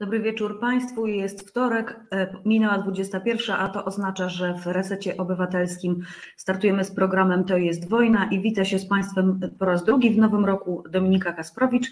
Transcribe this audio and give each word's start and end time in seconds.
Dobry 0.00 0.20
wieczór 0.20 0.60
Państwu. 0.60 1.06
Jest 1.06 1.48
wtorek, 1.48 2.00
e, 2.12 2.36
minęła 2.44 2.78
21, 2.78 3.56
a 3.56 3.68
to 3.68 3.84
oznacza, 3.84 4.28
że 4.28 4.54
w 4.54 4.66
Resecie 4.66 5.16
Obywatelskim 5.16 6.02
startujemy 6.36 6.84
z 6.84 6.90
programem 6.90 7.44
To 7.44 7.56
jest 7.56 7.88
wojna 7.88 8.28
i 8.30 8.40
witam 8.40 8.64
się 8.64 8.78
z 8.78 8.88
Państwem 8.88 9.40
po 9.58 9.64
raz 9.64 9.84
drugi 9.84 10.10
w 10.10 10.18
nowym 10.18 10.44
roku 10.44 10.84
Dominika 10.90 11.32
Kasprowicz. 11.32 11.90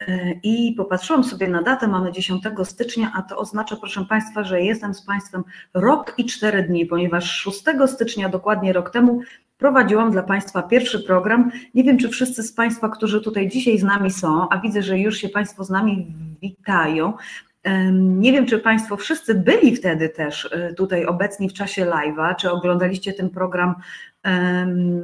E, 0.00 0.32
I 0.42 0.74
popatrzyłam 0.76 1.24
sobie 1.24 1.48
na 1.48 1.62
datę, 1.62 1.88
mamy 1.88 2.12
10 2.12 2.42
stycznia, 2.64 3.12
a 3.14 3.22
to 3.22 3.38
oznacza, 3.38 3.76
proszę 3.76 4.04
Państwa, 4.08 4.44
że 4.44 4.62
jestem 4.62 4.94
z 4.94 5.02
Państwem 5.02 5.44
rok 5.74 6.14
i 6.18 6.24
4 6.24 6.62
dni, 6.62 6.86
ponieważ 6.86 7.30
6 7.30 7.62
stycznia, 7.86 8.28
dokładnie 8.28 8.72
rok 8.72 8.90
temu, 8.90 9.20
prowadziłam 9.58 10.10
dla 10.10 10.22
Państwa 10.22 10.62
pierwszy 10.62 11.00
program. 11.00 11.50
Nie 11.74 11.84
wiem, 11.84 11.98
czy 11.98 12.08
wszyscy 12.08 12.42
z 12.42 12.52
Państwa, 12.52 12.88
którzy 12.88 13.20
tutaj 13.20 13.48
dzisiaj 13.48 13.78
z 13.78 13.82
nami 13.82 14.10
są, 14.10 14.48
a 14.48 14.58
widzę, 14.58 14.82
że 14.82 14.98
już 14.98 15.16
się 15.16 15.28
Państwo 15.28 15.64
z 15.64 15.70
nami 15.70 16.06
witają. 16.42 17.12
Nie 17.92 18.32
wiem, 18.32 18.46
czy 18.46 18.58
Państwo 18.58 18.96
wszyscy 18.96 19.34
byli 19.34 19.76
wtedy 19.76 20.08
też 20.08 20.48
e, 20.52 20.74
tutaj 20.74 21.06
obecni 21.06 21.48
w 21.48 21.52
czasie 21.52 21.86
live'a, 21.86 22.36
czy 22.36 22.50
oglądaliście 22.50 23.12
ten 23.12 23.30
program 23.30 23.74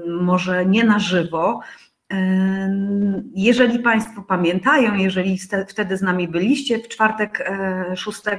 może 0.07 0.67
nie 0.67 0.85
na 0.85 0.99
żywo. 0.99 1.61
Jeżeli 3.35 3.79
Państwo 3.79 4.23
pamiętają, 4.23 4.95
jeżeli 4.95 5.39
wtedy 5.69 5.97
z 5.97 6.03
nami 6.03 6.29
byliście 6.29 6.79
w 6.79 6.89
czwartek 6.89 7.51
6 7.95 8.21
e, 8.27 8.39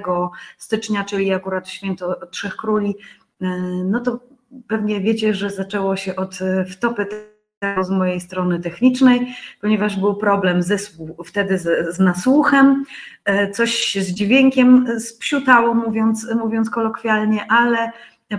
stycznia, 0.58 1.04
czyli 1.04 1.34
akurat 1.34 1.70
święto 1.70 2.28
Trzech 2.32 2.56
Króli, 2.56 2.96
e, 3.42 3.48
no 3.86 4.00
to 4.00 4.20
pewnie 4.68 5.02
wiecie, 5.02 5.34
że 5.34 5.50
zaczęło 5.50 5.96
się 5.96 6.16
od 6.16 6.40
wtopy 6.70 7.08
z 7.82 7.90
mojej 7.90 8.20
strony 8.20 8.60
technicznej, 8.60 9.36
ponieważ 9.62 10.00
był 10.00 10.16
problem 10.16 10.64
ze, 10.64 10.78
wtedy 11.26 11.58
z, 11.58 11.96
z 11.96 12.00
nasłuchem, 12.00 12.86
e, 13.26 13.52
coś 13.52 13.96
z 13.96 14.08
dźwiękiem 14.08 14.88
spsiutało, 15.00 15.74
mówiąc, 15.74 16.28
mówiąc 16.36 16.70
kolokwialnie, 16.70 17.52
ale 17.52 17.92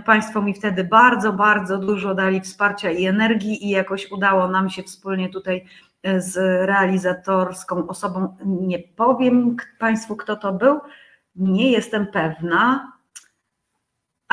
Państwo 0.05 0.41
mi 0.41 0.53
wtedy 0.53 0.83
bardzo, 0.83 1.33
bardzo 1.33 1.77
dużo 1.77 2.15
dali 2.15 2.41
wsparcia 2.41 2.91
i 2.91 3.05
energii 3.05 3.65
i 3.65 3.69
jakoś 3.69 4.11
udało 4.11 4.47
nam 4.47 4.69
się 4.69 4.83
wspólnie 4.83 5.29
tutaj 5.29 5.65
e, 6.03 6.21
z 6.21 6.35
realizatorską 6.67 7.87
osobą, 7.87 8.37
nie 8.45 8.79
powiem 8.79 9.55
Państwu, 9.79 10.15
kto 10.15 10.35
to 10.35 10.53
był, 10.53 10.79
nie 11.35 11.71
jestem 11.71 12.07
pewna, 12.07 12.92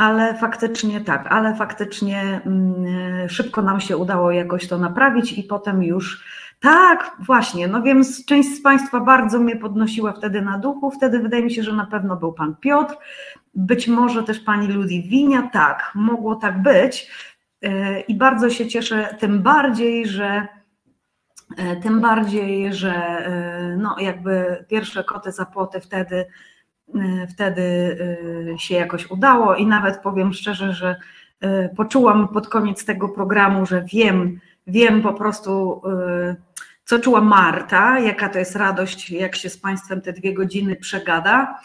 ale 0.00 0.34
faktycznie 0.34 1.00
tak, 1.00 1.26
ale 1.26 1.54
faktycznie 1.54 2.40
mm, 2.46 3.28
szybko 3.28 3.62
nam 3.62 3.80
się 3.80 3.96
udało 3.96 4.30
jakoś 4.30 4.68
to 4.68 4.78
naprawić 4.78 5.32
i 5.32 5.42
potem 5.42 5.82
już 5.82 6.24
tak, 6.60 7.16
właśnie, 7.18 7.68
no 7.68 7.82
wiem, 7.82 8.02
część 8.26 8.48
z 8.56 8.62
Państwa 8.62 9.00
bardzo 9.00 9.38
mnie 9.38 9.56
podnosiła 9.56 10.12
wtedy 10.12 10.42
na 10.42 10.58
duchu, 10.58 10.90
wtedy 10.90 11.18
wydaje 11.18 11.42
mi 11.42 11.54
się, 11.54 11.62
że 11.62 11.72
na 11.72 11.86
pewno 11.86 12.16
był 12.16 12.32
Pan 12.32 12.56
Piotr, 12.56 12.94
być 13.54 13.88
może 13.88 14.22
też 14.22 14.40
Pani 14.40 14.68
Ludwinia, 14.68 15.50
tak, 15.52 15.92
mogło 15.94 16.34
tak 16.34 16.62
być. 16.62 17.10
E, 17.62 18.00
i 18.00 18.14
bardzo 18.14 18.50
się 18.50 18.66
cieszę, 18.66 19.16
tym 19.18 19.42
bardziej, 19.42 20.06
że 20.06 20.46
e, 21.58 21.76
tym 21.76 22.00
bardziej, 22.00 22.74
że 22.74 22.94
e, 22.94 23.76
no 23.76 23.96
jakby 23.98 24.64
pierwsze 24.68 25.04
koty 25.04 25.32
za 25.32 25.46
płoty 25.46 25.80
wtedy 25.80 26.26
wtedy 27.28 27.62
y, 27.62 28.58
się 28.58 28.74
jakoś 28.74 29.10
udało 29.10 29.54
i 29.54 29.66
nawet 29.66 29.98
powiem 29.98 30.32
szczerze, 30.32 30.72
że 30.72 30.96
y, 31.44 31.70
poczułam 31.76 32.28
pod 32.28 32.48
koniec 32.48 32.84
tego 32.84 33.08
programu, 33.08 33.66
że 33.66 33.84
wiem, 33.92 34.40
wiem 34.66 35.02
po 35.02 35.12
prostu, 35.12 35.82
co 36.84 36.98
czuła 36.98 37.20
Marta, 37.20 37.98
jaka 37.98 38.28
to 38.28 38.38
jest 38.38 38.56
radość, 38.56 39.10
jak 39.10 39.36
się 39.36 39.50
z 39.50 39.58
Państwem 39.58 40.00
te 40.00 40.12
dwie 40.12 40.34
godziny 40.34 40.76
przegada. 40.76 41.60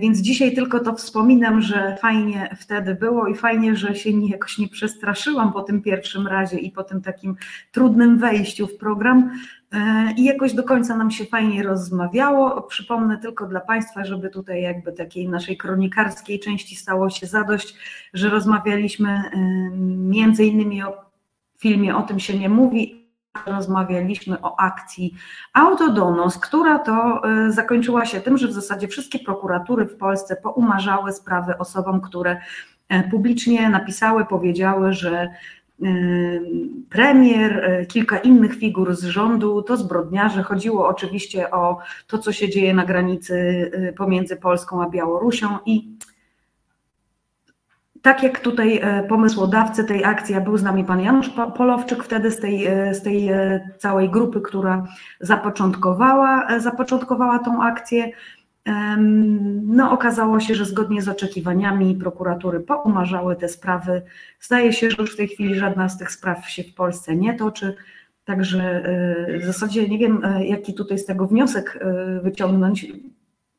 Więc 0.00 0.18
dzisiaj 0.18 0.54
tylko 0.54 0.80
to 0.80 0.94
wspominam, 0.94 1.62
że 1.62 1.96
fajnie 2.00 2.56
wtedy 2.60 2.94
było 2.94 3.26
i 3.26 3.34
fajnie, 3.34 3.76
że 3.76 3.94
się 3.94 4.14
nie, 4.14 4.28
jakoś 4.28 4.58
nie 4.58 4.68
przestraszyłam 4.68 5.52
po 5.52 5.62
tym 5.62 5.82
pierwszym 5.82 6.26
razie 6.26 6.58
i 6.58 6.70
po 6.70 6.84
tym 6.84 7.02
takim 7.02 7.36
trudnym 7.72 8.18
wejściu 8.18 8.66
w 8.66 8.76
program 8.76 9.30
i 10.16 10.24
jakoś 10.24 10.54
do 10.54 10.64
końca 10.64 10.96
nam 10.96 11.10
się 11.10 11.24
fajnie 11.24 11.62
rozmawiało. 11.62 12.62
Przypomnę 12.62 13.18
tylko 13.18 13.46
dla 13.46 13.60
Państwa, 13.60 14.04
żeby 14.04 14.30
tutaj 14.30 14.62
jakby 14.62 14.92
takiej 14.92 15.28
naszej 15.28 15.56
kronikarskiej 15.56 16.40
części 16.40 16.76
stało 16.76 17.10
się 17.10 17.26
zadość, 17.26 17.76
że 18.14 18.28
rozmawialiśmy 18.28 19.10
e, 19.10 19.38
między 19.86 20.44
innymi 20.44 20.82
o 20.82 21.06
filmie 21.58 21.96
O 21.96 22.02
tym 22.02 22.20
się 22.20 22.38
nie 22.38 22.48
mówi, 22.48 23.06
rozmawialiśmy 23.46 24.40
o 24.42 24.60
akcji 24.60 25.14
Autodonos, 25.52 26.38
która 26.38 26.78
to 26.78 27.22
e, 27.24 27.52
zakończyła 27.52 28.06
się 28.06 28.20
tym, 28.20 28.38
że 28.38 28.48
w 28.48 28.52
zasadzie 28.52 28.88
wszystkie 28.88 29.18
prokuratury 29.18 29.84
w 29.84 29.96
Polsce 29.96 30.36
poumarzały 30.36 31.12
sprawy 31.12 31.58
osobom, 31.58 32.00
które 32.00 32.40
e, 32.88 33.10
publicznie 33.10 33.68
napisały, 33.68 34.24
powiedziały, 34.24 34.92
że 34.92 35.10
e, 35.20 35.30
premier, 36.90 37.86
kilka 37.88 38.18
innych 38.18 38.54
figur 38.54 38.96
z 38.96 39.04
rządu 39.04 39.62
to 39.62 39.76
zbrodniarze. 39.76 40.42
Chodziło 40.42 40.88
oczywiście 40.88 41.50
o 41.50 41.78
to, 42.06 42.18
co 42.18 42.32
się 42.32 42.48
dzieje 42.48 42.74
na 42.74 42.84
granicy 42.84 43.70
pomiędzy 43.96 44.36
Polską 44.36 44.82
a 44.82 44.90
Białorusią 44.90 45.48
i 45.66 45.96
tak 48.02 48.22
jak 48.22 48.40
tutaj 48.40 48.80
pomysłodawcy 49.08 49.84
tej 49.84 50.04
akcji, 50.04 50.34
a 50.34 50.40
był 50.40 50.56
z 50.56 50.62
nami 50.62 50.84
pan 50.84 51.00
Janusz 51.00 51.30
Polowczyk 51.56 52.04
wtedy 52.04 52.30
z 52.30 52.40
tej, 52.40 52.68
z 52.92 53.02
tej 53.02 53.30
całej 53.78 54.10
grupy, 54.10 54.40
która 54.40 54.86
zapoczątkowała, 55.20 56.58
zapoczątkowała 56.58 57.38
tą 57.38 57.62
akcję, 57.62 58.10
no 59.62 59.92
okazało 59.92 60.40
się, 60.40 60.54
że 60.54 60.64
zgodnie 60.64 61.02
z 61.02 61.08
oczekiwaniami 61.08 61.94
prokuratury 61.94 62.60
poumarzały 62.60 63.36
te 63.36 63.48
sprawy. 63.48 64.02
Zdaje 64.40 64.72
się, 64.72 64.90
że 64.90 64.96
już 64.98 65.14
w 65.14 65.16
tej 65.16 65.28
chwili 65.28 65.54
żadna 65.54 65.88
z 65.88 65.98
tych 65.98 66.10
spraw 66.10 66.50
się 66.50 66.62
w 66.62 66.74
Polsce 66.74 67.16
nie 67.16 67.34
toczy. 67.34 67.76
Także 68.24 68.82
w 69.40 69.44
zasadzie 69.44 69.88
nie 69.88 69.98
wiem, 69.98 70.22
jaki 70.40 70.74
tutaj 70.74 70.98
z 70.98 71.06
tego 71.06 71.26
wniosek 71.26 71.78
wyciągnąć 72.22 72.86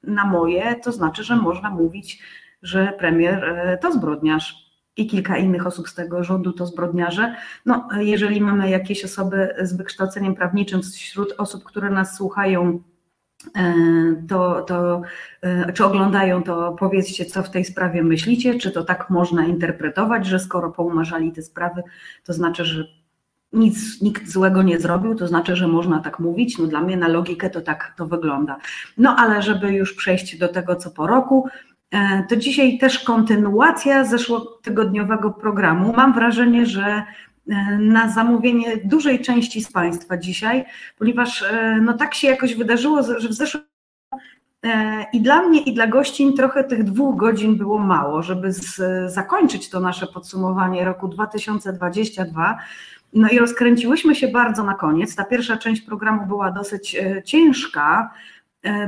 na 0.04 0.26
moje, 0.26 0.76
to 0.76 0.92
znaczy, 0.92 1.24
że 1.24 1.36
można 1.36 1.70
mówić 1.70 2.24
że 2.62 2.94
premier 3.00 3.44
e, 3.44 3.78
to 3.78 3.92
zbrodniarz 3.92 4.68
i 4.98 5.08
kilka 5.08 5.38
innych 5.38 5.68
osób 5.68 5.90
z 5.90 5.96
tego 5.96 6.24
rządu 6.24 6.54
to 6.54 6.66
zbrodniarze. 6.66 7.36
No, 7.66 7.88
jeżeli 7.98 8.42
mamy 8.42 8.70
jakieś 8.70 9.06
osoby 9.06 9.56
z 9.62 9.74
wykształceniem 9.74 10.36
prawniczym 10.36 10.82
wśród 10.84 11.34
osób, 11.38 11.64
które 11.64 11.90
nas 11.90 12.16
słuchają, 12.16 12.70
e, 12.70 12.80
to, 14.28 14.62
to, 14.62 15.02
e, 15.42 15.74
czy 15.74 15.86
oglądają, 15.86 16.44
to 16.44 16.76
powiedzcie, 16.80 17.26
co 17.26 17.44
w 17.44 17.50
tej 17.50 17.66
sprawie 17.66 18.04
myślicie, 18.04 18.60
czy 18.60 18.72
to 18.72 18.84
tak 18.84 19.10
można 19.10 19.46
interpretować, 19.46 20.26
że 20.26 20.40
skoro 20.40 20.72
poumarzali 20.72 21.32
te 21.32 21.42
sprawy, 21.42 21.84
to 22.24 22.34
znaczy, 22.34 22.66
że 22.66 22.88
nic, 23.54 24.02
nikt 24.02 24.30
złego 24.30 24.64
nie 24.64 24.80
zrobił, 24.80 25.16
to 25.16 25.28
znaczy, 25.28 25.56
że 25.56 25.68
można 25.68 26.00
tak 26.00 26.20
mówić. 26.20 26.58
No 26.58 26.68
dla 26.68 26.82
mnie 26.82 26.98
na 26.98 27.08
logikę 27.08 27.50
to 27.50 27.62
tak 27.62 27.94
to 27.98 28.06
wygląda. 28.08 28.58
No 28.98 29.16
ale 29.16 29.42
żeby 29.42 29.74
już 29.74 29.94
przejść 29.94 30.38
do 30.38 30.48
tego, 30.48 30.76
co 30.76 30.92
po 30.92 31.08
roku, 31.08 31.50
E, 31.92 32.24
to 32.30 32.36
dzisiaj 32.36 32.78
też 32.78 33.00
kontynuacja 33.00 34.04
zeszłotygodniowego 34.04 35.32
programu. 35.32 35.94
Mam 35.94 36.14
wrażenie, 36.14 36.66
że 36.66 36.86
e, 36.86 37.04
na 37.80 38.10
zamówienie 38.10 38.78
dużej 38.84 39.22
części 39.22 39.64
z 39.64 39.72
Państwa 39.72 40.18
dzisiaj, 40.18 40.66
ponieważ 40.98 41.44
e, 41.44 41.80
no 41.82 41.94
tak 41.94 42.16
się 42.16 42.28
jakoś 42.28 42.56
wydarzyło, 42.56 43.04
że 43.18 43.30
w 43.30 43.34
zeszłym 43.34 43.64
i 45.14 45.22
dla 45.22 45.42
mnie, 45.42 45.62
i 45.62 45.74
dla 45.74 45.88
gościń 45.88 46.34
trochę 46.34 46.64
tych 46.64 46.84
dwóch 46.84 47.18
godzin 47.18 47.56
było 47.56 47.80
mało, 47.80 48.24
żeby 48.24 48.54
z, 48.54 48.82
zakończyć 49.14 49.70
to 49.70 49.80
nasze 49.80 50.08
podsumowanie 50.08 50.86
roku 50.86 51.08
2022. 51.08 52.58
No 53.14 53.30
i 53.30 53.40
rozkręciłyśmy 53.40 54.16
się 54.16 54.28
bardzo 54.28 54.64
na 54.64 54.74
koniec. 54.74 55.16
Ta 55.16 55.24
pierwsza 55.24 55.58
część 55.58 55.82
programu 55.82 56.26
była 56.26 56.52
dosyć 56.52 56.98
ciężka, 57.26 58.12
E, 58.12 58.37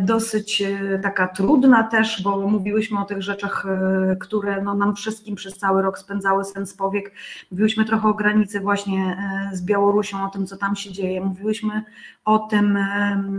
dosyć 0.02 0.62
e, 0.62 1.00
taka 1.00 1.28
trudna 1.28 1.84
też, 1.84 2.22
bo 2.24 2.48
mówiłyśmy 2.48 3.00
o 3.00 3.06
tych 3.06 3.22
rzeczach, 3.22 3.66
e, 3.66 4.16
które 4.16 4.62
no 4.62 4.76
nam 4.76 4.96
wszystkim 4.96 5.36
przez 5.36 5.58
cały 5.58 5.82
rok 5.82 6.00
spędzały 6.00 6.46
sens 6.46 6.74
powiek. 6.74 7.14
Mówiłyśmy 7.52 7.86
trochę 7.86 8.08
o 8.08 8.14
granicy 8.14 8.60
właśnie 8.60 9.18
z 9.54 9.62
Białorusią, 9.62 10.26
o 10.26 10.30
tym, 10.30 10.48
co 10.48 10.58
tam 10.58 10.76
się 10.76 10.92
dzieje. 10.92 11.22
Mówiłyśmy 11.22 11.84
o 12.26 12.40
tym, 12.40 12.80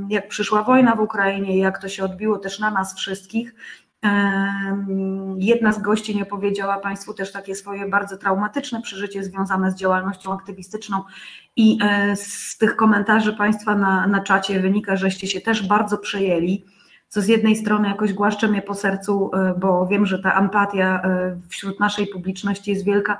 jak 0.08 0.28
przyszła 0.28 0.62
wojna 0.62 0.96
w 0.96 1.00
Ukrainie, 1.00 1.58
jak 1.58 1.82
to 1.82 1.88
się 1.88 2.04
odbiło 2.04 2.38
też 2.38 2.58
na 2.58 2.70
nas 2.70 2.94
wszystkich. 2.94 3.54
Jedna 5.36 5.72
z 5.72 5.82
gości 5.82 6.16
nie 6.16 6.26
powiedziała 6.26 6.78
Państwu 6.78 7.14
też 7.14 7.32
takie 7.32 7.54
swoje 7.54 7.88
bardzo 7.88 8.16
traumatyczne 8.16 8.82
przeżycie 8.82 9.24
związane 9.24 9.70
z 9.70 9.74
działalnością 9.74 10.32
aktywistyczną 10.32 11.02
i 11.56 11.78
e, 11.82 12.16
z 12.16 12.58
tych 12.58 12.76
komentarzy 12.76 13.32
Państwa 13.32 13.74
na, 13.74 14.06
na 14.06 14.22
czacie 14.22 14.60
wynika, 14.60 14.96
żeście 14.96 15.26
się 15.26 15.40
też 15.40 15.66
bardzo 15.66 15.98
przejęli, 15.98 16.64
co 17.08 17.20
z 17.20 17.28
jednej 17.28 17.56
strony 17.56 17.88
jakoś 17.88 18.12
głaszcze 18.12 18.48
mnie 18.48 18.62
po 18.62 18.74
sercu, 18.74 19.30
e, 19.34 19.54
bo 19.58 19.86
wiem, 19.86 20.06
że 20.06 20.18
ta 20.18 20.38
empatia 20.38 21.02
e, 21.04 21.36
wśród 21.48 21.80
naszej 21.80 22.06
publiczności 22.06 22.70
jest 22.70 22.84
wielka, 22.84 23.18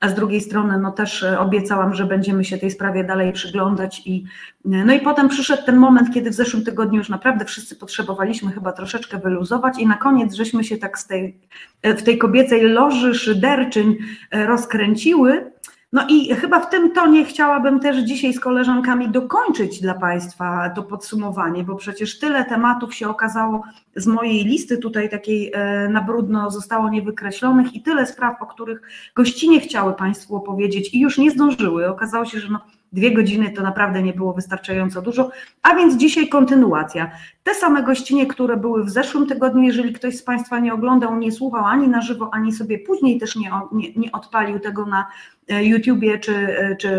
a 0.00 0.08
z 0.08 0.14
drugiej 0.14 0.40
strony 0.40 0.78
no 0.78 0.92
też 0.92 1.22
e, 1.22 1.40
obiecałam, 1.40 1.94
że 1.94 2.06
będziemy 2.06 2.44
się 2.44 2.58
tej 2.58 2.70
sprawie 2.70 3.04
dalej 3.04 3.32
przyglądać 3.32 4.02
i 4.06 4.24
no 4.64 4.92
i 4.92 5.00
potem 5.00 5.28
przyszedł 5.28 5.62
ten 5.66 5.76
moment, 5.76 6.14
kiedy 6.14 6.30
w 6.30 6.34
zeszłym 6.34 6.64
tygodniu 6.64 6.98
już 6.98 7.08
naprawdę 7.08 7.44
wszyscy 7.44 7.76
potrzebowaliśmy 7.76 8.52
chyba 8.52 8.72
troszeczkę 8.72 9.18
wyluzować 9.18 9.78
i 9.78 9.86
na 9.86 9.96
koniec 9.96 10.34
żeśmy 10.34 10.64
się 10.64 10.76
tak 10.76 10.98
tej, 11.02 11.38
w 11.84 12.02
tej 12.02 12.18
kobiecej 12.18 12.62
loży 12.62 13.14
szyderczyń 13.14 13.96
rozkręciły, 14.32 15.52
no 15.92 16.06
i 16.08 16.34
chyba 16.34 16.60
w 16.60 16.70
tym 16.70 16.92
tonie 16.92 17.24
chciałabym 17.24 17.80
też 17.80 17.96
dzisiaj 17.96 18.32
z 18.32 18.40
koleżankami 18.40 19.08
dokończyć 19.08 19.80
dla 19.80 19.94
Państwa 19.94 20.70
to 20.70 20.82
podsumowanie, 20.82 21.64
bo 21.64 21.76
przecież 21.76 22.18
tyle 22.18 22.44
tematów 22.44 22.94
się 22.94 23.08
okazało 23.08 23.62
z 23.96 24.06
mojej 24.06 24.44
listy 24.44 24.78
tutaj 24.78 25.08
takiej 25.08 25.52
e, 25.54 25.88
na 25.88 26.02
brudno 26.02 26.50
zostało 26.50 26.90
niewykreślonych 26.90 27.74
i 27.74 27.82
tyle 27.82 28.06
spraw, 28.06 28.42
o 28.42 28.46
których 28.46 28.82
gościnie 29.14 29.60
chciały 29.60 29.94
Państwu 29.94 30.36
opowiedzieć 30.36 30.94
i 30.94 31.00
już 31.00 31.18
nie 31.18 31.30
zdążyły. 31.30 31.88
Okazało 31.88 32.24
się, 32.24 32.40
że 32.40 32.48
no, 32.48 32.60
Dwie 32.92 33.14
godziny 33.14 33.50
to 33.50 33.62
naprawdę 33.62 34.02
nie 34.02 34.12
było 34.12 34.32
wystarczająco 34.32 35.02
dużo, 35.02 35.30
a 35.62 35.74
więc 35.74 35.96
dzisiaj 35.96 36.28
kontynuacja. 36.28 37.10
Te 37.42 37.54
same 37.54 37.82
gościnie, 37.82 38.26
które 38.26 38.56
były 38.56 38.84
w 38.84 38.90
zeszłym 38.90 39.26
tygodniu, 39.26 39.62
jeżeli 39.62 39.92
ktoś 39.92 40.16
z 40.16 40.22
Państwa 40.22 40.58
nie 40.58 40.74
oglądał, 40.74 41.16
nie 41.16 41.32
słuchał 41.32 41.64
ani 41.64 41.88
na 41.88 42.02
żywo, 42.02 42.30
ani 42.32 42.52
sobie 42.52 42.78
później 42.78 43.20
też 43.20 43.36
nie, 43.36 43.50
nie, 43.72 43.92
nie 43.96 44.12
odpalił 44.12 44.60
tego 44.60 44.86
na 44.86 45.06
e, 45.48 45.64
YouTubie 45.64 46.18
czy, 46.18 46.34
e, 46.34 46.76
czy 46.76 46.90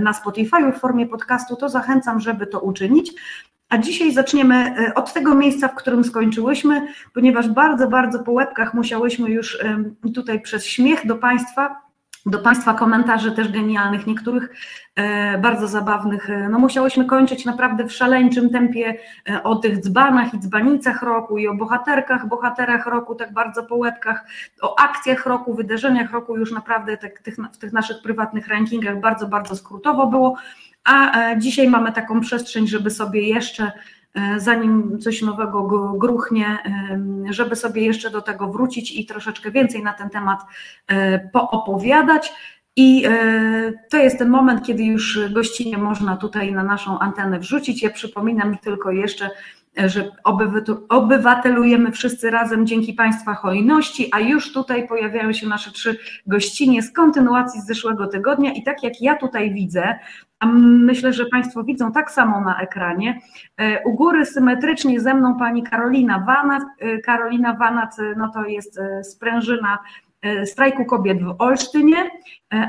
na 0.00 0.12
Spotify 0.12 0.72
w 0.72 0.80
formie 0.80 1.06
podcastu, 1.06 1.56
to 1.56 1.68
zachęcam, 1.68 2.20
żeby 2.20 2.46
to 2.46 2.60
uczynić. 2.60 3.12
A 3.68 3.78
dzisiaj 3.78 4.12
zaczniemy 4.12 4.54
e, 4.54 4.94
od 4.94 5.12
tego 5.12 5.34
miejsca, 5.34 5.68
w 5.68 5.74
którym 5.74 6.04
skończyłyśmy, 6.04 6.86
ponieważ 7.14 7.48
bardzo, 7.48 7.88
bardzo 7.88 8.18
po 8.18 8.32
łebkach 8.32 8.74
musiałyśmy 8.74 9.30
już 9.30 9.58
tutaj 10.14 10.40
przez 10.40 10.66
śmiech 10.66 11.06
do 11.06 11.16
Państwa 11.16 11.86
do 12.26 12.38
Państwa 12.38 12.74
komentarzy 12.74 13.32
też 13.32 13.48
genialnych, 13.48 14.06
niektórych 14.06 14.50
bardzo 15.38 15.68
zabawnych. 15.68 16.30
E, 16.30 16.48
no 16.48 16.58
musiałyśmy 16.58 17.04
kończyć 17.04 17.44
naprawdę 17.44 17.84
w 17.84 17.92
szaleńczym 17.92 18.50
tempie 18.50 18.94
e, 19.30 19.42
o 19.42 19.56
tych 19.56 19.78
dzbanach 19.80 20.34
i 20.34 20.38
dzbanicach 20.38 21.02
roku 21.02 21.38
i 21.38 21.48
o 21.48 21.54
bohaterkach, 21.54 22.28
bohaterach 22.28 22.86
roku, 22.86 23.14
tak 23.14 23.32
bardzo 23.32 23.62
po 23.62 23.76
łebkach, 23.76 24.24
o 24.60 24.78
akcjach 24.80 25.26
roku, 25.26 25.54
wydarzeniach 25.54 26.10
roku 26.12 26.36
już 26.36 26.52
naprawdę 26.52 26.96
tak, 26.96 27.18
tych, 27.22 27.36
w 27.52 27.58
tych 27.58 27.72
naszych 27.72 28.02
prywatnych 28.02 28.48
rankingach 28.48 29.00
bardzo, 29.00 29.28
bardzo 29.28 29.56
skrótowo 29.56 30.06
było, 30.06 30.36
a 30.84 31.12
dzisiaj 31.36 31.68
mamy 31.68 31.92
taką 31.92 32.20
przestrzeń, 32.20 32.66
żeby 32.66 32.90
sobie 32.90 33.28
jeszcze 33.28 33.72
E, 34.16 34.40
zanim 34.40 34.98
coś 34.98 35.22
nowego 35.22 35.62
gruchnie, 35.92 36.58
żeby 37.30 37.56
sobie 37.56 37.82
jeszcze 37.82 38.10
do 38.10 38.22
tego 38.22 38.48
wrócić 38.48 38.92
i 38.92 39.06
troszeczkę 39.06 39.50
więcej 39.50 39.82
na 39.82 39.92
ten 39.92 40.10
temat 40.10 40.40
e, 40.86 41.18
poopowiadać. 41.18 42.32
I 42.76 43.04
e, 43.06 43.72
to 43.90 43.96
jest 43.96 44.18
ten 44.18 44.28
moment, 44.28 44.66
kiedy 44.66 44.84
już 44.84 45.18
gościnie 45.32 45.78
można 45.78 46.16
tutaj 46.16 46.52
na 46.52 46.62
naszą 46.62 46.98
antenę 46.98 47.38
wrzucić. 47.38 47.82
Ja 47.82 47.90
przypominam 47.90 48.58
tylko 48.58 48.90
jeszcze, 48.90 49.30
że 49.76 50.10
obywatelujemy 50.88 51.92
wszyscy 51.92 52.30
razem 52.30 52.66
dzięki 52.66 52.92
Państwa 52.92 53.34
hojności, 53.34 54.08
a 54.12 54.20
już 54.20 54.52
tutaj 54.52 54.88
pojawiają 54.88 55.32
się 55.32 55.46
nasze 55.46 55.70
trzy 55.70 55.98
gościnie 56.26 56.82
z 56.82 56.92
kontynuacji 56.92 57.60
z 57.60 57.66
zeszłego 57.66 58.06
tygodnia 58.06 58.52
i 58.52 58.62
tak 58.62 58.82
jak 58.82 59.00
ja 59.00 59.16
tutaj 59.16 59.54
widzę, 59.54 59.98
a 60.40 60.46
myślę, 60.46 61.12
że 61.12 61.26
Państwo 61.26 61.64
widzą 61.64 61.92
tak 61.92 62.10
samo 62.10 62.40
na 62.40 62.60
ekranie, 62.60 63.20
e, 63.56 63.82
u 63.84 63.94
góry 63.94 64.26
symetrycznie 64.26 65.00
ze 65.00 65.14
mną 65.14 65.38
pani 65.38 65.62
Karolina 65.62 66.24
Wanat. 66.26 66.62
E, 66.78 66.98
Karolina 66.98 67.54
Wanat 67.54 67.96
no 68.16 68.28
to 68.34 68.44
jest 68.44 68.78
e, 68.78 69.04
sprężyna 69.04 69.78
strajku 70.44 70.84
kobiet 70.84 71.22
w 71.22 71.34
Olsztynie, 71.38 71.96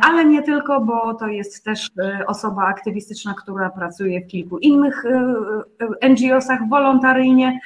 ale 0.02 0.26
nie 0.26 0.44
tylko, 0.44 0.82
bo 0.82 1.14
to 1.14 1.28
jest 1.28 1.66
też 1.66 1.90
osoba 2.28 2.68
aktywistyczna, 2.68 3.34
która 3.34 3.70
pracuje 3.70 4.22
w 4.22 4.28
kilku 4.28 4.58
innych 4.58 5.04
NGO-sach 6.10 6.70
wolontaryjnie. 6.70 7.60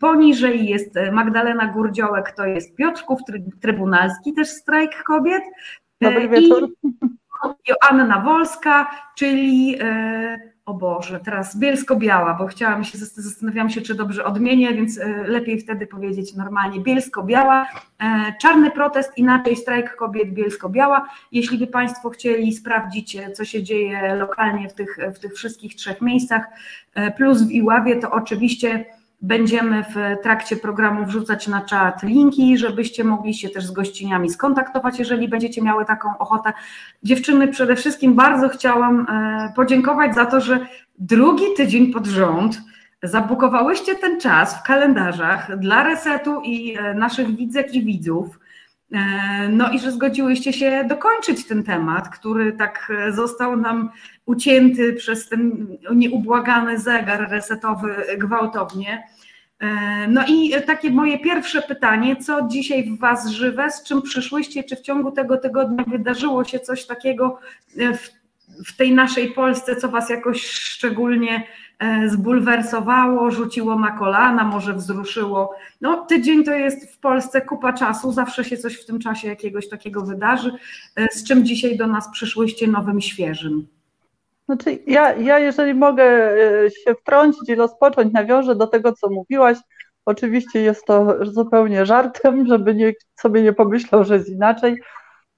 Poniżej 0.00 0.68
jest 0.68 0.94
Magdalena 1.12 1.66
Gurdziołek, 1.66 2.32
to 2.36 2.46
jest 2.46 2.76
Piotrków 2.76 3.20
Trybunalski, 3.60 4.32
też 4.32 4.48
strajk 4.48 5.02
kobiet. 5.02 5.42
Dobry 6.00 6.28
wieczór. 6.28 6.68
Joanna 7.68 8.20
Wolska, 8.20 8.90
czyli 9.16 9.78
o 10.68 10.74
Boże, 10.74 11.20
teraz 11.20 11.58
Bielsko-Biała, 11.58 12.34
bo 12.34 12.46
chciałam 12.46 12.84
się, 12.84 12.98
zastanawiałam 12.98 13.70
się, 13.70 13.80
czy 13.80 13.94
dobrze 13.94 14.24
odmienię, 14.24 14.74
więc 14.74 14.98
e, 14.98 15.08
lepiej 15.26 15.60
wtedy 15.60 15.86
powiedzieć 15.86 16.34
normalnie 16.34 16.80
Bielsko-Biała. 16.80 17.66
E, 17.98 18.34
czarny 18.40 18.70
protest, 18.70 19.12
inaczej 19.18 19.56
strajk 19.56 19.96
kobiet 19.96 20.32
Bielsko-Biała. 20.32 21.08
Jeśli 21.32 21.58
by 21.58 21.66
Państwo 21.66 22.10
chcieli 22.10 22.52
sprawdzić, 22.52 23.16
e, 23.16 23.32
co 23.32 23.44
się 23.44 23.62
dzieje 23.62 24.14
lokalnie 24.14 24.68
w 24.68 24.74
tych, 24.74 24.98
w 25.14 25.18
tych 25.18 25.34
wszystkich 25.34 25.74
trzech 25.74 26.00
miejscach, 26.00 26.44
plus 27.16 27.42
w 27.42 27.50
Iławie, 27.50 27.96
to 27.96 28.10
oczywiście 28.10 28.84
Będziemy 29.20 29.84
w 29.84 30.22
trakcie 30.22 30.56
programu 30.56 31.06
wrzucać 31.06 31.48
na 31.48 31.60
czat 31.60 32.02
linki, 32.02 32.58
żebyście 32.58 33.04
mogli 33.04 33.34
się 33.34 33.48
też 33.48 33.66
z 33.66 33.70
gościniami 33.70 34.30
skontaktować, 34.30 34.98
jeżeli 34.98 35.28
będziecie 35.28 35.62
miały 35.62 35.84
taką 35.84 36.18
ochotę. 36.18 36.52
Dziewczyny, 37.02 37.48
przede 37.48 37.76
wszystkim 37.76 38.14
bardzo 38.14 38.48
chciałam 38.48 39.06
e, 39.08 39.52
podziękować 39.56 40.14
za 40.14 40.26
to, 40.26 40.40
że 40.40 40.66
drugi 40.98 41.44
tydzień 41.56 41.92
pod 41.92 42.06
rząd 42.06 42.60
zabukowałyście 43.02 43.94
ten 43.94 44.20
czas 44.20 44.58
w 44.58 44.62
kalendarzach 44.62 45.58
dla 45.58 45.82
resetu 45.82 46.40
i 46.44 46.76
e, 46.78 46.94
naszych 46.94 47.36
widzek 47.36 47.74
i 47.74 47.84
widzów. 47.84 48.38
E, 48.92 49.48
no 49.48 49.70
i 49.70 49.78
że 49.78 49.92
zgodziłyście 49.92 50.52
się 50.52 50.84
dokończyć 50.88 51.46
ten 51.46 51.64
temat, 51.64 52.08
który 52.08 52.52
tak 52.52 52.92
został 53.10 53.56
nam 53.56 53.90
ucięty 54.26 54.92
przez 54.92 55.28
ten 55.28 55.66
nieubłagany 55.94 56.78
zegar 56.78 57.30
resetowy 57.30 57.94
gwałtownie. 58.18 59.02
E, 59.60 59.68
no 60.08 60.24
i 60.28 60.52
takie 60.66 60.90
moje 60.90 61.18
pierwsze 61.18 61.62
pytanie, 61.62 62.16
co 62.16 62.48
dzisiaj 62.48 62.84
w 62.84 62.98
Was 62.98 63.28
żywe, 63.28 63.70
z 63.70 63.82
czym 63.82 64.02
przyszłyście, 64.02 64.64
czy 64.64 64.76
w 64.76 64.80
ciągu 64.80 65.12
tego 65.12 65.36
tygodnia 65.36 65.84
wydarzyło 65.84 66.44
się 66.44 66.60
coś 66.60 66.86
takiego 66.86 67.38
w, 67.76 68.08
w 68.66 68.76
tej 68.76 68.92
naszej 68.94 69.30
Polsce, 69.30 69.76
co 69.76 69.88
Was 69.88 70.10
jakoś 70.10 70.42
szczególnie 70.42 71.42
E, 71.42 71.67
zbulwersowało, 72.06 73.30
rzuciło 73.30 73.78
na 73.78 73.90
kolana, 73.90 74.44
może 74.44 74.74
wzruszyło. 74.74 75.54
No, 75.80 75.96
tydzień 75.96 76.44
to 76.44 76.54
jest 76.54 76.94
w 76.94 76.98
Polsce 76.98 77.40
kupa 77.40 77.72
czasu, 77.72 78.12
zawsze 78.12 78.44
się 78.44 78.56
coś 78.56 78.82
w 78.82 78.86
tym 78.86 78.98
czasie 78.98 79.28
jakiegoś 79.28 79.68
takiego 79.68 80.02
wydarzy. 80.02 80.52
E, 80.96 81.08
z 81.12 81.24
czym 81.24 81.44
dzisiaj 81.44 81.76
do 81.76 81.86
nas 81.86 82.10
przyszłyście 82.12 82.66
nowym, 82.66 83.00
świeżym? 83.00 83.66
Znaczy, 84.46 84.78
ja, 84.86 85.14
ja 85.14 85.38
jeżeli 85.38 85.74
mogę 85.74 86.04
e, 86.04 86.70
się 86.70 86.94
wtrącić 86.94 87.48
i 87.48 87.54
rozpocząć, 87.54 88.12
nawiążę 88.12 88.56
do 88.56 88.66
tego, 88.66 88.92
co 88.92 89.10
mówiłaś. 89.10 89.58
Oczywiście 90.06 90.60
jest 90.60 90.84
to 90.84 91.26
zupełnie 91.26 91.86
żartem, 91.86 92.46
żeby 92.46 92.74
nikt 92.74 93.06
sobie 93.20 93.42
nie 93.42 93.52
pomyślał, 93.52 94.04
że 94.04 94.14
jest 94.14 94.28
inaczej. 94.28 94.80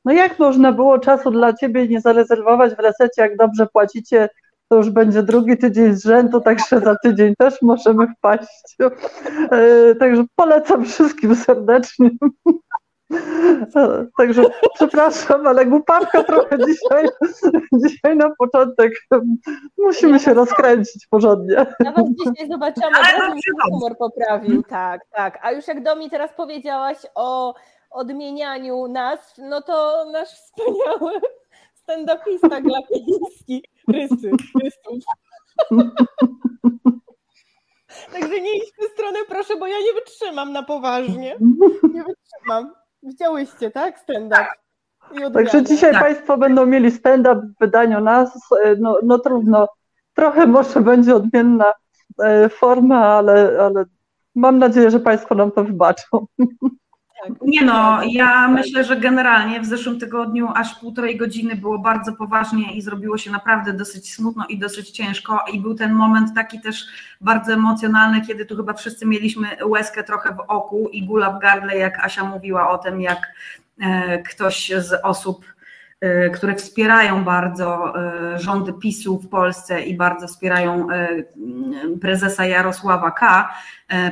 No 0.04 0.12
jak 0.12 0.38
można 0.38 0.72
było 0.72 0.98
czasu 0.98 1.30
dla 1.30 1.52
ciebie 1.52 1.88
nie 1.88 2.00
zarezerwować 2.00 2.74
w 2.74 2.78
resecie, 2.78 3.22
jak 3.22 3.36
dobrze 3.36 3.66
płacicie 3.66 4.28
to 4.70 4.76
już 4.76 4.90
będzie 4.90 5.22
drugi 5.22 5.58
tydzień 5.58 5.94
z 5.94 6.04
rzędu, 6.04 6.40
także 6.40 6.80
za 6.80 6.96
tydzień 7.02 7.34
też 7.38 7.62
możemy 7.62 8.06
wpaść. 8.18 8.76
E, 9.50 9.94
także 9.94 10.24
polecam 10.36 10.84
wszystkim 10.84 11.36
serdecznie. 11.36 12.10
E, 13.76 14.06
także 14.18 14.42
przepraszam, 14.74 15.46
ale 15.46 15.66
głupawka 15.66 16.24
trochę 16.24 16.58
dzisiaj, 16.58 17.08
dzisiaj 17.84 18.16
na 18.16 18.30
początek. 18.38 18.92
Musimy 19.78 20.18
się 20.18 20.34
rozkręcić 20.34 21.06
porządnie. 21.06 21.66
Nawet 21.80 22.06
dzisiaj 22.24 22.48
zobaczymy, 22.48 22.96
że 23.34 23.70
humor 23.70 23.96
poprawił. 23.98 24.62
Tak, 24.62 25.00
tak. 25.12 25.38
A 25.42 25.52
już 25.52 25.68
jak 25.68 25.82
do 25.82 25.96
mi 25.96 26.10
teraz 26.10 26.30
powiedziałaś 26.36 26.98
o 27.14 27.54
odmienianiu 27.90 28.88
nazw, 28.88 29.38
no 29.38 29.62
to 29.62 30.04
nasz 30.12 30.28
wspaniały 30.28 31.12
stand-upista 31.90 32.62
Glapiński 32.62 33.64
Rysy, 33.88 34.30
Rysów. 34.62 35.04
Także 38.12 38.40
nie 38.40 38.56
idźmy 38.56 38.88
w 38.88 38.92
stronę, 38.92 39.18
proszę, 39.28 39.56
bo 39.56 39.66
ja 39.66 39.76
nie 39.78 39.92
wytrzymam 39.94 40.52
na 40.52 40.62
poważnie. 40.62 41.36
Nie 41.82 42.04
wytrzymam. 42.04 42.74
Widziałyście, 43.02 43.70
tak? 43.70 43.98
Stand-up. 43.98 44.46
Także 45.34 45.62
dzisiaj 45.62 45.92
tak. 45.92 46.02
Państwo 46.02 46.38
będą 46.38 46.66
mieli 46.66 46.90
stand-up 46.90 47.40
w 47.40 47.58
wydaniu 47.60 48.00
nas. 48.00 48.38
No, 48.78 48.98
no 49.02 49.18
trudno. 49.18 49.68
Trochę 50.14 50.46
może 50.46 50.80
będzie 50.80 51.14
odmienna 51.14 51.72
e, 52.22 52.48
forma, 52.48 53.06
ale, 53.06 53.58
ale 53.60 53.84
mam 54.34 54.58
nadzieję, 54.58 54.90
że 54.90 55.00
Państwo 55.00 55.34
nam 55.34 55.52
to 55.52 55.64
wybaczą. 55.64 56.26
Tak. 57.22 57.32
Nie 57.42 57.62
no, 57.62 58.00
ja 58.02 58.48
myślę, 58.48 58.84
że 58.84 58.96
generalnie 58.96 59.60
w 59.60 59.66
zeszłym 59.66 60.00
tygodniu 60.00 60.48
aż 60.54 60.74
półtorej 60.74 61.16
godziny 61.16 61.56
było 61.56 61.78
bardzo 61.78 62.12
poważnie 62.12 62.74
i 62.74 62.82
zrobiło 62.82 63.18
się 63.18 63.30
naprawdę 63.30 63.72
dosyć 63.72 64.14
smutno 64.14 64.46
i 64.48 64.58
dosyć 64.58 64.90
ciężko 64.90 65.44
i 65.52 65.60
był 65.60 65.74
ten 65.74 65.92
moment 65.92 66.34
taki 66.34 66.60
też 66.60 66.86
bardzo 67.20 67.52
emocjonalny, 67.52 68.20
kiedy 68.26 68.46
tu 68.46 68.56
chyba 68.56 68.72
wszyscy 68.72 69.06
mieliśmy 69.06 69.48
łezkę 69.64 70.04
trochę 70.04 70.34
w 70.34 70.40
oku 70.40 70.88
i 70.92 71.06
gula 71.06 71.30
w 71.30 71.40
gardle, 71.40 71.76
jak 71.76 72.04
Asia 72.04 72.24
mówiła 72.24 72.70
o 72.70 72.78
tym, 72.78 73.00
jak 73.00 73.18
e, 73.80 74.22
ktoś 74.22 74.72
z 74.78 75.00
osób 75.04 75.44
które 76.34 76.54
wspierają 76.54 77.24
bardzo 77.24 77.94
rządy 78.36 78.72
PiSu 78.72 79.18
w 79.18 79.28
Polsce 79.28 79.82
i 79.82 79.96
bardzo 79.96 80.26
wspierają 80.26 80.86
prezesa 82.00 82.46
Jarosława 82.46 83.10
K., 83.10 83.54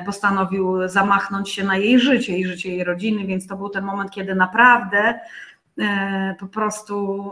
postanowił 0.06 0.88
zamachnąć 0.88 1.50
się 1.50 1.64
na 1.64 1.76
jej 1.76 2.00
życie 2.00 2.38
i 2.38 2.46
życie 2.46 2.70
jej 2.70 2.84
rodziny, 2.84 3.26
więc 3.26 3.46
to 3.46 3.56
był 3.56 3.68
ten 3.68 3.84
moment, 3.84 4.10
kiedy 4.10 4.34
naprawdę 4.34 5.18
po 6.38 6.46
prostu 6.46 7.30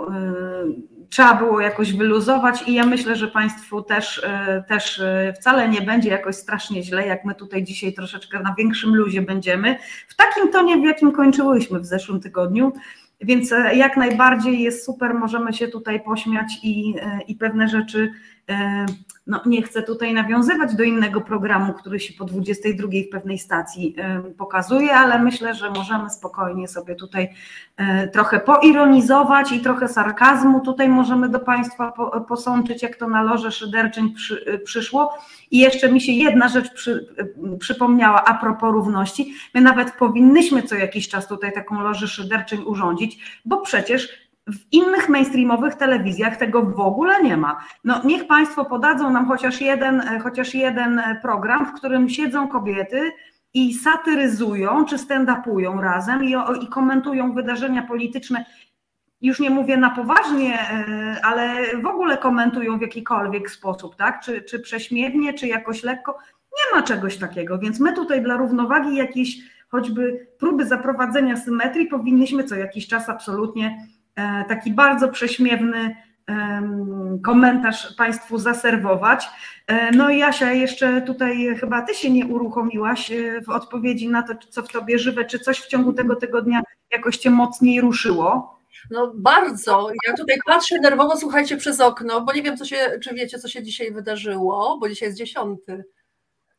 trzeba 1.11 1.35
było 1.35 1.61
jakoś 1.61 1.93
wyluzować 1.93 2.63
i 2.69 2.75
ja 2.75 2.87
myślę, 2.87 3.17
że 3.17 3.29
Państwu 3.29 3.83
też, 3.83 4.25
e, 4.25 4.65
też 4.69 5.01
e, 5.01 5.35
wcale 5.37 5.69
nie 5.69 5.83
będzie 5.83 6.11
jakoś 6.11 6.37
strasznie 6.37 6.83
źle, 6.83 7.07
jak 7.07 7.25
my 7.25 7.35
tutaj 7.35 7.65
dzisiaj 7.65 7.93
troszeczkę 7.93 8.41
na 8.41 8.55
większym 8.59 8.95
luzie 8.95 9.23
będziemy, 9.23 9.77
w 10.09 10.17
takim 10.17 10.53
tonie, 10.53 10.77
w 10.77 10.85
jakim 10.85 11.13
kończyłyśmy 11.13 11.81
w 11.81 11.87
zeszłym 11.87 12.21
tygodniu. 12.21 12.73
Więc 13.21 13.53
e, 13.53 13.77
jak 13.77 13.97
najbardziej 13.97 14.61
jest 14.61 14.85
super, 14.85 15.15
możemy 15.15 15.53
się 15.53 15.69
tutaj 15.69 16.05
pośmiać 16.05 16.47
i, 16.63 16.95
i 17.27 17.35
pewne 17.35 17.69
rzeczy 17.69 18.13
no, 19.27 19.41
nie 19.47 19.63
chcę 19.63 19.83
tutaj 19.83 20.15
nawiązywać 20.15 20.75
do 20.75 20.83
innego 20.83 21.21
programu, 21.21 21.73
który 21.73 22.01
się 22.01 22.15
po 22.15 22.25
22 22.25 22.89
w 23.07 23.11
pewnej 23.11 23.39
stacji 23.39 23.97
pokazuje, 24.39 24.95
ale 24.95 25.19
myślę, 25.19 25.55
że 25.55 25.71
możemy 25.71 26.11
spokojnie 26.11 26.69
sobie 26.69 26.95
tutaj 26.95 27.29
e, 27.77 28.09
trochę 28.09 28.41
poironizować 28.41 29.53
i 29.53 29.61
trochę 29.61 29.89
sarkazmu 29.89 30.61
tutaj 30.61 30.89
możemy 30.89 31.29
do 31.29 31.41
Państwa 31.41 31.93
posączyć, 32.29 32.83
jak 32.83 32.97
to 32.97 33.09
na 33.09 33.23
loże 33.23 33.53
szyderczeń 33.53 34.15
e, 34.47 34.59
przyszło. 34.59 35.19
I 35.51 35.59
jeszcze 35.59 35.93
mi 35.93 36.01
się 36.01 36.13
jedna 36.13 36.49
rzecz 36.49 36.75
przy, 36.75 37.15
e, 37.19 37.57
przypomniała 37.59 38.25
a 38.25 38.35
propos 38.35 38.73
równości. 38.73 39.35
My 39.55 39.61
nawet 39.61 39.93
powinnyśmy 39.93 40.63
co 40.63 40.75
jakiś 40.75 41.09
czas 41.09 41.29
tutaj 41.29 41.53
taką 41.53 41.81
lożę 41.81 42.09
szyderczeń 42.09 42.63
urządzić, 42.67 43.41
bo 43.45 43.61
przecież 43.61 44.26
w 44.47 44.73
innych 44.73 45.09
mainstreamowych 45.09 45.75
telewizjach 45.75 46.37
tego 46.37 46.63
w 46.63 46.81
ogóle 46.81 47.23
nie 47.23 47.37
ma. 47.37 47.61
No, 47.85 48.01
niech 48.05 48.27
Państwo 48.27 48.65
podadzą 48.65 49.11
nam 49.11 49.27
chociaż 49.27 49.61
jeden, 49.61 50.01
e, 50.01 50.19
chociaż 50.19 50.55
jeden 50.55 50.99
e, 50.99 51.19
program, 51.23 51.67
w 51.67 51.73
którym 51.73 52.09
siedzą 52.09 52.49
kobiety 52.49 53.13
i 53.55 53.75
satyryzują 53.75 54.85
czy 54.85 54.97
stand-upują 54.97 55.81
razem 55.81 56.25
i, 56.25 56.35
i 56.63 56.69
komentują 56.69 57.33
wydarzenia 57.33 57.83
polityczne. 57.83 58.45
Już 59.21 59.41
nie 59.41 59.51
mówię 59.51 59.77
na 59.77 59.91
poważnie, 59.91 60.61
e, 60.61 61.21
ale 61.25 61.55
w 61.83 61.87
ogóle 61.87 62.19
komentują 62.19 62.79
w 62.79 62.83
jakikolwiek 62.83 63.51
sposób, 63.51 63.97
tak? 63.97 64.21
Czy, 64.21 64.43
czy 64.43 64.61
prześmiewnie, 64.61 65.35
czy 65.35 65.47
jakoś 65.47 65.83
lekko. 65.83 66.19
Nie 66.53 66.79
ma 66.79 66.87
czegoś 66.87 67.17
takiego, 67.17 67.59
więc 67.59 67.81
my 67.81 67.93
tutaj 67.93 68.23
dla 68.23 68.37
równowagi 68.37 68.97
jakiejś 68.97 69.39
choćby 69.69 70.27
próby 70.39 70.67
zaprowadzenia 70.67 71.37
symetrii 71.37 71.87
powinniśmy 71.87 72.45
co 72.45 72.55
jakiś 72.55 72.89
czas 72.89 73.09
absolutnie 73.09 73.87
taki 74.49 74.73
bardzo 74.73 75.09
prześmiewny 75.09 75.97
komentarz 77.23 77.95
Państwu 77.97 78.39
zaserwować. 78.39 79.29
E, 79.67 79.91
no 79.91 80.11
i 80.11 80.19
Jasia, 80.19 80.53
jeszcze 80.53 81.03
tutaj 81.03 81.57
chyba 81.61 81.83
Ty 81.83 81.95
się 81.95 82.11
nie 82.11 82.27
uruchomiłaś 82.27 83.13
e, 83.13 83.41
w 83.41 83.49
odpowiedzi 83.49 84.09
na 84.09 84.23
to, 84.23 84.35
co 84.51 84.63
w 84.63 84.69
Tobie 84.69 84.99
żywe, 84.99 85.25
czy 85.25 85.39
coś 85.39 85.61
w 85.61 85.67
ciągu 85.67 85.93
tego 85.93 86.17
tygodnia 86.17 86.63
jakoś 86.91 87.17
Cię 87.17 87.31
mocniej 87.31 87.81
ruszyło? 87.81 88.61
No 88.91 89.13
bardzo. 89.15 89.91
Ja 90.09 90.17
tutaj 90.17 90.39
patrzę 90.47 90.79
nerwowo, 90.81 91.17
słuchajcie, 91.17 91.57
przez 91.57 91.81
okno, 91.81 92.21
bo 92.21 92.33
nie 92.33 92.43
wiem, 92.43 92.57
co 92.57 92.65
się, 92.65 92.77
czy 93.03 93.15
wiecie, 93.15 93.39
co 93.39 93.49
się 93.49 93.63
dzisiaj 93.63 93.93
wydarzyło, 93.93 94.79
bo 94.81 94.89
dzisiaj 94.89 95.09
jest 95.09 95.19
dziesiąty. 95.19 95.85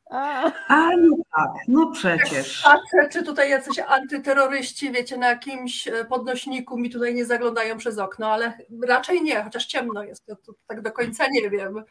A, 0.10 0.52
A 0.68 0.90
no 0.98 1.18
tak, 1.36 1.52
no 1.68 1.92
przecież. 1.92 2.64
Patrzę, 2.64 3.10
czy 3.12 3.24
tutaj 3.24 3.50
jacyś 3.50 3.80
antyterroryści, 3.80 4.92
wiecie, 4.92 5.18
na 5.18 5.28
jakimś 5.28 5.88
e, 5.88 6.06
podnośniku 6.06 6.78
mi 6.78 6.90
tutaj 6.90 7.16
nie 7.16 7.26
zaglądają 7.26 7.78
przez 7.78 8.00
okno, 8.00 8.32
ale 8.32 8.58
raczej 8.88 9.22
nie, 9.22 9.44
chociaż 9.44 9.66
ciemno 9.66 10.04
jest, 10.04 10.26
to, 10.26 10.36
to 10.36 10.54
tak 10.68 10.82
do 10.82 10.92
końca 10.92 11.26
nie 11.32 11.50
wiem. 11.50 11.84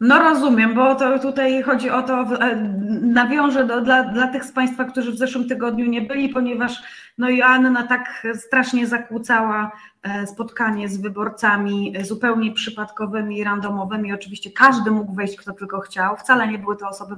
No 0.00 0.18
rozumiem, 0.18 0.74
bo 0.74 0.94
to 0.94 1.18
tutaj 1.18 1.62
chodzi 1.62 1.90
o 1.90 2.02
to, 2.02 2.20
e, 2.20 2.56
nawiążę 3.02 3.64
do, 3.64 3.80
dla, 3.80 4.02
dla 4.02 4.28
tych 4.28 4.44
z 4.44 4.52
Państwa, 4.52 4.84
którzy 4.84 5.12
w 5.12 5.18
zeszłym 5.18 5.48
tygodniu 5.48 5.86
nie 5.86 6.02
byli, 6.02 6.28
ponieważ 6.28 6.82
no 7.18 7.30
Joanna 7.30 7.86
tak 7.86 8.26
strasznie 8.34 8.86
zakłócała 8.86 9.72
e, 10.02 10.26
spotkanie 10.26 10.88
z 10.88 10.96
wyborcami 10.96 11.94
zupełnie 12.02 12.52
przypadkowymi, 12.52 13.44
randomowymi. 13.44 14.12
Oczywiście 14.12 14.50
każdy 14.50 14.90
mógł 14.90 15.14
wejść, 15.14 15.36
kto 15.36 15.52
tylko 15.52 15.80
chciał. 15.80 16.16
Wcale 16.16 16.48
nie 16.48 16.58
były 16.58 16.76
to 16.76 16.88
osoby 16.88 17.16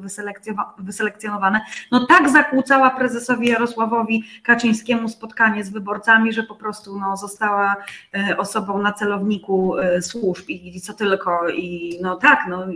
wyselekcjonowane. 0.79 1.61
No 1.93 2.07
tak 2.07 2.31
zakłócała 2.31 2.91
prezesowi 2.91 3.49
Jarosławowi 3.49 4.25
Kaczyńskiemu 4.43 5.09
spotkanie 5.09 5.65
z 5.65 5.71
wyborcami, 5.71 6.33
że 6.33 6.43
po 6.43 6.55
prostu 6.55 7.01
no, 7.01 7.17
została 7.17 7.77
e, 8.15 8.37
osobą 8.37 8.83
na 8.83 8.93
celowniku 8.93 9.79
e, 9.79 10.03
służb 10.03 10.45
i 10.49 10.81
co 10.81 10.95
tylko. 10.95 11.49
I 11.49 11.99
no 12.03 12.17
tak, 12.17 12.41
no 12.49 12.67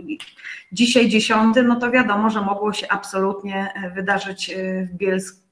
dzisiaj 0.71 1.09
dziesiąty, 1.09 1.63
no 1.63 1.75
to 1.75 1.91
wiadomo, 1.91 2.29
że 2.29 2.41
mogło 2.41 2.73
się 2.73 2.87
absolutnie 2.89 3.73
wydarzyć 3.95 4.55
w 4.91 4.97
Bielsku 4.97 5.42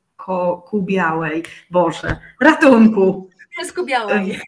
ku 0.66 0.82
białej. 0.82 1.44
Boże, 1.72 2.18
ratunku. 2.42 3.30
Bielsku 3.58 3.86
Białej. 3.86 4.40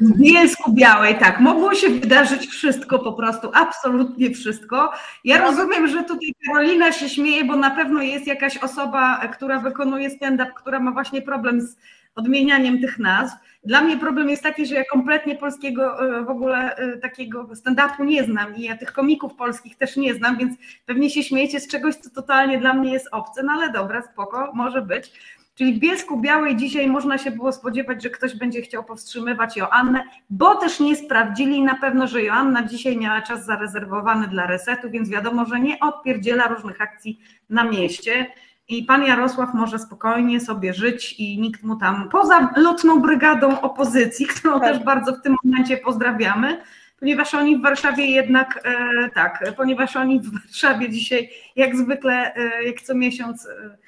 W 0.00 0.18
Bielsku 0.18 0.72
Białej, 0.72 1.18
tak. 1.18 1.40
Mogło 1.40 1.74
się 1.74 1.88
wydarzyć 1.88 2.46
wszystko, 2.46 2.98
po 2.98 3.12
prostu, 3.12 3.50
absolutnie 3.54 4.30
wszystko. 4.30 4.92
Ja 5.24 5.38
rozumiem, 5.38 5.88
że 5.88 6.04
tutaj 6.04 6.34
Karolina 6.46 6.92
się 6.92 7.08
śmieje, 7.08 7.44
bo 7.44 7.56
na 7.56 7.70
pewno 7.70 8.02
jest 8.02 8.26
jakaś 8.26 8.58
osoba, 8.58 9.28
która 9.32 9.60
wykonuje 9.60 10.10
stand-up, 10.10 10.52
która 10.56 10.80
ma 10.80 10.92
właśnie 10.92 11.22
problem 11.22 11.60
z 11.60 11.76
odmienianiem 12.18 12.80
tych 12.80 12.98
nazw. 12.98 13.36
Dla 13.64 13.80
mnie 13.80 13.96
problem 13.96 14.28
jest 14.28 14.42
taki, 14.42 14.66
że 14.66 14.74
ja 14.74 14.84
kompletnie 14.84 15.36
polskiego 15.36 16.08
e, 16.18 16.24
w 16.24 16.30
ogóle 16.30 16.76
e, 16.76 16.96
takiego 16.96 17.48
stand-upu 17.54 18.04
nie 18.04 18.24
znam 18.24 18.56
i 18.56 18.62
ja 18.62 18.76
tych 18.76 18.92
komików 18.92 19.34
polskich 19.34 19.76
też 19.76 19.96
nie 19.96 20.14
znam, 20.14 20.38
więc 20.38 20.58
pewnie 20.86 21.10
się 21.10 21.22
śmiejecie 21.22 21.60
z 21.60 21.68
czegoś, 21.68 21.94
co 21.94 22.10
totalnie 22.10 22.58
dla 22.58 22.74
mnie 22.74 22.92
jest 22.92 23.08
obce, 23.12 23.42
no 23.42 23.52
ale 23.52 23.72
dobra, 23.72 24.02
spoko, 24.02 24.50
może 24.54 24.82
być. 24.82 25.12
Czyli 25.58 25.74
w 25.74 25.78
Bielsku 25.78 26.20
Białej 26.20 26.56
dzisiaj 26.56 26.88
można 26.88 27.18
się 27.18 27.30
było 27.30 27.52
spodziewać, 27.52 28.02
że 28.02 28.10
ktoś 28.10 28.36
będzie 28.36 28.62
chciał 28.62 28.84
powstrzymywać 28.84 29.56
Joannę, 29.56 30.04
bo 30.30 30.54
też 30.54 30.80
nie 30.80 30.96
sprawdzili 30.96 31.62
na 31.62 31.74
pewno, 31.74 32.06
że 32.06 32.22
Joanna 32.22 32.62
dzisiaj 32.62 32.96
miała 32.96 33.22
czas 33.22 33.44
zarezerwowany 33.44 34.28
dla 34.28 34.46
resetu, 34.46 34.90
więc 34.90 35.10
wiadomo, 35.10 35.44
że 35.44 35.60
nie 35.60 35.80
odpierdziela 35.80 36.48
różnych 36.48 36.80
akcji 36.80 37.20
na 37.50 37.64
mieście 37.64 38.26
i 38.68 38.82
pan 38.82 39.04
Jarosław 39.04 39.54
może 39.54 39.78
spokojnie 39.78 40.40
sobie 40.40 40.74
żyć 40.74 41.12
i 41.12 41.38
nikt 41.40 41.62
mu 41.62 41.76
tam, 41.76 42.08
poza 42.08 42.52
lotną 42.56 43.00
brygadą 43.00 43.60
opozycji, 43.60 44.26
którą 44.36 44.60
tak. 44.60 44.72
też 44.72 44.84
bardzo 44.84 45.12
w 45.12 45.22
tym 45.22 45.36
momencie 45.44 45.76
pozdrawiamy, 45.76 46.62
ponieważ 47.00 47.34
oni 47.34 47.58
w 47.58 47.62
Warszawie 47.62 48.06
jednak, 48.06 48.60
e, 48.64 49.10
tak, 49.10 49.44
ponieważ 49.56 49.96
oni 49.96 50.20
w 50.20 50.32
Warszawie 50.40 50.90
dzisiaj 50.90 51.30
jak 51.56 51.76
zwykle, 51.76 52.34
e, 52.34 52.64
jak 52.64 52.80
co 52.80 52.94
miesiąc 52.94 53.46
e, 53.46 53.78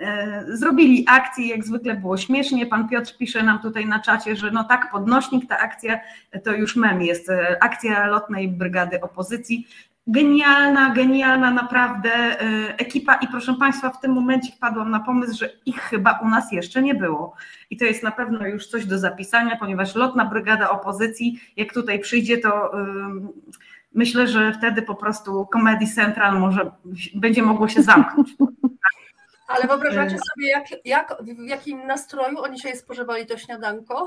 e 0.00 0.44
zrobili 0.48 1.04
akcję, 1.08 1.48
jak 1.48 1.64
zwykle 1.64 1.96
było 1.96 2.16
śmiesznie. 2.16 2.66
Pan 2.66 2.88
Piotr 2.88 3.16
pisze 3.18 3.42
nam 3.42 3.58
tutaj 3.58 3.86
na 3.86 4.00
czacie, 4.00 4.36
że 4.36 4.50
no 4.50 4.64
tak, 4.64 4.90
podnośnik, 4.92 5.48
ta 5.48 5.58
akcja 5.58 6.00
to 6.44 6.52
już 6.52 6.76
mem 6.76 7.02
jest, 7.02 7.30
e, 7.30 7.62
akcja 7.62 8.06
lotnej 8.06 8.48
brygady 8.48 9.00
opozycji 9.00 9.66
genialna, 10.06 10.90
genialna 10.90 11.50
naprawdę 11.50 12.10
e, 12.10 12.78
ekipa 12.78 13.14
i 13.14 13.28
proszę 13.28 13.54
Państwa, 13.54 13.90
w 13.90 14.00
tym 14.00 14.12
momencie 14.12 14.52
wpadłam 14.52 14.90
na 14.90 15.00
pomysł, 15.00 15.38
że 15.38 15.50
ich 15.66 15.80
chyba 15.80 16.18
u 16.22 16.28
nas 16.28 16.52
jeszcze 16.52 16.82
nie 16.82 16.94
było. 16.94 17.34
I 17.70 17.76
to 17.76 17.84
jest 17.84 18.02
na 18.02 18.10
pewno 18.10 18.46
już 18.46 18.66
coś 18.66 18.86
do 18.86 18.98
zapisania, 18.98 19.56
ponieważ 19.56 19.94
lotna 19.94 20.24
brygada 20.24 20.70
opozycji, 20.70 21.40
jak 21.56 21.74
tutaj 21.74 22.00
przyjdzie, 22.00 22.38
to 22.38 22.72
myślę, 23.94 24.28
że 24.28 24.52
wtedy 24.52 24.82
po 24.82 24.94
prostu 24.94 25.46
Comedy 25.52 25.86
Central 25.86 26.38
może 26.38 26.70
będzie 27.14 27.42
mogło 27.42 27.68
się 27.68 27.82
zamknąć. 27.82 28.28
Ale 29.46 29.66
wyobrażacie 29.66 30.16
sobie, 30.18 30.50
jak, 30.50 30.66
jak, 30.84 31.16
w 31.22 31.48
jakim 31.48 31.86
nastroju 31.86 32.38
oni 32.38 32.60
się 32.60 32.76
spożywali 32.76 33.26
to 33.26 33.38
śniadanko 33.38 34.06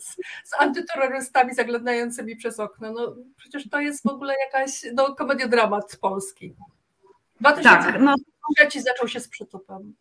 z, 0.00 0.16
z 0.50 0.60
antyterrorystami 0.60 1.54
zaglądającymi 1.54 2.36
przez 2.36 2.60
okno. 2.60 2.92
No 2.92 3.16
przecież 3.36 3.68
to 3.68 3.80
jest 3.80 4.02
w 4.02 4.10
ogóle 4.10 4.34
jakaś 4.46 4.86
no, 4.94 5.14
komediodramat 5.14 5.96
polski. 6.00 6.54
2003 7.40 7.92
tak, 7.92 8.02
no. 8.02 8.14
zaczął 8.82 9.08
się 9.08 9.20
z 9.20 9.28
przytupem. 9.28 9.94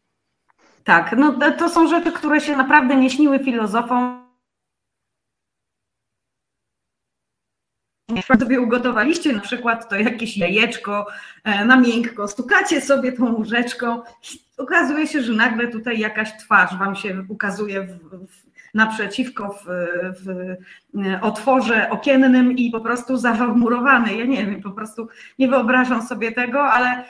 Tak, 0.83 1.15
no 1.17 1.51
to 1.57 1.69
są 1.69 1.87
rzeczy, 1.87 2.11
które 2.11 2.41
się 2.41 2.55
naprawdę 2.55 2.95
nie 2.95 3.09
śniły 3.09 3.39
filozofom, 3.39 4.24
sobie 8.21 8.61
ugotowaliście 8.61 9.33
na 9.33 9.39
przykład 9.39 9.89
to 9.89 9.95
jakieś 9.95 10.37
jajeczko 10.37 11.07
e, 11.43 11.65
na 11.65 11.77
miękko, 11.77 12.27
stukacie 12.27 12.81
sobie 12.81 13.11
tą 13.11 13.35
łyżeczką, 13.35 14.01
okazuje 14.57 15.07
się, 15.07 15.21
że 15.21 15.33
nagle 15.33 15.67
tutaj 15.67 15.99
jakaś 15.99 16.37
twarz 16.37 16.77
wam 16.79 16.95
się 16.95 17.25
ukazuje 17.29 17.81
w, 17.81 17.99
w, 18.09 18.45
naprzeciwko 18.73 19.53
w, 19.53 19.65
w, 20.19 20.55
otworze 21.21 21.89
okiennym 21.89 22.51
i 22.51 22.71
po 22.71 22.79
prostu 22.79 23.17
zawał 23.17 23.55
murowany. 23.55 24.15
Ja 24.15 24.25
nie 24.25 24.45
wiem, 24.45 24.61
po 24.61 24.71
prostu 24.71 25.07
nie 25.39 25.47
wyobrażam 25.47 26.01
sobie 26.01 26.31
tego, 26.31 26.63
ale 26.63 27.03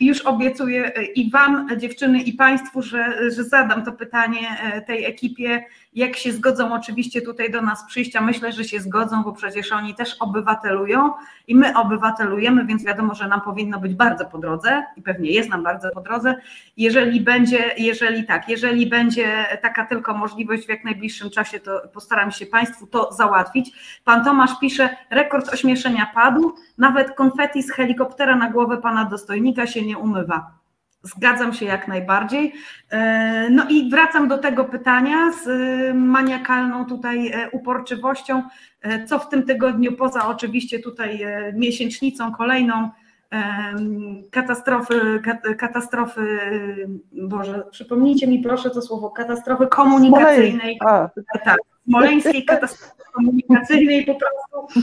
już 0.00 0.20
obiecuję 0.20 0.92
i 1.14 1.30
Wam, 1.30 1.68
dziewczyny, 1.78 2.22
i 2.22 2.32
Państwu, 2.32 2.82
że, 2.82 3.30
że 3.30 3.44
zadam 3.44 3.84
to 3.84 3.92
pytanie 3.92 4.56
tej 4.86 5.04
ekipie, 5.04 5.64
jak 5.94 6.16
się 6.16 6.32
zgodzą 6.32 6.74
oczywiście 6.74 7.22
tutaj 7.22 7.50
do 7.50 7.62
nas 7.62 7.84
przyjść, 7.86 8.16
a 8.16 8.20
myślę, 8.20 8.52
że 8.52 8.64
się 8.64 8.80
zgodzą, 8.80 9.22
bo 9.22 9.32
przecież 9.32 9.72
oni 9.72 9.94
też 9.94 10.16
obywatelują 10.20 11.12
i 11.48 11.56
my 11.56 11.76
obywatelujemy, 11.76 12.64
więc 12.64 12.84
wiadomo, 12.84 13.14
że 13.14 13.28
nam 13.28 13.40
powinno 13.40 13.80
być 13.80 13.94
bardzo 13.94 14.24
po 14.24 14.38
drodze 14.38 14.84
i 14.96 15.02
pewnie 15.02 15.30
jest 15.30 15.50
nam 15.50 15.62
bardzo 15.62 15.90
po 15.90 16.00
drodze. 16.00 16.34
Jeżeli 16.76 17.20
będzie, 17.20 17.70
jeżeli 17.78 18.24
tak, 18.24 18.48
jeżeli 18.48 18.86
będzie 18.86 19.44
taka 19.62 19.86
tylko 19.86 20.14
możliwość 20.14 20.66
w 20.66 20.68
jak 20.68 20.84
najbliższym 20.84 21.30
czasie, 21.30 21.60
to 21.60 21.82
postaram 21.92 22.30
się 22.30 22.46
Państwu 22.46 22.86
to 22.86 23.12
załatwić. 23.32 23.72
Pan 24.04 24.24
Tomasz 24.24 24.58
pisze, 24.60 24.96
rekord 25.10 25.52
ośmieszenia 25.52 26.10
padł, 26.14 26.54
nawet 26.78 27.14
konfeti 27.14 27.62
z 27.62 27.72
helikoptera 27.72 28.36
na 28.36 28.50
głowę 28.50 28.76
pana 28.76 29.04
dostojnika 29.04 29.66
się 29.66 29.82
nie 29.82 29.98
umywa. 29.98 30.50
Zgadzam 31.02 31.52
się 31.52 31.66
jak 31.66 31.88
najbardziej. 31.88 32.52
E, 32.90 33.50
no 33.50 33.64
i 33.68 33.90
wracam 33.90 34.28
do 34.28 34.38
tego 34.38 34.64
pytania 34.64 35.32
z 35.32 35.48
e, 35.48 35.94
maniakalną 35.94 36.86
tutaj 36.86 37.28
e, 37.28 37.50
uporczywością. 37.50 38.42
Co 39.06 39.18
w 39.18 39.28
tym 39.28 39.42
tygodniu, 39.42 39.92
poza 39.92 40.26
oczywiście 40.26 40.78
tutaj 40.78 41.26
miesięcznicą 41.54 42.32
kolejną 42.32 42.90
katastrofy, 44.30 45.22
katastrofy, 45.58 46.38
Boże, 47.12 47.64
przypomnijcie 47.70 48.26
mi 48.26 48.38
proszę 48.38 48.70
to 48.70 48.82
słowo, 48.82 49.10
katastrofy 49.10 49.66
komunikacyjnej. 49.66 50.78
Tak, 51.44 51.58
smoleńskiej 51.88 52.44
katastrofy 52.44 53.02
komunikacyjnej 53.12 54.06
po 54.06 54.14
prostu. 54.14 54.78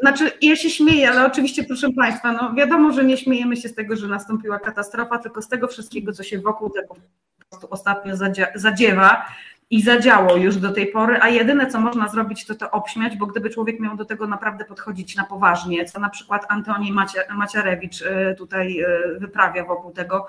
Znaczy, 0.00 0.30
ja 0.42 0.56
się 0.56 0.70
śmieję, 0.70 1.10
ale 1.10 1.26
oczywiście, 1.26 1.64
proszę 1.64 1.92
Państwa, 1.92 2.32
no 2.32 2.54
wiadomo, 2.54 2.92
że 2.92 3.04
nie 3.04 3.16
śmiejemy 3.16 3.56
się 3.56 3.68
z 3.68 3.74
tego, 3.74 3.96
że 3.96 4.06
nastąpiła 4.06 4.58
katastrofa, 4.58 5.18
tylko 5.18 5.42
z 5.42 5.48
tego 5.48 5.68
wszystkiego, 5.68 6.12
co 6.12 6.22
się 6.22 6.38
wokół 6.38 6.70
tego 6.70 6.94
po 6.94 7.46
prostu 7.50 7.66
ostatnio 7.70 8.14
zadziewa 8.54 9.26
i 9.70 9.82
zadziało 9.82 10.36
już 10.36 10.56
do 10.56 10.72
tej 10.72 10.86
pory, 10.86 11.18
a 11.20 11.28
jedyne, 11.28 11.66
co 11.66 11.80
można 11.80 12.08
zrobić, 12.08 12.46
to 12.46 12.54
to 12.54 12.70
obśmiać, 12.70 13.16
bo 13.16 13.26
gdyby 13.26 13.50
człowiek 13.50 13.80
miał 13.80 13.96
do 13.96 14.04
tego 14.04 14.26
naprawdę 14.26 14.64
podchodzić 14.64 15.16
na 15.16 15.24
poważnie, 15.24 15.84
co 15.84 16.00
na 16.00 16.08
przykład 16.08 16.46
Antoni 16.48 16.92
Maciarewicz 17.30 18.02
y, 18.02 18.34
tutaj 18.38 18.80
y, 18.80 19.18
wyprawia 19.18 19.64
wokół 19.64 19.92
tego, 19.92 20.26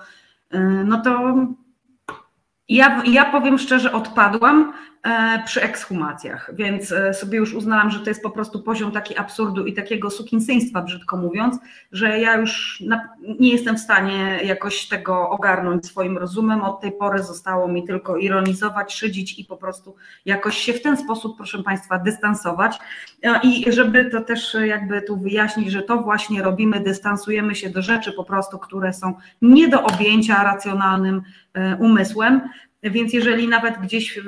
y, 0.53 0.59
no 0.85 1.01
to 1.01 1.35
ja, 2.69 3.03
ja 3.05 3.25
powiem 3.25 3.57
szczerze, 3.57 3.93
odpadłam 3.93 4.73
e, 4.98 4.98
przy 5.45 5.61
ekshumacjach, 5.61 6.51
więc 6.53 6.91
e, 6.91 7.13
sobie 7.13 7.37
już 7.37 7.53
uznałam, 7.53 7.91
że 7.91 7.99
to 7.99 8.09
jest 8.09 8.23
po 8.23 8.29
prostu 8.29 8.63
poziom 8.63 8.91
taki 8.91 9.17
absurdu 9.17 9.65
i 9.65 9.73
takiego 9.73 10.09
sukinsyństwa, 10.09 10.81
brzydko 10.81 11.17
mówiąc, 11.17 11.57
że 11.91 12.19
ja 12.19 12.35
już 12.35 12.83
nie 13.39 13.51
jestem 13.51 13.75
w 13.75 13.79
stanie 13.79 14.39
jakoś 14.43 14.87
tego 14.87 15.29
ogarnąć 15.29 15.85
swoim 15.85 16.17
rozumem. 16.17 16.61
Od 16.61 16.81
tej 16.81 16.91
pory 16.91 17.23
zostało 17.23 17.67
mi 17.67 17.87
tylko 17.87 18.17
ironizować, 18.17 18.93
szydzić 18.93 19.39
i 19.39 19.45
po 19.45 19.57
prostu 19.57 19.95
jakoś 20.25 20.57
się 20.57 20.73
w 20.73 20.81
ten 20.81 20.97
sposób, 20.97 21.37
proszę 21.37 21.63
Państwa, 21.63 21.99
dystansować. 21.99 22.79
E, 23.23 23.39
I 23.43 23.71
żeby 23.71 24.05
to 24.05 24.21
też 24.21 24.57
jakby 24.65 25.01
tu 25.01 25.17
wyjaśnić, 25.17 25.71
że 25.71 25.81
to 25.81 25.97
właśnie 25.97 26.43
robimy, 26.43 26.79
dystansujemy 26.79 27.55
się 27.55 27.69
do 27.69 27.81
rzeczy 27.81 28.11
po 28.11 28.23
prostu, 28.23 28.59
które 28.59 28.93
są 28.93 29.13
nie 29.41 29.67
do 29.67 29.83
objęcia 29.83 30.43
racjonalnym 30.43 31.21
umysłem. 31.79 32.41
Więc 32.83 33.13
jeżeli 33.13 33.47
nawet 33.47 33.77
gdzieś 33.77 34.19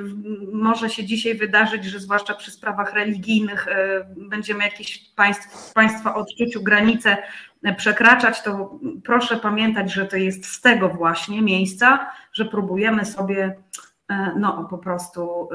może 0.52 0.90
się 0.90 1.04
dzisiaj 1.04 1.34
wydarzyć, 1.34 1.84
że 1.84 1.98
zwłaszcza 1.98 2.34
przy 2.34 2.50
sprawach 2.50 2.94
religijnych 2.94 3.68
e, 3.68 4.06
będziemy 4.16 4.64
jakieś 4.64 4.98
państw, 4.98 5.72
państwa 5.72 6.14
odczuciu 6.14 6.62
granice 6.62 7.16
e, 7.62 7.74
przekraczać, 7.74 8.42
to 8.42 8.78
proszę 9.04 9.36
pamiętać, 9.36 9.92
że 9.92 10.06
to 10.06 10.16
jest 10.16 10.46
z 10.46 10.60
tego 10.60 10.88
właśnie 10.88 11.42
miejsca, 11.42 12.10
że 12.32 12.44
próbujemy 12.44 13.04
sobie 13.04 13.56
e, 14.08 14.32
no 14.38 14.64
po 14.70 14.78
prostu 14.78 15.48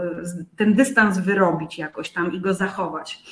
ten 0.56 0.74
dystans 0.74 1.20
wyrobić 1.20 1.77
jakoś 1.77 2.10
tam 2.10 2.34
i 2.34 2.42
go 2.42 2.54
zachować. 2.54 3.24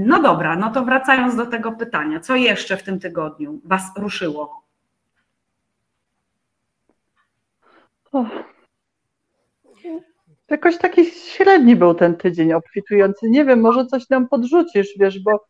No 0.00 0.22
dobra, 0.22 0.56
no 0.56 0.70
to 0.70 0.84
wracając 0.84 1.36
do 1.36 1.46
tego 1.46 1.72
pytania, 1.72 2.20
co 2.20 2.36
jeszcze 2.36 2.76
w 2.76 2.82
tym 2.82 3.00
tygodniu 3.00 3.60
Was 3.64 3.82
ruszyło? 3.96 4.65
Jakoś 10.50 10.78
taki 10.78 11.04
średni 11.04 11.76
był 11.76 11.94
ten 11.94 12.16
tydzień 12.16 12.52
obfitujący. 12.52 13.30
Nie 13.30 13.44
wiem, 13.44 13.60
może 13.60 13.86
coś 13.86 14.08
nam 14.08 14.28
podrzucisz, 14.28 14.88
wiesz, 14.98 15.18
bo 15.22 15.44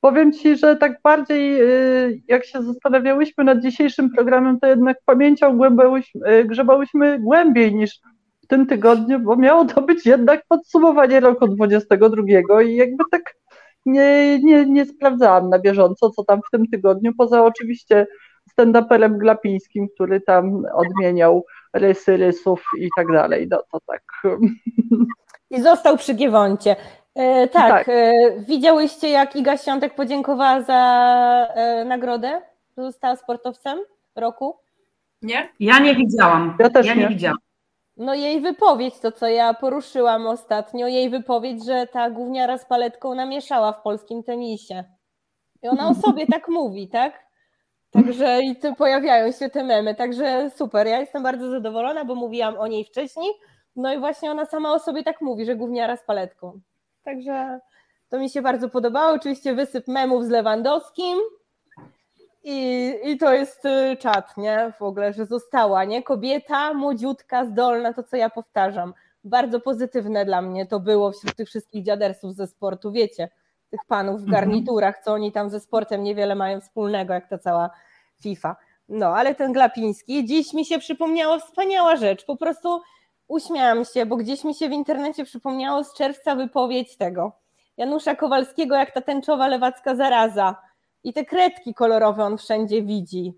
powiem 0.00 0.32
Ci, 0.32 0.56
że 0.56 0.76
tak 0.76 1.02
bardziej 1.02 1.62
y, 1.62 2.22
jak 2.28 2.44
się 2.44 2.62
zastanawiałyśmy 2.62 3.44
nad 3.44 3.60
dzisiejszym 3.60 4.10
programem, 4.10 4.60
to 4.60 4.66
jednak 4.66 4.96
pamięcią 5.06 5.58
y, 6.28 6.44
grzebałyśmy 6.44 7.18
głębiej 7.18 7.74
niż 7.74 8.00
w 8.44 8.46
tym 8.46 8.66
tygodniu, 8.66 9.20
bo 9.20 9.36
miało 9.36 9.64
to 9.64 9.82
być 9.82 10.06
jednak 10.06 10.42
podsumowanie 10.48 11.20
roku 11.20 11.48
22 11.48 12.62
i 12.62 12.76
jakby 12.76 13.04
tak 13.10 13.34
nie, 13.86 14.38
nie, 14.42 14.66
nie 14.66 14.86
sprawdzałam 14.86 15.50
na 15.50 15.58
bieżąco, 15.58 16.10
co 16.10 16.24
tam 16.24 16.40
w 16.48 16.50
tym 16.50 16.66
tygodniu, 16.66 17.12
poza 17.18 17.44
oczywiście 17.44 18.06
stand-uperem 18.52 19.18
Glapińskim, 19.18 19.88
który 19.94 20.20
tam 20.20 20.62
odmieniał 20.74 21.44
rysy 21.72 22.16
rysów 22.16 22.64
i 22.78 22.88
tak 22.96 23.12
dalej. 23.12 23.48
No 23.50 23.58
to 23.72 23.78
tak. 23.86 24.02
I 25.50 25.62
został 25.62 25.96
przy 25.96 26.14
Giewoncie. 26.14 26.76
E, 27.14 27.48
tak, 27.48 27.70
tak. 27.70 27.88
E, 27.88 28.12
widziałyście 28.38 29.08
jak 29.08 29.36
Iga 29.36 29.56
Świątek 29.56 29.94
podziękowała 29.94 30.62
za 30.62 30.82
e, 31.54 31.84
nagrodę, 31.84 32.42
że 32.76 32.84
została 32.84 33.16
sportowcem 33.16 33.78
roku? 34.16 34.56
Nie? 35.22 35.48
Ja 35.60 35.78
nie 35.78 35.94
widziałam. 35.94 36.56
Ja 36.60 36.70
też 36.70 36.86
ja 36.86 36.94
nie. 36.94 37.02
nie 37.02 37.08
widziałam. 37.08 37.38
No 37.96 38.14
jej 38.14 38.40
wypowiedź, 38.40 38.98
to 38.98 39.12
co 39.12 39.26
ja 39.26 39.54
poruszyłam 39.54 40.26
ostatnio, 40.26 40.86
jej 40.86 41.10
wypowiedź, 41.10 41.64
że 41.64 41.86
ta 41.86 42.10
gówniara 42.10 42.58
z 42.58 42.66
paletką 42.66 43.14
namieszała 43.14 43.72
w 43.72 43.82
polskim 43.82 44.22
tenisie. 44.22 44.84
I 45.62 45.68
ona 45.68 45.88
o 45.88 45.94
sobie 45.94 46.26
tak 46.26 46.48
mówi, 46.48 46.88
tak? 46.88 47.27
Także 47.90 48.42
i 48.42 48.56
tu 48.56 48.74
pojawiają 48.74 49.32
się 49.32 49.50
te 49.50 49.64
memy, 49.64 49.94
także 49.94 50.50
super. 50.56 50.86
Ja 50.86 51.00
jestem 51.00 51.22
bardzo 51.22 51.50
zadowolona, 51.50 52.04
bo 52.04 52.14
mówiłam 52.14 52.58
o 52.58 52.66
niej 52.66 52.84
wcześniej. 52.84 53.30
No 53.76 53.94
i 53.94 53.98
właśnie 53.98 54.30
ona 54.30 54.44
sama 54.44 54.72
o 54.72 54.78
sobie 54.78 55.02
tak 55.02 55.20
mówi, 55.20 55.44
że 55.44 55.56
gówniara 55.56 55.96
z 55.96 56.04
paletką. 56.04 56.60
Także 57.04 57.60
to 58.08 58.18
mi 58.18 58.30
się 58.30 58.42
bardzo 58.42 58.68
podobało. 58.68 59.12
Oczywiście 59.12 59.54
wysyp 59.54 59.88
memów 59.88 60.24
z 60.24 60.28
Lewandowskim. 60.28 61.18
I, 62.44 62.94
I 63.04 63.18
to 63.18 63.32
jest 63.32 63.64
y, 63.64 63.96
czat, 63.96 64.36
nie? 64.36 64.72
W 64.78 64.82
ogóle, 64.82 65.12
że 65.12 65.26
została, 65.26 65.84
nie? 65.84 66.02
Kobieta, 66.02 66.74
młodziutka, 66.74 67.44
zdolna, 67.44 67.92
to 67.92 68.02
co 68.02 68.16
ja 68.16 68.30
powtarzam. 68.30 68.94
Bardzo 69.24 69.60
pozytywne 69.60 70.24
dla 70.24 70.42
mnie 70.42 70.66
to 70.66 70.80
było 70.80 71.12
wśród 71.12 71.36
tych 71.36 71.48
wszystkich 71.48 71.84
dziadersów 71.84 72.34
ze 72.34 72.46
sportu, 72.46 72.92
wiecie 72.92 73.28
tych 73.70 73.80
panów 73.88 74.20
w 74.20 74.24
mhm. 74.24 74.32
garniturach, 74.32 74.98
co 75.04 75.12
oni 75.12 75.32
tam 75.32 75.50
ze 75.50 75.60
sportem 75.60 76.02
niewiele 76.02 76.34
mają 76.34 76.60
wspólnego, 76.60 77.14
jak 77.14 77.28
ta 77.28 77.38
cała 77.38 77.70
FIFA. 78.22 78.56
No, 78.88 79.06
ale 79.06 79.34
ten 79.34 79.52
Glapiński, 79.52 80.24
dziś 80.24 80.52
mi 80.52 80.64
się 80.64 80.78
przypomniała 80.78 81.38
wspaniała 81.38 81.96
rzecz, 81.96 82.24
po 82.24 82.36
prostu 82.36 82.80
uśmiałam 83.28 83.84
się, 83.84 84.06
bo 84.06 84.16
gdzieś 84.16 84.44
mi 84.44 84.54
się 84.54 84.68
w 84.68 84.72
internecie 84.72 85.24
przypomniało 85.24 85.84
z 85.84 85.94
czerwca 85.94 86.34
wypowiedź 86.34 86.96
tego 86.96 87.32
Janusza 87.76 88.14
Kowalskiego, 88.14 88.76
jak 88.76 88.90
ta 88.90 89.00
tęczowa 89.00 89.48
lewacka 89.48 89.94
zaraza 89.94 90.56
i 91.04 91.12
te 91.12 91.24
kredki 91.24 91.74
kolorowe 91.74 92.24
on 92.24 92.38
wszędzie 92.38 92.82
widzi. 92.82 93.34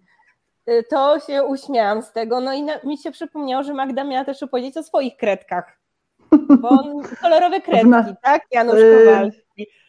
Y, 0.69 0.85
to 0.91 1.21
się 1.21 1.45
uśmiałam 1.45 2.03
z 2.03 2.13
tego, 2.13 2.41
no 2.41 2.53
i 2.53 2.63
na, 2.63 2.73
mi 2.85 2.99
się 2.99 3.11
przypomniało, 3.11 3.63
że 3.63 3.75
Magda 3.75 4.05
miała 4.05 4.25
też 4.25 4.43
opowiedzieć 4.43 4.77
o 4.77 4.83
swoich 4.83 5.17
kredkach, 5.17 5.79
bo 6.61 6.69
on, 6.69 7.03
kolorowe 7.23 7.61
kredki, 7.61 8.15
tak? 8.23 8.43
Janusz 8.51 8.81
y, 8.81 9.05
Kowalski 9.05 9.40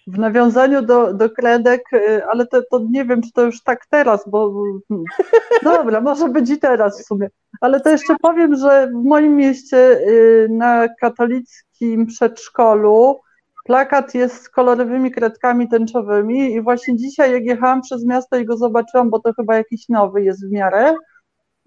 w 0.07 0.17
nawiązaniu 0.17 0.81
do, 0.81 1.13
do 1.13 1.29
kredek, 1.29 1.81
y, 1.93 2.25
ale 2.25 2.47
to, 2.47 2.61
to 2.71 2.79
nie 2.89 3.05
wiem, 3.05 3.21
czy 3.21 3.31
to 3.31 3.41
już 3.41 3.63
tak 3.63 3.85
teraz, 3.85 4.29
bo 4.29 4.53
hmm, 4.87 5.05
dobra, 5.63 6.01
może 6.01 6.29
być 6.29 6.49
i 6.49 6.59
teraz 6.59 7.01
w 7.01 7.05
sumie. 7.05 7.29
Ale 7.61 7.79
to 7.79 7.89
jeszcze 7.89 8.15
powiem, 8.21 8.55
że 8.55 8.87
w 8.87 9.05
moim 9.05 9.35
mieście 9.35 9.77
y, 9.77 10.47
na 10.49 10.87
katolickim 11.01 12.05
przedszkolu 12.05 13.19
plakat 13.65 14.15
jest 14.15 14.43
z 14.43 14.49
kolorowymi 14.49 15.11
kredkami 15.11 15.69
tęczowymi 15.69 16.53
i 16.53 16.61
właśnie 16.61 16.97
dzisiaj 16.97 17.31
jak 17.31 17.45
jechałam 17.45 17.81
przez 17.81 18.05
miasto 18.05 18.37
i 18.37 18.45
go 18.45 18.57
zobaczyłam, 18.57 19.09
bo 19.09 19.19
to 19.19 19.33
chyba 19.33 19.55
jakiś 19.55 19.89
nowy 19.89 20.23
jest 20.23 20.47
w 20.47 20.51
miarę, 20.51 20.95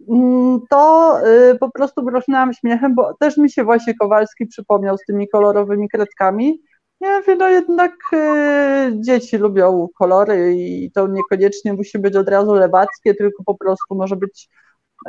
mm, 0.09 0.61
to 0.71 1.19
y, 1.53 1.59
po 1.59 1.71
prostu 1.71 2.03
brosnęłam 2.03 2.53
śmiechem, 2.53 2.95
bo 2.95 3.15
też 3.21 3.37
mi 3.37 3.51
się 3.51 3.65
właśnie 3.65 3.95
Kowalski 3.95 4.47
przypomniał 4.47 4.99
z 4.99 5.05
tymi 5.05 5.29
kolorowymi 5.29 5.89
kredkami 5.89 6.61
ja 7.05 7.23
wiem, 7.23 7.39
no 7.39 7.49
jednak 7.49 7.93
y, 8.13 8.93
dzieci 9.01 9.39
lubią 9.39 9.89
kolory 9.99 10.55
i 10.57 10.91
to 10.91 11.07
niekoniecznie 11.07 11.73
musi 11.73 11.99
być 11.99 12.17
od 12.17 12.29
razu 12.29 12.55
lewackie, 12.55 13.15
tylko 13.15 13.45
po 13.45 13.55
prostu 13.55 13.95
może 13.95 14.17
być 14.17 14.49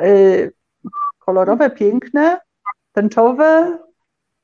y, 0.02 0.54
kolorowe, 1.20 1.70
piękne, 1.70 2.40
tęczowe, 2.92 3.80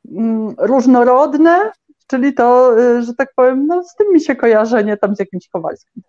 y, 0.06 0.12
różnorodne, 0.58 1.72
czyli 2.08 2.34
to, 2.34 2.76
że 3.02 3.14
tak 3.14 3.30
powiem, 3.36 3.68
no 3.68 3.84
z 3.84 3.96
tym 3.96 4.14
mi 4.14 4.22
się 4.22 4.36
kojarzenie 4.36 4.98
tam 4.98 5.16
z 5.16 5.20
jakimś 5.20 5.48
Kowalskim. 5.48 6.04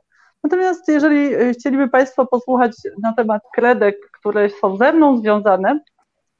Natomiast 0.45 0.89
jeżeli 0.89 1.53
chcieliby 1.53 1.89
Państwo 1.89 2.27
posłuchać 2.27 2.73
na 3.03 3.13
temat 3.13 3.43
kredek, 3.55 3.97
które 4.21 4.51
są 4.51 4.77
ze 4.77 4.93
mną 4.93 5.19
związane, 5.19 5.81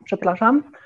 przepraszam, 0.05 0.63
E, 0.63 0.82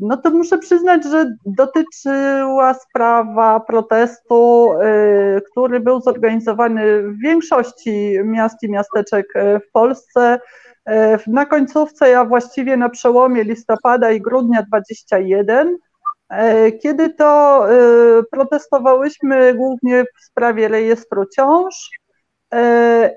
no 0.00 0.16
to 0.16 0.30
muszę 0.30 0.58
przyznać, 0.58 1.04
że 1.04 1.30
dotyczyła 1.46 2.74
sprawa 2.74 3.60
protestu, 3.60 4.72
e, 4.72 5.40
który 5.40 5.80
był 5.80 6.00
zorganizowany 6.00 7.02
w 7.02 7.20
większości 7.22 8.18
miast 8.24 8.62
i 8.62 8.70
miasteczek 8.70 9.26
e, 9.34 9.60
w 9.60 9.70
Polsce. 9.70 10.40
Na 11.26 11.46
końcówce, 11.46 12.18
a 12.18 12.24
właściwie 12.24 12.76
na 12.76 12.88
przełomie 12.88 13.44
listopada 13.44 14.10
i 14.10 14.20
grudnia 14.20 14.62
21, 14.62 15.76
kiedy 16.82 17.10
to 17.10 17.64
protestowałyśmy 18.30 19.54
głównie 19.54 20.04
w 20.04 20.24
sprawie 20.24 20.68
rejestru 20.68 21.24
ciąż 21.36 21.90
E, 21.98 22.03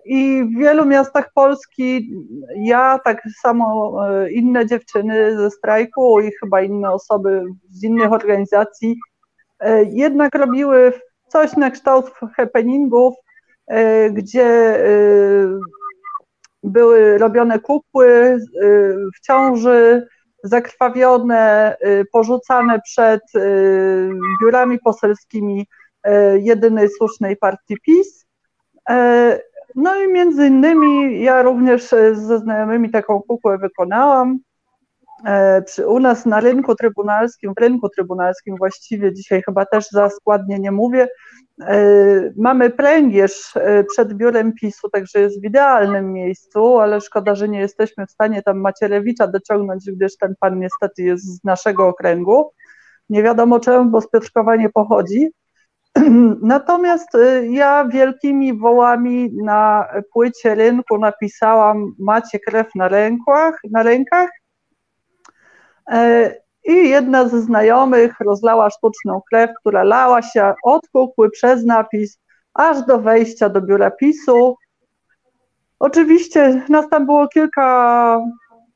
I 0.05 0.43
w 0.43 0.59
wielu 0.59 0.85
miastach 0.85 1.33
Polski 1.33 2.11
ja, 2.55 2.99
tak 3.05 3.21
samo 3.41 3.95
e, 4.09 4.31
inne 4.31 4.65
dziewczyny 4.65 5.37
ze 5.37 5.51
strajku 5.51 6.19
i 6.19 6.31
chyba 6.39 6.61
inne 6.61 6.91
osoby 6.91 7.43
z 7.69 7.83
innych 7.83 8.11
organizacji 8.11 8.95
e, 9.59 9.83
jednak 9.83 10.35
robiły 10.35 10.93
coś 11.27 11.57
na 11.57 11.71
kształt 11.71 12.11
happeningów, 12.35 13.13
gdzie 14.11 14.79
były 16.63 17.17
robione 17.17 17.59
kukły 17.59 18.37
w 19.17 19.21
ciąży, 19.25 20.07
zakrwawione, 20.43 21.75
porzucane 22.11 22.81
przed 22.81 23.21
biurami 24.41 24.79
poselskimi 24.79 25.67
jedynej 26.37 26.89
słusznej 26.89 27.37
partii 27.37 27.77
PiS. 27.85 28.16
E, 28.89 29.39
no 29.75 29.95
i 29.95 30.07
między 30.07 30.47
innymi 30.47 31.21
ja 31.21 31.41
również 31.41 31.93
e, 31.93 32.15
ze 32.15 32.39
znajomymi 32.39 32.91
taką 32.91 33.21
kukłę 33.21 33.57
wykonałam. 33.57 34.39
E, 35.25 35.63
u 35.87 35.99
nas 35.99 36.25
na 36.25 36.39
rynku 36.39 36.75
trybunalskim, 36.75 37.53
w 37.57 37.61
rynku 37.61 37.89
trybunalskim 37.89 38.55
właściwie 38.57 39.13
dzisiaj 39.13 39.41
chyba 39.45 39.65
też 39.65 39.89
za 39.89 40.09
składnie 40.09 40.59
nie 40.59 40.71
mówię, 40.71 41.07
mamy 42.35 42.69
pręgierz 42.69 43.53
przed 43.91 44.13
biurem 44.13 44.53
PiSu, 44.53 44.89
także 44.89 45.19
jest 45.19 45.41
w 45.41 45.45
idealnym 45.45 46.13
miejscu, 46.13 46.79
ale 46.79 47.01
szkoda, 47.01 47.35
że 47.35 47.49
nie 47.49 47.59
jesteśmy 47.59 48.05
w 48.07 48.11
stanie 48.11 48.41
tam 48.43 48.59
Macierewicza 48.59 49.27
dociągnąć, 49.27 49.91
gdyż 49.91 50.17
ten 50.17 50.33
pan 50.39 50.59
niestety 50.59 51.03
jest 51.03 51.25
z 51.25 51.43
naszego 51.43 51.87
okręgu. 51.87 52.51
Nie 53.09 53.23
wiadomo 53.23 53.59
czemu, 53.59 53.91
bo 53.91 54.01
z 54.01 54.09
Piotrkowa 54.09 54.55
nie 54.55 54.69
pochodzi. 54.69 55.31
Natomiast 56.41 57.15
y, 57.15 57.47
ja 57.47 57.85
wielkimi 57.85 58.59
wołami 58.59 59.29
na 59.43 59.87
płycie 60.13 60.55
rynku 60.55 60.97
napisałam 60.97 61.95
macie 61.99 62.39
krew 62.39 62.67
na 62.75 62.87
rękach, 62.87 63.59
na 63.71 63.83
rękach. 63.83 64.29
E, 65.91 66.35
I 66.65 66.89
jedna 66.89 67.27
ze 67.27 67.41
znajomych 67.41 68.19
rozlała 68.19 68.69
sztuczną 68.69 69.21
krew, 69.31 69.51
która 69.59 69.83
lała 69.83 70.21
się 70.21 70.53
od 70.63 70.87
kukły 70.93 71.29
przez 71.29 71.65
napis 71.65 72.19
aż 72.53 72.85
do 72.85 72.99
wejścia 72.99 73.49
do 73.49 73.61
biura 73.61 73.91
PiSu. 73.91 74.55
Oczywiście 75.79 76.65
nas 76.69 76.89
tam 76.89 77.05
było 77.05 77.27
kilka, 77.27 78.19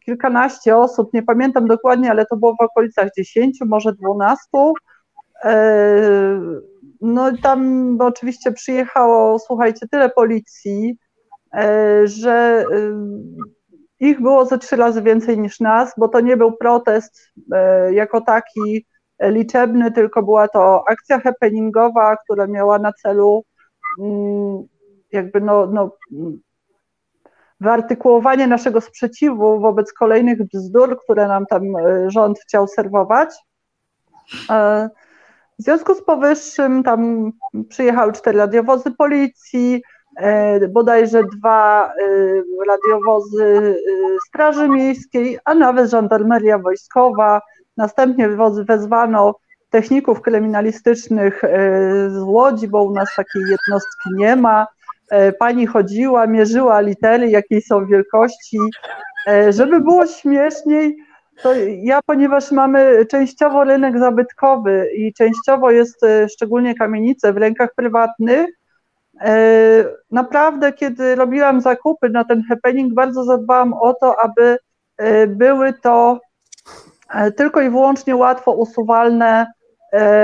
kilkanaście 0.05 0.77
osób, 0.77 1.13
nie 1.13 1.23
pamiętam 1.23 1.67
dokładnie, 1.67 2.11
ale 2.11 2.25
to 2.25 2.37
było 2.37 2.55
w 2.55 2.63
okolicach 2.63 3.09
dziesięciu, 3.17 3.65
może 3.65 3.93
dwunastu. 3.93 4.73
No 7.01 7.31
tam 7.43 7.97
oczywiście 8.01 8.51
przyjechało, 8.51 9.39
słuchajcie, 9.39 9.87
tyle 9.91 10.09
policji, 10.09 10.97
e, 11.53 12.01
że 12.07 12.65
e, 12.73 12.91
ich 13.99 14.21
było 14.21 14.45
ze 14.45 14.57
trzy 14.57 14.75
razy 14.75 15.01
więcej 15.01 15.39
niż 15.39 15.59
nas, 15.59 15.93
bo 15.97 16.07
to 16.07 16.19
nie 16.19 16.37
był 16.37 16.51
protest 16.51 17.31
e, 17.53 17.93
jako 17.93 18.21
taki 18.21 18.85
liczebny, 19.21 19.91
tylko 19.91 20.23
była 20.23 20.47
to 20.47 20.83
akcja 20.89 21.19
happeningowa, 21.19 22.17
która 22.17 22.47
miała 22.47 22.79
na 22.79 22.93
celu 22.93 23.43
mm, 23.99 24.63
jakby 25.11 25.41
no, 25.41 25.67
no 25.67 25.91
wyartykułowanie 27.59 28.47
naszego 28.47 28.81
sprzeciwu 28.81 29.59
wobec 29.59 29.93
kolejnych 29.93 30.37
bzdur, 30.53 30.99
które 31.03 31.27
nam 31.27 31.45
tam 31.45 31.63
rząd 32.07 32.39
chciał 32.39 32.67
serwować. 32.67 33.35
W 35.61 35.63
związku 35.63 35.95
z 35.95 36.03
powyższym 36.03 36.83
tam 36.83 37.31
przyjechały 37.69 38.13
cztery 38.13 38.37
radiowozy 38.37 38.91
policji, 38.91 39.83
e, 40.17 40.67
bodajże 40.67 41.23
dwa 41.23 41.85
e, 41.85 41.91
radiowozy 42.67 43.45
e, 43.45 44.19
Straży 44.27 44.69
Miejskiej, 44.69 45.39
a 45.45 45.53
nawet 45.53 45.89
żandarmeria 45.89 46.59
wojskowa. 46.59 47.41
Następnie 47.77 48.29
wezwano 48.67 49.35
techników 49.69 50.21
kryminalistycznych 50.21 51.41
z 52.07 52.17
Łodzi, 52.17 52.67
bo 52.67 52.83
u 52.83 52.91
nas 52.91 53.09
takiej 53.15 53.41
jednostki 53.41 54.09
nie 54.17 54.35
ma. 54.35 54.67
Pani 55.39 55.67
chodziła, 55.67 56.27
mierzyła 56.27 56.79
litery, 56.81 57.29
jakiej 57.29 57.61
są 57.61 57.85
wielkości. 57.85 58.57
Żeby 59.49 59.79
było 59.79 60.07
śmieszniej, 60.07 60.97
to 61.43 61.53
ja, 61.83 61.99
ponieważ 62.05 62.51
mamy 62.51 63.05
częściowo 63.05 63.63
rynek 63.63 63.99
zabytkowy 63.99 64.89
i 64.95 65.13
częściowo 65.13 65.71
jest 65.71 66.03
e, 66.03 66.29
szczególnie 66.29 66.75
kamienice 66.75 67.33
w 67.33 67.37
rękach 67.37 67.69
prywatnych, 67.75 68.47
e, 69.21 69.85
naprawdę, 70.11 70.73
kiedy 70.73 71.15
robiłam 71.15 71.61
zakupy 71.61 72.09
na 72.09 72.23
ten 72.23 72.43
happening, 72.49 72.93
bardzo 72.93 73.23
zadbałam 73.23 73.73
o 73.73 73.93
to, 73.93 74.19
aby 74.19 74.57
e, 74.97 75.27
były 75.27 75.73
to 75.73 76.19
tylko 77.37 77.61
i 77.61 77.69
wyłącznie 77.69 78.15
łatwo 78.15 78.51
usuwalne 78.51 79.51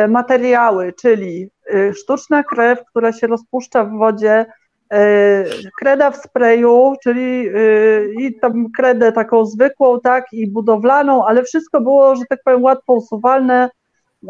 materiały, 0.08 0.94
czyli 0.94 1.50
sztuczna 1.94 2.44
krew, 2.44 2.80
która 2.86 3.12
się 3.12 3.28
rozpuszcza 3.28 3.84
w 3.84 3.92
wodzie, 3.92 4.46
kreda 5.80 6.12
w 6.12 6.18
sprayu, 6.18 6.94
czyli 7.04 7.48
e, 7.48 7.54
i 8.20 8.40
tam 8.40 8.66
kredę 8.78 9.12
taką 9.12 9.46
zwykłą, 9.46 10.00
tak, 10.00 10.26
i 10.34 10.52
budowlaną, 10.52 11.26
ale 11.26 11.44
wszystko 11.44 11.82
było, 11.82 12.16
że 12.16 12.24
tak 12.30 12.40
powiem, 12.46 12.64
łatwo 12.64 12.94
usuwalne, 12.94 13.70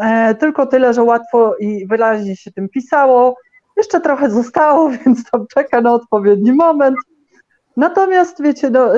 e, 0.02 0.36
tylko 0.36 0.66
tyle, 0.66 0.94
że 0.94 1.04
łatwo 1.04 1.56
i 1.56 1.88
wyraźnie 1.88 2.36
się 2.36 2.52
tym 2.52 2.70
pisało. 2.70 3.36
Jeszcze 3.78 4.02
trochę 4.02 4.30
zostało, 4.30 4.90
więc 5.06 5.30
tam 5.32 5.46
czeka 5.54 5.82
na 5.82 5.94
odpowiedni 5.94 6.54
moment. 6.54 6.98
Natomiast 7.78 8.42
wiecie, 8.42 8.70
no, 8.70 8.90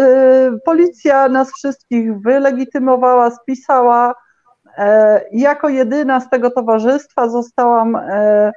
policja 0.65 1.29
nas 1.29 1.51
wszystkich 1.51 2.21
wylegitymowała, 2.21 3.31
spisała. 3.31 4.15
Jako 5.31 5.69
jedyna 5.69 6.19
z 6.19 6.29
tego 6.29 6.51
towarzystwa 6.51 7.29
zostałam 7.29 7.95
E, 7.95 8.51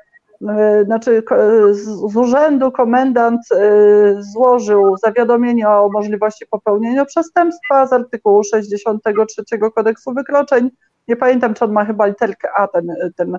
znaczy 0.85 1.23
z 1.71 2.17
urzędu 2.17 2.73
komendant 2.73 3.41
e, 3.53 4.23
złożył 4.23 4.97
zawiadomienie 4.97 5.69
o 5.69 5.89
możliwości 5.93 6.47
popełnienia 6.51 7.05
przestępstwa 7.05 7.87
z 7.87 7.93
artykułu 7.93 8.45
63 8.45 9.59
kodeksu 9.75 10.15
wykroczeń. 10.15 10.71
Nie 11.09 11.17
pamiętam, 11.17 11.55
czy 11.55 11.65
on 11.65 11.73
ma 11.73 11.85
chyba 11.85 12.07
literkę 12.07 12.49
A, 12.57 12.69
ten, 12.69 12.87
ten, 13.17 13.39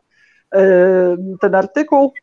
e, 0.55 0.61
ten 1.41 1.55
artykuł. 1.55 2.13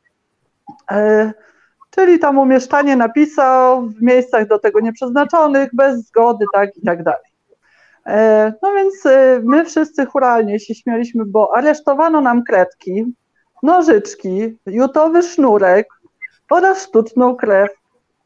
Czyli 1.90 2.18
tam 2.18 2.38
umieszczanie 2.38 2.96
napisał 2.96 3.86
w 3.86 4.02
miejscach 4.02 4.48
do 4.48 4.58
tego 4.58 4.80
nieprzeznaczonych, 4.80 5.70
bez 5.72 6.06
zgody, 6.06 6.44
tak 6.54 6.76
i 6.76 6.82
tak 6.82 7.02
dalej. 7.02 7.30
No 8.62 8.72
więc 8.74 9.04
my 9.42 9.64
wszyscy 9.64 10.06
churalnie 10.06 10.60
się 10.60 10.74
śmialiśmy, 10.74 11.24
bo 11.26 11.56
aresztowano 11.56 12.20
nam 12.20 12.44
kredki, 12.44 13.14
nożyczki, 13.62 14.58
jutowy 14.66 15.22
sznurek 15.22 15.88
oraz 16.50 16.82
sztuczną 16.82 17.36
krew. 17.36 17.70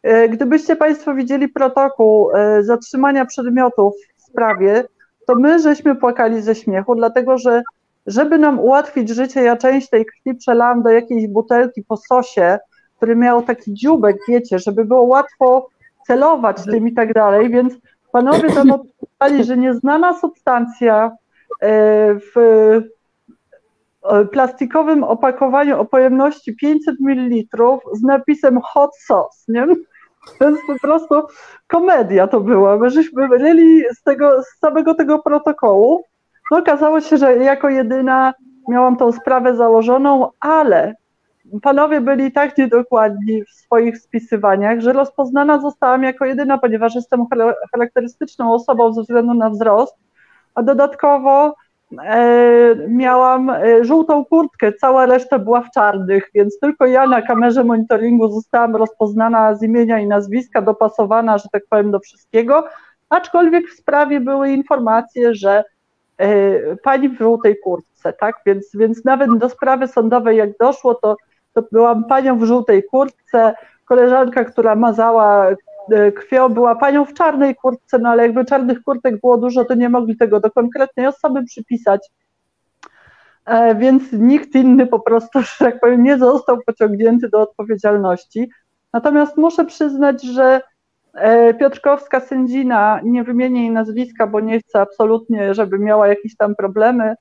E, 0.03 0.29
gdybyście 0.29 0.77
Państwo 0.77 1.15
widzieli 1.15 1.49
protokół 1.49 2.31
e, 2.37 2.63
zatrzymania 2.63 3.25
przedmiotów 3.25 3.95
w 4.17 4.23
sprawie, 4.23 4.85
to 5.27 5.35
my 5.35 5.59
żeśmy 5.59 5.97
płakali 5.97 6.43
ze 6.43 6.55
śmiechu, 6.55 6.95
dlatego 6.95 7.39
że 7.39 7.63
żeby 8.07 8.39
nam 8.39 8.61
ułatwić 8.61 9.09
życie, 9.09 9.43
ja 9.43 9.57
część 9.57 9.89
tej 9.91 10.07
krwi 10.07 10.35
przelałam 10.35 10.83
do 10.83 10.91
jakiejś 10.91 11.29
butelki 11.29 11.83
po 11.89 11.97
sosie, 11.97 12.59
który 12.97 13.17
miał 13.17 13.43
taki 13.43 13.75
dziubek, 13.75 14.17
wiecie, 14.29 14.59
żeby 14.59 14.85
było 14.85 15.03
łatwo 15.03 15.69
celować 16.07 16.65
tym 16.65 16.89
i 16.89 16.93
tak 16.93 17.13
dalej, 17.13 17.51
więc 17.51 17.75
panowie 18.13 18.51
tam 18.53 18.71
odpisali, 18.81 19.45
że 19.45 19.57
nieznana 19.57 20.21
substancja 20.21 21.17
e, 21.61 22.15
w 22.15 22.35
plastikowym 24.33 25.05
opakowaniu 25.05 25.81
o 25.81 25.85
pojemności 25.85 26.57
500 26.57 27.01
ml 27.01 27.35
z 27.93 28.03
napisem 28.03 28.61
hot 28.61 28.97
sauce, 28.97 29.39
nie? 29.49 29.67
Więc 30.41 30.59
po 30.67 30.79
prostu 30.83 31.23
komedia 31.67 32.27
to 32.27 32.41
była. 32.41 32.77
My 32.77 32.91
żeśmy 32.91 33.29
z, 33.99 34.03
tego, 34.03 34.43
z 34.43 34.59
samego 34.59 34.95
tego 34.95 35.19
protokołu. 35.19 36.05
No 36.51 36.59
okazało 36.59 37.01
się, 37.01 37.17
że 37.17 37.37
jako 37.37 37.69
jedyna 37.69 38.35
miałam 38.69 38.97
tą 38.97 39.13
sprawę 39.13 39.57
założoną, 39.57 40.31
ale 40.41 40.95
panowie 41.63 42.01
byli 42.01 42.33
tak 42.33 42.59
niedokładni 42.59 43.45
w 43.45 43.51
swoich 43.51 43.99
spisywaniach, 43.99 44.81
że 44.81 44.93
rozpoznana 44.93 45.61
zostałam 45.61 46.03
jako 46.03 46.25
jedyna, 46.25 46.59
ponieważ 46.59 46.95
jestem 46.95 47.27
charakterystyczną 47.73 48.53
osobą 48.53 48.93
ze 48.93 49.03
względu 49.03 49.35
na 49.35 49.51
wzrost, 49.51 49.97
a 50.55 50.63
dodatkowo 50.63 51.49
e, 51.49 51.53
miałam 52.89 53.51
e, 53.51 53.85
żółtą 53.85 54.25
kurtkę, 54.25 54.73
cała 54.73 55.07
reszta 55.07 55.39
była 55.39 55.61
w 55.61 55.71
czarnych, 55.71 56.31
więc 56.35 56.59
tylko 56.59 56.87
ja 56.87 57.07
na 57.07 57.23
kamerze 57.23 57.65
monitoringu 57.65 58.29
zostałam 58.29 58.77
rozpoznana 58.77 59.55
z 59.55 59.63
imienia 59.63 59.99
i 59.99 60.07
nazwiska, 60.07 60.63
dopasowana, 60.63 61.39
że 61.39 61.49
tak 61.53 61.63
powiem, 61.71 61.91
do 61.91 62.01
wszystkiego, 62.01 62.65
aczkolwiek 63.09 63.69
w 63.69 63.79
sprawie 63.79 64.21
były 64.21 64.51
informacje, 64.51 65.35
że 65.35 65.65
e, 66.19 66.77
pani 66.77 67.09
w 67.09 67.19
żółtej 67.19 67.57
kurtce, 67.65 68.13
tak, 68.13 68.37
więc, 68.47 68.71
więc 68.75 69.05
nawet 69.05 69.39
do 69.39 69.49
sprawy 69.49 69.89
sądowej 69.89 70.37
jak 70.37 70.59
doszło, 70.59 70.95
to 70.95 71.17
to 71.55 71.63
byłam 71.73 72.05
panią 72.05 72.39
w 72.39 72.45
żółtej 72.45 72.85
kurtce, 72.85 73.55
koleżanka, 73.85 74.45
która 74.45 74.75
mazała 74.75 75.51
e, 75.51 75.57
krwią, 76.15 76.49
była 76.49 76.75
panią 76.75 77.05
w 77.05 77.15
czarnej 77.15 77.55
kurtce, 77.55 77.99
no 77.99 78.09
ale 78.09 78.23
jakby 78.23 78.45
czarnych 78.45 78.83
kurtek 78.83 79.21
było 79.21 79.39
dużo, 79.39 79.65
to 79.65 79.75
nie 79.75 79.89
mogli 79.89 80.17
tego 80.17 80.41
do 80.41 80.51
konkretnej 80.51 81.07
osoby 81.07 81.45
przypisać. 81.45 82.11
E, 83.47 83.75
więc 83.75 84.03
nikt 84.13 84.55
inny 84.55 84.87
po 84.87 85.01
prostu, 85.01 85.41
że 85.43 85.49
tak 85.59 85.81
powiem, 85.81 86.03
nie 86.03 86.19
został 86.19 86.59
pociągnięty 86.67 87.29
do 87.29 87.41
odpowiedzialności. 87.41 88.51
Natomiast 88.93 89.37
muszę 89.37 89.65
przyznać, 89.65 90.23
że 90.23 90.61
e, 91.15 91.55
Piotrkowska 91.55 92.21
sędzina, 92.21 93.01
nie 93.05 93.25
wymienię 93.25 93.61
jej 93.61 93.71
nazwiska, 93.71 94.27
bo 94.27 94.41
nie 94.41 94.61
chcę 94.61 94.81
absolutnie, 94.81 95.55
żeby 95.55 95.79
miała 95.79 96.09
jakieś 96.09 96.37
tam 96.37 96.55
problemy, 96.55 97.15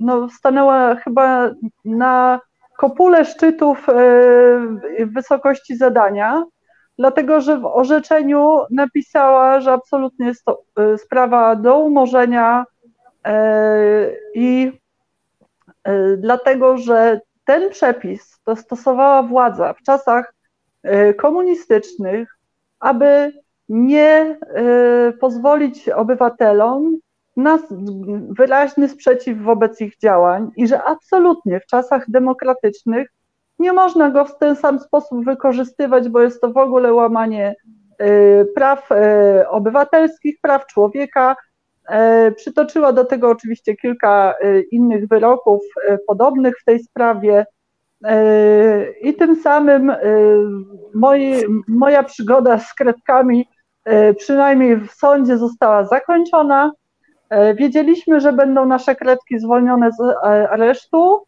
no 0.00 0.28
stanęła 0.28 0.94
chyba 0.94 1.50
na 1.84 2.40
kopulę 2.76 3.24
szczytów 3.24 3.88
e, 3.88 3.94
wysokości 5.06 5.76
zadania, 5.76 6.44
dlatego 6.98 7.40
że 7.40 7.58
w 7.58 7.66
orzeczeniu 7.66 8.60
napisała, 8.70 9.60
że 9.60 9.72
absolutnie 9.72 10.26
jest 10.26 10.44
to 10.44 10.62
e, 10.76 10.98
sprawa 10.98 11.56
do 11.56 11.78
umorzenia 11.78 12.64
e, 13.24 14.10
i 14.34 14.72
dlatego, 16.18 16.76
że 16.76 17.20
ten 17.44 17.70
przepis 17.70 18.40
to 18.44 18.56
stosowała 18.56 19.22
władza 19.22 19.72
w 19.72 19.82
czasach 19.82 20.34
komunistycznych, 21.16 22.38
aby 22.80 23.32
nie 23.68 24.38
pozwolić 25.20 25.88
obywatelom 25.88 26.98
na 27.36 27.58
wyraźny 28.30 28.88
sprzeciw 28.88 29.38
wobec 29.38 29.80
ich 29.80 29.98
działań 29.98 30.50
i 30.56 30.66
że 30.66 30.82
absolutnie 30.82 31.60
w 31.60 31.66
czasach 31.66 32.10
demokratycznych 32.10 33.08
nie 33.58 33.72
można 33.72 34.10
go 34.10 34.24
w 34.24 34.38
ten 34.38 34.56
sam 34.56 34.78
sposób 34.78 35.24
wykorzystywać, 35.24 36.08
bo 36.08 36.22
jest 36.22 36.40
to 36.40 36.52
w 36.52 36.56
ogóle 36.56 36.92
łamanie 36.92 37.54
y, 38.02 38.46
praw 38.54 38.92
y, 38.92 39.48
obywatelskich, 39.48 40.36
praw 40.42 40.66
człowieka. 40.66 41.36
Y, 42.28 42.32
przytoczyła 42.32 42.92
do 42.92 43.04
tego 43.04 43.30
oczywiście 43.30 43.76
kilka 43.76 44.34
innych 44.70 45.08
wyroków 45.08 45.60
podobnych 46.06 46.54
w 46.60 46.64
tej 46.64 46.78
sprawie. 46.78 47.46
I 49.02 49.14
tym 49.14 49.36
samym 49.36 49.92
moi, 50.94 51.42
moja 51.68 52.02
przygoda 52.02 52.58
z 52.58 52.74
kredkami, 52.74 53.48
przynajmniej 54.18 54.76
w 54.76 54.90
sądzie, 54.92 55.38
została 55.38 55.84
zakończona. 55.84 56.72
Wiedzieliśmy, 57.54 58.20
że 58.20 58.32
będą 58.32 58.66
nasze 58.66 58.96
kredki 58.96 59.38
zwolnione 59.38 59.92
z 59.92 60.00
e, 60.00 60.50
aresztu. 60.50 61.24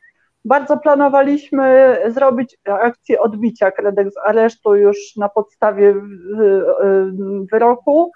Bardzo 0.46 0.76
planowaliśmy 0.76 1.96
zrobić 2.08 2.58
akcję 2.64 3.20
odbicia 3.20 3.70
kredek 3.70 4.10
z 4.10 4.16
aresztu 4.24 4.74
już 4.74 4.96
na 5.16 5.28
podstawie 5.28 5.94
wyroku. 7.52 8.12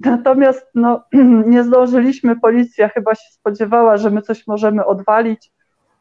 Natomiast 0.00 0.66
no, 0.74 1.04
nie 1.46 1.64
zdążyliśmy. 1.64 2.40
Policja 2.40 2.88
chyba 2.88 3.14
się 3.14 3.32
spodziewała, 3.32 3.96
że 3.96 4.10
my 4.10 4.22
coś 4.22 4.46
możemy 4.46 4.86
odwalić. 4.86 5.52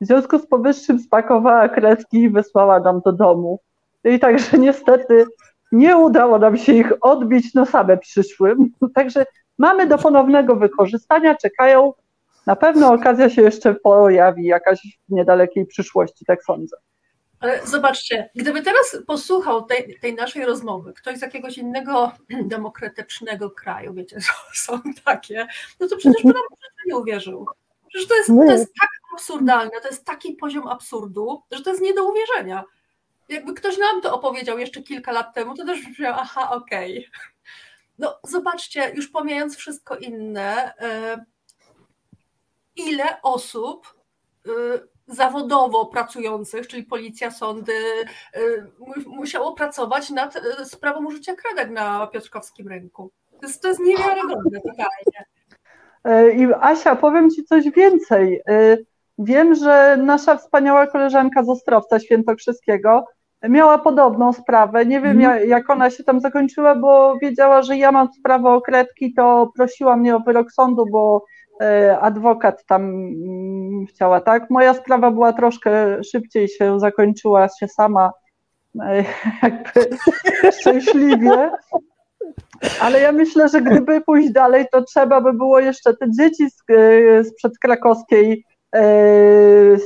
W 0.02 0.06
związku 0.06 0.40
z 0.40 0.48
powyższym 0.48 1.00
spakowała 1.00 1.70
kredki 1.70 2.18
i 2.18 2.30
wysłała 2.30 2.80
nam 2.80 3.02
do 3.06 3.12
domu. 3.12 3.60
I 4.04 4.20
także 4.20 4.58
niestety 4.58 5.26
nie 5.72 5.98
udało 5.98 6.40
nam 6.40 6.58
się 6.58 6.74
ich 6.74 6.94
odbić, 7.02 7.54
no 7.54 7.66
same 7.66 7.98
przyszły. 7.98 8.56
Także 8.96 9.26
mamy 9.58 9.88
do 9.88 9.98
ponownego 9.98 10.56
wykorzystania, 10.56 11.36
czekają. 11.36 11.94
Na 12.46 12.56
pewno 12.56 12.94
okazja 12.94 13.30
się 13.30 13.42
jeszcze 13.42 13.76
pojawi 13.76 14.46
jakaś 14.46 14.80
w 15.10 15.12
niedalekiej 15.12 15.66
przyszłości, 15.66 16.26
tak 16.26 16.44
sądzę. 16.44 16.78
Ale 17.44 17.68
zobaczcie, 17.68 18.30
gdyby 18.36 18.62
teraz 18.62 18.98
posłuchał 19.08 19.66
tej, 19.66 20.00
tej 20.02 20.16
naszej 20.16 20.46
rozmowy 20.46 20.94
ktoś 20.94 21.18
z 21.18 21.22
jakiegoś 21.22 21.58
innego 21.58 22.12
demokratycznego 22.56 23.52
kraju, 23.52 23.94
wiecie, 23.94 24.18
są 24.54 24.80
takie, 25.06 25.48
no 25.80 25.88
to 25.88 25.98
przecież 25.98 26.24
by 26.24 26.34
nam 26.34 26.44
nie 26.88 26.98
uwierzył. 26.98 27.46
Przecież 27.88 28.08
to 28.08 28.16
jest, 28.16 28.28
to 28.28 28.44
jest 28.44 28.74
tak 28.82 28.90
absurdalne, 29.14 29.82
to 29.82 29.88
jest 29.88 30.06
taki 30.06 30.34
poziom 30.34 30.68
absurdu, 30.68 31.42
że 31.52 31.64
to 31.64 31.70
jest 31.70 31.82
nie 31.82 31.94
do 31.94 32.04
uwierzenia. 32.12 32.64
Jakby 33.30 33.54
ktoś 33.54 33.78
nam 33.78 34.02
to 34.02 34.16
opowiedział 34.16 34.60
jeszcze 34.60 34.82
kilka 34.82 35.12
lat 35.12 35.34
temu, 35.34 35.56
to 35.56 35.66
też 35.66 35.88
brzmiał, 35.88 36.14
aha, 36.18 36.52
okej. 36.52 37.00
Okay. 37.00 37.12
No 38.00 38.20
zobaczcie, 38.24 38.92
już 38.96 39.08
pomijając 39.08 39.56
wszystko 39.56 39.96
inne, 39.96 40.78
e, 40.78 41.26
ile 42.76 43.22
osób 43.22 43.96
e, 44.48 44.52
zawodowo 45.08 45.86
pracujących, 45.86 46.68
czyli 46.68 46.84
policja, 46.84 47.32
sądy, 47.32 47.74
e, 47.74 48.40
musiało 49.08 49.54
pracować 49.54 50.10
nad 50.10 50.42
sprawą 50.64 51.06
użycia 51.06 51.36
kredek 51.36 51.70
na 51.70 52.08
Piotrkowskim 52.08 52.68
rynku. 52.68 53.12
To 53.42 53.48
jest, 53.48 53.62
to 53.62 53.68
jest 53.68 53.80
niewiarygodne 53.80 54.60
totalnie. 54.62 55.26
I 56.38 56.48
Asia, 56.62 56.96
powiem 56.96 57.30
Ci 57.30 57.44
coś 57.44 57.70
więcej. 57.70 58.42
Wiem, 59.18 59.56
że 59.56 59.98
nasza 59.98 60.38
wspaniała 60.38 60.88
koleżanka 60.88 61.44
z 61.44 61.50
Ostrowca 61.50 62.00
Świętokrzyskiego 62.00 63.06
miała 63.50 63.78
podobną 63.78 64.34
sprawę. 64.34 64.86
Nie 64.86 65.02
wiem, 65.02 65.18
mhm. 65.22 65.50
jak 65.50 65.70
ona 65.70 65.90
się 65.90 66.04
tam 66.04 66.20
zakończyła, 66.20 66.76
bo 66.76 67.18
wiedziała, 67.22 67.62
że 67.62 67.78
ja 67.78 67.92
mam 67.92 68.14
sprawę 68.14 68.50
o 68.50 68.62
kredki, 68.62 69.14
to 69.14 69.52
prosiła 69.56 69.96
mnie 69.96 70.16
o 70.16 70.20
wyrok 70.20 70.52
sądu, 70.52 70.86
bo 70.92 71.26
e, 71.26 71.43
adwokat 72.02 72.66
tam 72.66 72.82
mm, 72.82 73.86
chciała, 73.86 74.22
tak? 74.22 74.50
Moja 74.50 74.74
sprawa 74.74 75.12
była 75.12 75.34
troszkę 75.34 76.04
szybciej 76.04 76.48
się 76.48 76.80
zakończyła 76.80 77.48
się 77.60 77.68
sama 77.68 78.12
e, 78.82 79.04
jakby 79.44 79.98
szczęśliwie. 80.52 81.52
Ale 82.82 83.02
ja 83.02 83.12
myślę, 83.12 83.50
że 83.50 83.62
gdyby 83.62 84.02
pójść 84.02 84.32
dalej, 84.32 84.66
to 84.72 84.82
trzeba 84.82 85.22
by 85.22 85.34
było 85.34 85.60
jeszcze 85.60 85.94
te 85.94 86.12
dzieci 86.12 86.50
z, 86.50 86.64
e, 86.70 87.24
z 87.24 87.36
przedkrakowskiej 87.36 88.44
E, 88.74 89.78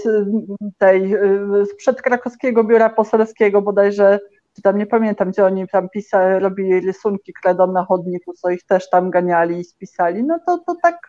tej, 0.77 1.13
e, 1.13 1.65
sprzed 1.65 2.01
krakowskiego 2.01 2.63
biura 2.63 2.89
poselskiego 2.89 3.61
bodajże, 3.61 4.19
czy 4.55 4.61
tam 4.61 4.77
nie 4.77 4.85
pamiętam, 4.85 5.31
gdzie 5.31 5.45
oni 5.45 5.67
tam 5.67 5.89
pisali, 5.89 6.39
robili 6.39 6.79
rysunki 6.79 7.33
kredą 7.41 7.71
na 7.71 7.85
chodniku, 7.85 8.33
co 8.33 8.49
ich 8.49 8.63
też 8.63 8.89
tam 8.89 9.11
ganiali 9.11 9.59
i 9.59 9.63
spisali, 9.63 10.23
no 10.23 10.39
to, 10.45 10.57
to 10.57 10.75
tak, 10.83 10.99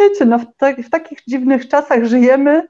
wiecie, 0.00 0.24
no 0.24 0.38
w, 0.38 0.46
tak, 0.56 0.80
w 0.80 0.90
takich 0.90 1.18
dziwnych 1.28 1.68
czasach 1.68 2.04
żyjemy. 2.04 2.62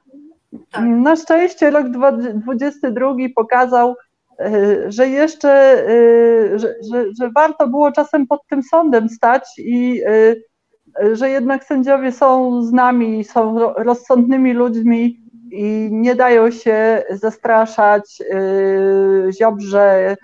Tak. 0.71 0.85
Na 0.85 1.15
szczęście 1.15 1.71
rok 1.71 1.89
2022 1.89 3.15
pokazał, 3.35 3.95
e, 4.39 4.91
że 4.91 5.07
jeszcze, 5.07 5.83
że, 6.55 6.75
że, 6.91 7.05
że 7.19 7.31
warto 7.35 7.67
było 7.67 7.91
czasem 7.91 8.27
pod 8.27 8.47
tym 8.47 8.63
sądem 8.63 9.09
stać 9.09 9.43
i 9.57 10.01
że 11.13 11.29
jednak 11.29 11.63
sędziowie 11.63 12.11
są 12.11 12.61
z 12.63 12.71
nami, 12.71 13.23
są 13.23 13.73
rozsądnymi 13.73 14.53
ludźmi 14.53 15.19
i 15.51 15.89
nie 15.91 16.15
dają 16.15 16.51
się 16.51 17.03
zastraszać 17.09 18.23
Ziobrze 19.39 20.17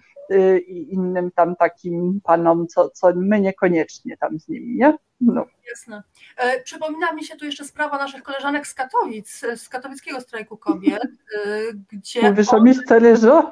i 0.68 0.94
innym 0.94 1.32
tam 1.32 1.56
takim 1.56 2.22
panom, 2.24 2.68
co, 2.68 2.90
co 2.90 3.12
my 3.16 3.42
niekoniecznie 3.42 4.18
tam 4.18 4.40
z 4.40 4.48
nimi, 4.48 4.76
nie? 4.76 4.98
No. 5.22 5.46
Jasne. 5.70 6.04
E, 6.38 6.62
przypomina 6.64 7.14
mi 7.14 7.24
się 7.24 7.36
tu 7.36 7.46
jeszcze 7.46 7.66
sprawa 7.66 7.98
naszych 7.98 8.24
koleżanek 8.24 8.68
z 8.68 8.74
Katowic, 8.74 9.42
z 9.56 9.70
katowickiego 9.70 10.22
strajku 10.22 10.58
kobiet, 10.58 11.04
e, 11.04 11.48
gdzie... 11.92 12.30
Mówisz 12.30 12.50
one, 12.50 12.62
o 12.62 12.64
Mistrze 12.64 13.00
Ryżu? 13.00 13.44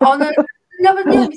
One, 0.00 0.30
nawet 0.82 1.06
nie 1.06 1.28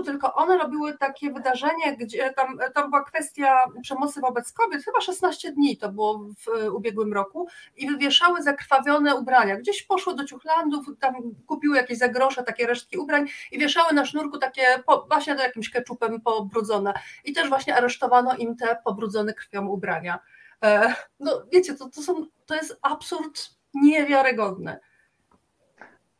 tylko 0.00 0.34
one 0.34 0.58
robiły 0.58 0.98
takie 0.98 1.32
wydarzenie, 1.32 1.96
gdzie 1.96 2.32
tam, 2.32 2.58
tam 2.74 2.90
była 2.90 3.04
kwestia 3.04 3.64
przemocy 3.82 4.20
wobec 4.20 4.52
kobiet, 4.52 4.84
chyba 4.84 5.00
16 5.00 5.52
dni 5.52 5.76
to 5.76 5.92
było 5.92 6.18
w 6.18 6.74
ubiegłym 6.74 7.12
roku, 7.12 7.48
i 7.76 7.90
wywieszały 7.90 8.42
zakrwawione 8.42 9.16
ubrania. 9.16 9.56
Gdzieś 9.56 9.82
poszły 9.82 10.14
do 10.14 10.24
ciuchlandów, 10.24 10.86
tam 11.00 11.14
kupiły 11.46 11.76
jakieś 11.76 11.98
za 11.98 12.08
grosze 12.08 12.42
takie 12.42 12.66
resztki 12.66 12.98
ubrań 12.98 13.28
i 13.52 13.58
wieszały 13.58 13.92
na 13.92 14.04
sznurku 14.04 14.38
takie 14.38 14.62
po, 14.86 15.06
właśnie 15.08 15.34
do 15.34 15.42
jakimś 15.42 15.70
keczupem 15.70 16.20
pobrudzone. 16.20 16.94
I 17.24 17.32
też 17.32 17.48
właśnie 17.48 17.76
aresztowano 17.76 18.36
im 18.36 18.56
te 18.56 18.76
pobrudzone 18.84 19.34
krwią 19.34 19.66
ubrania. 19.66 20.18
E, 20.64 20.94
no 21.20 21.42
wiecie, 21.52 21.74
to, 21.74 21.88
to, 21.88 22.02
są, 22.02 22.26
to 22.46 22.54
jest 22.54 22.78
absurd 22.82 23.50
niewiarygodny. 23.74 24.78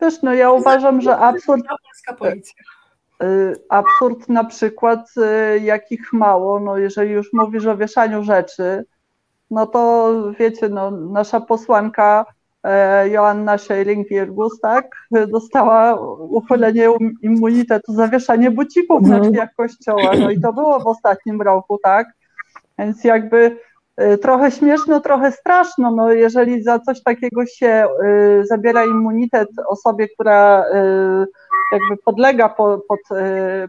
Wiesz, 0.01 0.23
no 0.23 0.35
ja 0.35 0.51
uważam, 0.51 1.01
że 1.01 1.17
absurd. 1.19 1.63
Polska 1.69 2.15
policja. 2.15 2.55
Y, 3.23 3.57
absurd 3.69 4.29
na 4.29 4.45
przykład, 4.45 5.11
y, 5.17 5.59
jakich 5.59 6.13
mało, 6.13 6.61
no 6.61 6.79
jeżeli 6.79 7.11
już 7.11 7.33
mówisz 7.33 7.67
o 7.67 7.77
wieszaniu 7.77 8.25
rzeczy, 8.25 8.85
no 9.51 9.67
to 9.67 10.13
wiecie, 10.39 10.69
no, 10.69 10.91
nasza 10.91 11.41
posłanka 11.41 12.25
e, 12.65 13.09
Joanna 13.09 13.57
Scheiling-Wirgus, 13.57 14.51
tak, 14.63 14.91
dostała 15.29 15.95
uchylenie 16.19 16.89
immunitetu 17.23 17.93
za 17.93 18.09
wieszanie 18.09 18.51
bucików 18.51 19.03
na 19.03 19.17
mhm. 19.17 19.33
drzwiach 19.33 19.55
kościoła, 19.57 20.13
no 20.21 20.31
i 20.31 20.41
to 20.41 20.53
było 20.53 20.81
w 20.81 20.87
ostatnim 20.87 21.43
roku, 21.43 21.79
tak, 21.83 22.07
więc 22.79 23.05
jakby 23.05 23.57
y, 24.03 24.19
trochę 24.19 24.51
śmieszno, 24.51 25.01
trochę 25.01 25.33
straszno, 25.33 25.91
no 25.91 26.13
jeżeli 26.13 26.63
za 26.63 26.79
coś 26.79 27.03
takiego 27.03 27.47
się 27.47 27.87
zabiera 28.43 28.85
immunitet 28.85 29.49
osobie, 29.69 30.09
która 30.09 30.65
jakby 31.73 31.97
podlega 32.05 32.49
pod, 32.49 32.87
pod, 32.87 33.01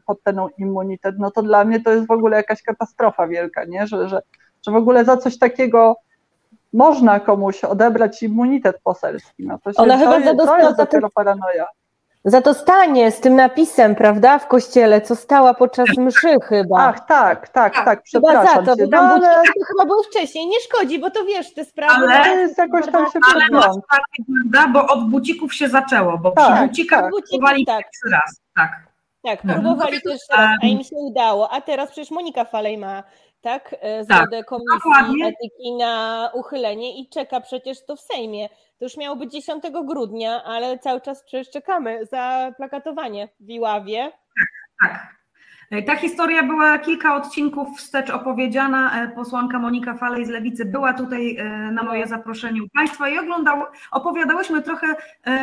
pod 0.05 0.23
ten 0.23 0.39
immunitet, 0.57 1.15
no 1.19 1.31
to 1.31 1.41
dla 1.41 1.63
mnie 1.63 1.79
to 1.79 1.91
jest 1.91 2.07
w 2.07 2.11
ogóle 2.11 2.37
jakaś 2.37 2.61
katastrofa 2.61 3.27
wielka, 3.27 3.65
nie? 3.65 3.87
Że, 3.87 4.09
że, 4.09 4.21
że 4.65 4.71
w 4.71 4.75
ogóle 4.75 5.05
za 5.05 5.17
coś 5.17 5.37
takiego 5.37 5.95
można 6.73 7.19
komuś 7.19 7.63
odebrać 7.63 8.23
immunitet 8.23 8.81
poselski. 8.83 9.45
No 9.45 9.59
to, 9.63 9.73
się, 9.73 9.77
Ona 9.77 9.93
to, 9.93 9.99
chyba 9.99 10.19
jest, 10.19 10.37
to 10.37 10.57
jest 10.57 10.77
dopiero 10.77 11.09
paranoja. 11.09 11.67
Za 12.25 12.41
to 12.41 12.53
stanie 12.53 13.11
z 13.11 13.19
tym 13.19 13.35
napisem, 13.35 13.95
prawda, 13.95 14.39
w 14.39 14.47
kościele, 14.47 15.01
co 15.01 15.15
stała 15.15 15.53
podczas 15.53 15.97
mszy 15.97 16.35
chyba. 16.43 16.87
Ach, 16.87 17.05
tak, 17.07 17.49
tak, 17.49 17.85
tak, 17.85 18.03
przepraszam 18.03 18.47
chyba 18.47 18.65
za 18.65 18.65
to, 18.65 18.77
cię, 18.77 18.87
bo 18.87 18.97
no, 18.97 19.03
ale... 19.03 19.35
to 19.35 19.65
chyba 19.67 19.85
było 19.85 20.03
wcześniej, 20.03 20.47
nie 20.47 20.59
szkodzi, 20.59 20.99
bo 20.99 21.09
to 21.09 21.25
wiesz, 21.25 21.53
te 21.53 21.65
sprawy... 21.65 21.93
Ale 21.93 22.23
to 22.23 22.37
jest 22.37 22.57
jakoś 22.57 22.85
tam 22.85 23.05
się 23.11 23.19
ale 23.33 23.45
prawda, 23.49 24.67
bo 24.73 24.93
od 24.93 25.09
bucików 25.09 25.53
się 25.53 25.69
zaczęło, 25.69 26.17
bo 26.17 26.31
tak, 26.31 26.55
przy 26.55 26.67
bucikach 26.67 27.01
tak. 27.01 27.11
próbowali 27.11 27.65
tak. 27.65 27.85
raz, 28.11 28.41
tak. 28.55 28.93
Tak, 29.23 29.41
próbowali 29.41 30.01
też 30.01 30.19
raz, 30.31 30.57
a 30.63 30.65
im 30.65 30.83
się 30.83 30.95
udało, 30.95 31.49
a 31.51 31.61
teraz 31.61 31.91
przecież 31.91 32.11
Monika 32.11 32.45
Falej 32.45 32.77
ma 32.77 33.03
tak, 33.43 33.75
e, 33.79 34.03
zgodę 34.03 34.37
tak, 34.37 34.45
Komisji 34.45 34.79
dokładnie. 34.83 35.27
Etyki 35.27 35.75
na 35.75 36.29
uchylenie 36.33 36.99
i 36.99 37.09
czeka 37.09 37.41
przecież 37.41 37.85
to 37.85 37.95
w 37.95 37.99
Sejmie. 37.99 38.49
To 38.49 38.85
już 38.85 38.97
miało 38.97 39.15
być 39.15 39.31
10 39.31 39.63
grudnia, 39.85 40.43
ale 40.43 40.79
cały 40.79 41.01
czas 41.01 41.23
przecież 41.23 41.49
czekamy 41.49 42.05
za 42.05 42.53
plakatowanie 42.57 43.29
w 43.39 43.49
Iławie. 43.49 44.11
Tak, 44.11 44.91
tak. 44.91 45.22
E, 45.73 45.81
ta 45.81 45.95
historia 45.95 46.43
była 46.43 46.79
kilka 46.79 47.15
odcinków 47.15 47.77
wstecz 47.77 48.09
opowiedziana. 48.09 49.03
E, 49.03 49.07
posłanka 49.07 49.59
Monika 49.59 49.93
Falej 49.93 50.25
z 50.25 50.29
Lewicy 50.29 50.65
była 50.65 50.93
tutaj 50.93 51.37
e, 51.37 51.71
na 51.71 51.83
moje 51.83 52.07
zaproszenie 52.07 52.63
u 52.63 52.69
Państwa 52.69 53.09
i 53.09 53.17
oglądał, 53.17 53.63
opowiadałyśmy 53.91 54.61
trochę 54.61 54.87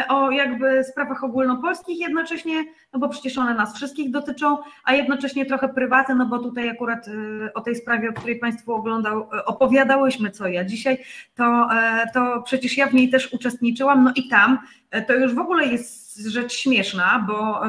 o 0.09 0.31
jakby 0.31 0.85
sprawach 0.85 1.25
ogólnopolskich 1.25 2.01
jednocześnie, 2.01 2.65
no 2.93 2.99
bo 2.99 3.09
przecież 3.09 3.39
one 3.39 3.55
nas 3.55 3.77
wszystkich 3.77 4.11
dotyczą, 4.11 4.59
a 4.85 4.95
jednocześnie 4.95 5.47
trochę 5.47 5.69
prywatne, 5.69 6.15
no 6.15 6.27
bo 6.27 6.39
tutaj 6.39 6.69
akurat 6.69 7.07
o 7.55 7.61
tej 7.61 7.77
sprawie, 7.77 8.09
o 8.11 8.13
której 8.13 8.39
Państwo 8.39 8.75
oglądał, 8.75 9.29
opowiadałyśmy 9.47 10.31
co 10.31 10.49
ja 10.49 10.65
dzisiaj, 10.65 10.99
to, 11.35 11.69
to 12.15 12.43
przecież 12.43 12.77
ja 12.77 12.87
w 12.87 12.95
niej 12.95 13.11
też 13.11 13.33
uczestniczyłam, 13.33 14.05
no 14.05 14.13
i 14.17 14.29
tam 14.29 14.59
to 15.07 15.15
już 15.15 15.35
w 15.35 15.39
ogóle 15.39 15.67
jest 15.67 16.19
rzecz 16.27 16.53
śmieszna, 16.53 17.25
bo 17.29 17.63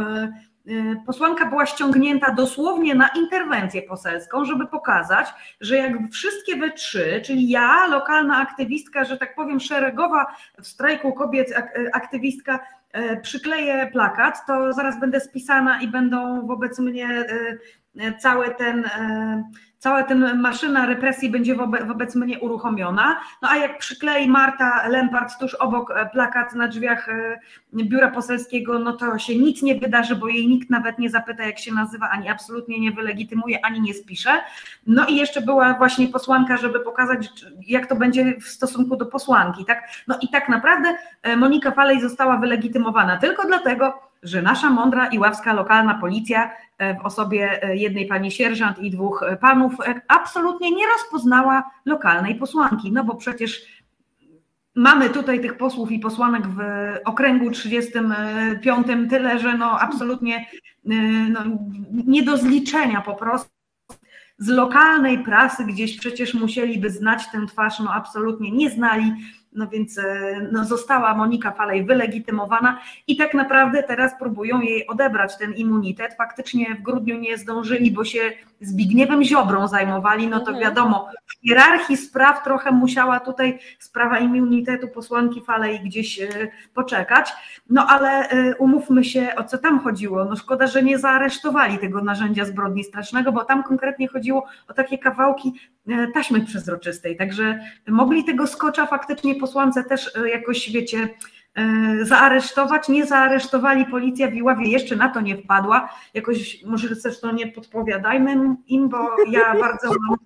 posłanka 1.06 1.46
była 1.46 1.66
ściągnięta 1.66 2.32
dosłownie 2.32 2.96
na 2.96 3.08
interwencję 3.08 3.82
poselską, 3.82 4.46
żeby 4.46 4.68
pokazać, 4.68 5.28
że 5.62 5.78
jak 5.78 5.94
wszystkie 6.12 6.56
we 6.56 6.72
trzy, 6.72 7.22
czyli 7.26 7.50
ja, 7.50 7.88
lokalna 7.88 8.38
aktywistka, 8.38 9.04
że 9.04 9.18
tak 9.18 9.36
powiem 9.36 9.60
szeregowa 9.60 10.36
w 10.62 10.68
strajku 10.68 11.14
kobiet 11.14 11.54
aktywistka, 11.94 12.60
y, 12.98 13.20
przykleję 13.22 13.90
plakat, 13.92 14.46
to 14.48 14.74
zaraz 14.74 15.00
będę 15.00 15.20
spisana 15.20 15.82
i 15.82 15.88
będą 15.88 16.48
wobec 16.48 16.80
mnie 16.80 17.08
y, 17.10 17.60
cały 18.20 18.56
ten 18.56 18.86
cała 19.82 20.04
ta 20.04 20.16
maszyna 20.16 20.86
represji 20.86 21.30
będzie 21.30 21.56
wobec, 21.56 21.88
wobec 21.88 22.16
mnie 22.16 22.40
uruchomiona. 22.40 23.20
No 23.42 23.50
a 23.50 23.58
jak 23.58 23.78
przyklei 23.78 24.30
Marta 24.30 24.88
Lempart 24.88 25.40
tuż 25.40 25.54
obok 25.54 25.92
e, 25.92 26.10
plakat 26.10 26.56
na 26.56 26.68
drzwiach 26.68 27.10
e, 27.10 27.40
biura 27.74 28.12
poselskiego, 28.12 28.80
no 28.80 28.94
to 28.94 29.18
się 29.18 29.36
nic 29.36 29.62
nie 29.62 29.76
wydarzy, 29.76 30.16
bo 30.16 30.28
jej 30.28 30.48
nikt 30.48 30.70
nawet 30.70 31.00
nie 31.00 31.10
zapyta, 31.10 31.44
jak 31.44 31.60
się 31.60 31.74
nazywa, 31.74 32.10
ani 32.10 32.30
absolutnie 32.30 32.80
nie 32.80 32.92
wylegitymuje, 32.92 33.66
ani 33.66 33.82
nie 33.82 33.94
spisze. 33.94 34.30
No 34.88 35.06
i 35.06 35.16
jeszcze 35.16 35.42
była 35.42 35.74
właśnie 35.74 36.08
posłanka, 36.08 36.58
żeby 36.58 36.80
pokazać, 36.80 37.30
jak 37.68 37.88
to 37.88 37.96
będzie 37.96 38.38
w 38.42 38.48
stosunku 38.48 38.96
do 38.96 39.06
posłanki. 39.06 39.66
Tak? 39.66 39.90
No 40.08 40.18
i 40.22 40.30
tak 40.30 40.50
naprawdę 40.50 40.96
e, 41.22 41.38
Monika 41.38 41.72
Falej 41.72 42.02
została 42.02 42.38
wylegitymowana 42.38 43.18
tylko 43.18 43.48
dlatego, 43.48 44.11
że 44.24 44.42
nasza 44.42 44.70
mądra 44.70 45.08
i 45.08 45.20
ławska 45.20 45.54
lokalna 45.54 45.94
policja 45.94 46.52
E, 46.82 46.96
w 46.96 47.06
osobie 47.06 47.64
e, 47.64 47.78
jednej 47.78 48.06
pani 48.06 48.32
sierżant 48.32 48.80
i 48.80 48.92
dwóch 48.92 49.24
e, 49.24 49.38
panów 49.38 49.74
absolutnie 50.08 50.72
nie 50.72 50.84
rozpoznała 50.88 51.72
lokalnej 51.86 52.36
posłanki, 52.36 52.92
no 52.92 53.04
bo 53.04 53.16
przecież 53.16 53.62
mamy 54.76 55.10
tutaj 55.10 55.42
tych 55.42 55.58
posłów 55.58 55.92
i 55.92 56.00
posłanek 56.00 56.48
w 56.48 56.60
okręgu 57.06 57.52
35 57.52 58.88
tyle, 59.10 59.40
że 59.40 59.58
no 59.58 59.80
absolutnie 59.80 60.46
no, 61.30 61.40
nie 61.92 62.24
do 62.24 62.38
zliczenia 62.38 63.02
po 63.02 63.14
prostu. 63.14 63.50
Z 64.38 64.48
lokalnej 64.48 65.24
prasy 65.24 65.66
gdzieś 65.66 65.98
przecież 66.00 66.34
musieliby 66.34 66.90
znać 66.90 67.32
tę 67.32 67.46
twarz, 67.48 67.80
no 67.80 67.94
absolutnie 67.94 68.52
nie 68.52 68.70
znali 68.70 69.14
no 69.54 69.68
więc 69.68 69.98
e, 69.98 70.50
no, 70.52 70.66
została 70.66 71.16
Monika 71.16 71.52
Falej 71.52 71.86
wylegitymowana 71.86 72.80
i 73.08 73.18
tak 73.18 73.34
naprawdę 73.34 73.84
teraz 73.84 74.12
próbują 74.20 74.62
jej 74.62 74.88
odebrać 74.88 75.38
ten 75.38 75.54
immunitet. 75.54 76.14
Faktycznie 76.14 76.76
w 76.76 76.82
grudniu 76.82 77.20
nie 77.20 77.38
zdążyli, 77.38 77.92
bo 77.92 78.06
się 78.06 78.20
Zbigniewem 78.62 79.24
Ziobrą 79.24 79.68
zajmowali, 79.68 80.28
no 80.28 80.40
to 80.40 80.52
mhm. 80.52 80.60
wiadomo, 80.60 81.10
w 81.28 81.48
hierarchii 81.48 81.98
spraw 81.98 82.44
trochę 82.44 82.72
musiała 82.72 83.20
tutaj 83.20 83.60
sprawa 83.80 84.20
immunitetu 84.20 84.88
posłanki 84.88 85.42
Falej 85.42 85.80
gdzieś 85.80 86.22
e, 86.22 86.28
poczekać. 86.74 87.34
No 87.70 87.88
ale 87.88 88.30
e, 88.30 88.56
umówmy 88.56 89.04
się, 89.04 89.36
o 89.38 89.44
co 89.44 89.58
tam 89.58 89.80
chodziło. 89.80 90.26
No 90.26 90.36
szkoda, 90.36 90.68
że 90.68 90.84
nie 90.84 91.00
zaaresztowali 91.00 91.78
tego 91.78 92.02
narzędzia 92.02 92.46
zbrodni 92.46 92.84
strasznego, 92.84 93.32
bo 93.32 93.46
tam 93.46 93.64
konkretnie 93.64 94.08
chodziło 94.08 94.46
o 94.68 94.74
takie 94.74 94.98
kawałki 94.98 95.54
taśmy 96.14 96.42
przezroczystej. 96.42 97.18
Także 97.18 97.60
mogli 97.88 98.24
tego 98.24 98.48
skocza 98.48 98.86
faktycznie 98.86 99.36
posłance 99.42 99.84
też 99.84 100.16
e, 100.16 100.30
jakoś, 100.30 100.72
wiecie, 100.72 101.10
e, 101.56 102.06
zaaresztować. 102.06 102.90
Nie 102.90 103.06
zaaresztowali, 103.06 103.86
policja 103.86 104.28
w 104.28 104.34
Iławie 104.34 104.68
jeszcze 104.68 104.96
na 104.96 105.10
to 105.10 105.22
nie 105.22 105.38
wpadła. 105.38 105.90
Jakoś 106.14 106.64
może 106.64 106.96
zresztą 106.96 107.34
nie 107.34 107.48
podpowiadajmy 107.48 108.56
im, 108.68 108.90
bo 108.90 109.16
ja 109.28 109.56
bardzo 109.60 109.90
mam 109.90 110.18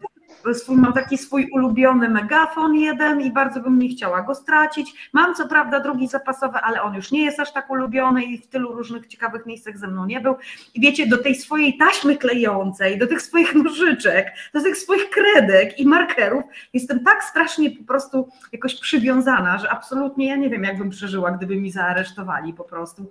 swój, 0.53 0.77
mam 0.77 0.93
taki 0.93 1.17
swój 1.17 1.49
ulubiony 1.51 2.09
megafon 2.09 2.75
jeden 2.75 3.21
i 3.21 3.31
bardzo 3.31 3.59
bym 3.59 3.79
nie 3.79 3.89
chciała 3.89 4.21
go 4.21 4.35
stracić. 4.35 5.09
Mam 5.13 5.35
co 5.35 5.47
prawda 5.47 5.79
drugi 5.79 6.07
zapasowy, 6.07 6.57
ale 6.57 6.81
on 6.81 6.95
już 6.95 7.11
nie 7.11 7.25
jest 7.25 7.39
aż 7.39 7.53
tak 7.53 7.69
ulubiony 7.69 8.23
i 8.23 8.37
w 8.37 8.47
tylu 8.47 8.73
różnych 8.73 9.07
ciekawych 9.07 9.45
miejscach 9.45 9.77
ze 9.77 9.87
mną 9.87 10.05
nie 10.05 10.21
był. 10.21 10.35
I 10.73 10.81
wiecie, 10.81 11.07
do 11.07 11.17
tej 11.17 11.35
swojej 11.35 11.77
taśmy 11.77 12.17
klejącej, 12.17 12.97
do 12.97 13.07
tych 13.07 13.21
swoich 13.21 13.55
nożyczek, 13.63 14.33
do 14.53 14.63
tych 14.63 14.77
swoich 14.77 15.09
kredek 15.09 15.79
i 15.79 15.85
markerów 15.85 16.43
jestem 16.73 17.03
tak 17.03 17.23
strasznie 17.23 17.71
po 17.71 17.83
prostu 17.83 18.29
jakoś 18.51 18.81
przywiązana, 18.81 19.57
że 19.57 19.71
absolutnie 19.71 20.27
ja 20.27 20.35
nie 20.35 20.49
wiem, 20.49 20.63
jakbym 20.63 20.89
przeżyła, 20.89 21.31
gdyby 21.31 21.57
mi 21.57 21.71
zaaresztowali 21.71 22.53
po 22.53 22.63
prostu. 22.63 23.09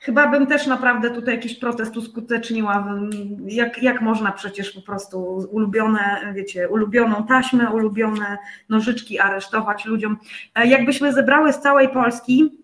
Chyba 0.00 0.26
bym 0.26 0.46
też 0.46 0.66
naprawdę 0.66 1.10
tutaj 1.10 1.34
jakiś 1.34 1.58
protest 1.58 1.96
uskuteczniła. 1.96 2.98
Jak, 3.46 3.82
jak 3.82 4.00
można 4.00 4.32
przecież 4.32 4.70
po 4.70 4.82
prostu 4.82 5.22
ulubione, 5.50 6.32
wiecie, 6.34 6.68
ulubioną 6.68 7.26
taśmę, 7.26 7.70
ulubione 7.70 8.38
nożyczki 8.68 9.18
aresztować 9.18 9.84
ludziom. 9.84 10.16
E, 10.54 10.66
jakbyśmy 10.66 11.12
zebrały 11.12 11.52
z 11.52 11.60
całej 11.60 11.88
Polski, 11.88 12.58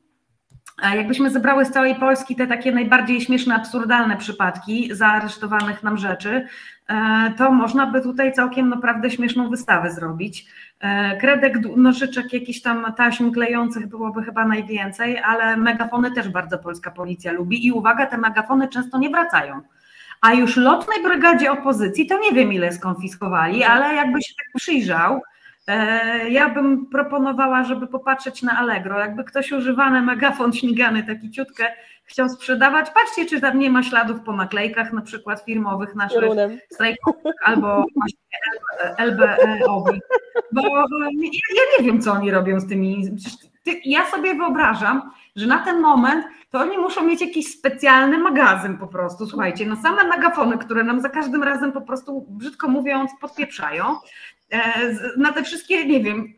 jakbyśmy 0.82 1.30
zebrały 1.30 1.64
z 1.64 1.70
całej 1.70 1.94
Polski 1.94 2.36
te 2.36 2.46
takie 2.46 2.72
najbardziej 2.72 3.20
śmieszne, 3.20 3.54
absurdalne 3.54 4.16
przypadki 4.16 4.88
zaaresztowanych 4.92 5.82
nam 5.82 5.98
rzeczy, 5.98 6.46
e, 6.88 7.34
to 7.38 7.50
można 7.50 7.86
by 7.86 8.02
tutaj 8.02 8.32
całkiem 8.32 8.68
naprawdę 8.68 9.10
śmieszną 9.10 9.50
wystawę 9.50 9.90
zrobić. 9.90 10.46
E, 10.80 11.16
kredek, 11.16 11.76
nożyczek, 11.76 12.32
jakichś 12.32 12.60
tam 12.60 12.94
taśm 12.96 13.32
klejących 13.32 13.86
byłoby 13.86 14.22
chyba 14.22 14.46
najwięcej, 14.46 15.18
ale 15.18 15.56
megafony 15.56 16.10
też 16.10 16.28
bardzo 16.28 16.58
polska 16.58 16.90
policja 16.90 17.32
lubi 17.32 17.66
i 17.66 17.72
uwaga, 17.72 18.06
te 18.06 18.18
megafony 18.18 18.68
często 18.68 18.98
nie 18.98 19.10
wracają. 19.10 19.60
A 20.20 20.32
już 20.32 20.56
lotnej 20.56 21.02
brygadzie 21.02 21.52
opozycji 21.52 22.06
to 22.06 22.18
nie 22.18 22.32
wiem 22.32 22.52
ile 22.52 22.72
skonfiskowali, 22.72 23.64
ale 23.64 23.94
jakby 23.94 24.22
się 24.22 24.34
tak 24.38 24.46
przyjrzał, 24.54 25.14
e, 25.14 25.20
ja 26.28 26.48
bym 26.48 26.86
proponowała, 26.86 27.64
żeby 27.64 27.86
popatrzeć 27.86 28.42
na 28.42 28.58
Allegro. 28.58 28.98
Jakby 28.98 29.24
ktoś 29.24 29.52
używany 29.52 30.02
megafon 30.02 30.52
śmigany, 30.52 31.02
taki 31.02 31.30
ciutkę 31.30 31.66
chciał 32.04 32.28
sprzedawać, 32.28 32.90
patrzcie, 32.90 33.26
czy 33.26 33.40
tam 33.40 33.58
nie 33.58 33.70
ma 33.70 33.82
śladów 33.82 34.20
po 34.20 34.32
naklejkach, 34.32 34.92
na 34.92 35.00
przykład 35.00 35.44
firmowych 35.44 35.94
naszych 35.94 36.24
strajków, 36.72 37.16
albo 37.44 37.84
właśnie 37.96 38.18
LBE-owi, 38.98 40.00
bo 40.52 40.62
ja, 40.62 40.86
ja 41.56 41.62
nie 41.78 41.84
wiem, 41.84 42.00
co 42.00 42.12
oni 42.12 42.30
robią 42.30 42.60
z 42.60 42.68
tymi. 42.68 43.04
Ja 43.84 44.10
sobie 44.10 44.34
wyobrażam, 44.34 45.10
że 45.36 45.46
na 45.46 45.64
ten 45.64 45.80
moment 45.80 46.26
to 46.50 46.60
oni 46.60 46.78
muszą 46.78 47.04
mieć 47.04 47.20
jakiś 47.20 47.58
specjalny 47.58 48.18
magazyn 48.18 48.78
po 48.78 48.86
prostu, 48.86 49.26
słuchajcie, 49.26 49.66
no 49.66 49.76
same 49.76 50.04
megafony, 50.04 50.58
które 50.58 50.84
nam 50.84 51.00
za 51.00 51.08
każdym 51.08 51.42
razem 51.42 51.72
po 51.72 51.80
prostu, 51.80 52.26
brzydko 52.28 52.68
mówiąc, 52.68 53.10
podpieprzają, 53.20 53.84
e, 53.84 53.96
na 55.16 55.32
te 55.32 55.42
wszystkie, 55.42 55.86
nie 55.86 56.00
wiem, 56.00 56.34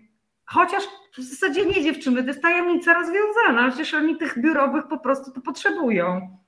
chociaż 0.46 0.82
w 1.18 1.22
zasadzie 1.22 1.66
nie 1.66 1.82
dziewczyny, 1.82 2.22
to 2.22 2.28
jest 2.28 2.42
tajemnica 2.42 2.94
rozwiązana, 2.94 3.68
przecież 3.68 3.94
oni 3.94 4.16
tych 4.16 4.38
biurowych 4.38 4.88
po 4.88 4.98
prostu 4.98 5.32
to 5.32 5.40
potrzebują. 5.40 6.38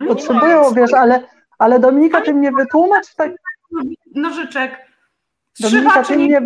No 0.00 0.06
potrzebują, 0.06 0.72
wiesz, 0.74 0.94
ale, 0.94 1.22
ale 1.58 1.78
Dominika, 1.78 2.20
ty 2.20 2.34
mnie 2.34 2.52
wytłumacz 2.52 3.14
tak... 3.14 3.32
Nożyczek. 4.14 4.76
Dominika, 5.60 6.02
ty 6.02 6.16
mnie, 6.16 6.42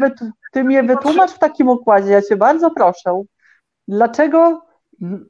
ty 0.53 0.65
mnie 0.65 0.83
wytłumacz 0.83 1.31
w 1.31 1.39
takim 1.39 1.69
układzie, 1.69 2.11
ja 2.11 2.23
cię 2.23 2.37
bardzo 2.37 2.71
proszę. 2.71 3.23
Dlaczego 3.89 4.67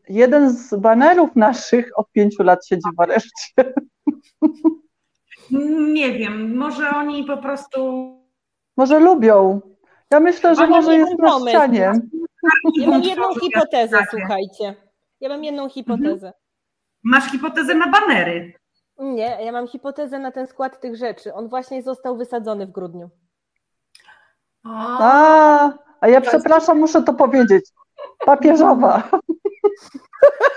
jeden 0.08 0.50
z 0.50 0.74
banerów 0.74 1.36
naszych 1.36 1.90
od 1.96 2.12
pięciu 2.12 2.42
lat 2.42 2.66
siedzi 2.66 2.88
w 2.96 3.00
areszcie? 3.00 3.74
Nie 5.92 6.12
wiem, 6.12 6.56
może 6.56 6.90
oni 6.90 7.24
po 7.24 7.36
prostu... 7.36 8.21
Może 8.76 8.98
lubią. 8.98 9.60
Ja 10.10 10.20
myślę, 10.20 10.54
że 10.54 10.66
może 10.66 10.96
jest 10.96 11.18
na 11.18 11.38
ścianie. 11.40 11.92
Ja 12.76 12.90
mam 12.90 13.02
jedną 13.02 13.34
hipotezę, 13.34 13.98
słuchajcie. 14.10 14.74
Ja 15.20 15.28
mam 15.28 15.44
jedną 15.44 15.68
hipotezę. 15.68 16.32
Masz 17.02 17.30
hipotezę 17.30 17.74
na 17.74 17.86
banery? 17.86 18.52
Nie, 18.98 19.38
ja 19.44 19.52
mam 19.52 19.68
hipotezę 19.68 20.18
na 20.18 20.32
ten 20.32 20.46
skład 20.46 20.80
tych 20.80 20.96
rzeczy. 20.96 21.34
On 21.34 21.48
właśnie 21.48 21.82
został 21.82 22.16
wysadzony 22.16 22.66
w 22.66 22.70
grudniu. 22.70 23.10
A, 24.64 25.72
a 26.00 26.08
ja 26.08 26.20
przepraszam, 26.20 26.78
muszę 26.78 27.02
to 27.02 27.14
powiedzieć. 27.14 27.64
Papieżowa. 28.18 29.10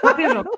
Papieżowa. 0.01 0.49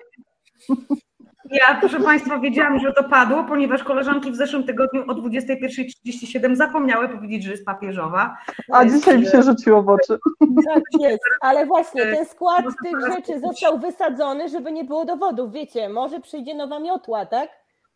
Ja, 1.52 1.78
proszę 1.80 2.00
Państwa, 2.00 2.40
wiedziałam, 2.40 2.80
że 2.80 2.94
to 2.94 3.04
padło, 3.04 3.44
ponieważ 3.44 3.84
koleżanki 3.84 4.32
w 4.32 4.36
zeszłym 4.36 4.64
tygodniu 4.64 5.02
o 5.02 5.14
21.37 5.14 6.56
zapomniały 6.56 7.10
powiedzieć, 7.10 7.44
że 7.44 7.52
jest 7.52 7.66
papieżowa. 7.66 8.38
A 8.72 8.86
dzisiaj 8.86 9.20
mi 9.20 9.26
się 9.26 9.44
rzuciło 9.44 9.84
w 9.84 9.90
oczy. 9.90 10.18
Tak 10.66 10.84
jest, 11.00 11.24
ale 11.42 11.66
właśnie 11.66 12.06
ten 12.06 12.26
skład 12.26 12.66
tych 12.84 13.14
rzeczy 13.14 13.40
został 13.40 13.80
wysadzony, 13.80 14.50
żeby 14.50 14.72
nie 14.72 14.84
było 14.84 15.06
dowodów. 15.06 15.52
Wiecie, 15.52 15.90
może 15.90 16.20
przyjdzie 16.20 16.56
nowa 16.56 16.80
miotła, 16.80 17.26
tak? 17.26 17.50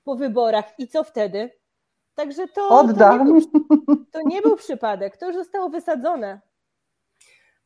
Po 0.04 0.16
wyborach 0.16 0.66
i 0.78 0.88
co 0.88 1.04
wtedy? 1.04 1.50
Także 2.16 2.48
to, 2.48 2.70
Oddam. 2.70 3.18
To, 3.18 3.24
nie 3.24 3.32
był, 3.32 3.42
to 4.12 4.22
nie 4.26 4.42
był 4.42 4.56
przypadek, 4.56 5.18
to 5.18 5.28
już 5.28 5.36
zostało 5.36 5.70
wysadzone. 5.70 6.42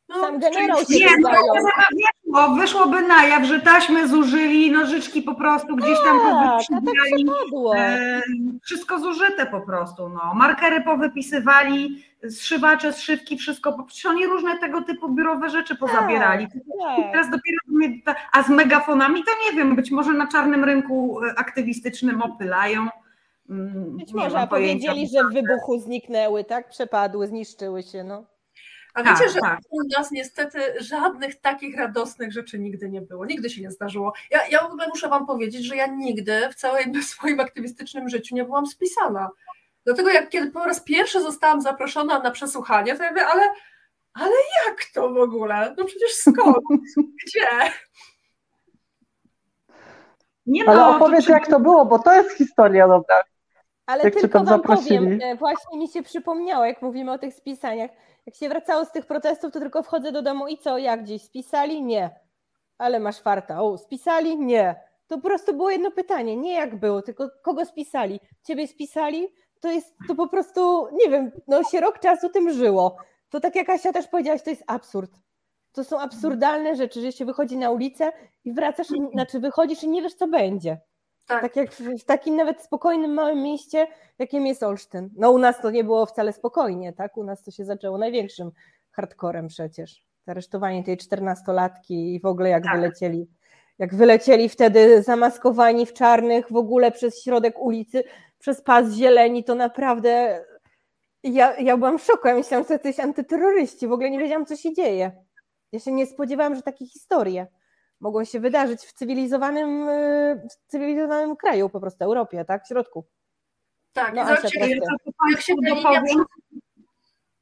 No, 0.08 0.20
Sam 0.20 0.38
generał 0.38 0.78
się 0.78 0.98
nie, 0.98 1.16
no, 1.20 1.30
wyszło, 1.54 2.54
wyszłoby 2.54 3.02
na 3.02 3.26
jaw, 3.26 3.44
że 3.44 3.60
taśmy 3.60 4.08
zużyli, 4.08 4.70
nożyczki 4.70 5.22
po 5.22 5.34
prostu 5.34 5.76
gdzieś 5.76 5.98
tam 6.04 6.20
tak, 6.20 6.60
powypisywali. 6.68 7.26
Tak 7.72 7.78
e, 7.78 8.22
wszystko 8.62 8.98
zużyte 8.98 9.46
po 9.46 9.60
prostu. 9.60 10.08
No. 10.08 10.34
Markery 10.34 10.80
powypisywali, 10.80 12.04
zszywacze, 12.30 12.92
zszywki, 12.92 13.38
wszystko. 13.38 13.84
Przecież 13.86 14.06
oni 14.06 14.26
różne 14.26 14.58
tego 14.58 14.82
typu 14.82 15.08
biurowe 15.08 15.50
rzeczy 15.50 15.76
pozabierali. 15.76 16.46
Tak, 16.46 16.62
tak. 16.96 17.12
Teraz 17.12 17.26
dopiero, 17.30 17.58
a 18.32 18.42
z 18.42 18.48
megafonami 18.48 19.24
to 19.24 19.30
nie 19.46 19.56
wiem, 19.56 19.76
być 19.76 19.90
może 19.90 20.12
na 20.12 20.26
czarnym 20.26 20.64
rynku 20.64 21.20
e, 21.24 21.38
aktywistycznym 21.38 22.22
opylają. 22.22 22.88
Mm, 23.50 23.96
być 23.96 24.12
może, 24.12 24.38
a 24.38 24.46
powiedzieli, 24.46 25.08
że 25.08 25.24
w 25.24 25.32
wybuchu 25.32 25.78
zniknęły, 25.78 26.44
tak? 26.44 26.68
Przepadły, 26.68 27.26
zniszczyły 27.26 27.82
się, 27.82 28.04
no. 28.04 28.35
A 28.96 29.02
tak, 29.02 29.18
wiecie, 29.18 29.30
że 29.32 29.40
tak. 29.40 29.60
u 29.70 29.78
nas 29.98 30.10
niestety 30.10 30.58
żadnych 30.80 31.40
takich 31.40 31.76
radosnych 31.76 32.32
rzeczy 32.32 32.58
nigdy 32.58 32.90
nie 32.90 33.00
było, 33.00 33.26
nigdy 33.26 33.50
się 33.50 33.62
nie 33.62 33.70
zdarzyło. 33.70 34.12
Ja, 34.30 34.46
ja 34.50 34.62
w 34.62 34.64
ogóle 34.66 34.88
muszę 34.88 35.08
Wam 35.08 35.26
powiedzieć, 35.26 35.64
że 35.64 35.76
ja 35.76 35.86
nigdy 35.86 36.48
w 36.50 36.54
całym 36.54 37.02
swoim 37.02 37.40
aktywistycznym 37.40 38.08
życiu 38.08 38.34
nie 38.34 38.44
byłam 38.44 38.66
spisana. 38.66 39.30
Dlatego 39.84 40.10
jak 40.10 40.28
kiedy 40.28 40.50
po 40.50 40.64
raz 40.64 40.80
pierwszy 40.80 41.20
zostałam 41.20 41.60
zaproszona 41.60 42.18
na 42.18 42.30
przesłuchanie, 42.30 42.96
to 42.96 43.02
ja 43.02 43.10
mówię, 43.10 43.26
ale, 43.26 43.42
ale 44.14 44.34
jak 44.66 44.84
to 44.94 45.12
w 45.12 45.16
ogóle? 45.16 45.74
No 45.78 45.84
przecież 45.84 46.12
skąd? 46.12 46.56
Gdzie? 47.26 47.72
Nie 50.46 50.68
ale 50.68 50.76
no, 50.76 50.96
opowiedz 50.96 51.28
jak 51.28 51.46
to 51.46 51.60
było, 51.60 51.86
bo 51.86 51.98
to 51.98 52.14
jest 52.14 52.36
historia 52.36 52.88
dobra. 52.88 53.22
Ale 53.86 54.04
jak 54.04 54.14
tylko 54.14 54.44
wam 54.44 54.62
powiem, 54.62 55.18
e, 55.22 55.36
właśnie 55.36 55.78
mi 55.78 55.88
się 55.88 56.02
przypomniało, 56.02 56.64
jak 56.64 56.82
mówimy 56.82 57.12
o 57.12 57.18
tych 57.18 57.34
spisaniach, 57.34 57.90
jak 58.26 58.34
się 58.34 58.48
wracało 58.48 58.84
z 58.84 58.92
tych 58.92 59.06
protestów, 59.06 59.52
to 59.52 59.60
tylko 59.60 59.82
wchodzę 59.82 60.12
do 60.12 60.22
domu 60.22 60.48
i 60.48 60.58
co, 60.58 60.78
jak 60.78 61.02
gdzieś 61.02 61.22
spisali? 61.22 61.82
Nie. 61.82 62.20
Ale 62.78 63.00
masz 63.00 63.20
farta. 63.20 63.62
O, 63.62 63.78
spisali? 63.78 64.38
Nie. 64.38 64.80
To 65.06 65.16
po 65.16 65.22
prostu 65.22 65.54
było 65.54 65.70
jedno 65.70 65.90
pytanie, 65.90 66.36
nie 66.36 66.54
jak 66.54 66.80
było, 66.80 67.02
tylko 67.02 67.30
kogo 67.42 67.64
spisali. 67.64 68.20
Ciebie 68.42 68.68
spisali? 68.68 69.28
To 69.60 69.70
jest, 69.70 69.94
to 70.08 70.14
po 70.14 70.28
prostu, 70.28 70.88
nie 70.92 71.10
wiem, 71.10 71.30
no 71.48 71.62
się 71.62 71.80
rok 71.80 71.98
czasu 71.98 72.28
tym 72.28 72.50
żyło. 72.50 72.96
To 73.30 73.40
tak 73.40 73.56
jak 73.56 73.70
Asia 73.70 73.92
też 73.92 74.08
powiedziałaś, 74.08 74.42
to 74.42 74.50
jest 74.50 74.64
absurd. 74.66 75.10
To 75.72 75.84
są 75.84 76.00
absurdalne 76.00 76.76
rzeczy, 76.76 77.00
że 77.00 77.12
się 77.12 77.24
wychodzi 77.24 77.56
na 77.56 77.70
ulicę 77.70 78.12
i 78.44 78.52
wracasz, 78.52 78.86
znaczy 79.12 79.40
wychodzisz 79.40 79.82
i 79.82 79.88
nie 79.88 80.02
wiesz, 80.02 80.14
co 80.14 80.28
będzie. 80.28 80.80
Tak. 81.26 81.42
tak 81.42 81.56
jak 81.56 81.70
w, 81.72 82.04
takim 82.04 82.36
nawet 82.36 82.62
spokojnym 82.62 83.14
małym 83.14 83.42
mieście, 83.42 83.86
jakim 84.18 84.46
jest 84.46 84.62
Olsztyn. 84.62 85.10
No 85.16 85.30
u 85.30 85.38
nas 85.38 85.60
to 85.60 85.70
nie 85.70 85.84
było 85.84 86.06
wcale 86.06 86.32
spokojnie, 86.32 86.92
tak? 86.92 87.16
U 87.16 87.24
nas 87.24 87.42
to 87.42 87.50
się 87.50 87.64
zaczęło 87.64 87.98
największym 87.98 88.50
hardcorem 88.90 89.48
przecież. 89.48 90.06
Aresztowanie 90.26 90.84
tej 90.84 90.96
czternastolatki 90.96 92.14
i 92.14 92.20
w 92.20 92.26
ogóle 92.26 92.48
jak 92.48 92.64
tak. 92.64 92.76
wylecieli, 92.76 93.28
jak 93.78 93.94
wylecieli 93.94 94.48
wtedy 94.48 95.02
zamaskowani 95.02 95.86
w 95.86 95.92
czarnych 95.92 96.52
w 96.52 96.56
ogóle 96.56 96.92
przez 96.92 97.22
środek 97.22 97.58
ulicy, 97.58 98.04
przez 98.38 98.62
pas 98.62 98.92
zieleni, 98.92 99.44
to 99.44 99.54
naprawdę 99.54 100.44
ja, 101.22 101.56
ja 101.56 101.76
byłam 101.76 101.98
w 101.98 102.02
szoku. 102.02 102.28
Ja 102.28 102.34
myślałam, 102.34 102.64
że 102.64 102.68
to 102.68 102.74
jesteś 102.74 103.00
antyterroryści. 103.04 103.88
W 103.88 103.92
ogóle 103.92 104.10
nie 104.10 104.18
wiedziałam, 104.18 104.46
co 104.46 104.56
się 104.56 104.74
dzieje. 104.74 105.12
Ja 105.72 105.80
się 105.80 105.92
nie 105.92 106.06
spodziewałam, 106.06 106.54
że 106.54 106.62
takie 106.62 106.86
historie 106.86 107.46
mogą 108.00 108.24
się 108.24 108.40
wydarzyć 108.40 108.80
w 108.80 108.92
cywilizowanym, 108.92 109.88
y, 109.88 110.48
w 110.50 110.70
cywilizowanym 110.70 111.36
kraju, 111.36 111.68
po 111.68 111.80
prostu 111.80 112.04
Europie, 112.04 112.44
tak? 112.44 112.64
W 112.64 112.68
środku. 112.68 113.04
Tak, 113.92 114.14
no, 114.14 114.30
jak, 114.30 114.48
się, 114.48 114.60
jak 115.30 115.40
się 115.40 115.54
ta 115.64 115.74
linia 115.74 116.24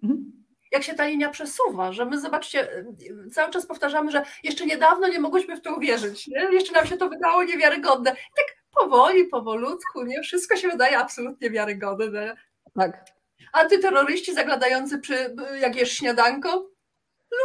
mhm. 0.03 0.33
jak 0.73 0.83
się 0.83 0.95
ta 0.95 1.07
linia 1.07 1.31
przesuwa, 1.31 1.93
że 1.93 2.05
my 2.05 2.21
zobaczcie, 2.21 2.85
cały 3.33 3.53
czas 3.53 3.67
powtarzamy, 3.67 4.11
że 4.11 4.25
jeszcze 4.43 4.67
niedawno 4.67 5.09
nie 5.09 5.21
mogłyśmy 5.21 5.57
w 5.57 5.63
to 5.63 5.77
uwierzyć, 5.77 6.29
nie? 6.29 6.41
jeszcze 6.53 6.73
nam 6.73 6.87
się 6.87 6.97
to 6.97 7.09
wydało 7.09 7.45
niewiarygodne. 7.45 8.11
I 8.11 8.15
tak 8.15 8.57
powoli, 8.75 9.25
powolutku, 9.25 10.03
nie? 10.03 10.23
Wszystko 10.23 10.57
się 10.57 10.69
wydaje 10.69 10.99
absolutnie 10.99 11.51
wiarygodne. 11.51 12.37
Tak. 12.79 13.05
Antyterroryści 13.53 14.35
zaglądający 14.35 14.99
przy, 14.99 15.37
jak 15.61 15.77
jesz 15.77 15.93
śniadanko, 15.93 16.71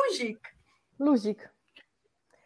luzik. 0.10 0.56
Luzik. 1.00 1.50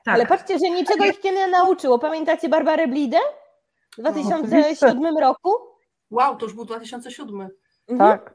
Tak. 0.04 0.16
Ale 0.16 0.26
patrzcie, 0.26 0.60
że 0.60 0.70
niczego 0.70 1.06
ich 1.06 1.24
nie 1.24 1.48
nauczyło. 1.48 2.00
Pamiętacie 2.00 2.50
Barbarę 2.50 2.88
Blidę 2.88 3.18
w 3.98 4.02
2007 4.02 5.02
no, 5.02 5.20
roku? 5.20 5.52
Wow, 6.12 6.38
to 6.38 6.46
już 6.46 6.54
był 6.54 6.66
2007. 6.66 7.50
Mhm. 7.88 8.12
Tak. 8.20 8.34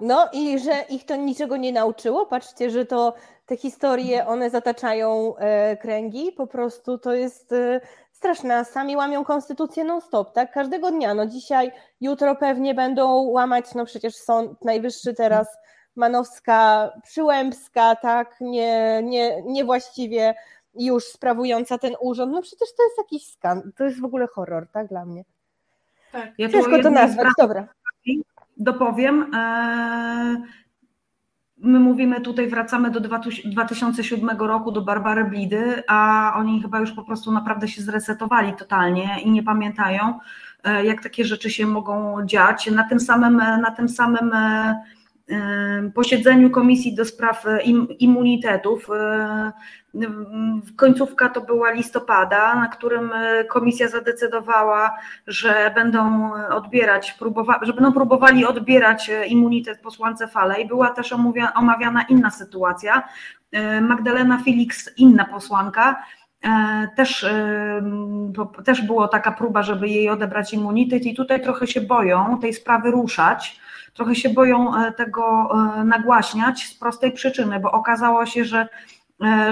No 0.00 0.28
i 0.32 0.58
że 0.58 0.84
ich 0.88 1.04
to 1.04 1.16
niczego 1.16 1.56
nie 1.56 1.72
nauczyło. 1.72 2.26
Patrzcie, 2.26 2.70
że 2.70 2.86
to 2.86 3.14
te 3.46 3.56
historie, 3.56 4.26
one 4.26 4.50
zataczają 4.50 5.36
e, 5.36 5.76
kręgi. 5.76 6.32
Po 6.32 6.46
prostu 6.46 6.98
to 6.98 7.14
jest 7.14 7.52
e, 7.52 7.80
straszne. 8.12 8.64
Sami 8.64 8.96
łamią 8.96 9.24
konstytucję 9.24 9.84
non-stop, 9.84 10.32
tak? 10.32 10.52
Każdego 10.52 10.90
dnia. 10.90 11.14
No 11.14 11.26
dzisiaj, 11.26 11.72
jutro 12.00 12.36
pewnie 12.36 12.74
będą 12.74 13.22
łamać, 13.22 13.74
no 13.74 13.84
przecież 13.84 14.16
Sąd 14.16 14.64
Najwyższy 14.64 15.14
teraz 15.14 15.48
Manowska, 15.96 16.90
Przyłębska, 17.02 17.96
tak? 17.96 18.36
Nie, 18.40 19.00
nie, 19.02 19.42
niewłaściwie 19.42 20.34
już 20.86 21.04
sprawująca 21.04 21.78
ten 21.78 21.92
urząd, 22.00 22.32
no 22.32 22.42
przecież 22.42 22.68
to 22.76 22.82
jest 22.82 22.98
jakiś 22.98 23.26
skan, 23.26 23.72
to 23.76 23.84
jest 23.84 24.00
w 24.00 24.04
ogóle 24.04 24.26
horror, 24.26 24.68
tak 24.72 24.88
dla 24.88 25.04
mnie. 25.04 25.24
Tak. 26.12 26.30
Ja 26.38 26.48
Ciężko 26.48 26.82
to 26.82 26.90
nazwać, 26.90 27.28
dobra. 27.38 27.68
Dopowiem. 28.56 29.34
E, 29.34 30.42
my 31.56 31.80
mówimy 31.80 32.20
tutaj, 32.20 32.48
wracamy 32.48 32.90
do 32.90 33.00
2007 33.44 34.30
roku, 34.38 34.72
do 34.72 34.82
Barbary 34.82 35.24
Blidy, 35.24 35.82
a 35.88 36.32
oni 36.36 36.62
chyba 36.62 36.80
już 36.80 36.92
po 36.92 37.02
prostu 37.02 37.32
naprawdę 37.32 37.68
się 37.68 37.82
zresetowali 37.82 38.54
totalnie 38.54 39.16
i 39.24 39.30
nie 39.30 39.42
pamiętają, 39.42 40.18
e, 40.64 40.84
jak 40.84 41.02
takie 41.02 41.24
rzeczy 41.24 41.50
się 41.50 41.66
mogą 41.66 42.26
dziać. 42.26 42.70
Na 42.70 42.88
tym 42.88 43.00
samym, 43.00 43.36
na 43.36 43.70
tym 43.70 43.88
samym 43.88 44.32
e, 44.32 44.82
posiedzeniu 45.94 46.50
Komisji 46.50 46.94
do 46.94 47.04
Spraw 47.04 47.44
Immunitetów. 47.98 48.88
Końcówka 50.76 51.28
to 51.28 51.40
była 51.40 51.70
listopada, 51.70 52.54
na 52.54 52.68
którym 52.68 53.10
komisja 53.48 53.88
zadecydowała, 53.88 54.98
że 55.26 55.72
będą 55.74 56.32
odbierać, 56.34 57.18
że 57.62 57.72
będą 57.72 57.92
próbowali 57.92 58.46
odbierać 58.46 59.10
immunitet 59.28 59.80
posłance 59.80 60.28
Falej. 60.28 60.66
Była 60.66 60.90
też 60.90 61.14
omawiana 61.54 62.02
inna 62.08 62.30
sytuacja. 62.30 63.02
Magdalena 63.80 64.38
Felix, 64.44 64.90
inna 64.96 65.24
posłanka, 65.24 66.02
E, 66.44 66.88
też, 66.96 67.24
e, 67.24 67.82
też 68.64 68.82
była 68.82 69.08
taka 69.08 69.32
próba, 69.32 69.62
żeby 69.62 69.88
jej 69.88 70.08
odebrać 70.08 70.54
immunitet, 70.54 71.06
i 71.06 71.14
tutaj 71.14 71.42
trochę 71.42 71.66
się 71.66 71.80
boją 71.80 72.38
tej 72.40 72.52
sprawy 72.52 72.90
ruszać, 72.90 73.60
trochę 73.94 74.14
się 74.14 74.30
boją 74.30 74.76
e, 74.76 74.92
tego 74.92 75.50
nagłaśniać 75.84 76.66
z 76.66 76.74
prostej 76.74 77.12
przyczyny, 77.12 77.60
bo 77.60 77.72
okazało 77.72 78.26
się, 78.26 78.44
że, 78.44 78.68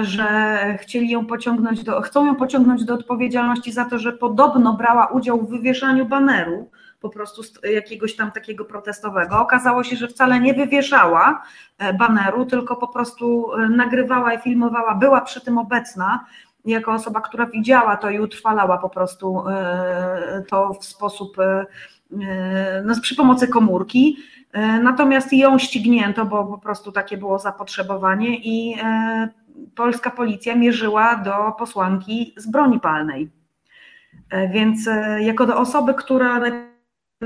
że 0.01 0.59
chcieli 0.81 1.09
ją 1.09 1.25
pociągnąć 1.25 1.83
do, 1.83 2.01
chcą 2.01 2.25
ją 2.25 2.35
pociągnąć 2.35 2.85
do 2.85 2.93
odpowiedzialności 2.93 3.71
za 3.71 3.85
to, 3.85 3.99
że 3.99 4.13
podobno 4.13 4.73
brała 4.73 5.07
udział 5.07 5.41
w 5.41 5.49
wywieszaniu 5.49 6.05
baneru 6.05 6.69
po 7.01 7.09
prostu 7.09 7.41
jakiegoś 7.63 8.15
tam 8.15 8.31
takiego 8.31 8.65
protestowego. 8.65 9.39
Okazało 9.39 9.83
się, 9.83 9.95
że 9.95 10.07
wcale 10.07 10.39
nie 10.39 10.53
wywieszała 10.53 11.43
baneru, 11.99 12.45
tylko 12.45 12.75
po 12.75 12.87
prostu 12.87 13.51
nagrywała 13.69 14.33
i 14.33 14.39
filmowała, 14.39 14.95
była 14.95 15.21
przy 15.21 15.41
tym 15.41 15.57
obecna 15.57 16.25
jako 16.65 16.91
osoba, 16.91 17.21
która 17.21 17.45
widziała 17.45 17.97
to 17.97 18.09
i 18.09 18.19
utrwalała 18.19 18.77
po 18.77 18.89
prostu 18.89 19.43
e, 19.49 20.43
to 20.49 20.73
w 20.73 20.85
sposób, 20.85 21.39
e, 21.39 21.43
e, 21.43 21.65
no, 22.85 22.93
przy 23.01 23.15
pomocy 23.15 23.47
komórki. 23.47 24.17
Natomiast 24.83 25.33
ją 25.33 25.59
ścignięto, 25.59 26.25
bo 26.25 26.45
po 26.45 26.57
prostu 26.57 26.91
takie 26.91 27.17
było 27.17 27.39
zapotrzebowanie 27.39 28.37
i 28.37 28.75
polska 29.75 30.09
policja 30.09 30.55
mierzyła 30.55 31.15
do 31.15 31.51
posłanki 31.57 32.33
z 32.37 32.47
broni 32.47 32.79
palnej. 32.79 33.29
Więc 34.53 34.89
jako 35.19 35.45
do 35.45 35.57
osoby, 35.57 35.93
która 35.93 36.41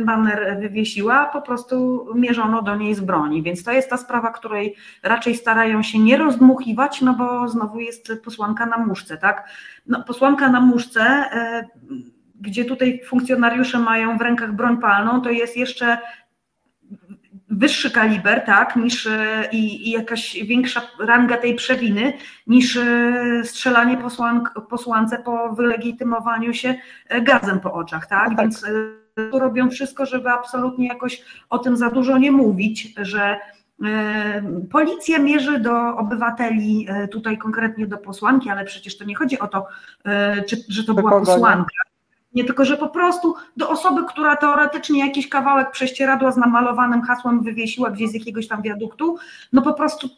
baner 0.06 0.58
wywiesiła, 0.60 1.26
po 1.26 1.42
prostu 1.42 2.06
mierzono 2.16 2.62
do 2.62 2.76
niej 2.76 2.96
z 2.96 3.00
broni. 3.00 3.44
Więc 3.44 3.64
to 3.64 3.72
jest 3.72 3.90
ta 3.90 3.98
sprawa, 3.98 4.32
której 4.32 4.76
raczej 5.04 5.36
starają 5.36 5.84
się 5.84 6.00
nie 6.00 6.18
rozdmuchiwać, 6.18 7.02
no 7.02 7.14
bo 7.14 7.48
znowu 7.48 7.80
jest 7.80 8.12
posłanka 8.24 8.66
na 8.66 8.78
muszce, 8.78 9.18
tak? 9.18 9.50
No, 9.88 10.04
posłanka 10.04 10.50
na 10.50 10.60
muszce, 10.60 11.02
e, 11.02 11.68
gdzie 12.44 12.66
tutaj 12.66 13.02
funkcjonariusze 13.06 13.80
mają 13.80 14.18
w 14.18 14.22
rękach 14.22 14.54
broń 14.54 14.78
palną, 14.78 15.22
to 15.22 15.30
jest 15.30 15.58
jeszcze 15.58 15.98
wyższy 17.50 17.92
kaliber, 17.92 18.42
tak, 18.46 18.76
niż 18.76 19.08
e, 19.08 19.50
i, 19.52 19.90
i, 19.90 19.92
jakaś 19.92 20.38
większa 20.44 20.82
ranga 21.00 21.38
tej 21.38 21.56
przewiny 21.56 22.14
niż 22.48 22.78
e, 22.78 23.42
strzelanie 23.44 23.98
posłank, 23.98 24.54
posłance 24.70 25.18
po 25.18 25.54
wylegitymowaniu 25.54 26.54
się 26.54 26.76
gazem 27.22 27.60
po 27.60 27.74
oczach, 27.74 28.08
tak? 28.08 28.30
tak. 28.30 28.38
Więc 28.38 28.66
robią 29.32 29.70
wszystko, 29.70 30.06
żeby 30.06 30.30
absolutnie 30.30 30.88
jakoś 30.88 31.24
o 31.50 31.60
tym 31.60 31.78
za 31.78 31.90
dużo 31.90 32.18
nie 32.18 32.32
mówić, 32.32 32.94
że 32.98 33.40
e, 33.84 34.44
Policja 34.72 35.20
mierzy 35.20 35.60
do 35.60 35.98
obywateli, 35.98 36.88
e, 36.90 37.08
tutaj 37.08 37.38
konkretnie 37.38 37.88
do 37.88 37.98
posłanki, 37.98 38.50
ale 38.50 38.66
przecież 38.66 38.98
to 38.98 39.04
nie 39.04 39.16
chodzi 39.16 39.40
o 39.40 39.48
to, 39.48 39.68
e, 40.06 40.44
czy, 40.44 40.58
że 40.70 40.84
to 40.84 40.94
była 40.94 41.12
posłanka. 41.12 41.93
Nie 42.36 42.44
tylko, 42.44 42.66
że 42.66 42.78
po 42.78 42.90
prostu 42.90 43.36
do 43.58 43.70
osoby, 43.70 44.06
która 44.06 44.36
teoretycznie 44.36 45.06
jakiś 45.06 45.30
kawałek 45.30 45.72
prześcieradła 45.72 46.32
z 46.32 46.38
namalowanym 46.38 47.02
hasłem 47.02 47.44
wywiesiła 47.44 47.92
gdzieś 47.92 48.10
z 48.10 48.14
jakiegoś 48.14 48.48
tam 48.48 48.62
wiaduktu, 48.62 49.18
no 49.54 49.62
po 49.62 49.74
prostu 49.74 50.10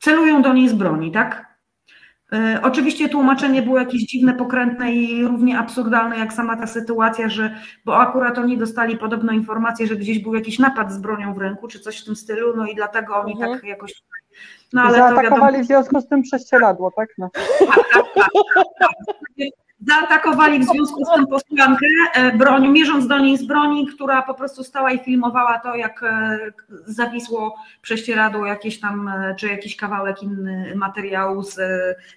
celują 0.00 0.42
do 0.42 0.52
niej 0.52 0.68
z 0.68 0.72
broni, 0.72 1.12
tak? 1.12 1.48
E, 2.32 2.60
oczywiście 2.62 3.08
tłumaczenie 3.08 3.62
było 3.62 3.78
jakieś 3.78 4.02
dziwne, 4.02 4.34
pokrętne 4.34 4.92
i 4.92 5.24
równie 5.24 5.58
absurdalne 5.58 6.18
jak 6.18 6.32
sama 6.32 6.56
ta 6.56 6.66
sytuacja, 6.66 7.28
że 7.28 7.54
bo 7.84 7.98
akurat 7.98 8.38
oni 8.38 8.58
dostali 8.58 8.96
podobno 8.96 9.32
informację, 9.32 9.86
że 9.86 9.96
gdzieś 9.96 10.18
był 10.18 10.34
jakiś 10.34 10.58
napad 10.58 10.92
z 10.92 10.98
bronią 10.98 11.34
w 11.34 11.38
ręku, 11.38 11.68
czy 11.68 11.80
coś 11.80 12.02
w 12.02 12.04
tym 12.04 12.16
stylu, 12.16 12.56
no 12.56 12.66
i 12.66 12.74
dlatego 12.74 13.16
oni 13.16 13.32
mhm. 13.32 13.52
tak 13.52 13.64
jakoś. 13.64 14.02
No, 14.72 14.82
ale 14.82 14.98
Zaatakowali 14.98 15.40
wiadomo, 15.40 15.64
w 15.64 15.66
związku 15.66 16.00
z 16.00 16.08
tym 16.08 16.22
prześcieradło, 16.22 16.92
tak? 16.96 17.08
No. 17.18 17.30
tak, 19.86 20.00
tak, 20.00 20.08
tak, 20.08 20.08
tak 20.08 20.28
zaatakowali 20.28 20.58
w 20.58 20.64
związku 20.64 21.04
z 21.04 21.14
tym 21.14 21.26
posłankę 21.26 21.86
e, 22.14 22.32
bronią, 22.36 22.72
mierząc 22.72 23.06
do 23.06 23.18
niej 23.18 23.38
z 23.38 23.46
broni, 23.46 23.86
która 23.86 24.22
po 24.22 24.34
prostu 24.34 24.64
stała 24.64 24.92
i 24.92 24.98
filmowała 24.98 25.58
to, 25.58 25.74
jak 25.74 26.02
e, 26.02 26.38
zawisło 26.86 27.56
prześcieradło 27.82 28.46
jakieś 28.46 28.80
tam, 28.80 29.08
e, 29.08 29.34
czy 29.38 29.48
jakiś 29.48 29.76
kawałek 29.76 30.22
inny 30.22 30.72
materiału 30.76 31.42
z, 31.42 31.54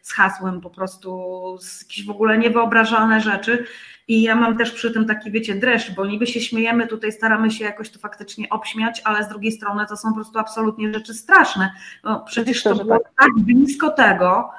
z 0.02 0.14
hasłem 0.14 0.62
po 0.62 0.70
prostu, 0.70 1.58
z 1.62 1.82
jakieś 1.82 2.06
w 2.06 2.10
ogóle 2.10 2.38
niewyobrażalne 2.38 3.22
rzeczy. 3.22 3.66
I 4.08 4.22
ja 4.22 4.36
mam 4.36 4.58
też 4.58 4.72
przy 4.72 4.92
tym 4.92 5.06
taki, 5.06 5.32
wiecie, 5.32 5.56
dreszcz, 5.56 5.92
bo 5.92 6.06
niby 6.06 6.28
się 6.28 6.42
śmiejemy, 6.42 6.88
tutaj 6.88 7.12
staramy 7.12 7.52
się 7.52 7.66
jakoś 7.66 7.90
to 7.90 8.00
faktycznie 8.00 8.50
obśmiać, 8.50 9.02
ale 9.06 9.24
z 9.24 9.28
drugiej 9.28 9.52
strony 9.52 9.86
to 9.90 9.98
są 9.98 10.10
po 10.10 10.16
prostu 10.16 10.40
absolutnie 10.40 10.94
rzeczy 10.94 11.14
straszne. 11.14 11.72
No, 12.04 12.20
przecież 12.28 12.64
to 12.64 12.76
było 12.76 13.00
tak 13.20 13.30
blisko 13.38 13.90
tego, 13.90 14.50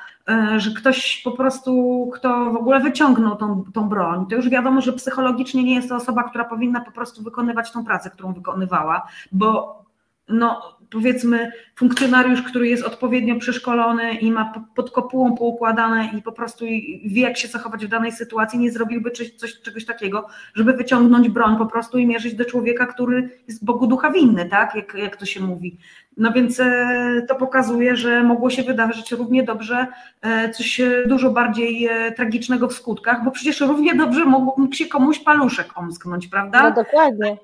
że 0.56 0.70
ktoś 0.70 1.20
po 1.24 1.30
prostu, 1.30 2.10
kto 2.14 2.52
w 2.52 2.56
ogóle 2.56 2.80
wyciągnął 2.80 3.36
tą, 3.36 3.64
tą 3.74 3.88
broń, 3.88 4.26
to 4.30 4.36
już 4.36 4.48
wiadomo, 4.48 4.80
że 4.80 4.92
psychologicznie 4.92 5.64
nie 5.64 5.74
jest 5.74 5.88
to 5.88 5.96
osoba, 5.96 6.22
która 6.22 6.44
powinna 6.44 6.80
po 6.80 6.92
prostu 6.92 7.22
wykonywać 7.22 7.72
tą 7.72 7.84
pracę, 7.84 8.10
którą 8.10 8.32
wykonywała, 8.32 9.08
bo 9.32 9.82
no, 10.28 10.78
powiedzmy 10.90 11.52
funkcjonariusz, 11.76 12.42
który 12.42 12.68
jest 12.68 12.84
odpowiednio 12.84 13.38
przeszkolony 13.38 14.14
i 14.14 14.30
ma 14.30 14.52
pod 14.74 14.90
kopułą 14.90 15.36
poukładane 15.36 16.10
i 16.18 16.22
po 16.22 16.32
prostu 16.32 16.64
wie, 17.04 17.22
jak 17.22 17.36
się 17.36 17.48
zachować 17.48 17.86
w 17.86 17.88
danej 17.88 18.12
sytuacji, 18.12 18.58
nie 18.58 18.72
zrobiłby 18.72 19.10
coś, 19.10 19.60
czegoś 19.62 19.84
takiego, 19.84 20.26
żeby 20.54 20.72
wyciągnąć 20.72 21.28
broń 21.28 21.58
po 21.58 21.66
prostu 21.66 21.98
i 21.98 22.06
mierzyć 22.06 22.34
do 22.34 22.44
człowieka, 22.44 22.86
który 22.86 23.30
jest 23.48 23.64
Bogu 23.64 23.86
ducha 23.86 24.10
winny, 24.10 24.48
tak, 24.48 24.74
jak, 24.74 24.94
jak 24.94 25.16
to 25.16 25.26
się 25.26 25.40
mówi. 25.40 25.78
No 26.16 26.32
więc 26.32 26.60
e, 26.60 27.22
to 27.28 27.34
pokazuje, 27.34 27.96
że 27.96 28.22
mogło 28.22 28.50
się 28.50 28.62
wydarzyć 28.62 29.12
równie 29.12 29.42
dobrze 29.42 29.86
e, 30.22 30.50
coś 30.50 30.80
dużo 31.06 31.30
bardziej 31.30 31.86
e, 31.86 32.12
tragicznego 32.12 32.68
w 32.68 32.72
skutkach, 32.72 33.24
bo 33.24 33.30
przecież 33.30 33.60
równie 33.60 33.94
dobrze 33.94 34.24
mógł 34.24 34.72
się 34.72 34.86
komuś 34.86 35.18
paluszek 35.18 35.78
omsknąć, 35.78 36.26
prawda? 36.26 36.62
No 36.62 36.74
dokładnie. 36.74 37.36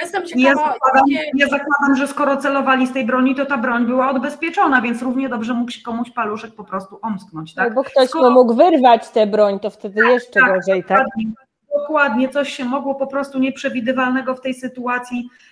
Jestem 0.00 0.26
ciekawa. 0.26 0.48
Ja 0.48 0.54
zakładam, 0.54 1.04
ja 1.34 1.48
zakładam, 1.48 1.96
że 1.96 2.06
skoro 2.08 2.36
celowali 2.36 2.86
z 2.86 2.92
tej 2.92 3.06
broni, 3.06 3.34
to 3.34 3.46
ta 3.46 3.58
broń 3.58 3.86
była 3.86 4.10
odbezpieczona, 4.10 4.80
więc 4.80 5.02
równie 5.02 5.28
dobrze 5.28 5.54
mógł 5.54 5.70
się 5.70 5.82
komuś 5.82 6.10
paluszek 6.10 6.54
po 6.54 6.64
prostu 6.64 6.98
omsknąć. 7.02 7.54
Tak? 7.54 7.68
Albo 7.68 7.84
ktoś 7.84 8.08
skoro... 8.08 8.30
mógł 8.30 8.54
wyrwać 8.54 9.08
tę 9.08 9.26
broń, 9.26 9.60
to 9.60 9.70
wtedy 9.70 10.00
jeszcze 10.06 10.40
tak, 10.40 10.54
gorzej, 10.54 10.84
tak? 10.84 10.98
Dokładnie, 10.98 11.32
dokładnie, 11.78 12.28
coś 12.28 12.52
się 12.52 12.64
mogło 12.64 12.94
po 12.94 13.06
prostu 13.06 13.38
nieprzewidywalnego 13.38 14.34
w 14.34 14.40
tej 14.40 14.54
sytuacji 14.54 15.28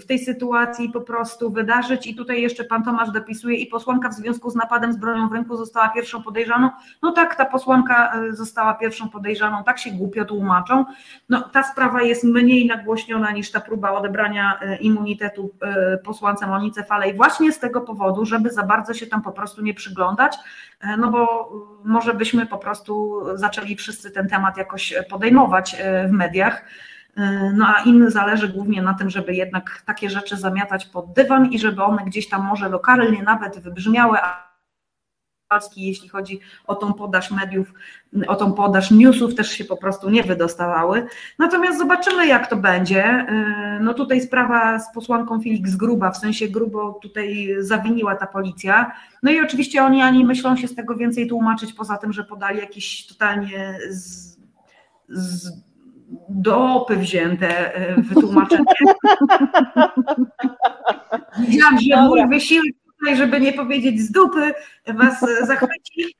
w 0.00 0.06
tej 0.06 0.18
sytuacji 0.18 0.90
po 0.92 1.00
prostu 1.00 1.50
wydarzyć. 1.50 2.06
I 2.06 2.14
tutaj 2.14 2.42
jeszcze 2.42 2.64
pan 2.64 2.84
Tomasz 2.84 3.10
dopisuje, 3.10 3.56
i 3.56 3.66
posłanka 3.66 4.08
w 4.08 4.14
związku 4.14 4.50
z 4.50 4.54
napadem 4.54 4.92
z 4.92 4.96
bronią 4.96 5.28
w 5.28 5.32
ręku 5.32 5.56
została 5.56 5.88
pierwszą 5.88 6.22
podejrzaną. 6.22 6.70
No 7.02 7.12
tak, 7.12 7.36
ta 7.36 7.44
posłanka 7.44 8.12
e, 8.14 8.32
została 8.32 8.74
pierwszą 8.74 9.08
podejrzaną, 9.08 9.64
tak 9.64 9.78
się 9.78 9.90
głupio 9.90 10.24
tłumaczą. 10.24 10.84
No, 11.28 11.42
ta 11.42 11.62
sprawa 11.62 12.02
jest 12.02 12.24
mniej 12.24 12.66
nagłośniona 12.66 13.30
niż 13.30 13.50
ta 13.50 13.60
próba 13.60 13.92
odebrania 13.92 14.60
e, 14.60 14.76
immunitetu 14.76 15.50
posłance 16.04 16.46
Monice 16.46 16.84
Falej, 16.84 17.14
właśnie 17.14 17.52
z 17.52 17.58
tego 17.58 17.80
powodu, 17.80 18.24
żeby 18.24 18.50
za 18.50 18.62
bardzo 18.62 18.94
się 18.94 19.06
tam 19.06 19.22
po 19.22 19.32
prostu 19.32 19.62
nie 19.62 19.74
przyglądać, 19.74 20.36
no 20.98 21.10
bo 21.10 21.52
może 21.84 22.14
byśmy 22.14 22.46
po 22.46 22.58
prostu 22.58 23.20
zaczęli 23.34 23.76
wszyscy 23.76 24.10
ten 24.10 24.28
temat 24.28 24.56
jakoś 24.56 24.94
podejmować 25.10 25.76
w 26.08 26.10
mediach. 26.12 26.64
No 27.54 27.66
a 27.66 27.82
im 27.82 28.10
zależy 28.10 28.48
głównie 28.48 28.82
na 28.82 28.94
tym, 28.94 29.10
żeby 29.10 29.34
jednak 29.34 29.82
takie 29.86 30.10
rzeczy 30.10 30.36
zamiatać 30.36 30.86
pod 30.86 31.12
dywan 31.12 31.46
i 31.46 31.58
żeby 31.58 31.82
one 31.82 32.04
gdzieś 32.04 32.28
tam 32.28 32.44
może 32.44 32.68
lokalnie 32.68 33.22
nawet 33.22 33.58
wybrzmiały, 33.58 34.18
jeśli 35.76 36.08
chodzi 36.08 36.40
o 36.66 36.74
tą 36.74 36.92
podaż 36.92 37.30
mediów, 37.30 37.74
o 38.26 38.36
tą 38.36 38.52
podaż 38.52 38.90
newsów, 38.90 39.34
też 39.34 39.50
się 39.50 39.64
po 39.64 39.76
prostu 39.76 40.10
nie 40.10 40.22
wydostawały. 40.22 41.06
Natomiast 41.38 41.78
zobaczymy, 41.78 42.26
jak 42.26 42.46
to 42.46 42.56
będzie. 42.56 43.04
E, 43.04 43.78
no 43.82 43.94
tutaj 43.94 44.20
sprawa 44.20 44.78
z 44.78 44.94
posłanką 44.94 45.40
Felix 45.40 45.76
Gruba, 45.76 46.10
w 46.10 46.16
sensie 46.16 46.48
grubo 46.48 46.92
tutaj 47.02 47.48
zawiniła 47.58 48.16
ta 48.16 48.26
policja. 48.26 48.92
No 49.22 49.30
i 49.30 49.40
oczywiście 49.40 49.84
oni 49.84 50.02
ani 50.02 50.24
myślą 50.24 50.56
się 50.56 50.68
z 50.68 50.74
tego 50.74 50.94
więcej 50.94 51.28
tłumaczyć, 51.28 51.72
poza 51.72 51.96
tym, 51.96 52.12
że 52.12 52.24
podali 52.24 52.58
jakieś 52.58 53.06
totalnie 53.06 53.78
z, 53.90 54.36
z 55.08 55.50
dopy 56.28 56.96
wzięte 56.96 57.74
e, 57.74 58.02
wytłumaczenie. 58.02 58.64
Widziałam, 61.48 61.78
że 61.78 62.02
mój 62.02 62.28
wysiłek 62.28 62.74
tutaj, 63.04 63.16
żeby 63.16 63.40
nie 63.40 63.52
powiedzieć 63.52 64.00
z 64.00 64.10
dupy, 64.10 64.54
was 64.86 65.24
zachwyci. 65.42 66.16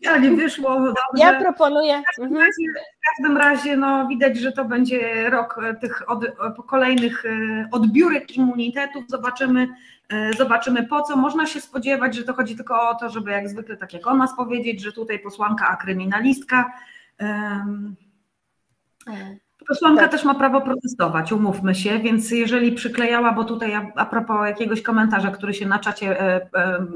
jeżeli 0.00 0.36
wyszło 0.36 0.78
dobrze. 0.78 0.96
Ja 1.16 1.40
proponuję. 1.40 2.02
W 2.02 2.16
każdym, 2.16 2.36
razie, 2.36 2.62
w 2.72 3.18
każdym 3.18 3.36
razie 3.36 3.76
no, 3.76 4.08
widać, 4.08 4.38
że 4.38 4.52
to 4.52 4.64
będzie 4.64 5.30
rok 5.30 5.60
tych 5.80 6.10
od, 6.10 6.24
kolejnych 6.66 7.24
odbiórek 7.72 8.36
immunitetów. 8.36 9.04
Zobaczymy, 9.08 9.68
zobaczymy 10.38 10.86
po 10.86 11.02
co. 11.02 11.16
Można 11.16 11.46
się 11.46 11.60
spodziewać, 11.60 12.14
że 12.14 12.24
to 12.24 12.34
chodzi 12.34 12.56
tylko 12.56 12.90
o 12.90 12.94
to, 12.94 13.10
żeby 13.10 13.30
jak 13.30 13.48
zwykle, 13.48 13.76
tak 13.76 13.92
jak 13.92 14.06
o 14.06 14.14
nas 14.14 14.36
powiedzieć, 14.36 14.80
że 14.80 14.92
tutaj 14.92 15.18
posłanka, 15.18 15.68
a 15.68 15.76
kryminalistka. 15.76 16.72
Um, 17.22 17.96
Posłanka 19.68 20.02
tak. 20.02 20.10
też 20.10 20.24
ma 20.24 20.34
prawo 20.34 20.60
protestować, 20.60 21.32
umówmy 21.32 21.74
się, 21.74 21.98
więc 21.98 22.30
jeżeli 22.30 22.72
przyklejała, 22.72 23.32
bo 23.32 23.44
tutaj 23.44 23.74
a, 23.74 23.92
a 23.96 24.06
propos 24.06 24.46
jakiegoś 24.46 24.82
komentarza, 24.82 25.30
który 25.30 25.54
się 25.54 25.66
na 25.66 25.78
czacie 25.78 26.20
e, 26.20 26.48
e, 26.54 26.86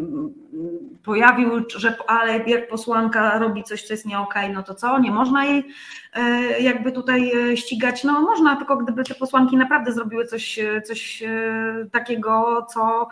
pojawił, 1.05 1.51
że 1.77 1.97
ale 2.07 2.39
jak 2.39 2.69
posłanka 2.69 3.39
robi 3.39 3.63
coś, 3.63 3.83
co 3.83 3.95
jest 3.95 4.07
nie 4.07 4.19
okay, 4.19 4.53
no 4.53 4.63
to 4.63 4.75
co, 4.75 4.99
nie 4.99 5.11
można 5.11 5.45
jej 5.45 5.65
e, 6.15 6.61
jakby 6.61 6.93
tutaj 6.93 7.51
e, 7.51 7.57
ścigać, 7.57 8.05
no 8.05 8.21
można, 8.21 8.57
tylko 8.57 8.77
gdyby 8.77 9.05
te 9.05 9.15
posłanki 9.15 9.57
naprawdę 9.57 9.93
zrobiły 9.93 10.27
coś, 10.27 10.59
e, 10.59 10.83
coś 10.83 11.23
e, 11.23 11.87
takiego, 11.93 12.67
co 12.75 13.09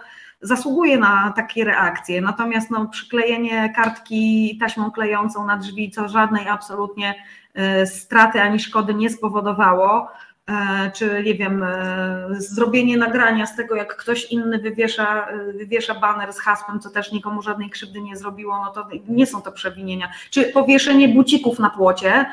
zasługuje 0.46 0.98
na 0.98 1.32
takie 1.36 1.64
reakcje. 1.64 2.20
Natomiast 2.20 2.70
no, 2.70 2.88
przyklejenie 2.88 3.72
kartki 3.76 4.58
taśmą 4.60 4.90
klejącą 4.90 5.46
na 5.46 5.56
drzwi, 5.56 5.90
co 5.90 6.08
żadnej 6.08 6.48
absolutnie 6.48 7.14
E, 7.54 7.86
straty 7.86 8.40
ani 8.40 8.60
szkody 8.60 8.94
nie 8.94 9.10
spowodowało, 9.10 10.08
e, 10.48 10.90
czy 10.90 11.22
nie 11.26 11.34
wiem, 11.34 11.62
e, 11.62 12.26
zrobienie 12.30 12.96
nagrania 12.96 13.46
z 13.46 13.56
tego, 13.56 13.74
jak 13.74 13.96
ktoś 13.96 14.24
inny 14.24 14.58
wywiesza, 14.58 15.26
wywiesza 15.54 15.94
baner 15.94 16.32
z 16.32 16.40
hasłem, 16.40 16.80
co 16.80 16.90
też 16.90 17.12
nikomu 17.12 17.42
żadnej 17.42 17.70
krzywdy 17.70 18.00
nie 18.00 18.16
zrobiło, 18.16 18.64
no 18.64 18.72
to 18.72 18.88
nie 19.08 19.26
są 19.26 19.42
to 19.42 19.52
przewinienia. 19.52 20.08
Czy 20.30 20.44
powieszenie 20.44 21.08
bucików 21.08 21.58
na 21.58 21.70
płocie, 21.70 22.26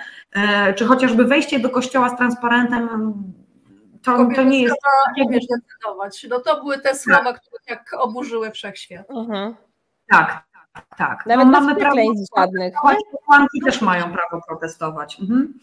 czy 0.76 0.86
chociażby 0.86 1.26
wejście 1.26 1.60
do 1.60 1.70
kościoła 1.70 2.10
z 2.10 2.18
transparentem, 2.18 3.14
to, 4.04 4.28
to 4.36 4.44
nie 4.44 4.62
jest. 4.62 4.76
Umiesz 5.26 5.46
decydować. 5.48 6.26
No 6.30 6.40
to 6.40 6.64
były 6.64 6.78
te 6.78 6.96
słowa, 6.96 7.24
tak. 7.24 7.42
które 7.42 7.62
tak 7.68 7.94
oburzyły 8.00 8.52
wszechświat. 8.52 9.10
Mhm. 9.10 9.56
Tak, 10.10 10.44
tak. 10.98 11.26
Nawet 11.26 11.46
no, 11.46 11.52
mamy 11.52 11.76
prawo 11.76 12.02
żadnych. 12.38 12.74
Posłanki 13.12 13.62
też 13.66 13.82
mają 13.82 14.04
prawo 14.04 14.42
protestować. 14.48 15.20
Mhm. 15.20 15.54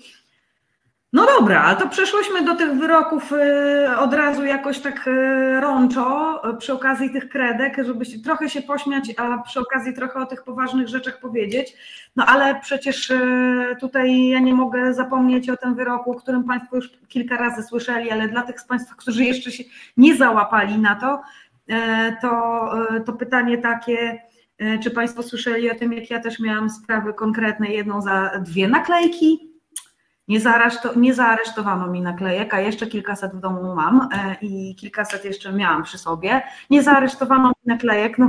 No 1.12 1.26
dobra, 1.38 1.62
ale 1.62 1.76
to 1.76 1.88
przeszłyśmy 1.88 2.44
do 2.44 2.56
tych 2.56 2.72
wyroków 2.72 3.32
y, 3.32 3.96
od 3.98 4.14
razu 4.14 4.44
jakoś 4.44 4.78
tak 4.80 5.08
y, 5.08 5.60
rączo 5.60 6.40
y, 6.50 6.56
przy 6.56 6.72
okazji 6.72 7.10
tych 7.10 7.28
kredek, 7.28 7.76
żeby 7.84 8.04
się, 8.04 8.20
trochę 8.20 8.48
się 8.48 8.62
pośmiać, 8.62 9.14
a 9.16 9.38
przy 9.38 9.60
okazji 9.60 9.94
trochę 9.94 10.20
o 10.20 10.26
tych 10.26 10.44
poważnych 10.44 10.88
rzeczach 10.88 11.20
powiedzieć. 11.20 11.76
No 12.16 12.26
ale 12.26 12.60
przecież 12.60 13.12
tutaj 13.80 14.28
ja 14.28 14.38
nie 14.38 14.54
mogę 14.54 14.94
zapomnieć 14.94 15.50
o 15.50 15.56
tym 15.56 15.74
wyroku, 15.74 16.10
o 16.10 16.14
którym 16.14 16.44
Państwo 16.44 16.76
już 16.76 16.90
kilka 17.08 17.36
razy 17.36 17.62
słyszeli, 17.62 18.10
ale 18.10 18.28
dla 18.28 18.42
tych 18.42 18.60
z 18.60 18.64
Państwa, 18.64 18.94
którzy 18.94 19.24
jeszcze 19.24 19.50
się 19.50 19.64
nie 19.96 20.16
załapali 20.16 20.78
na 20.78 20.94
to, 20.94 21.22
to, 22.22 22.70
to 23.06 23.12
pytanie 23.12 23.58
takie, 23.58 24.22
czy 24.82 24.90
Państwo 24.90 25.22
słyszeli 25.22 25.70
o 25.70 25.74
tym, 25.74 25.92
jak 25.92 26.10
ja 26.10 26.20
też 26.20 26.40
miałam 26.40 26.70
sprawy 26.70 27.14
konkretne, 27.14 27.68
jedną 27.68 28.02
za 28.02 28.30
dwie 28.40 28.68
naklejki? 28.68 29.47
Nie, 30.28 30.40
zaareszto, 30.40 30.94
nie 30.96 31.14
zaaresztowano 31.14 31.86
mi 31.86 32.00
naklejek, 32.00 32.54
a 32.54 32.60
jeszcze 32.60 32.86
kilkaset 32.86 33.32
w 33.32 33.40
domu 33.40 33.74
mam 33.74 34.08
e, 34.12 34.36
i 34.42 34.74
kilkaset 34.74 35.24
jeszcze 35.24 35.52
miałam 35.52 35.82
przy 35.82 35.98
sobie. 35.98 36.42
Nie 36.70 36.82
zaaresztowano 36.82 37.48
mi 37.48 37.54
naklejek, 37.66 38.18
no 38.18 38.28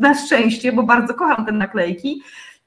na 0.00 0.14
szczęście, 0.14 0.72
bo 0.72 0.82
bardzo 0.82 1.14
kocham 1.14 1.46
te 1.46 1.52
naklejki, 1.52 2.22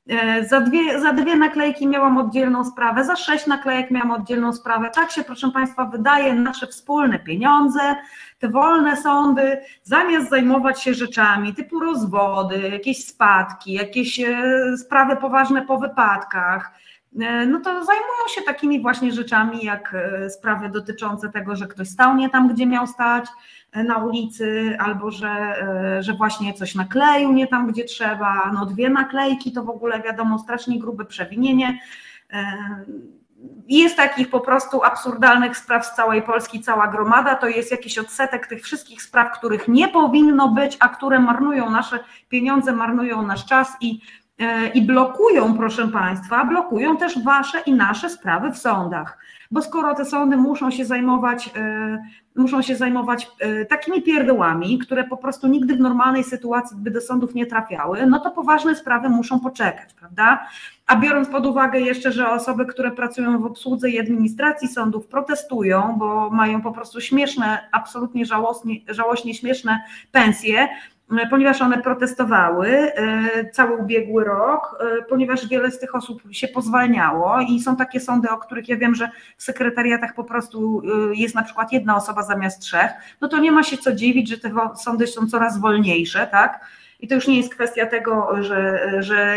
E, 0.10 0.46
za 0.46 0.62
dwie, 0.62 1.02
za 1.02 1.14
dwie 1.14 1.36
naklejki 1.36 1.88
miałam 1.88 2.18
oddzielną 2.18 2.66
sprawę, 2.66 3.06
za 3.06 3.16
sześć 3.16 3.48
naklejek 3.48 3.92
miałam 3.92 4.12
oddzielną 4.12 4.54
sprawę. 4.54 4.90
Tak 4.90 5.12
się, 5.12 5.24
proszę 5.24 5.52
Państwa, 5.52 5.86
wydaje 5.86 6.34
nasze 6.34 6.68
wspólne 6.68 7.20
pieniądze, 7.20 7.96
te 8.40 8.50
wolne 8.50 8.98
sądy, 8.98 9.58
zamiast 9.84 10.30
zajmować 10.30 10.82
się 10.82 10.94
rzeczami 10.94 11.54
typu 11.54 11.80
rozwody, 11.80 12.70
jakieś 12.70 13.06
spadki, 13.06 13.74
jakieś 13.74 14.20
e, 14.20 14.78
sprawy 14.78 15.16
poważne 15.16 15.62
po 15.62 15.78
wypadkach, 15.78 16.72
no 17.48 17.60
to 17.60 17.86
zajmują 17.86 18.28
się 18.36 18.42
takimi 18.42 18.82
właśnie 18.82 19.12
rzeczami, 19.12 19.66
jak 19.66 19.96
sprawy 20.30 20.70
dotyczące 20.70 21.30
tego, 21.30 21.56
że 21.56 21.68
ktoś 21.68 21.90
stał 21.90 22.16
nie 22.16 22.30
tam, 22.30 22.54
gdzie 22.54 22.66
miał 22.66 22.88
stać, 22.88 23.26
na 23.84 23.98
ulicy, 23.98 24.78
albo 24.80 25.12
że, 25.12 25.30
e, 25.30 26.04
że 26.04 26.14
właśnie 26.14 26.54
coś 26.54 26.76
nakleił 26.76 27.34
nie 27.34 27.48
tam, 27.48 27.68
gdzie 27.68 27.84
trzeba. 27.84 28.52
No 28.54 28.66
dwie 28.66 28.90
naklejki 28.90 29.52
to 29.52 29.64
w 29.64 29.70
ogóle 29.70 30.02
wiadomo, 30.02 30.40
strasznie 30.40 30.80
grube 30.80 31.06
przewinienie. 31.06 31.80
E, 32.34 32.46
jest 33.68 33.96
takich 33.96 34.30
po 34.30 34.40
prostu 34.40 34.84
absurdalnych 34.84 35.58
spraw 35.58 35.86
z 35.86 35.96
całej 35.96 36.22
Polski, 36.22 36.62
cała 36.62 36.88
gromada. 36.88 37.36
To 37.36 37.48
jest 37.48 37.72
jakiś 37.72 37.98
odsetek 37.98 38.48
tych 38.48 38.64
wszystkich 38.64 39.02
spraw, 39.02 39.40
których 39.40 39.68
nie 39.68 39.88
powinno 39.88 40.48
być, 40.48 40.78
a 40.80 40.90
które 40.90 41.20
marnują 41.20 41.70
nasze 41.70 42.00
pieniądze, 42.30 42.72
marnują 42.72 43.22
nasz 43.22 43.46
czas 43.46 43.78
i, 43.82 44.00
e, 44.00 44.25
i 44.74 44.82
blokują, 44.82 45.58
proszę 45.58 45.88
Państwa, 45.88 46.46
blokują 46.46 46.98
też 46.98 47.24
Wasze 47.24 47.60
i 47.66 47.74
nasze 47.74 48.10
sprawy 48.10 48.52
w 48.52 48.58
sądach. 48.58 49.18
Bo 49.52 49.62
skoro 49.62 49.96
te 49.96 50.06
sądy 50.06 50.38
muszą 50.38 50.72
się 50.72 50.86
zajmować 50.86 51.52
muszą 52.36 52.62
się 52.62 52.76
zajmować 52.76 53.28
e, 53.40 53.66
takimi 53.66 54.02
pierdołami, 54.02 54.80
które 54.80 55.04
po 55.04 55.18
prostu 55.18 55.48
nigdy 55.48 55.76
w 55.76 55.80
normalnej 55.80 56.24
sytuacji 56.24 56.78
by 56.78 56.92
do 56.92 57.02
sądów 57.02 57.36
nie 57.36 57.46
trafiały, 57.46 58.06
no 58.06 58.20
to 58.20 58.32
poważne 58.32 58.76
sprawy 58.76 59.10
muszą 59.10 59.40
poczekać, 59.40 59.94
prawda? 59.94 60.48
A 60.88 60.96
biorąc 60.96 61.30
pod 61.30 61.46
uwagę 61.46 61.80
jeszcze, 61.80 62.12
że 62.12 62.30
osoby, 62.30 62.66
które 62.66 62.92
pracują 62.92 63.40
w 63.40 63.46
obsłudze 63.46 63.90
i 63.90 64.00
administracji 64.00 64.68
sądów 64.68 65.08
protestują, 65.08 65.96
bo 65.98 66.30
mają 66.30 66.62
po 66.62 66.72
prostu 66.72 67.02
śmieszne, 67.02 67.70
absolutnie 67.72 68.26
żałosnie, 68.26 68.76
żałośnie 68.88 69.34
śmieszne 69.34 69.80
pensje, 70.12 70.68
ponieważ 71.30 71.62
one 71.62 71.82
protestowały 71.82 72.68
e, 72.68 73.50
cały 73.52 73.78
ubiegły 73.78 74.24
rok, 74.24 74.78
e, 74.80 75.02
ponieważ 75.02 75.48
wiele 75.48 75.72
z 75.72 75.80
tych 75.80 75.96
osób 75.96 76.22
się 76.32 76.48
pozwalniało 76.48 77.40
i 77.50 77.60
są 77.60 77.76
takie 77.76 78.00
sądy, 78.00 78.30
o 78.30 78.38
których 78.38 78.70
ja 78.70 78.78
wiem, 78.78 78.96
że 78.96 79.10
w 79.38 79.44
sekretariatach 79.44 80.14
po 80.14 80.24
prostu 80.24 80.82
e, 81.12 81.16
jest 81.16 81.36
na 81.36 81.44
przykład 81.44 81.72
jedna 81.72 81.96
osoba 81.96 82.24
zamiast 82.24 82.62
trzech, 82.62 82.92
no 83.22 83.28
to 83.28 83.38
nie 83.38 83.52
ma 83.52 83.64
się 83.64 83.78
co 83.78 83.94
dziwić, 83.94 84.30
że 84.30 84.38
te 84.38 84.52
sądy 84.76 85.08
są 85.08 85.28
coraz 85.28 85.60
wolniejsze, 85.60 86.28
tak? 86.32 86.66
I 87.00 87.08
to 87.08 87.16
już 87.16 87.28
nie 87.28 87.38
jest 87.38 87.54
kwestia 87.54 87.86
tego, 87.86 88.44
że, 88.44 88.92
że 89.00 89.36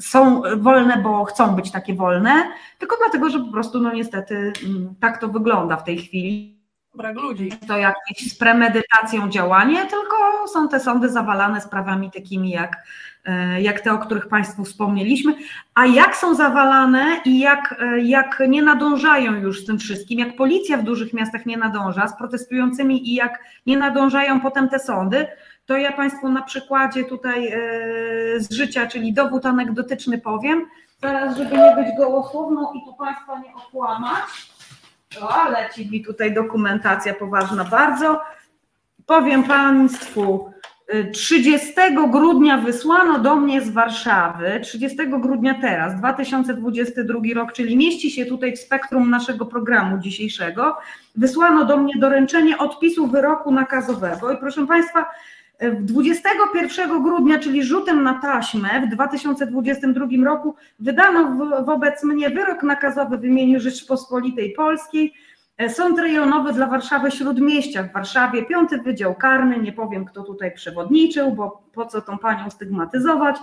są 0.00 0.42
wolne, 0.56 1.02
bo 1.02 1.24
chcą 1.24 1.56
być 1.56 1.70
takie 1.70 1.94
wolne, 1.94 2.32
tylko 2.78 2.96
dlatego, 3.02 3.30
że 3.30 3.38
po 3.38 3.52
prostu 3.52 3.80
no 3.80 3.92
niestety 3.92 4.52
mm, 4.66 4.94
tak 5.00 5.20
to 5.20 5.28
wygląda 5.28 5.76
w 5.76 5.84
tej 5.84 5.98
chwili 5.98 6.59
brak 6.94 7.16
ludzi. 7.16 7.52
To 7.68 7.78
jakieś 7.78 8.32
z 8.32 8.38
premedytacją 8.38 9.28
działanie, 9.28 9.86
tylko 9.86 10.48
są 10.48 10.68
te 10.68 10.80
sądy 10.80 11.08
zawalane 11.08 11.60
sprawami 11.60 12.10
takimi 12.10 12.50
jak, 12.50 12.76
e, 13.24 13.62
jak 13.62 13.80
te, 13.80 13.92
o 13.92 13.98
których 13.98 14.28
Państwu 14.28 14.64
wspomnieliśmy. 14.64 15.34
A 15.74 15.86
jak 15.86 16.16
są 16.16 16.34
zawalane 16.34 17.20
i 17.24 17.40
jak, 17.40 17.74
e, 17.80 18.00
jak 18.00 18.42
nie 18.48 18.62
nadążają 18.62 19.32
już 19.32 19.62
z 19.62 19.66
tym 19.66 19.78
wszystkim, 19.78 20.18
jak 20.18 20.36
policja 20.36 20.76
w 20.76 20.82
dużych 20.82 21.12
miastach 21.12 21.46
nie 21.46 21.56
nadąża 21.56 22.08
z 22.08 22.18
protestującymi 22.18 23.08
i 23.08 23.14
jak 23.14 23.44
nie 23.66 23.76
nadążają 23.76 24.40
potem 24.40 24.68
te 24.68 24.78
sądy, 24.78 25.26
to 25.66 25.76
ja 25.76 25.92
Państwu 25.92 26.28
na 26.28 26.42
przykładzie 26.42 27.04
tutaj 27.04 27.48
e, 27.48 27.60
z 28.40 28.52
życia, 28.52 28.86
czyli 28.86 29.12
dowód 29.12 29.46
anegdotyczny 29.46 30.18
powiem, 30.18 30.66
zaraz, 31.02 31.36
żeby 31.36 31.56
nie 31.56 31.74
być 31.76 31.96
gołosłowną 31.98 32.72
i 32.72 32.84
tu 32.84 32.94
Państwa 32.94 33.38
nie 33.38 33.54
okłamać. 33.54 34.49
O, 35.18 35.50
leci 35.50 35.90
mi 35.90 36.04
tutaj 36.04 36.34
dokumentacja 36.34 37.14
poważna 37.14 37.64
bardzo. 37.64 38.20
Powiem 39.06 39.44
Państwu, 39.44 40.52
30 41.12 41.72
grudnia 42.10 42.58
wysłano 42.58 43.18
do 43.18 43.36
mnie 43.36 43.60
z 43.60 43.70
Warszawy, 43.70 44.60
30 44.62 44.96
grudnia 45.08 45.54
teraz, 45.60 45.96
2022 45.96 47.20
rok, 47.34 47.52
czyli 47.52 47.76
mieści 47.76 48.10
się 48.10 48.26
tutaj 48.26 48.56
w 48.56 48.58
spektrum 48.58 49.10
naszego 49.10 49.46
programu 49.46 49.98
dzisiejszego, 49.98 50.76
wysłano 51.16 51.64
do 51.64 51.76
mnie 51.76 51.94
doręczenie 51.98 52.58
odpisu 52.58 53.06
wyroku 53.06 53.52
nakazowego 53.52 54.32
i 54.32 54.36
proszę 54.38 54.66
Państwa, 54.66 55.06
21 55.80 57.02
grudnia, 57.02 57.38
czyli 57.38 57.64
rzutem 57.64 58.02
na 58.02 58.14
taśmę 58.14 58.68
w 58.86 58.94
2022 58.94 60.06
roku, 60.24 60.54
wydano 60.78 61.36
wobec 61.64 62.04
mnie 62.04 62.30
wyrok 62.30 62.62
nakazowy 62.62 63.18
w 63.18 63.24
imieniu 63.24 63.60
Rzeczypospolitej 63.60 64.52
Polskiej. 64.52 65.14
Sąd 65.68 65.98
rejonowy 65.98 66.52
dla 66.52 66.66
Warszawy 66.66 67.10
Śródmieścia 67.10 67.82
w 67.82 67.92
Warszawie, 67.92 68.42
piąty 68.42 68.78
Wydział 68.78 69.14
Karny, 69.14 69.58
nie 69.58 69.72
powiem 69.72 70.04
kto 70.04 70.22
tutaj 70.22 70.54
przewodniczył, 70.54 71.32
bo 71.32 71.62
po 71.72 71.86
co 71.86 72.00
tą 72.00 72.18
panią 72.18 72.50
stygmatyzować. 72.50 73.36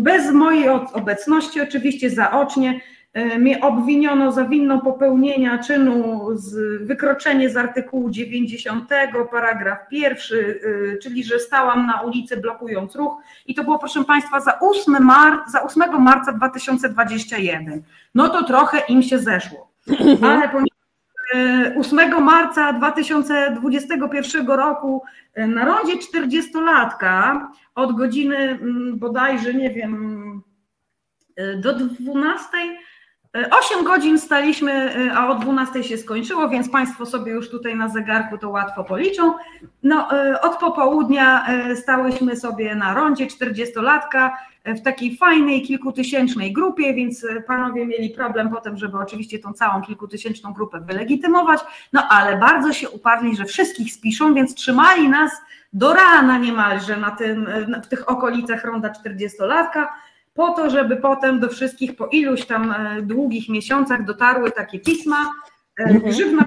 Bez 0.00 0.32
mojej 0.32 0.68
obecności, 0.68 1.60
oczywiście 1.60 2.10
zaocznie, 2.10 2.80
E, 2.80 2.97
mnie 3.38 3.60
obwiniono 3.60 4.32
za 4.32 4.44
winną 4.44 4.80
popełnienia 4.80 5.58
czynu 5.58 6.28
z 6.34 6.82
wykroczenie 6.82 7.50
z 7.50 7.56
artykułu 7.56 8.10
90, 8.10 8.90
paragraf 9.30 9.88
pierwszy, 9.88 10.60
e, 10.94 10.98
czyli 10.98 11.24
że 11.24 11.38
stałam 11.38 11.86
na 11.86 12.00
ulicy 12.00 12.36
blokując 12.36 12.96
ruch 12.96 13.16
i 13.46 13.54
to 13.54 13.64
było 13.64 13.78
proszę 13.78 14.04
Państwa 14.04 14.40
za 14.40 14.60
8, 14.60 15.04
mar 15.04 15.38
za 15.52 15.62
8 15.62 16.02
marca 16.02 16.32
2021. 16.32 17.82
No 18.14 18.28
to 18.28 18.44
trochę 18.44 18.78
im 18.88 19.02
się 19.02 19.18
zeszło. 19.18 19.70
Ale 20.22 20.48
ponieważ 20.48 20.78
8 21.78 21.98
e, 21.98 22.20
marca 22.20 22.72
2021 22.72 24.46
roku 24.46 25.02
na 25.36 25.64
rondzie 25.64 25.92
40-latka 25.96 27.40
od 27.74 27.96
godziny 27.96 28.36
mm, 28.36 28.98
bodajże, 28.98 29.54
nie 29.54 29.70
wiem, 29.70 30.42
do 31.56 31.74
12 31.74 32.48
8 33.50 33.84
godzin 33.84 34.18
staliśmy, 34.18 34.96
y, 34.96 35.12
a 35.12 35.28
o 35.28 35.34
12 35.34 35.84
się 35.84 35.98
skończyło, 35.98 36.48
więc 36.48 36.68
Państwo 36.68 37.06
sobie 37.06 37.32
już 37.32 37.50
tutaj 37.50 37.76
na 37.76 37.88
zegarku 37.88 38.38
to 38.38 38.50
łatwo 38.50 38.84
policzą. 38.84 39.34
No, 39.82 40.08
y, 40.32 40.40
od 40.40 40.56
popołudnia 40.56 41.46
y, 41.70 41.76
stałyśmy 41.76 42.36
sobie 42.36 42.74
na 42.74 42.94
rondzie 42.94 43.26
40-latka 43.26 44.30
w 44.64 44.82
takiej 44.82 45.16
fajnej, 45.16 45.62
kilkutysięcznej 45.62 46.52
grupie, 46.52 46.94
więc 46.94 47.26
panowie 47.46 47.86
mieli 47.86 48.10
problem 48.10 48.50
potem, 48.50 48.76
żeby 48.76 48.98
oczywiście 48.98 49.38
tą 49.38 49.52
całą 49.52 49.82
kilkutysięczną 49.82 50.52
grupę 50.52 50.80
wylegitymować, 50.80 51.60
no 51.92 52.08
ale 52.08 52.36
bardzo 52.36 52.72
się 52.72 52.90
uparli, 52.90 53.36
że 53.36 53.44
wszystkich 53.44 53.92
spiszą, 53.92 54.34
więc 54.34 54.54
trzymali 54.54 55.08
nas 55.08 55.32
do 55.72 55.94
rana 55.94 56.38
niemalże 56.38 56.96
na 56.96 57.10
tym, 57.10 57.48
w 57.84 57.86
tych 57.86 58.10
okolicach 58.10 58.64
ronda 58.64 58.88
40-latka 58.88 59.86
po 60.38 60.52
to, 60.52 60.70
żeby 60.70 60.96
potem 60.96 61.40
do 61.40 61.48
wszystkich 61.48 61.96
po 61.96 62.06
iluś 62.06 62.46
tam 62.46 62.72
e, 62.72 63.02
długich 63.02 63.48
miesiącach 63.48 64.04
dotarły 64.04 64.50
takie 64.50 64.78
pisma. 64.78 65.32
E, 65.80 65.82
mhm. 65.82 66.00
Grzywna 66.00 66.44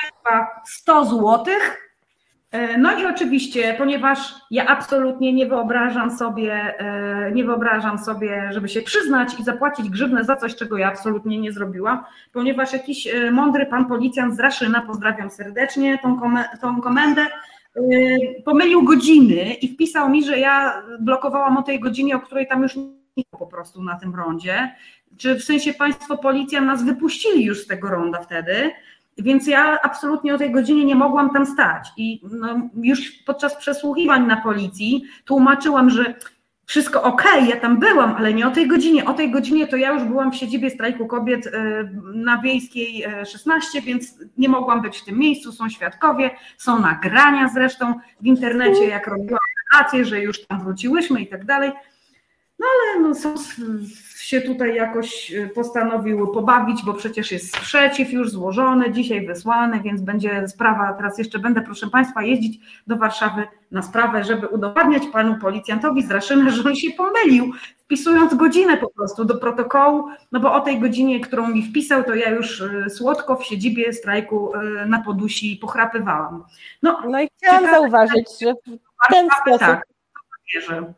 państwa 0.00 0.60
100 0.66 1.04
złotych. 1.04 1.92
E, 2.50 2.78
no 2.78 2.98
i 2.98 3.06
oczywiście, 3.06 3.74
ponieważ 3.78 4.34
ja 4.50 4.66
absolutnie 4.66 5.32
nie 5.32 5.46
wyobrażam 5.46 6.10
sobie, 6.10 6.74
nie 7.34 7.44
wyobrażam 7.44 7.98
sobie, 7.98 8.48
żeby 8.50 8.68
się 8.68 8.82
przyznać 8.82 9.40
i 9.40 9.44
zapłacić 9.44 9.90
grzywnę 9.90 10.24
za 10.24 10.36
coś, 10.36 10.56
czego 10.56 10.78
ja 10.78 10.88
absolutnie 10.88 11.38
nie 11.38 11.52
zrobiłam, 11.52 12.04
ponieważ 12.32 12.72
jakiś 12.72 13.08
mądry 13.32 13.66
pan 13.66 13.86
policjant 13.86 14.36
z 14.36 14.40
Raszyna, 14.40 14.80
pozdrawiam 14.80 15.30
serdecznie 15.30 15.98
tą, 16.02 16.20
tą 16.60 16.80
komendę, 16.80 17.26
pomylił 18.44 18.84
godziny 18.84 19.54
i 19.54 19.68
wpisał 19.68 20.10
mi, 20.10 20.24
że 20.24 20.38
ja 20.38 20.82
blokowałam 21.00 21.56
o 21.56 21.62
tej 21.62 21.80
godzinie, 21.80 22.16
o 22.16 22.20
której 22.20 22.48
tam 22.48 22.62
już 22.62 22.76
po 23.30 23.46
prostu 23.46 23.82
na 23.82 23.98
tym 23.98 24.14
rondzie. 24.14 24.74
Czy 25.16 25.34
w 25.34 25.44
sensie 25.44 25.74
państwo 25.74 26.18
policja 26.18 26.60
nas 26.60 26.84
wypuścili 26.84 27.44
już 27.44 27.60
z 27.60 27.66
tego 27.66 27.88
ronda 27.88 28.20
wtedy, 28.20 28.70
więc 29.18 29.46
ja 29.46 29.78
absolutnie 29.82 30.34
o 30.34 30.38
tej 30.38 30.52
godzinie 30.52 30.84
nie 30.84 30.94
mogłam 30.94 31.30
tam 31.30 31.46
stać. 31.46 31.88
I 31.96 32.20
no, 32.30 32.68
już 32.74 33.12
podczas 33.12 33.56
przesłuchiwań 33.56 34.26
na 34.26 34.36
policji 34.36 35.04
tłumaczyłam, 35.24 35.90
że 35.90 36.14
wszystko 36.66 37.02
ok, 37.02 37.24
ja 37.48 37.60
tam 37.60 37.78
byłam, 37.78 38.14
ale 38.14 38.34
nie 38.34 38.46
o 38.46 38.50
tej 38.50 38.68
godzinie. 38.68 39.04
O 39.04 39.12
tej 39.12 39.30
godzinie 39.30 39.66
to 39.66 39.76
ja 39.76 39.92
już 39.92 40.04
byłam 40.04 40.32
w 40.32 40.36
siedzibie 40.36 40.70
strajku 40.70 41.06
kobiet 41.06 41.46
y, 41.46 41.50
na 42.14 42.38
Wiejskiej 42.38 43.04
16, 43.26 43.78
y, 43.78 43.82
więc 43.82 44.18
nie 44.38 44.48
mogłam 44.48 44.82
być 44.82 44.98
w 44.98 45.04
tym 45.04 45.18
miejscu. 45.18 45.52
Są 45.52 45.68
świadkowie, 45.68 46.30
są 46.56 46.80
nagrania 46.80 47.48
zresztą 47.48 47.94
w 48.20 48.26
internecie, 48.26 48.86
jak 48.86 49.06
robiłam 49.06 49.40
relacje, 49.72 50.04
że 50.04 50.20
już 50.20 50.46
tam 50.46 50.64
wróciłyśmy 50.64 51.20
i 51.20 51.26
tak 51.26 51.44
dalej. 51.44 51.72
No 52.62 52.68
ale 52.68 53.00
no, 53.00 53.14
SOS 53.14 53.60
się 54.22 54.40
tutaj 54.40 54.74
jakoś 54.74 55.32
e, 55.32 55.46
postanowił 55.46 56.32
pobawić, 56.32 56.84
bo 56.84 56.94
przecież 56.94 57.32
jest 57.32 57.56
sprzeciw 57.56 58.12
już 58.12 58.30
złożony, 58.30 58.92
dzisiaj 58.92 59.26
wysłany, 59.26 59.80
więc 59.80 60.00
będzie 60.00 60.48
sprawa, 60.48 60.92
teraz 60.92 61.18
jeszcze 61.18 61.38
będę, 61.38 61.60
proszę 61.60 61.90
Państwa, 61.90 62.22
jeździć 62.22 62.60
do 62.86 62.96
Warszawy 62.96 63.46
na 63.70 63.82
sprawę, 63.82 64.24
żeby 64.24 64.48
udowadniać 64.48 65.02
panu 65.12 65.38
policjantowi 65.38 66.02
z 66.02 66.10
Raszyna, 66.10 66.50
że 66.50 66.68
on 66.68 66.76
się 66.76 66.90
pomylił, 66.90 67.52
wpisując 67.78 68.34
godzinę 68.34 68.76
po 68.76 68.90
prostu 68.90 69.24
do 69.24 69.34
protokołu, 69.34 70.04
no 70.32 70.40
bo 70.40 70.54
o 70.54 70.60
tej 70.60 70.80
godzinie, 70.80 71.20
którą 71.20 71.48
mi 71.48 71.62
wpisał, 71.62 72.04
to 72.04 72.14
ja 72.14 72.30
już 72.30 72.60
e, 72.60 72.90
słodko 72.90 73.36
w 73.36 73.44
siedzibie 73.44 73.92
strajku 73.92 74.56
e, 74.56 74.86
na 74.86 75.02
Podusi 75.02 75.58
pochrapywałam. 75.60 76.44
No, 76.82 77.02
no 77.08 77.20
i 77.20 77.28
chciałam 77.36 77.64
zauważyć, 77.70 78.28
że 78.42 78.54
w 78.54 79.12
ten 79.12 79.28
sposób... 79.40 79.60
Tak, 79.60 79.86
wierzę. 80.54 80.92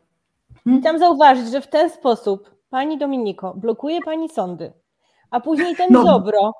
Hmm? 0.65 0.81
Chciałam 0.81 0.99
zauważyć, 0.99 1.47
że 1.51 1.61
w 1.61 1.67
ten 1.67 1.89
sposób 1.89 2.55
pani 2.69 2.97
Dominiko 2.97 3.53
blokuje 3.53 4.01
pani 4.01 4.29
sądy, 4.29 4.73
a 5.31 5.39
później 5.39 5.75
ten 5.75 5.87
no. 5.91 6.03
Zobro, 6.03 6.53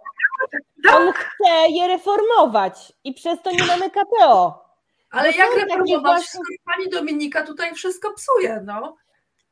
on 0.94 1.14
chce 1.14 1.68
je 1.70 1.88
reformować 1.88 2.94
i 3.04 3.14
przez 3.14 3.42
to 3.42 3.52
nie 3.52 3.66
mamy 3.66 3.90
KPO. 3.90 4.66
Ale 5.12 5.32
jak 5.32 5.56
reformować, 5.56 6.02
właśnie... 6.02 6.40
pani 6.66 6.90
Dominika 6.90 7.44
tutaj 7.44 7.74
wszystko 7.76 8.14
psuje, 8.14 8.62
no. 8.66 8.96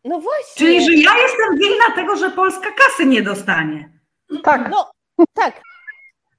No 0.03 0.19
właśnie. 0.19 0.55
Czyli, 0.55 0.85
że 0.85 0.93
ja 0.93 1.17
jestem 1.17 1.57
winna 1.57 1.95
tego, 1.95 2.15
że 2.15 2.29
Polska 2.29 2.71
kasy 2.71 3.05
nie 3.05 3.21
dostanie. 3.21 3.89
Tak. 4.43 4.69
No, 4.69 4.91
tak. 5.33 5.61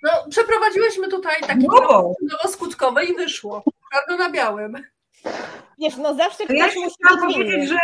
No, 0.03 0.11
przeprowadziłyśmy 0.31 1.09
tutaj 1.09 1.41
taki 1.41 1.67
no. 1.67 2.13
nowoskutkowy 2.23 3.05
i 3.05 3.15
wyszło. 3.15 3.63
Czarno 3.93 4.25
na 4.25 4.31
białym. 4.31 4.77
Wiesz, 5.79 5.97
no 5.97 6.15
zawsze 6.15 6.45
ktoś 6.45 6.59
ja 6.59 6.81
musi 6.81 6.97
powiedzieć, 7.21 7.69
że 7.69 7.79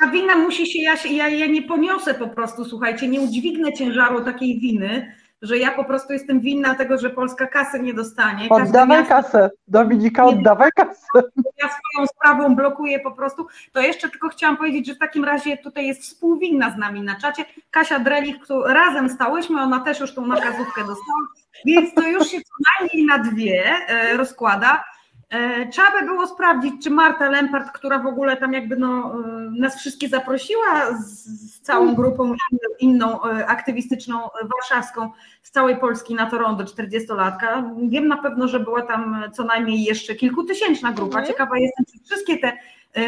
ta 0.00 0.06
wina 0.06 0.36
musi 0.36 0.66
się, 0.66 0.82
ja, 0.82 0.94
ja, 1.10 1.28
ja 1.28 1.46
nie 1.46 1.62
poniosę 1.62 2.14
po 2.14 2.28
prostu, 2.28 2.64
słuchajcie, 2.64 3.08
nie 3.08 3.20
udźwignę 3.20 3.72
ciężaru 3.72 4.24
takiej 4.24 4.60
winy, 4.60 5.14
że 5.42 5.58
ja 5.58 5.70
po 5.70 5.84
prostu 5.84 6.12
jestem 6.12 6.40
winna 6.40 6.74
tego, 6.74 6.98
że 6.98 7.10
Polska 7.10 7.46
kasy 7.46 7.80
nie 7.80 7.94
dostanie. 7.94 8.48
Oddawaj 8.48 8.98
miasto, 8.98 9.14
kasę, 9.14 9.50
Dominika, 9.68 10.24
oddawaj 10.24 10.70
kasę. 10.76 11.22
Ja 11.34 11.68
swoją 11.68 12.06
sprawą 12.06 12.56
blokuję 12.56 13.00
po 13.00 13.10
prostu. 13.10 13.46
To 13.72 13.80
jeszcze 13.80 14.08
tylko 14.08 14.28
chciałam 14.28 14.56
powiedzieć, 14.56 14.86
że 14.86 14.94
w 14.94 14.98
takim 14.98 15.24
razie 15.24 15.56
tutaj 15.56 15.86
jest 15.86 16.02
współwinna 16.02 16.70
z 16.70 16.76
nami 16.76 17.02
na 17.02 17.16
czacie. 17.16 17.44
Kasia 17.70 17.98
Drelich, 17.98 18.36
razem 18.66 19.08
stałyśmy, 19.08 19.62
ona 19.62 19.80
też 19.80 20.00
już 20.00 20.14
tą 20.14 20.26
nakazówkę 20.26 20.80
dostała, 20.80 21.20
więc 21.66 21.94
to 21.94 22.08
już 22.08 22.28
się 22.28 22.38
co 22.40 22.54
najmniej 22.78 23.06
na 23.06 23.18
dwie 23.18 23.64
e, 23.88 24.16
rozkłada. 24.16 24.84
E, 25.30 25.66
trzeba 25.66 26.00
by 26.00 26.06
było 26.06 26.26
sprawdzić, 26.26 26.84
czy 26.84 26.90
Marta 26.90 27.30
Lempart, 27.30 27.70
która 27.72 27.98
w 27.98 28.06
ogóle 28.06 28.36
tam 28.36 28.52
jakby 28.52 28.76
no, 28.76 29.14
e, 29.14 29.50
nas 29.60 29.76
wszystkie 29.78 30.08
zaprosiła 30.08 30.94
z, 31.00 31.60
całą 31.60 31.94
grupą 31.94 32.34
inną 32.80 33.24
e, 33.24 33.46
aktywistyczną 33.46 34.28
warszawską 34.42 35.10
z 35.42 35.50
całej 35.50 35.76
Polski 35.76 36.14
na 36.14 36.30
to 36.30 36.38
rondo 36.38 36.64
40-latka. 36.64 37.74
Wiem 37.88 38.08
na 38.08 38.16
pewno, 38.16 38.48
że 38.48 38.60
była 38.60 38.82
tam 38.82 39.24
co 39.32 39.44
najmniej 39.44 39.82
jeszcze 39.82 40.14
kilkutysięczna 40.14 40.92
grupa. 40.92 41.18
Mhm. 41.18 41.26
Ciekawa 41.26 41.58
jestem, 41.58 41.84
czy 41.92 42.04
wszystkie 42.04 42.38
te, 42.38 42.52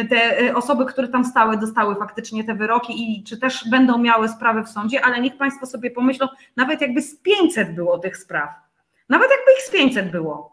te 0.04 0.54
osoby, 0.56 0.86
które 0.86 1.08
tam 1.08 1.24
stały, 1.24 1.56
dostały 1.56 1.94
faktycznie 1.94 2.44
te 2.44 2.54
wyroki 2.54 2.92
i 2.96 3.24
czy 3.24 3.38
też 3.38 3.68
będą 3.70 3.98
miały 3.98 4.28
sprawy 4.28 4.62
w 4.62 4.68
sądzie, 4.68 5.04
ale 5.04 5.20
niech 5.20 5.36
Państwo 5.36 5.66
sobie 5.66 5.90
pomyślą, 5.90 6.28
nawet 6.56 6.80
jakby 6.80 7.02
z 7.02 7.16
500 7.16 7.74
było 7.74 7.98
tych 7.98 8.16
spraw. 8.16 8.50
Nawet 9.08 9.30
jakby 9.30 9.52
ich 9.58 9.62
z 9.62 9.70
500 9.70 10.10
było 10.10 10.51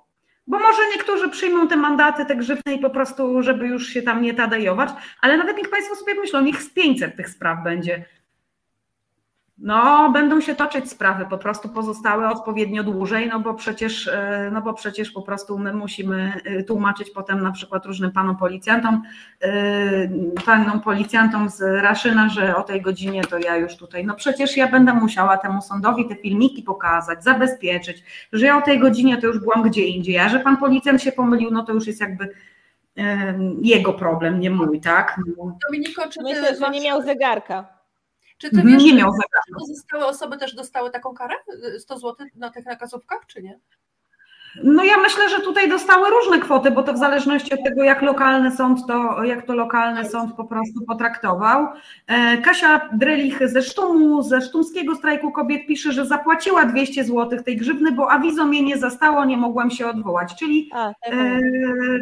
bo 0.50 0.60
może 0.60 0.82
niektórzy 0.96 1.30
przyjmą 1.30 1.68
te 1.68 1.78
mandaty, 1.78 2.26
te 2.26 2.36
grzywne 2.36 2.74
i 2.74 2.80
po 2.80 2.90
prostu, 2.90 3.44
żeby 3.44 3.68
już 3.68 3.88
się 3.88 4.02
tam 4.02 4.22
nie 4.22 4.34
tadejować, 4.34 4.90
ale 5.22 5.38
nawet 5.38 5.58
niech 5.58 5.70
Państwo 5.70 5.96
sobie 5.96 6.14
myślą, 6.16 6.42
niech 6.42 6.62
z 6.62 6.70
500 6.70 7.16
tych 7.16 7.30
spraw 7.30 7.64
będzie. 7.64 8.06
No, 9.62 10.10
będą 10.14 10.42
się 10.42 10.56
toczyć 10.56 10.90
sprawy 10.90 11.26
po 11.30 11.38
prostu 11.38 11.70
pozostałe 11.70 12.30
odpowiednio 12.30 12.84
dłużej, 12.84 13.28
no 13.28 13.40
bo 13.40 13.54
przecież, 13.54 14.08
e, 14.08 14.50
no 14.54 14.62
bo 14.62 14.74
przecież 14.74 15.12
po 15.12 15.22
prostu 15.22 15.58
my 15.58 15.74
musimy 15.74 16.42
e, 16.46 16.64
tłumaczyć 16.64 17.10
potem 17.10 17.42
na 17.42 17.52
przykład 17.52 17.86
różnym 17.86 18.12
panom 18.12 18.38
policjantom, 18.38 19.04
e, 19.42 19.52
panom 20.46 20.82
policjantom 20.82 21.50
z 21.50 21.62
Raszyna, 21.62 22.30
że 22.30 22.56
o 22.56 22.64
tej 22.64 22.82
godzinie 22.82 23.24
to 23.24 23.38
ja 23.38 23.58
już 23.58 23.78
tutaj, 23.78 24.06
no 24.06 24.16
przecież 24.16 24.58
ja 24.58 24.68
będę 24.68 24.94
musiała 24.94 25.38
temu 25.38 25.62
sądowi 25.62 26.08
te 26.08 26.16
filmiki 26.16 26.64
pokazać, 26.64 27.24
zabezpieczyć, 27.24 28.04
że 28.34 28.46
ja 28.46 28.58
o 28.58 28.62
tej 28.62 28.80
godzinie 28.80 29.18
to 29.18 29.28
już 29.28 29.40
byłam 29.40 29.64
gdzie 29.64 29.86
indziej, 29.86 30.20
a 30.20 30.30
że 30.30 30.40
pan 30.40 30.58
policjant 30.58 31.02
się 31.02 31.12
pomylił, 31.12 31.52
no 31.52 31.64
to 31.64 31.74
już 31.74 31.88
jest 31.88 32.02
jakby 32.02 32.30
jego 33.62 33.94
problem, 33.94 34.40
nie 34.40 34.50
mój, 34.50 34.82
tak? 34.82 35.20
No. 35.38 35.58
Dominiko, 35.68 36.10
czy 36.10 36.24
Myślę, 36.24 36.56
że 36.56 36.70
nie 36.70 36.82
miał 36.82 37.02
zegarka. 37.02 37.79
Czy 38.40 38.50
ty 38.50 38.64
wiesz, 38.64 38.84
nie 38.84 38.94
miał 38.94 39.12
że 39.14 39.54
pozostałe 39.60 40.06
osoby 40.06 40.38
też 40.38 40.56
dostały 40.56 40.92
taką 40.92 41.14
karę? 41.14 41.36
100 41.80 42.00
zł 42.00 42.28
na 42.36 42.50
tych 42.50 42.66
nakazówkach, 42.66 43.26
czy 43.28 43.44
nie? 43.44 43.60
No 44.64 44.84
ja 44.84 44.98
myślę, 44.98 45.30
że 45.30 45.40
tutaj 45.40 45.70
dostały 45.70 46.10
różne 46.10 46.40
kwoty, 46.40 46.72
bo 46.72 46.84
to 46.84 46.94
w 46.94 46.98
zależności 46.98 47.54
od 47.54 47.64
tego, 47.64 47.84
jak 47.84 48.02
lokalny 48.02 48.52
sąd 48.52 48.88
to, 48.88 49.24
jak 49.24 49.46
to 49.46 49.56
lokalny 49.56 50.10
sąd 50.10 50.34
po 50.34 50.44
prostu 50.44 50.86
potraktował. 50.88 51.68
E, 52.08 52.38
Kasia 52.38 52.82
Drelich 52.94 53.50
ze 53.50 53.62
Sztumu, 53.62 54.24
ze 54.24 54.42
Sztumskiego 54.42 54.96
Strajku 54.96 55.32
Kobiet 55.32 55.68
pisze, 55.68 55.92
że 55.92 56.06
zapłaciła 56.06 56.66
200 56.66 57.04
zł 57.04 57.44
tej 57.44 57.58
grzywny, 57.58 57.92
bo 57.92 58.12
awizo 58.12 58.46
mnie 58.46 58.62
nie 58.62 58.78
zastało, 58.78 59.26
nie 59.26 59.38
mogłam 59.38 59.72
się 59.72 59.88
odwołać, 59.88 60.36
czyli, 60.36 60.70
A, 60.74 60.94
tak, 61.04 61.14
e, 61.14 61.40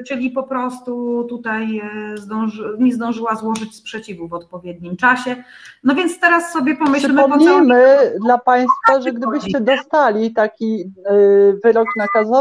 czyli 0.08 0.32
po 0.32 0.44
prostu 0.44 1.24
tutaj 1.30 1.80
e, 1.80 2.18
zdąży, 2.18 2.76
nie 2.80 2.94
zdążyła 2.94 3.36
złożyć 3.36 3.76
sprzeciwu 3.76 4.28
w 4.28 4.34
odpowiednim 4.34 4.98
czasie. 4.98 5.44
No 5.84 5.96
więc 5.96 6.20
teraz 6.20 6.52
sobie 6.52 6.76
pomyślmy, 6.76 7.22
po 7.24 7.30
co... 7.30 7.38
Przypomnijmy 7.38 7.86
dla 8.26 8.38
Państwa, 8.38 9.02
że 9.02 9.14
gdybyście 9.14 9.62
dostali 9.62 10.34
taki 10.34 10.82
y, 10.82 11.60
wyrok 11.64 11.88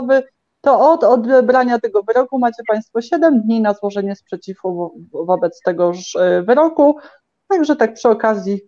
nakazowy, 0.01 0.23
to 0.61 0.91
od 0.93 1.05
odebrania 1.05 1.79
tego 1.79 2.03
wyroku 2.03 2.39
macie 2.39 2.63
Państwo 2.69 3.01
7 3.01 3.41
dni 3.43 3.61
na 3.61 3.75
złożenie 3.75 4.17
sprzeciwu 4.17 4.75
wo- 5.13 5.25
wobec 5.25 5.61
tegoż 5.65 6.15
y, 6.15 6.43
wyroku. 6.43 6.97
Także 7.49 7.77
tak 7.77 7.95
przy 7.95 8.09
okazji 8.09 8.61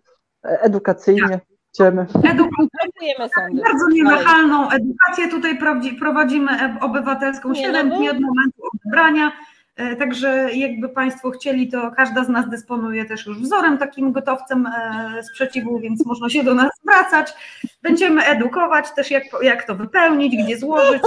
e, 0.45 0.61
edukacyjnie 0.61 1.39
idziemy. 1.73 2.05
Dziękujemy 2.23 3.29
sądy. 3.35 3.61
Bardzo 3.63 3.87
nienachalną 3.91 4.69
edukację 4.69 5.29
tutaj 5.31 5.59
prowadzi- 5.59 5.99
prowadzimy 5.99 6.51
e, 6.51 6.77
obywatelską 6.81 7.49
Nie, 7.51 7.61
7 7.65 7.89
no 7.89 7.97
dni 7.97 8.09
od 8.09 8.19
momentu 8.19 8.61
odebrania. 8.73 9.31
E, 9.79 9.95
Także 9.95 10.49
jakby 10.53 10.89
Państwo 10.89 11.31
chcieli, 11.31 11.67
to 11.67 11.91
każda 11.91 12.23
z 12.23 12.29
nas 12.29 12.49
dysponuje 12.49 13.05
też 13.05 13.25
już 13.25 13.39
wzorem, 13.41 13.77
takim 13.77 14.11
gotowcem 14.11 14.65
e, 14.67 15.23
sprzeciwu, 15.23 15.79
więc 15.79 16.05
można 16.05 16.29
się 16.29 16.43
do 16.43 16.53
nas 16.53 16.69
zwracać. 16.83 17.33
Będziemy 17.81 18.25
edukować 18.25 18.85
też, 18.95 19.11
jak, 19.11 19.23
jak 19.41 19.63
to 19.63 19.75
wypełnić, 19.75 20.43
gdzie 20.43 20.57
złożyć. 20.57 21.01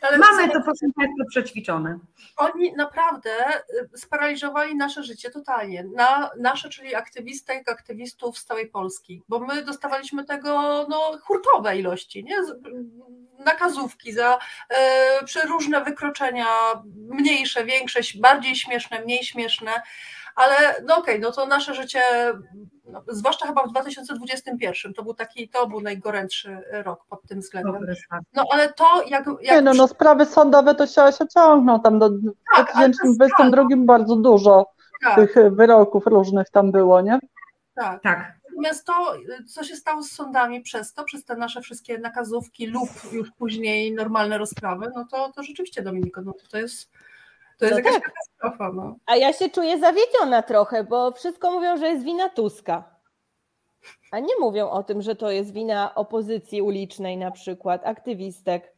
Ale 0.00 0.18
Mamy 0.18 0.48
to, 0.48 0.60
proszę 0.64 0.86
Państwa, 0.96 1.24
przećwiczone. 1.28 1.98
Oni 2.36 2.72
naprawdę 2.72 3.30
y, 3.94 3.98
sparaliżowali 3.98 4.76
nasze 4.76 5.02
życie 5.02 5.30
totalnie. 5.30 5.84
Na, 5.94 6.30
nasze, 6.38 6.68
czyli 6.68 6.94
aktywistek, 6.94 7.68
aktywistów 7.68 8.38
z 8.38 8.44
całej 8.44 8.68
Polski, 8.68 9.22
bo 9.28 9.38
my 9.38 9.64
dostawaliśmy 9.64 10.24
tego 10.24 10.86
no, 10.88 11.18
hurtowe 11.22 11.78
ilości, 11.78 12.24
nie? 12.24 12.36
Nakazówki 13.44 14.12
za 14.12 14.38
e, 14.68 15.24
przeróżne 15.24 15.84
wykroczenia, 15.84 16.46
mniejsze, 16.94 17.64
większe, 17.64 18.00
bardziej 18.20 18.56
śmieszne, 18.56 19.00
mniej 19.00 19.24
śmieszne, 19.24 19.82
ale 20.36 20.54
no 20.86 20.96
okej, 20.96 21.20
no 21.20 21.32
to 21.32 21.46
nasze 21.46 21.74
życie, 21.74 22.00
no, 22.84 23.02
zwłaszcza 23.08 23.46
chyba 23.46 23.62
w 23.62 23.70
2021, 23.70 24.94
to 24.94 25.02
był 25.02 25.14
taki, 25.14 25.48
to 25.48 25.66
był 25.66 25.80
najgorętszy 25.80 26.58
rok 26.72 27.04
pod 27.08 27.22
tym 27.22 27.40
względem. 27.40 27.86
No 28.34 28.44
ale 28.52 28.72
to 28.72 29.02
jak, 29.06 29.26
jak 29.42 29.56
Nie 29.56 29.62
no, 29.62 29.74
no 29.74 29.88
sprawy 29.88 30.26
sądowe 30.26 30.74
to 30.74 30.86
się, 30.86 31.12
się 31.18 31.28
ciągną 31.34 31.80
tam 31.80 31.98
do 31.98 32.08
w 32.08 32.14
Tak, 32.56 32.70
ale 32.74 32.90
to 32.90 33.06
jest 33.06 33.18
2022 33.18 33.64
bardzo 33.76 34.16
dużo 34.16 34.66
tak, 35.04 35.16
tych 35.16 35.34
wyroków 35.50 36.06
różnych 36.06 36.50
tam 36.50 36.72
było, 36.72 37.00
nie? 37.00 37.18
tak. 37.74 38.02
Tak. 38.02 38.36
Natomiast 38.56 38.86
to, 38.86 39.16
co 39.46 39.64
się 39.64 39.76
stało 39.76 40.02
z 40.02 40.10
sądami 40.10 40.60
przez 40.60 40.92
to, 40.92 41.04
przez 41.04 41.24
te 41.24 41.36
nasze 41.36 41.60
wszystkie 41.60 41.98
nakazówki 41.98 42.66
lub 42.66 42.88
już 43.12 43.30
później 43.30 43.94
normalne 43.94 44.38
rozprawy, 44.38 44.86
no 44.94 45.06
to, 45.10 45.32
to 45.32 45.42
rzeczywiście 45.42 45.82
Dominiko, 45.82 46.22
no 46.22 46.32
to, 46.32 46.48
to 46.48 46.58
jest, 46.58 46.90
to 47.58 47.64
jest 47.64 47.72
No 47.72 47.78
jakaś 47.78 47.94
tak. 47.94 48.02
katastrofa. 48.12 48.72
No. 48.72 48.96
A 49.06 49.16
ja 49.16 49.32
się 49.32 49.50
czuję 49.50 49.78
zawiedziona 49.78 50.42
trochę, 50.42 50.84
bo 50.84 51.12
wszystko 51.12 51.50
mówią, 51.50 51.76
że 51.76 51.88
jest 51.88 52.04
wina 52.04 52.28
Tuska. 52.28 52.84
A 54.12 54.18
nie 54.18 54.34
mówią 54.40 54.70
o 54.70 54.82
tym, 54.82 55.02
że 55.02 55.16
to 55.16 55.30
jest 55.30 55.52
wina 55.52 55.94
opozycji 55.94 56.62
ulicznej 56.62 57.16
na 57.16 57.30
przykład, 57.30 57.86
aktywistek. 57.86 58.72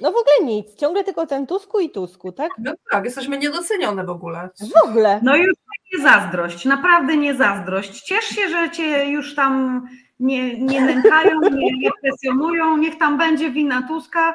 No 0.00 0.12
w 0.12 0.16
ogóle 0.16 0.52
nic, 0.54 0.74
ciągle 0.74 1.04
tylko 1.04 1.26
ten 1.26 1.46
Tusku 1.46 1.80
i 1.80 1.90
Tusku, 1.90 2.32
tak? 2.32 2.50
no 2.58 2.72
tak, 2.90 3.04
jesteśmy 3.04 3.38
niedocenione 3.38 4.04
w 4.04 4.10
ogóle. 4.10 4.48
W 4.60 4.88
ogóle. 4.88 5.20
No 5.22 5.36
już 5.36 5.54
nie 5.92 6.02
zazdrość, 6.02 6.64
naprawdę 6.64 7.16
nie 7.16 7.34
zazdrość. 7.34 8.02
Ciesz 8.02 8.24
się, 8.24 8.48
że 8.48 8.70
cię 8.70 9.04
już 9.04 9.34
tam 9.34 9.82
nie, 10.20 10.58
nie 10.60 10.80
nękają, 10.80 11.40
nie, 11.40 11.78
nie 11.78 11.90
presjonują, 12.02 12.76
niech 12.76 12.98
tam 12.98 13.18
będzie 13.18 13.50
wina 13.50 13.82
Tuska. 13.88 14.34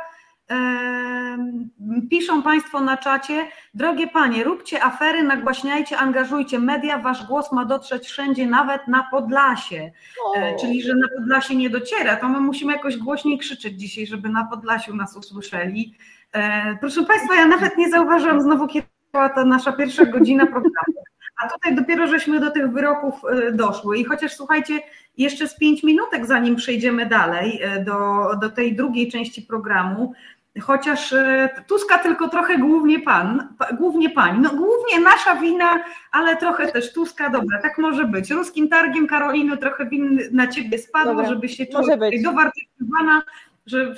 Piszą 2.09 2.43
Państwo 2.43 2.81
na 2.81 2.97
czacie, 2.97 3.47
drogie 3.73 4.07
Panie, 4.07 4.43
róbcie 4.43 4.83
afery, 4.83 5.23
nagłaśniajcie, 5.23 5.97
angażujcie 5.97 6.59
media, 6.59 6.97
Wasz 6.97 7.27
głos 7.27 7.51
ma 7.51 7.65
dotrzeć 7.65 8.07
wszędzie, 8.07 8.47
nawet 8.47 8.87
na 8.87 9.07
Podlasie. 9.11 9.91
E, 10.37 10.55
O. 10.55 10.59
Czyli, 10.59 10.81
że 10.83 10.95
na 10.95 11.07
Podlasie 11.17 11.55
nie 11.55 11.69
dociera, 11.69 12.15
to 12.15 12.29
my 12.29 12.39
musimy 12.39 12.73
jakoś 12.73 12.97
głośniej 12.97 13.37
krzyczeć 13.37 13.79
dzisiaj, 13.79 14.07
żeby 14.07 14.29
na 14.29 14.45
Podlasiu 14.45 14.95
nas 14.95 15.17
usłyszeli. 15.17 15.95
E, 16.33 16.77
Proszę 16.79 17.03
Państwa, 17.03 17.35
ja 17.35 17.47
nawet 17.47 17.77
nie 17.77 17.89
zauważyłam 17.89 18.41
znowu, 18.41 18.67
kiedy 18.67 18.87
była 19.11 19.29
ta 19.29 19.45
nasza 19.45 19.71
pierwsza 19.71 20.05
godzina 20.05 20.45
programu. 20.45 21.03
A 21.43 21.49
tutaj 21.49 21.75
dopiero 21.75 22.07
żeśmy 22.07 22.39
do 22.39 22.51
tych 22.51 22.71
wyroków 22.71 23.13
e, 23.31 23.51
doszły. 23.51 23.97
I 23.97 24.03
chociaż 24.03 24.33
słuchajcie, 24.33 24.79
jeszcze 25.17 25.47
z 25.47 25.57
pięć 25.57 25.83
minutek, 25.83 26.25
zanim 26.25 26.55
przejdziemy 26.55 27.05
dalej 27.05 27.59
e, 27.61 27.83
do, 27.83 28.29
do 28.41 28.49
tej 28.49 28.75
drugiej 28.75 29.11
części 29.11 29.41
programu, 29.41 30.13
chociaż 30.61 31.13
e, 31.13 31.49
Tuska 31.67 31.97
tylko 31.97 32.29
trochę 32.29 32.57
głównie 32.57 32.99
pan, 32.99 33.47
pa, 33.59 33.73
głównie 33.73 34.09
pani, 34.09 34.39
no 34.39 34.49
głównie 34.49 34.99
nasza 35.03 35.35
wina, 35.35 35.83
ale 36.11 36.37
trochę 36.37 36.71
też 36.71 36.93
Tuska, 36.93 37.29
dobra, 37.29 37.61
tak 37.61 37.77
może 37.77 38.05
być. 38.05 38.31
Ruskim 38.31 38.69
targiem 38.69 39.07
Karoliny 39.07 39.57
trochę 39.57 39.85
win 39.85 40.19
na 40.31 40.47
ciebie 40.47 40.77
spadło, 40.77 41.13
Dobra, 41.13 41.29
żeby 41.29 41.49
się 41.49 41.65
czuła 41.65 41.97
dowartościowana, 42.23 43.21
że, 43.65 43.95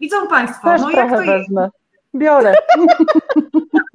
widzą 0.00 0.26
Państwo, 0.26 0.68
Też 0.70 0.80
no 0.80 0.90
jak 0.90 1.10
to 1.10 1.22
jest, 1.22 1.26
wezmę. 1.26 1.70
Biorę. 2.14 2.54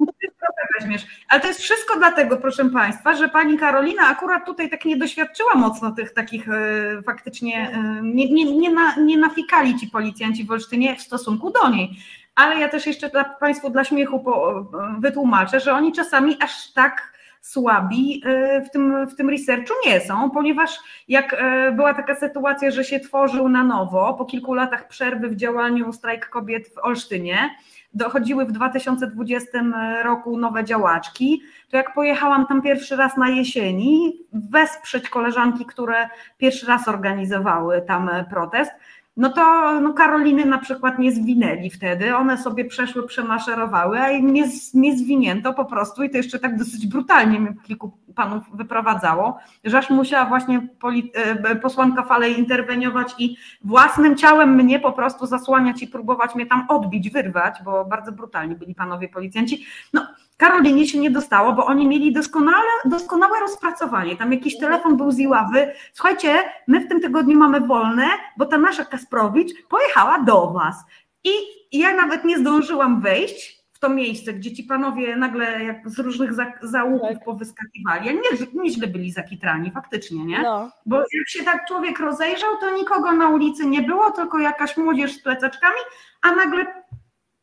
weźmiesz. 0.80 1.06
Ale 1.28 1.40
to 1.40 1.48
jest 1.48 1.60
wszystko 1.60 1.98
dlatego, 1.98 2.36
proszę 2.36 2.70
Państwa, 2.70 3.14
że 3.14 3.28
Pani 3.28 3.58
Karolina 3.58 4.02
akurat 4.02 4.46
tutaj 4.46 4.70
tak 4.70 4.84
nie 4.84 4.96
doświadczyła 4.96 5.54
mocno 5.54 5.90
tych 5.90 6.12
takich 6.12 6.48
e, 6.48 7.02
faktycznie, 7.02 7.70
e, 7.70 8.00
nie, 8.02 8.32
nie, 8.32 8.44
nie, 8.56 8.70
na, 8.70 8.96
nie 8.96 9.18
nafikali 9.18 9.78
ci 9.78 9.86
policjanci 9.86 10.44
w 10.44 10.50
Olsztynie 10.50 10.96
w 10.96 11.02
stosunku 11.02 11.50
do 11.50 11.68
niej. 11.68 11.90
Ale 12.34 12.60
ja 12.60 12.68
też 12.68 12.86
jeszcze 12.86 13.08
dla 13.08 13.24
Państwu 13.24 13.70
dla 13.70 13.84
śmiechu 13.84 14.20
po, 14.20 14.66
wytłumaczę, 14.98 15.60
że 15.60 15.74
oni 15.74 15.92
czasami 15.92 16.36
aż 16.40 16.72
tak 16.72 17.16
słabi 17.46 18.22
e, 18.26 18.62
w 18.62 18.70
tym, 18.70 19.06
w 19.06 19.16
tym 19.16 19.30
researchu 19.30 19.74
nie 19.86 20.00
są, 20.00 20.30
ponieważ 20.30 20.78
jak 21.08 21.34
e, 21.34 21.72
była 21.72 21.94
taka 21.94 22.14
sytuacja, 22.14 22.70
że 22.70 22.84
się 22.84 23.00
tworzył 23.00 23.48
na 23.48 23.64
nowo 23.64 24.14
po 24.14 24.24
kilku 24.24 24.54
latach 24.54 24.88
przerwy 24.88 25.28
w 25.28 25.36
działaniu 25.36 25.92
strajk 25.92 26.28
kobiet 26.28 26.68
w 26.68 26.78
Olsztynie, 26.78 27.50
dochodziły 27.96 28.44
w 28.44 28.52
2020 28.52 29.58
roku 30.04 30.38
nowe 30.38 30.64
działaczki, 30.64 31.42
to 31.70 31.76
jak 31.76 31.94
pojechałam 31.94 32.46
tam 32.46 32.62
pierwszy 32.62 32.96
raz 32.96 33.16
na 33.16 33.28
jesieni, 33.28 34.12
wesprzeć 34.32 35.08
koleżanki, 35.08 35.64
które 35.64 36.08
pierwszy 36.38 36.66
raz 36.66 36.88
organizowały 36.88 37.82
tam 37.82 38.10
protest, 38.30 38.72
no 39.16 39.28
to 39.32 39.72
no 39.80 39.92
Karoliny 39.92 40.44
na 40.44 40.58
przykład 40.58 40.98
nie 40.98 41.12
zwinęli 41.12 41.70
wtedy, 41.70 42.16
one 42.16 42.38
sobie 42.38 42.64
przeszły, 42.64 43.06
przemaszerowały, 43.06 44.00
a 44.00 44.10
im 44.10 44.32
nie, 44.32 44.44
nie 44.74 44.96
zwinięto 44.96 45.54
po 45.54 45.64
prostu 45.64 46.02
i 46.02 46.10
to 46.10 46.16
jeszcze 46.16 46.38
tak 46.38 46.58
dosyć 46.58 46.86
brutalnie 46.86 47.40
mnie 47.40 47.54
kilku 47.66 47.98
panów 48.14 48.44
wyprowadzało, 48.52 49.38
że 49.64 49.78
aż 49.78 49.90
musiała 49.90 50.24
właśnie 50.26 50.68
e, 51.14 51.56
posłanka 51.56 52.02
Falej 52.02 52.38
interweniować 52.38 53.14
i 53.18 53.36
własnym 53.64 54.16
ciałem 54.16 54.54
mnie 54.54 54.80
po 54.80 54.92
prostu 54.92 55.26
zasłaniać 55.26 55.82
i 55.82 55.88
próbować 55.88 56.34
mnie 56.34 56.46
tam 56.46 56.66
odbić, 56.68 57.10
wyrwać, 57.10 57.54
bo 57.64 57.84
bardzo 57.84 58.12
brutalni 58.12 58.54
byli 58.54 58.74
panowie 58.74 59.08
policjanci. 59.08 59.64
No, 59.92 60.06
Karolinie 60.36 60.86
się 60.86 60.98
nie 60.98 61.10
dostało, 61.10 61.52
bo 61.52 61.66
oni 61.66 61.88
mieli 61.88 62.12
doskonale, 62.12 62.68
doskonałe 62.84 63.40
rozpracowanie. 63.40 64.16
Tam 64.16 64.32
jakiś 64.32 64.58
telefon 64.58 64.96
był 64.96 65.10
z 65.10 65.18
Iławy. 65.18 65.72
Słuchajcie, 65.92 66.34
my 66.66 66.80
w 66.80 66.88
tym 66.88 67.00
tygodniu 67.00 67.38
mamy 67.38 67.60
wolne, 67.60 68.06
bo 68.36 68.46
ta 68.46 68.58
nasza 68.58 68.84
Kasprowicz 68.84 69.52
pojechała 69.68 70.18
do 70.18 70.50
was. 70.50 70.76
I 71.24 71.30
ja 71.72 71.94
nawet 71.96 72.24
nie 72.24 72.38
zdążyłam 72.38 73.00
wejść 73.00 73.56
w 73.72 73.78
to 73.78 73.88
miejsce, 73.88 74.32
gdzie 74.32 74.52
ci 74.54 74.62
panowie 74.62 75.16
nagle 75.16 75.64
jak 75.64 75.90
z 75.90 75.98
różnych 75.98 76.34
za, 76.34 76.52
zaułków 76.62 77.08
Tak. 77.08 77.24
powyskakiwali. 77.24 78.08
A 78.08 78.12
nie, 78.12 78.62
nieźle 78.62 78.86
byli 78.86 79.12
zakitrani, 79.12 79.70
faktycznie, 79.70 80.24
nie? 80.24 80.42
No. 80.42 80.70
Bo 80.86 80.96
jak 80.96 81.28
się 81.28 81.44
tak 81.44 81.68
człowiek 81.68 81.98
rozejrzał, 81.98 82.50
to 82.60 82.70
nikogo 82.70 83.12
na 83.12 83.28
ulicy 83.28 83.66
nie 83.66 83.82
było, 83.82 84.10
tylko 84.10 84.38
jakaś 84.38 84.76
młodzież 84.76 85.12
z 85.12 85.22
plecaczkami, 85.22 85.78
a 86.22 86.34
nagle 86.34 86.66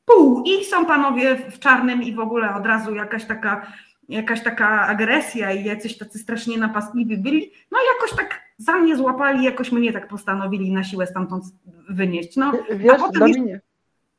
pół 0.05 0.43
i 0.45 0.65
są 0.65 0.85
panowie 0.85 1.35
w 1.35 1.59
czarnym 1.59 2.03
i 2.03 2.13
w 2.13 2.19
ogóle 2.19 2.55
od 2.55 2.65
razu 2.65 2.95
jakaś 2.95 3.25
taka, 3.25 3.67
jakaś 4.09 4.43
taka 4.43 4.81
agresja 4.81 5.51
i 5.51 5.65
jacyś 5.65 5.97
tacy 5.97 6.19
strasznie 6.19 6.57
napastliwi 6.57 7.17
byli. 7.17 7.51
No 7.71 7.79
i 7.79 7.85
jakoś 7.95 8.17
tak 8.17 8.41
za 8.57 8.77
mnie 8.77 8.95
złapali, 8.95 9.43
jakoś 9.43 9.71
mnie 9.71 9.93
tak 9.93 10.07
postanowili 10.07 10.71
na 10.71 10.83
siłę 10.83 11.07
stamtąd 11.07 11.43
wynieść. 11.89 12.37
No, 12.37 12.51
Wiesz, 12.69 12.97
potem 12.99 13.19
Dominie, 13.19 13.61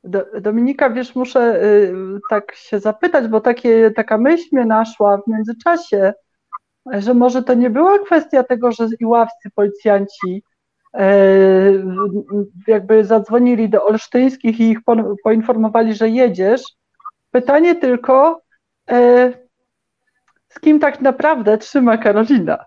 Do, 0.05 0.26
Dominika, 0.41 0.91
wiesz, 0.91 1.14
muszę 1.14 1.64
y, 1.64 2.20
tak 2.30 2.55
się 2.55 2.80
zapytać, 2.80 3.28
bo 3.28 3.41
takie, 3.41 3.91
taka 3.91 4.18
myśl 4.18 4.45
mnie 4.53 4.64
naszła 4.64 5.16
w 5.16 5.30
międzyczasie, 5.30 6.12
że 6.93 7.14
może 7.14 7.43
to 7.43 7.55
nie 7.55 7.70
była 7.70 7.99
kwestia 7.99 8.43
tego, 8.43 8.72
że 8.72 8.89
iławscy 9.01 9.51
policjanci 9.55 10.43
jakby 12.67 13.05
zadzwonili 13.05 13.69
do 13.69 13.85
olsztyńskich 13.85 14.61
i 14.61 14.71
ich 14.71 14.79
poinformowali, 15.25 15.95
że 15.95 16.09
jedziesz. 16.09 16.63
Pytanie 17.31 17.75
tylko, 17.75 18.41
z 20.49 20.61
kim 20.61 20.81
tak 20.81 21.01
naprawdę 21.01 21.59
trzyma 21.59 21.99
Karolina? 21.99 22.65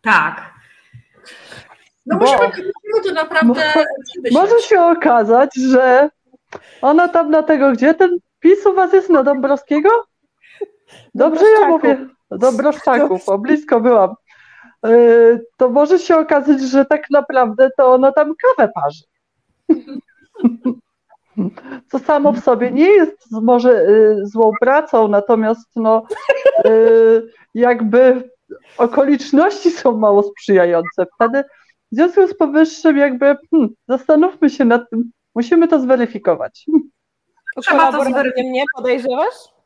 Tak. 0.00 0.54
No 2.06 2.18
Bo, 2.18 2.26
to 3.04 3.12
naprawdę. 3.14 3.62
Może 4.32 4.60
się 4.60 4.80
okazać, 4.80 5.50
że 5.56 6.10
ona 6.82 7.08
tam 7.08 7.30
na 7.30 7.42
tego, 7.42 7.72
gdzie 7.72 7.94
ten 7.94 8.18
PiS 8.40 8.66
u 8.66 8.74
was 8.74 8.92
jest 8.92 9.10
na 9.10 9.22
Dąbrowskiego? 9.22 9.90
Dobrze 11.14 11.44
ja 11.60 11.68
mówię. 11.68 12.06
Do 12.30 12.52
Broszczaków, 12.52 13.28
o 13.28 13.38
blisko 13.38 13.80
byłam. 13.80 14.14
E, 14.86 14.90
to 15.56 15.70
może 15.70 15.98
się 15.98 16.16
okazać, 16.16 16.60
że 16.60 16.84
tak 16.84 17.10
naprawdę 17.10 17.70
to 17.76 17.92
ona 17.94 18.12
tam 18.12 18.34
kawę 18.42 18.72
parzy. 18.74 19.04
Co 21.90 21.98
samo 21.98 22.32
w 22.32 22.40
sobie 22.40 22.70
nie 22.70 22.90
jest 22.90 23.32
może 23.42 23.72
e, 23.72 23.86
złą 24.26 24.52
pracą, 24.60 25.08
natomiast 25.08 25.68
no, 25.76 26.02
e, 26.64 26.70
jakby 27.54 28.30
okoliczności 28.78 29.70
są 29.70 29.98
mało 29.98 30.22
sprzyjające. 30.22 31.06
Wtedy 31.14 31.44
w 31.92 31.94
związku 31.96 32.26
z 32.26 32.36
powyższym 32.36 32.96
jakby 32.96 33.36
hmm, 33.50 33.68
zastanówmy 33.88 34.50
się 34.50 34.64
nad 34.64 34.90
tym, 34.90 35.10
musimy 35.34 35.68
to 35.68 35.80
zweryfikować. 35.80 36.66
Trzeba 37.62 37.92
to 37.92 38.04
zweryfikować. 38.04 38.50
mnie 38.50 38.64
podejrzewasz? 38.76 39.57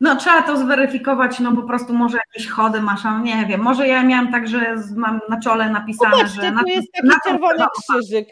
No 0.00 0.16
trzeba 0.16 0.42
to 0.42 0.56
zweryfikować, 0.56 1.40
no 1.40 1.52
po 1.52 1.62
prostu 1.62 1.94
może 1.94 2.18
jakieś 2.26 2.50
chody 2.50 2.80
masz, 2.80 3.00
nie 3.22 3.46
wiem, 3.46 3.60
może 3.60 3.88
ja 3.88 4.02
miałam 4.02 4.32
tak, 4.32 4.48
że 4.48 4.76
mam 4.96 5.20
na 5.28 5.40
czole 5.40 5.70
napisane, 5.70 6.10
Popatrzcie, 6.10 6.42
że... 6.42 6.48
tu 6.48 6.54
na, 6.54 6.62
jest 6.66 6.92
taki 6.92 7.20
czerwony 7.24 7.64
krzyżyk. 7.80 8.28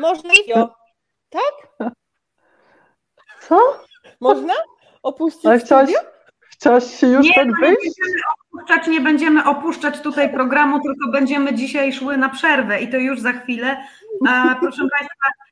Można 0.00 0.30
i 0.30 0.52
tak? 1.30 1.92
Co? 3.40 3.58
Można? 4.20 4.54
Opuścić 5.02 5.46
Ale 5.46 5.58
chciałaś, 5.58 5.90
chciałaś 6.50 7.00
się 7.00 7.06
już 7.06 7.26
nie, 7.26 7.34
tak 7.34 7.48
wyjść? 7.60 7.78
Nie 7.84 7.90
będziemy, 7.90 8.22
opuszczać, 8.52 8.86
nie 8.86 9.00
będziemy 9.00 9.44
opuszczać 9.44 10.00
tutaj 10.00 10.32
programu, 10.32 10.80
tylko 10.80 11.10
będziemy 11.12 11.54
dzisiaj 11.54 11.92
szły 11.92 12.16
na 12.16 12.28
przerwę 12.28 12.80
i 12.80 12.90
to 12.90 12.96
już 12.96 13.20
za 13.20 13.32
chwilę. 13.32 13.76
A, 14.28 14.56
proszę 14.60 14.82
Państwa, 14.98 15.45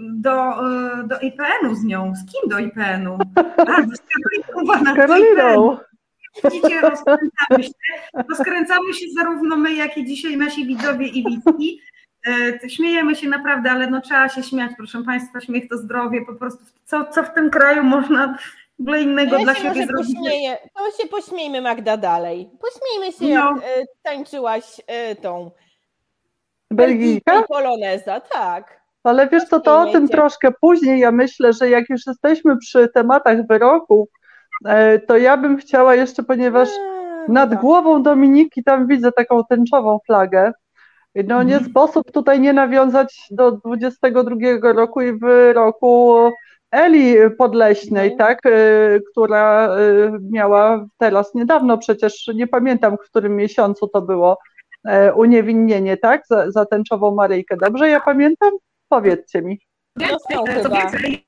do, 0.00 0.32
e, 0.32 1.04
do 1.06 1.20
IPN-u 1.20 1.74
z 1.74 1.84
nią. 1.84 2.12
Z 2.14 2.32
kim 2.32 2.50
do 2.50 2.58
IPN-u? 2.58 3.18
z 4.92 4.96
Karoliną. 4.96 5.78
Widzicie, 6.44 6.80
rozkręcamy 6.80 7.62
się. 7.62 7.70
Rozkręcamy 8.28 8.94
się 8.94 9.06
zarówno 9.16 9.56
my, 9.56 9.74
jak 9.74 9.98
i 9.98 10.04
dzisiaj 10.04 10.36
nasi 10.36 10.66
widzowie 10.66 11.06
i 11.06 11.24
widzki. 11.24 11.80
E, 12.26 12.68
śmiejemy 12.68 13.16
się 13.16 13.28
naprawdę, 13.28 13.70
ale 13.70 13.90
no 13.90 14.00
trzeba 14.00 14.28
się 14.28 14.42
śmiać, 14.42 14.72
proszę 14.76 15.02
Państwa, 15.02 15.40
śmiech 15.40 15.68
to 15.68 15.76
zdrowie, 15.76 16.26
po 16.26 16.34
prostu 16.34 16.64
co, 16.84 17.04
co 17.04 17.22
w 17.22 17.34
tym 17.34 17.50
kraju 17.50 17.82
można 17.82 18.38
w 18.78 18.80
ogóle 18.80 19.02
innego 19.02 19.38
ja 19.38 19.44
dla 19.44 19.54
siebie 19.54 19.86
zrobić. 19.86 20.14
Pośmieję, 20.16 20.58
to 20.74 21.02
się 21.02 21.08
pośmiejmy 21.08 21.60
Magda 21.60 21.96
dalej. 21.96 22.50
Pośmiejmy 22.60 23.12
się, 23.12 23.34
no. 23.34 23.62
jak 23.62 23.86
tańczyłaś 24.02 24.64
tą 25.22 25.50
Belgijka? 26.70 27.42
Poloneza, 27.42 28.20
tak. 28.20 28.77
Ale 29.08 29.28
wiesz 29.28 29.44
co, 29.44 29.60
to 29.60 29.80
o 29.80 29.92
tym 29.92 30.08
troszkę 30.08 30.52
później. 30.60 31.00
Ja 31.00 31.12
myślę, 31.12 31.52
że 31.52 31.70
jak 31.70 31.88
już 31.88 32.06
jesteśmy 32.06 32.56
przy 32.56 32.88
tematach 32.88 33.46
wyroków, 33.46 34.08
e, 34.64 34.98
to 34.98 35.16
ja 35.16 35.36
bym 35.36 35.56
chciała 35.56 35.94
jeszcze, 35.94 36.22
ponieważ 36.22 36.68
eee, 36.68 37.32
nad 37.32 37.50
tak. 37.50 37.60
głową 37.60 38.02
Dominiki 38.02 38.64
tam 38.64 38.86
widzę 38.86 39.12
taką 39.12 39.44
tęczową 39.44 39.98
flagę. 40.06 40.52
No 41.14 41.42
nie 41.42 41.54
mhm. 41.54 41.70
sposób 41.70 42.12
tutaj 42.12 42.40
nie 42.40 42.52
nawiązać 42.52 43.26
do 43.30 43.52
22 43.52 44.72
roku 44.72 45.00
i 45.00 45.18
wyroku 45.18 46.16
Eli 46.70 47.14
Podleśnej, 47.38 48.12
mhm. 48.12 48.18
tak, 48.18 48.46
e, 48.46 48.50
która 49.10 49.68
e, 49.68 49.78
miała 50.30 50.86
teraz 50.98 51.34
niedawno, 51.34 51.78
przecież 51.78 52.30
nie 52.34 52.46
pamiętam 52.46 52.96
w 52.96 53.10
którym 53.10 53.36
miesiącu 53.36 53.88
to 53.88 54.02
było, 54.02 54.38
uniewinnienie, 55.14 55.96
tak, 55.96 56.22
za, 56.26 56.50
za 56.50 56.66
tęczową 56.66 57.14
Maryjkę. 57.14 57.56
Dobrze 57.56 57.88
ja 57.88 58.00
pamiętam? 58.00 58.50
Powiedzcie 58.88 59.42
mi. 59.42 59.60
Więcej, 59.96 60.62
co 60.62 60.70
więcej, 60.70 61.26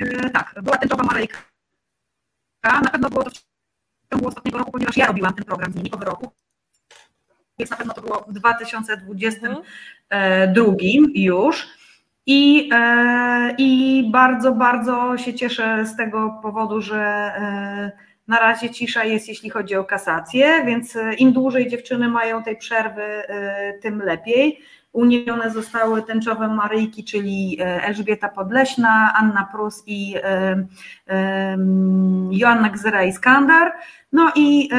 e, 0.00 0.30
tak, 0.30 0.54
była 0.62 0.76
tęczowa 0.76 1.02
Marejka. 1.02 1.38
Na 2.64 2.90
pewno 2.90 3.10
było 3.10 3.24
to 3.24 3.30
w 3.30 4.10
ciągu 4.10 4.28
ostatniego 4.28 4.58
roku, 4.58 4.70
ponieważ 4.70 4.96
ja 4.96 5.06
robiłam 5.06 5.34
ten 5.34 5.44
program 5.44 5.72
z 5.72 5.76
nimi 5.76 5.90
po 5.90 5.98
wyroku. 5.98 6.30
Więc 7.58 7.70
na 7.70 7.76
pewno 7.76 7.94
to 7.94 8.02
było 8.02 8.24
w 8.28 8.32
2022 8.32 10.64
mhm. 10.64 11.12
już. 11.14 11.66
I, 12.26 12.70
e, 12.72 13.54
I 13.58 14.02
bardzo, 14.12 14.52
bardzo 14.52 15.18
się 15.18 15.34
cieszę 15.34 15.86
z 15.86 15.96
tego 15.96 16.40
powodu, 16.42 16.80
że 16.80 17.00
e, 17.00 17.92
na 18.28 18.38
razie 18.38 18.70
cisza 18.70 19.04
jest, 19.04 19.28
jeśli 19.28 19.50
chodzi 19.50 19.76
o 19.76 19.84
kasację, 19.84 20.64
więc 20.66 20.98
im 21.18 21.32
dłużej 21.32 21.68
dziewczyny 21.68 22.08
mają 22.08 22.42
tej 22.42 22.56
przerwy, 22.56 23.22
tym 23.82 24.02
lepiej. 24.02 24.60
Unione 24.94 25.50
zostały 25.50 26.02
tęczowe 26.02 26.48
Maryjki, 26.48 27.04
czyli 27.04 27.58
e, 27.60 27.84
Elżbieta 27.84 28.28
Podleśna, 28.28 29.12
Anna 29.16 29.48
Prus 29.52 29.82
i 29.86 30.14
e, 30.16 30.66
e, 31.08 31.56
Joanna 32.30 32.70
Gzera-Iskandar. 32.70 33.72
No 34.12 34.32
i 34.36 34.70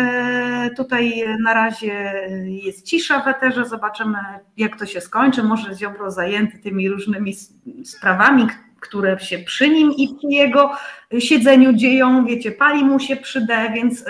tutaj 0.77 1.23
na 1.43 1.53
razie 1.53 2.13
jest 2.45 2.85
cisza 2.85 3.19
w 3.19 3.27
eterze, 3.27 3.65
zobaczymy 3.65 4.17
jak 4.57 4.79
to 4.79 4.85
się 4.85 5.01
skończy. 5.01 5.43
Może 5.43 5.75
Ziobro 5.75 6.11
zajęty 6.11 6.59
tymi 6.59 6.89
różnymi 6.89 7.33
sprawami, 7.85 8.47
które 8.79 9.19
się 9.19 9.39
przy 9.39 9.69
nim 9.69 9.91
i 9.97 10.15
przy 10.17 10.27
jego 10.27 10.71
siedzeniu 11.19 11.73
dzieją, 11.73 12.25
wiecie, 12.25 12.51
pali 12.51 12.85
mu 12.85 12.99
się 12.99 13.15
przy 13.15 13.45
D, 13.45 13.71
więc 13.73 14.05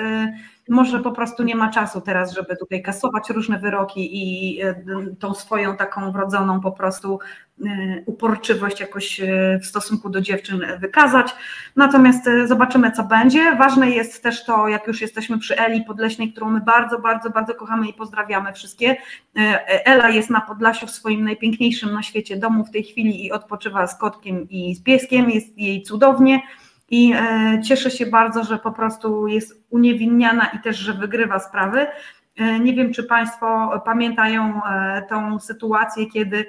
może 0.69 0.99
po 0.99 1.11
prostu 1.11 1.43
nie 1.43 1.55
ma 1.55 1.69
czasu 1.69 2.01
teraz, 2.01 2.33
żeby 2.33 2.57
tutaj 2.57 2.81
kasować 2.81 3.29
różne 3.29 3.59
wyroki 3.59 4.09
i 4.13 4.61
e, 4.61 4.75
tą 5.19 5.33
swoją 5.33 5.77
taką 5.77 6.11
wrodzoną 6.11 6.61
po 6.61 6.71
prostu 6.71 7.19
e, 7.65 7.67
uporczywość 8.05 8.79
jakoś 8.79 9.21
e, 9.21 9.59
w 9.61 9.65
stosunku 9.65 10.09
do 10.09 10.21
dziewczyn 10.21 10.61
wykazać. 10.79 11.35
Natomiast 11.75 12.29
zobaczymy, 12.45 12.91
co 12.91 13.03
będzie. 13.03 13.55
Ważne 13.55 13.89
jest 13.89 14.23
też 14.23 14.45
to, 14.45 14.67
jak 14.67 14.87
już 14.87 15.01
jesteśmy 15.01 15.39
przy 15.39 15.57
Eli 15.57 15.83
Podleśnej, 15.83 16.31
którą 16.31 16.49
my 16.49 16.61
bardzo, 16.61 16.99
bardzo, 16.99 17.29
bardzo 17.29 17.53
kochamy 17.53 17.87
i 17.87 17.93
pozdrawiamy 17.93 18.53
wszystkie. 18.53 18.95
Ela 19.67 20.09
jest 20.09 20.29
na 20.29 20.41
Podlasiu 20.41 20.87
w 20.87 20.91
swoim 20.91 21.23
najpiękniejszym 21.23 21.93
na 21.93 22.03
świecie 22.03 22.37
domu 22.37 22.65
w 22.65 22.71
tej 22.71 22.83
chwili 22.83 23.25
i 23.25 23.31
odpoczywa 23.31 23.87
z 23.87 23.99
kotkiem 23.99 24.49
i 24.49 24.75
z 24.75 24.83
pieskiem. 24.83 25.29
Jest 25.29 25.57
jej 25.57 25.83
cudownie 25.83 26.41
i 26.89 27.13
e, 27.15 27.61
cieszę 27.67 27.91
się 27.91 28.05
bardzo, 28.05 28.43
że 28.43 28.59
po 28.59 28.71
prostu 28.71 29.27
jest 29.27 29.65
uniewinniana 29.69 30.49
i 30.49 30.59
też, 30.59 30.77
że 30.77 30.93
wygrywa 30.93 31.39
sprawy. 31.39 31.87
E, 32.35 32.59
nie 32.59 32.73
wiem, 32.73 32.93
czy 32.93 33.03
Państwo 33.03 33.81
pamiętają 33.85 34.63
e, 34.63 35.01
tą 35.09 35.39
sytuację, 35.39 36.05
kiedy 36.05 36.45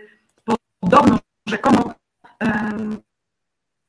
podobno 0.80 1.18
rzekomo 1.49 1.95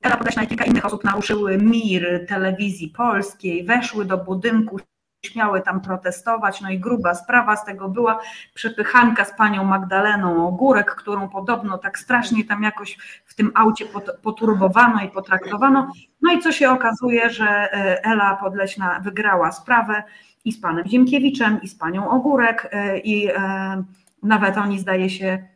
Ela 0.01 0.17
Podleśna 0.17 0.43
i 0.43 0.47
kilka 0.47 0.65
innych 0.65 0.85
osób 0.85 1.03
naruszyły 1.03 1.57
mir 1.57 2.25
telewizji 2.27 2.87
polskiej, 2.87 3.63
weszły 3.63 4.05
do 4.05 4.17
budynku 4.17 4.79
śmiały 5.25 5.61
tam 5.61 5.81
protestować, 5.81 6.61
no 6.61 6.69
i 6.69 6.79
gruba 6.79 7.15
sprawa 7.15 7.55
z 7.55 7.65
tego 7.65 7.89
była 7.89 8.19
przepychanka 8.53 9.25
z 9.25 9.33
panią 9.33 9.63
Magdaleną 9.63 10.47
Ogórek, 10.47 10.95
którą 10.95 11.29
podobno 11.29 11.77
tak 11.77 11.99
strasznie 11.99 12.45
tam 12.45 12.63
jakoś 12.63 12.97
w 13.25 13.35
tym 13.35 13.51
aucie 13.55 13.85
poturbowano 14.21 15.01
i 15.01 15.09
potraktowano. 15.09 15.91
No 16.21 16.33
i 16.33 16.39
co 16.39 16.51
się 16.51 16.69
okazuje, 16.69 17.29
że 17.29 17.45
e, 17.47 18.05
Ela 18.05 18.35
Podleśna 18.35 18.99
wygrała 18.99 19.51
sprawę 19.51 20.03
i 20.45 20.51
z 20.51 20.61
panem 20.61 20.87
Ziemkiewiczem, 20.87 21.61
i 21.61 21.67
z 21.67 21.75
panią 21.75 22.09
Ogórek, 22.09 22.69
e, 22.71 22.99
i 22.99 23.27
e, 23.27 23.83
nawet 24.23 24.57
oni 24.57 24.79
zdaje 24.79 25.09
się 25.09 25.47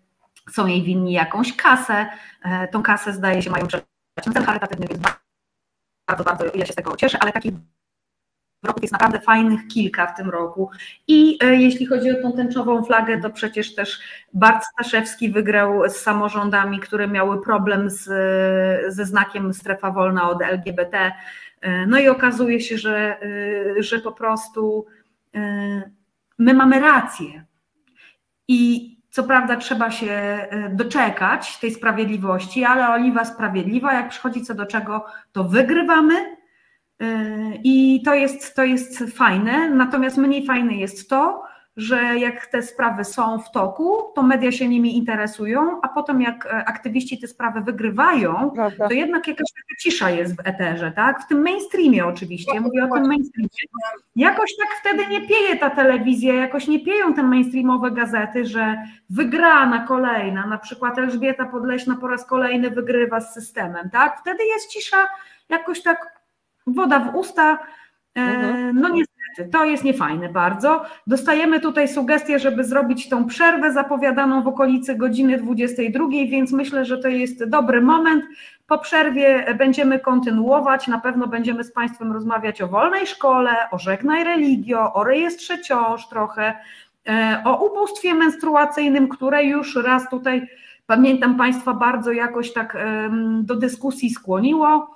są 0.50 0.68
jej 0.68 0.84
winni 0.84 1.14
jakąś 1.14 1.56
kasę. 1.56 2.06
Tą 2.72 2.84
kasę 2.84 3.14
zdaje 3.14 3.42
się 3.42 3.50
mają 3.50 3.68
przeczytać 3.68 4.26
na 4.26 4.34
cel 4.34 4.44
charytatywny, 4.44 4.88
więc 4.88 5.02
bardzo, 6.08 6.24
bardzo 6.24 6.46
ja 6.56 6.66
się 6.66 6.74
z 6.74 6.76
tego 6.76 6.96
cieszę, 6.96 7.18
ale 7.22 7.32
takich 7.32 7.54
wyroków 8.62 8.84
jest 8.84 8.92
naprawdę 8.92 9.20
fajnych 9.20 9.68
kilka 9.68 10.08
w 10.08 10.18
tym 10.18 10.30
roku. 10.30 10.70
I 11.08 11.38
e, 11.44 11.56
jeśli 11.56 11.86
chodzi 11.86 12.12
o 12.12 12.22
tą 12.22 12.32
tęczową 12.32 12.84
flagę, 12.84 13.22
to 13.22 13.30
przecież 13.30 13.76
też 13.76 14.00
Bart 14.34 14.66
Staszewski 14.66 15.30
wygrał 15.30 15.90
z 15.90 15.96
samorządami, 15.96 16.80
które 16.80 17.08
miały 17.08 17.42
problem 17.42 17.90
z, 17.90 18.04
ze 18.94 19.06
znakiem 19.06 19.54
strefa 19.54 19.92
wolna 19.92 20.30
od 20.30 20.42
LGBT. 20.42 21.12
E, 21.62 21.86
no 21.88 22.00
i 22.00 22.08
okazuje 22.08 22.62
się, 22.62 22.78
że, 22.78 23.18
e, 23.22 23.84
że 23.84 24.00
po 24.00 24.12
prostu 24.12 24.86
my 26.38 26.54
mamy 26.54 26.80
rację. 26.80 27.46
I 28.48 28.92
co 29.10 29.24
prawda 29.24 29.56
trzeba 29.56 29.92
się 29.92 30.48
doczekać 30.72 31.60
tej 31.60 31.72
sprawiedliwości, 31.72 32.64
ale 32.64 32.90
oliwa 32.90 33.26
sprawiedliwa, 33.26 33.94
jak 33.94 34.10
przychodzi 34.10 34.42
co 34.42 34.54
do 34.54 34.66
czego, 34.66 35.06
to 35.32 35.44
wygrywamy 35.44 36.41
I 37.64 38.02
to 38.06 38.14
jest, 38.14 38.56
to 38.56 38.64
jest 38.64 39.04
fajne, 39.16 39.70
natomiast 39.70 40.18
mniej 40.18 40.46
fajne 40.46 40.74
jest 40.74 41.10
to, 41.10 41.44
że 41.78 42.20
jak 42.20 42.46
te 42.46 42.62
sprawy 42.62 43.04
są 43.04 43.40
w 43.40 43.52
toku, 43.52 43.98
to 44.16 44.24
media 44.24 44.52
się 44.52 44.68
nimi 44.68 44.98
interesują, 44.98 45.82
a 45.82 45.88
potem 45.88 46.22
jak 46.22 46.46
e, 46.46 46.50
aktywiści 46.50 47.20
te 47.20 47.28
sprawy 47.28 47.62
wygrywają, 47.62 48.52
Prawda. 48.56 48.88
to 48.88 48.94
jednak 48.94 49.28
jakaś 49.28 49.48
taka 49.52 49.80
cisza 49.80 50.10
jest 50.10 50.36
w 50.36 50.48
eterze, 50.48 50.92
tak? 50.96 51.22
W 51.22 51.28
tym 51.28 51.42
mainstreamie 51.42 52.06
oczywiście, 52.06 52.56
ja 52.56 52.62
mówię 52.62 52.88
o 52.92 52.94
tym 52.94 53.08
mainstreamie. 53.08 53.50
Jakoś 54.16 54.52
tak 54.58 54.70
wtedy 54.80 55.08
nie 55.08 55.28
pieje 55.28 55.58
ta 55.58 55.70
telewizja, 55.70 56.34
jakoś 56.34 56.68
nie 56.68 56.80
pieją 56.80 57.14
te 57.14 57.24
mainstreamowe 57.24 57.92
gazety, 57.92 58.46
że 58.46 58.78
wygrana 59.10 59.88
kolejna, 59.88 60.48
na 60.48 60.58
przykład 60.58 60.98
Elżbieta 60.98 61.46
Podleśna 61.46 61.96
po 61.96 62.08
raz 62.08 62.26
kolejny 62.26 62.70
wygrywa 62.70 63.20
z 63.20 63.34
systemem, 63.34 63.90
tak? 63.90 64.20
Wtedy 64.22 64.46
jest 64.46 64.70
cisza, 64.70 65.08
jakoś 65.50 65.82
tak 65.82 66.11
woda 66.74 67.00
w 67.00 67.16
usta, 67.16 67.60
e, 68.18 68.22
mhm. 68.22 68.80
no 68.80 68.90
niestety 68.90 69.52
to 69.52 69.66
jest 69.66 69.84
niefajne 69.84 70.30
bardzo. 70.30 70.84
Dostajemy 71.08 71.60
tutaj 71.60 71.88
sugestię, 71.88 72.40
żeby 72.40 72.64
zrobić 72.64 73.10
tą 73.10 73.26
przerwę 73.26 73.74
zapowiadaną 73.74 74.44
w 74.44 74.48
okolicy 74.48 74.96
godziny 74.96 75.38
22, 75.38 76.08
więc 76.10 76.52
myślę, 76.52 76.86
że 76.86 76.98
to 76.98 77.08
jest 77.08 77.46
dobry 77.46 77.82
moment. 77.82 78.26
Po 78.68 78.78
przerwie 78.78 79.56
będziemy 79.58 80.00
kontynuować. 80.00 80.88
Na 80.88 81.00
pewno 81.00 81.28
będziemy 81.28 81.64
z 81.64 81.72
Państwem 81.72 82.12
rozmawiać 82.12 82.62
o 82.62 82.68
wolnej 82.68 83.08
szkole, 83.08 83.56
o 83.72 83.80
żegnaj 83.80 84.24
religio, 84.24 84.94
o 84.94 85.04
rejestrze 85.04 85.62
ciąż 85.62 86.08
trochę, 86.08 86.56
e, 87.10 87.42
o 87.46 87.66
ubóstwie 87.66 88.14
menstruacyjnym, 88.14 89.08
które 89.08 89.44
już 89.44 89.76
raz 89.76 90.10
tutaj 90.10 90.48
pamiętam 90.88 91.38
Państwa 91.38 91.74
bardzo 91.74 92.12
jakoś 92.12 92.54
tak 92.54 92.78
do 93.42 93.56
dyskusji 93.56 94.10
skłoniło. 94.10 94.96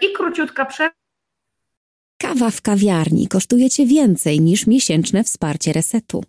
I 0.00 0.12
króciutka 0.16 0.64
przerwa. 0.64 1.02
Kawa 2.18 2.50
w 2.50 2.62
kawiarni 2.62 3.28
kosztuje 3.28 3.70
Cię 3.70 3.86
więcej 3.86 4.40
niż 4.40 4.66
miesięczne 4.66 5.24
wsparcie 5.24 5.72
resetu. 5.72 6.24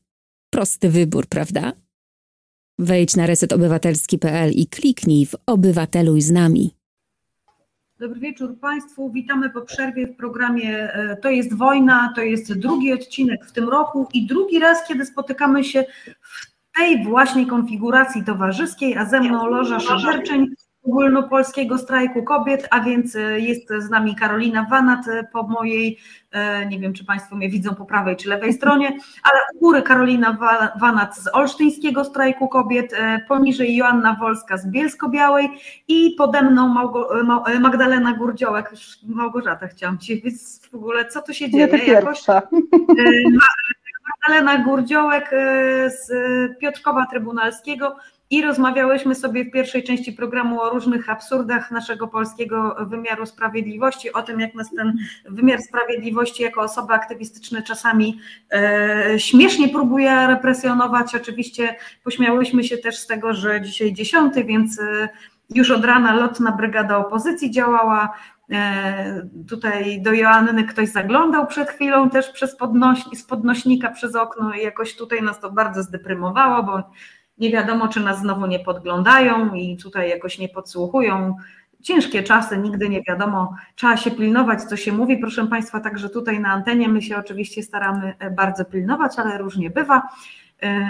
Prosty 0.49 0.89
wybór, 0.89 1.28
prawda? 1.28 1.72
Wejdź 2.80 3.16
na 3.16 3.26
resetobywatelski.pl 3.26 4.51
i 4.51 4.68
kliknij 4.68 5.26
w 5.26 5.36
Obywateluj 5.45 6.22
z 6.22 6.32
nami. 6.32 6.76
Dobry 7.99 8.20
wieczór 8.20 8.59
Państwu. 8.59 9.11
Witamy 9.11 9.49
po 9.49 9.61
przerwie 9.61 10.07
w 10.07 10.16
programie 10.16 10.93
e, 10.93 11.18
To 11.18 11.30
jest 11.30 11.53
wojna. 11.53 12.14
To 12.16 12.22
jest 12.22 12.53
drugi 12.53 12.93
odcinek 12.93 13.45
w 13.45 13.51
tym 13.51 13.70
roku 13.70 14.07
i 14.14 14.28
drugi 14.28 14.59
raz, 14.59 14.88
kiedy 14.88 15.05
spotykamy 15.05 15.64
się 15.64 15.86
w 16.22 16.53
tej 16.78 17.03
właśnie 17.03 17.45
konfiguracji 17.45 18.24
towarzyskiej, 18.24 18.97
a 18.97 19.05
ze 19.05 19.22
mną 19.22 19.47
Loża 19.47 19.80
Szyberczeń, 19.80 20.47
ogólnopolskiego 20.84 21.77
strajku 21.77 22.23
kobiet, 22.23 22.67
a 22.71 22.79
więc 22.79 23.15
e, 23.15 23.39
jest 23.39 23.69
z 23.77 23.89
nami 23.89 24.15
Karolina 24.15 24.65
Wanat 24.69 25.07
e, 25.07 25.23
po 25.34 25.43
mojej, 25.43 25.99
e, 26.31 26.65
nie 26.65 26.79
wiem 26.79 26.93
czy 26.93 27.05
Państwo 27.05 27.36
mnie 27.36 27.49
widzą 27.49 27.75
po 27.75 27.86
prawej 27.86 28.15
czy 28.15 28.29
lewej 28.29 28.53
stronie, 28.53 28.88
ale 29.23 29.39
u 29.55 29.59
góry 29.59 29.81
Karolina 29.81 30.38
Wanat 30.81 31.17
z 31.17 31.27
Olsztyńskiego 31.34 32.05
strajku 32.05 32.47
kobiet, 32.47 32.95
poniżej 33.27 33.75
Joanna 33.75 34.17
Wolska 34.19 34.57
z 34.57 34.67
Bielsko-Białej 34.67 35.49
i 35.88 36.15
pode 36.17 36.41
mną 36.41 36.75
Magdalena 37.59 38.13
Gurdziołek, 38.13 38.71
Małgorzata 39.07 39.67
chciałam 39.67 39.97
Ci, 39.97 40.21
więc 40.21 40.67
w 40.71 40.75
ogóle 40.75 41.05
co 41.05 41.21
tu 41.21 41.34
się 41.34 41.49
dzieje? 41.49 41.67
Nie 41.67 41.93
Jakoś, 41.93 42.23
Magdalena 44.27 44.63
Gurdziołek 44.63 45.31
z 45.88 46.11
Piotrkowa 46.59 47.05
Trybunalskiego, 47.05 47.95
i 48.34 48.41
rozmawiałyśmy 48.41 49.15
sobie 49.15 49.45
w 49.45 49.51
pierwszej 49.51 49.84
części 49.84 50.13
programu 50.13 50.61
o 50.61 50.69
różnych 50.69 51.09
absurdach 51.09 51.71
naszego 51.71 52.07
polskiego 52.07 52.75
wymiaru 52.79 53.25
sprawiedliwości, 53.25 54.13
o 54.13 54.21
tym, 54.21 54.39
jak 54.39 54.55
nas 54.55 54.69
ten 54.77 54.97
wymiar 55.29 55.61
sprawiedliwości 55.61 56.43
jako 56.43 56.61
osoby 56.61 56.93
aktywistyczne 56.93 57.61
czasami 57.61 58.19
e, 58.51 59.19
śmiesznie 59.19 59.69
próbuje 59.69 60.27
represjonować. 60.27 61.15
Oczywiście 61.15 61.75
pośmiałyśmy 62.03 62.63
się 62.63 62.77
też 62.77 62.97
z 62.97 63.07
tego, 63.07 63.34
że 63.34 63.61
dzisiaj 63.61 63.93
dziesiąty, 63.93 64.43
więc 64.43 64.79
e, 64.79 65.09
już 65.55 65.71
od 65.71 65.86
rana 65.86 66.13
lotna 66.15 66.51
brygada 66.51 66.97
opozycji 66.97 67.51
działała. 67.51 68.13
E, 68.51 69.27
tutaj 69.49 70.01
do 70.01 70.13
Joanny 70.13 70.63
ktoś 70.63 70.89
zaglądał 70.89 71.47
przed 71.47 71.69
chwilą 71.69 72.09
też 72.09 72.29
przez 72.29 72.55
podnoś, 72.55 72.99
z 73.15 73.23
podnośnika 73.23 73.91
przez 73.91 74.15
okno 74.15 74.53
i 74.53 74.63
jakoś 74.63 74.95
tutaj 74.95 75.21
nas 75.21 75.39
to 75.39 75.51
bardzo 75.51 75.84
zdeprymowało, 75.84 76.63
bo 76.63 76.84
nie 77.43 77.51
wiadomo, 77.51 77.87
czy 77.87 77.99
nas 77.99 78.19
znowu 78.19 78.45
nie 78.45 78.59
podglądają 78.59 79.53
i 79.53 79.77
tutaj 79.77 80.09
jakoś 80.09 80.39
nie 80.39 80.49
podsłuchują. 80.49 81.35
Ciężkie 81.81 82.23
czasy, 82.23 82.57
nigdy 82.57 82.89
nie 82.89 83.01
wiadomo, 83.01 83.55
trzeba 83.75 83.97
się 83.97 84.11
pilnować, 84.11 84.61
co 84.61 84.77
się 84.77 84.91
mówi. 84.91 85.17
Proszę 85.17 85.47
Państwa, 85.47 85.79
także 85.79 86.09
tutaj 86.09 86.39
na 86.39 86.49
antenie 86.49 86.87
my 86.87 87.01
się 87.01 87.17
oczywiście 87.17 87.63
staramy 87.63 88.13
e, 88.19 88.31
bardzo 88.31 88.65
pilnować, 88.65 89.19
ale 89.19 89.37
różnie 89.37 89.69
bywa. 89.69 90.01
E, 90.63 90.89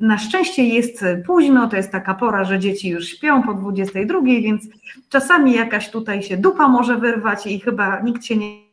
na 0.00 0.18
szczęście 0.18 0.64
jest 0.64 1.04
późno, 1.26 1.68
to 1.68 1.76
jest 1.76 1.92
taka 1.92 2.14
pora, 2.14 2.44
że 2.44 2.58
dzieci 2.58 2.88
już 2.88 3.08
śpią 3.08 3.42
po 3.42 3.54
22, 3.54 4.20
więc 4.22 4.62
czasami 5.08 5.52
jakaś 5.52 5.90
tutaj 5.90 6.22
się 6.22 6.36
dupa 6.36 6.68
może 6.68 6.96
wyrwać 6.96 7.46
i 7.46 7.60
chyba 7.60 8.00
nikt 8.00 8.24
się 8.24 8.36
nie 8.36 8.64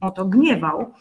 o 0.00 0.10
to 0.10 0.24
gniewał. 0.24 0.94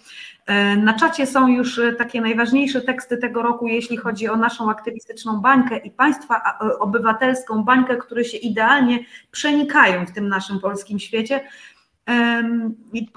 E, 0.48 0.76
na 0.76 0.94
czacie 0.94 1.26
są 1.26 1.48
już 1.48 1.80
e, 1.80 1.94
takie 1.94 2.22
najważniejsze 2.22 2.82
teksty 2.82 3.18
tego 3.18 3.42
roku, 3.42 3.68
jeśli 3.68 3.98
chodzi 3.98 4.30
o 4.30 4.36
naszą 4.36 4.70
aktywistyczną 4.70 5.42
bańkę 5.42 5.78
i 5.78 5.92
państwa 5.92 6.36
e, 6.36 6.80
obywatelską 6.80 7.64
bańkę, 7.64 7.98
które 7.98 8.26
się 8.26 8.38
idealnie 8.38 9.00
przenikają 9.32 10.06
w 10.06 10.12
tym 10.12 10.28
naszym 10.28 10.60
polskim 10.60 11.00
świecie. 11.00 11.42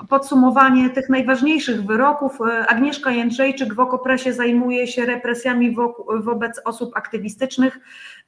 Podsumowanie 0.08 0.90
tych 0.90 1.08
najważniejszych 1.08 1.86
wyroków. 1.86 2.38
Agnieszka 2.68 3.10
Jędrzejczyk 3.10 3.74
w 3.74 3.80
Okopresie 3.80 4.32
zajmuje 4.32 4.86
się 4.86 5.06
represjami 5.06 5.76
wobec 6.20 6.60
osób 6.64 6.96
aktywistycznych. 6.96 7.80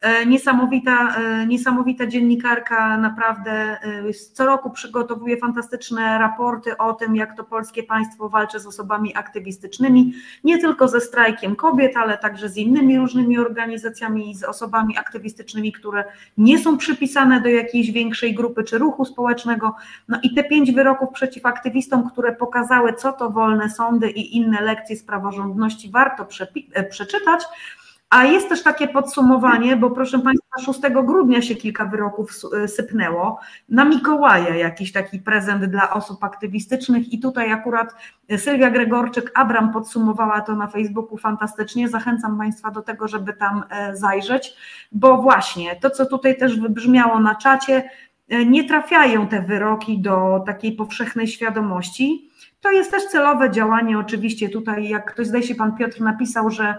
E, 0.03 0.27
niesamowita, 0.27 1.17
e, 1.17 1.47
niesamowita 1.47 2.07
dziennikarka, 2.07 2.97
naprawdę 2.97 3.51
e, 3.53 4.13
co 4.33 4.47
roku 4.47 4.71
przygotowuje 4.71 5.37
fantastyczne 5.37 6.19
raporty 6.19 6.77
o 6.77 6.93
tym, 6.93 7.17
jak 7.17 7.37
to 7.37 7.45
polskie 7.45 7.83
państwo 7.83 8.29
walczy 8.29 8.61
z 8.61 8.67
osobami 8.67 9.17
aktywistycznymi, 9.17 10.13
nie 10.45 10.59
tylko 10.59 10.89
ze 10.89 11.01
strajkiem 11.01 11.57
kobiet, 11.57 11.97
ale 11.97 12.19
także 12.19 12.49
z 12.49 12.57
innymi 12.57 12.99
różnymi 12.99 13.39
organizacjami 13.39 14.31
i 14.31 14.35
z 14.35 14.45
osobami 14.45 14.99
aktywistycznymi, 14.99 15.73
które 15.73 16.05
nie 16.39 16.59
są 16.59 16.79
przypisane 16.79 17.41
do 17.41 17.49
jakiejś 17.49 17.91
większej 17.91 18.35
grupy 18.35 18.65
czy 18.65 18.79
ruchu 18.79 19.05
społecznego. 19.05 19.75
No 20.09 20.19
i 20.23 20.35
te 20.35 20.45
pięć 20.53 20.73
wyroków 20.73 21.11
przeciw 21.11 21.47
aktywistom, 21.47 22.11
które 22.11 22.33
pokazały, 22.33 22.95
co 22.95 23.13
to 23.13 23.31
wolne 23.31 23.71
sądy 23.71 24.11
i 24.11 24.37
inne 24.37 24.61
lekcje 24.61 24.97
z 24.97 25.05
praworządności, 25.05 25.91
warto 25.91 26.27
przeczytać. 26.91 27.43
A 28.11 28.25
jest 28.25 28.49
też 28.49 28.63
takie 28.63 28.89
podsumowanie, 28.89 29.77
bo 29.77 29.91
proszę 29.91 30.19
Państwa, 30.19 30.59
6 30.73 30.81
grudnia 31.05 31.43
się 31.43 31.55
kilka 31.55 31.85
wyroków 31.85 32.31
y, 32.65 32.69
sypnęło. 32.69 33.41
Na 33.69 33.85
Mikołaja 33.85 34.57
jakiś 34.57 34.93
taki 34.93 35.19
prezent 35.19 35.65
dla 35.65 35.91
osób 35.95 36.25
aktywistycznych 36.25 37.13
i 37.13 37.21
tutaj 37.21 37.53
akurat 37.53 37.95
Sylwia 38.37 38.71
Gregorczyk-Abram 38.71 39.73
podsumowała 39.73 40.41
to 40.41 40.57
na 40.57 40.67
Facebooku 40.67 41.19
fantastycznie. 41.19 41.89
Zachęcam 41.89 42.39
Państwa 42.39 42.71
do 42.71 42.83
tego, 42.83 43.09
żeby 43.09 43.33
tam 43.33 43.65
e, 43.71 43.97
zajrzeć, 43.97 44.57
bo 44.93 45.17
właśnie 45.23 45.77
to, 45.77 45.91
co 45.91 46.07
tutaj 46.07 46.37
też 46.37 46.61
wybrzmiało 46.61 47.21
na 47.21 47.35
czacie, 47.35 47.75
e, 47.75 47.91
nie 48.47 48.65
trafiają 48.65 49.27
te 49.27 49.43
wyroki 49.43 49.99
do 49.99 50.43
takiej 50.47 50.73
powszechnej 50.73 51.29
świadomości. 51.29 52.31
To 52.61 52.71
jest 52.71 52.91
też 52.91 53.05
celowe 53.05 53.51
działanie, 53.51 53.99
oczywiście 53.99 54.49
tutaj, 54.49 54.89
jak 54.89 55.13
ktoś 55.13 55.27
zdaje 55.27 55.43
się, 55.43 55.55
pan 55.55 55.77
Piotr 55.77 56.01
napisał, 56.01 56.51
że 56.51 56.75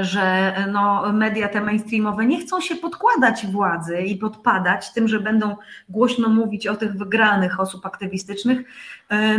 że 0.00 0.54
no, 0.72 1.12
media 1.12 1.48
te 1.48 1.60
mainstreamowe 1.60 2.26
nie 2.26 2.40
chcą 2.40 2.60
się 2.60 2.76
podkładać 2.76 3.46
władzy 3.46 4.02
i 4.02 4.16
podpadać 4.16 4.92
tym, 4.92 5.08
że 5.08 5.20
będą 5.20 5.56
głośno 5.88 6.28
mówić 6.28 6.66
o 6.66 6.76
tych 6.76 6.92
wygranych 6.92 7.60
osób 7.60 7.86
aktywistycznych. 7.86 8.60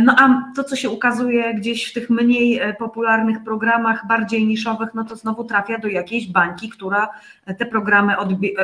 No 0.02 0.14
a 0.18 0.42
to, 0.56 0.64
co 0.64 0.76
się 0.76 0.90
ukazuje 0.90 1.54
gdzieś 1.54 1.90
w 1.90 1.94
tych 1.94 2.10
mniej 2.10 2.60
popularnych 2.78 3.44
programach, 3.44 4.06
bardziej 4.06 4.46
niszowych, 4.46 4.88
no 4.94 5.04
to 5.04 5.16
znowu 5.16 5.44
trafia 5.44 5.78
do 5.78 5.88
jakiejś 5.88 6.32
bańki, 6.32 6.68
która 6.68 7.08
te 7.58 7.66
programy 7.66 8.14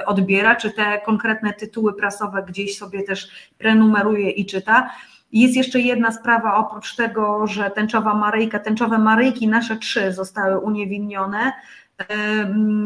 odbiera, 0.07 0.57
czy 0.57 0.71
te 0.71 1.01
konkretne 1.01 1.53
tytuły 1.53 1.95
prasowe 1.95 2.45
gdzieś 2.49 2.79
sobie 2.79 3.03
też 3.03 3.29
prenumeruje 3.59 4.31
i 4.31 4.47
czyta. 4.47 4.91
Jest 5.35 5.57
jeszcze 5.57 5.81
jedna 5.81 6.13
sprawa, 6.13 6.57
oprócz 6.57 6.97
tego, 6.97 7.47
że 7.47 7.71
tęczowa 7.71 8.15
Maryjka, 8.15 8.59
tęczowe 8.59 8.99
Maryjki, 8.99 9.49
nasze 9.49 9.77
trzy 9.77 10.13
zostały 10.13 10.59
uniewinnione 10.59 11.53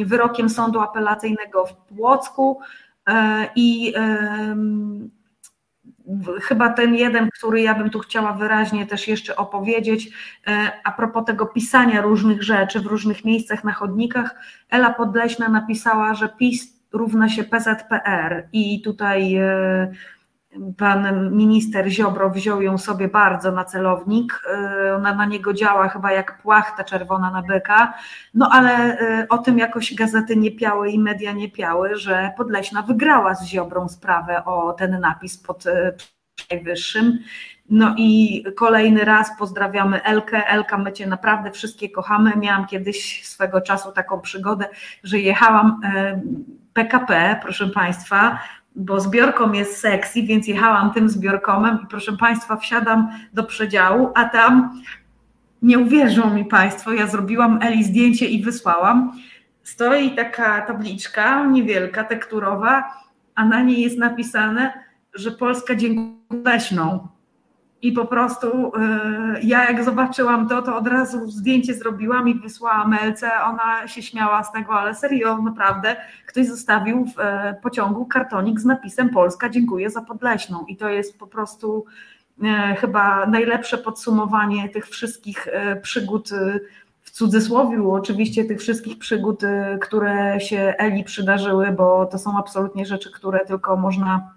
wyrokiem 0.05 0.49
sądu 0.49 0.80
apelacyjnego 0.80 1.66
w 1.66 1.76
Płocku 1.76 2.61
e, 3.09 3.49
i 3.57 3.94
chyba 6.42 6.72
ten 6.72 6.94
jeden, 6.94 7.28
który 7.30 7.61
ja 7.61 7.74
bym 7.74 7.90
tu 7.90 7.99
chciała 7.99 8.32
wyraźnie 8.32 8.86
też 8.86 9.09
jeszcze 9.09 9.36
opowiedzieć, 9.36 10.11
e, 10.46 10.72
a 10.84 10.92
propos 10.92 11.24
tego 11.24 11.46
pisania 11.46 12.01
różnych 12.01 12.42
rzeczy 12.42 12.80
w 12.80 12.86
różnych 12.86 13.24
miejscach 13.24 13.64
na 13.64 13.72
chodnikach, 13.72 14.34
Ela 14.70 14.95
Podleśna 14.95 15.49
napisała, 15.49 16.14
że 16.14 16.29
PiS 16.29 16.79
równa 16.92 17.29
się 17.29 17.45
PZPR 17.45 18.49
i 18.53 18.83
tutaj 18.83 19.37
e, 19.37 19.92
pan 20.76 21.30
minister 21.37 21.89
Ziobro 21.89 22.30
wziął 22.30 22.63
ją 22.63 22.79
sobie 22.79 23.09
bardzo 23.09 23.53
na 23.53 23.64
celownik. 23.64 24.43
Y, 24.87 24.95
ona 24.95 25.14
na 25.14 25.26
niego 25.26 25.53
działa 25.53 25.89
chyba 25.89 26.13
jak 26.13 26.43
płachta 26.43 26.85
czerwona 26.85 27.30
na 27.30 27.43
byka. 27.43 27.95
No 28.35 28.49
ale 28.53 29.01
y, 29.01 29.29
o 29.29 29.39
tym 29.39 29.59
jakoś 29.59 29.95
gazety 29.95 30.37
nie 30.37 30.51
piały 30.51 30.91
i 30.91 30.99
media 30.99 31.33
nie 31.33 31.51
piały, 31.51 31.97
że 31.97 32.33
Podleśna 32.37 32.83
wygrała 32.83 33.35
z 33.35 33.45
Ziobrą 33.45 33.89
sprawę 33.89 34.45
o 34.45 34.72
ten 34.72 35.01
napis 35.01 35.39
pod 35.39 35.64
najwyższym. 36.51 37.18
No 37.71 37.95
i 37.99 38.45
kolejny 38.57 39.05
raz 39.05 39.39
pozdrawiamy 39.39 40.03
Elkę. 40.03 40.47
Elka, 40.47 40.79
my 40.79 40.93
Cię 40.93 41.07
naprawdę 41.07 41.51
wszystkie 41.51 41.91
kochamy. 41.91 42.33
Miałam 42.37 42.67
kiedyś 42.67 43.26
swego 43.26 43.61
czasu 43.61 43.93
taką 43.93 44.21
przygodę, 44.21 44.68
że 45.05 45.18
jechałam 45.18 45.80
PKP, 46.72 47.41
proszę 47.43 47.67
Państwa, 47.67 48.39
bo 48.76 49.00
zbiorką 49.00 49.53
jest 49.53 49.76
sexy, 49.76 50.22
więc 50.22 50.49
jechałam 50.49 50.92
tym 50.92 51.08
zbiorkomem 51.08 51.78
i 51.84 51.86
proszę 51.86 52.16
Państwa, 52.16 52.57
wsiadam 52.57 53.08
do 53.32 53.45
przedziału, 53.45 54.11
a 54.14 54.24
tam 54.24 54.80
nie 55.62 55.78
uwierzą 55.78 56.34
mi 56.34 56.45
Państwo, 56.45 56.92
ja 56.92 57.07
zrobiłam 57.07 57.58
Eli 57.62 57.84
zdjęcie 57.84 58.26
i 58.26 58.42
wysłałam. 58.42 59.12
Stoi 59.62 60.11
taka 60.11 60.61
tabliczka 60.61 61.45
niewielka, 61.45 62.04
tekturowa, 62.04 62.84
a 63.34 63.45
na 63.45 63.62
niej 63.62 63.80
jest 63.80 63.99
napisane, 63.99 64.72
że 65.14 65.30
Polska 65.30 65.74
dziękuję 65.74 66.42
leśną. 66.45 67.08
I 67.83 67.92
po 67.92 68.05
prostu 68.05 68.46
y, 68.46 68.71
ja 69.42 69.64
jak 69.64 69.84
zobaczyłam 69.84 70.49
to, 70.49 70.63
to 70.63 70.76
od 70.76 70.87
razu 70.87 71.30
zdjęcie 71.30 71.75
zrobiłam 71.75 72.29
i 72.29 72.34
wysłałam 72.34 72.91
Melce. 72.91 73.30
Ona 73.45 73.88
się 73.88 74.03
śmiała 74.03 74.45
z 74.45 74.53
tego, 74.53 74.72
ale 74.72 74.95
serio, 74.95 75.42
naprawdę, 75.42 75.96
ktoś 76.26 76.46
zostawił 76.46 77.05
w 77.05 77.21
e, 77.21 77.57
pociągu 77.63 78.07
kartonik 78.07 78.61
z 78.61 78.64
napisem 78.64 79.11
Polska 79.11 79.49
dziękuję 79.49 79.91
za 79.91 80.03
Podleśną. 80.03 80.64
I 80.68 80.76
to 80.76 80.88
jest 80.88 81.18
po 81.18 81.26
prostu 81.26 81.84
e, 82.42 82.76
chyba 82.80 83.26
najlepsze 83.26 83.79
podsumowanie 83.79 84.68
tych 84.68 84.88
wszystkich 84.88 85.49
e, 85.49 85.76
przygód 85.76 86.30
w 87.03 87.11
cudzysłowie, 87.11 87.83
oczywiście 87.83 88.45
tych 88.45 88.61
wszystkich 88.61 88.99
przygód, 88.99 89.41
które 89.80 90.41
się 90.41 90.75
Eli 90.79 91.05
przydarzyły, 91.05 91.72
bo 91.72 92.07
to 92.07 92.18
są 92.18 92.38
absolutnie 92.38 92.87
rzeczy, 92.87 93.13
które 93.13 93.46
tylko 93.46 93.76
można 93.76 94.30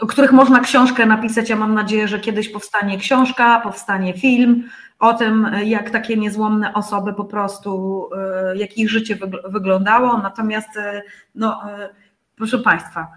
o 0.00 0.06
których 0.06 0.32
można 0.32 0.60
książkę 0.60 1.06
napisać. 1.06 1.50
Ja 1.50 1.56
mam 1.56 1.74
nadzieję, 1.74 2.08
że 2.08 2.20
kiedyś 2.20 2.48
powstanie 2.48 2.98
książka, 2.98 3.60
powstanie 3.60 4.14
film 4.18 4.64
o 4.98 5.14
tym, 5.14 5.50
jak 5.64 5.90
takie 5.90 6.16
niezłomne 6.16 6.74
osoby 6.74 7.12
po 7.14 7.24
prostu, 7.24 8.08
e, 8.16 8.56
jak 8.56 8.78
ich 8.78 8.90
życie 8.90 9.18
wyglądało. 9.44 10.18
Natomiast, 10.18 10.76
e, 10.76 11.02
no, 11.34 11.70
e, 11.70 11.88
proszę 12.36 12.58
Państwa, 12.58 13.08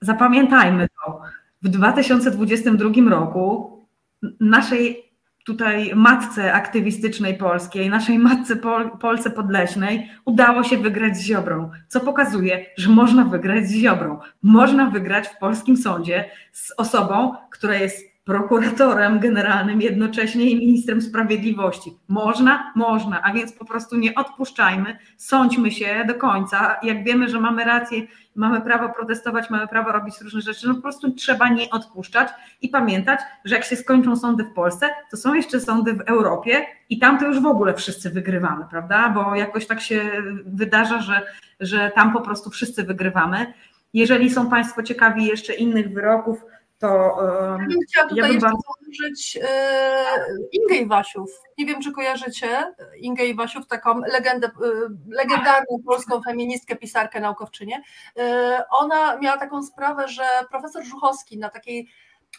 zapamiętajmy 0.00 0.88
to. 0.88 1.20
W 1.62 1.68
2022 1.68 3.08
roku 3.08 3.70
naszej 4.40 5.03
tutaj 5.44 5.92
matce 5.94 6.52
aktywistycznej 6.52 7.36
polskiej, 7.36 7.90
naszej 7.90 8.18
matce 8.18 8.56
Pol 8.56 8.90
Polce 8.98 9.30
Podleśnej 9.30 10.10
udało 10.24 10.64
się 10.64 10.76
wygrać 10.78 11.16
z 11.16 11.20
Ziobrą, 11.20 11.70
co 11.88 12.00
pokazuje, 12.00 12.66
że 12.76 12.88
można 12.88 13.24
wygrać 13.24 13.66
z 13.66 13.74
Ziobrą. 13.74 14.18
Można 14.42 14.90
wygrać 14.90 15.28
w 15.28 15.38
polskim 15.38 15.76
sądzie 15.76 16.30
z 16.52 16.72
osobą, 16.76 17.34
która 17.50 17.74
jest 17.74 18.13
prokuratorem 18.24 19.20
generalnym 19.20 19.80
jednocześnie 19.80 20.50
i 20.50 20.56
ministrem 20.56 21.02
sprawiedliwości. 21.02 21.92
Można? 22.08 22.72
Można, 22.76 23.22
a 23.22 23.32
więc 23.32 23.52
po 23.52 23.64
prostu 23.64 23.96
nie 23.96 24.14
odpuszczajmy, 24.14 24.98
sądźmy 25.16 25.70
się 25.70 26.04
do 26.08 26.14
końca. 26.14 26.76
Jak 26.82 27.04
wiemy, 27.04 27.28
że 27.28 27.40
mamy 27.40 27.64
rację, 27.64 28.02
mamy 28.34 28.60
prawo 28.60 28.88
protestować, 28.88 29.50
mamy 29.50 29.68
prawo 29.68 29.92
robić 29.92 30.20
różne 30.20 30.40
rzeczy, 30.40 30.68
no 30.68 30.74
po 30.74 30.82
prostu 30.82 31.12
trzeba 31.12 31.48
nie 31.48 31.70
odpuszczać 31.70 32.28
i 32.62 32.68
pamiętać, 32.68 33.20
że 33.44 33.54
jak 33.54 33.64
się 33.64 33.76
skończą 33.76 34.16
sądy 34.16 34.44
w 34.44 34.52
Polsce, 34.52 34.90
to 35.10 35.16
są 35.16 35.34
jeszcze 35.34 35.60
sądy 35.60 35.94
w 35.94 36.00
Europie 36.00 36.66
i 36.90 36.98
tam 36.98 37.18
to 37.18 37.26
już 37.26 37.40
w 37.40 37.46
ogóle 37.46 37.74
wszyscy 37.74 38.10
wygrywamy, 38.10 38.64
prawda? 38.70 39.08
Bo 39.08 39.34
jakoś 39.34 39.66
tak 39.66 39.80
się 39.80 40.10
wydarza, 40.46 41.00
że, 41.00 41.22
że 41.60 41.92
tam 41.94 42.12
po 42.12 42.20
prostu 42.20 42.50
wszyscy 42.50 42.82
wygrywamy. 42.82 43.52
Jeżeli 43.94 44.30
są 44.30 44.50
Państwo 44.50 44.82
ciekawi 44.82 45.26
jeszcze 45.26 45.54
innych 45.54 45.92
wyroków, 45.92 46.44
to 46.88 47.16
ja 47.60 47.66
bym 47.68 47.78
chciała 47.88 48.08
tutaj 48.08 48.28
ja 48.28 48.32
bym 48.32 48.40
bardzo... 48.40 48.58
użyć 48.88 49.38
e, 49.42 50.04
Ingę 50.52 50.74
Iwasiów. 50.74 51.30
Nie 51.58 51.66
wiem, 51.66 51.82
czy 51.82 51.92
kojarzycie 51.92 52.74
Ingę 52.98 53.24
Iwasiów, 53.24 53.66
taką 53.66 54.00
legendę, 54.00 54.46
e, 54.46 54.50
legendarną 55.08 55.82
polską 55.86 56.22
feministkę, 56.22 56.76
pisarkę, 56.76 57.20
naukowczynię. 57.20 57.82
E, 58.18 58.64
ona 58.70 59.16
miała 59.16 59.38
taką 59.38 59.62
sprawę, 59.62 60.08
że 60.08 60.24
profesor 60.50 60.84
Żuchowski 60.84 61.38
na 61.38 61.50
takiej 61.50 61.88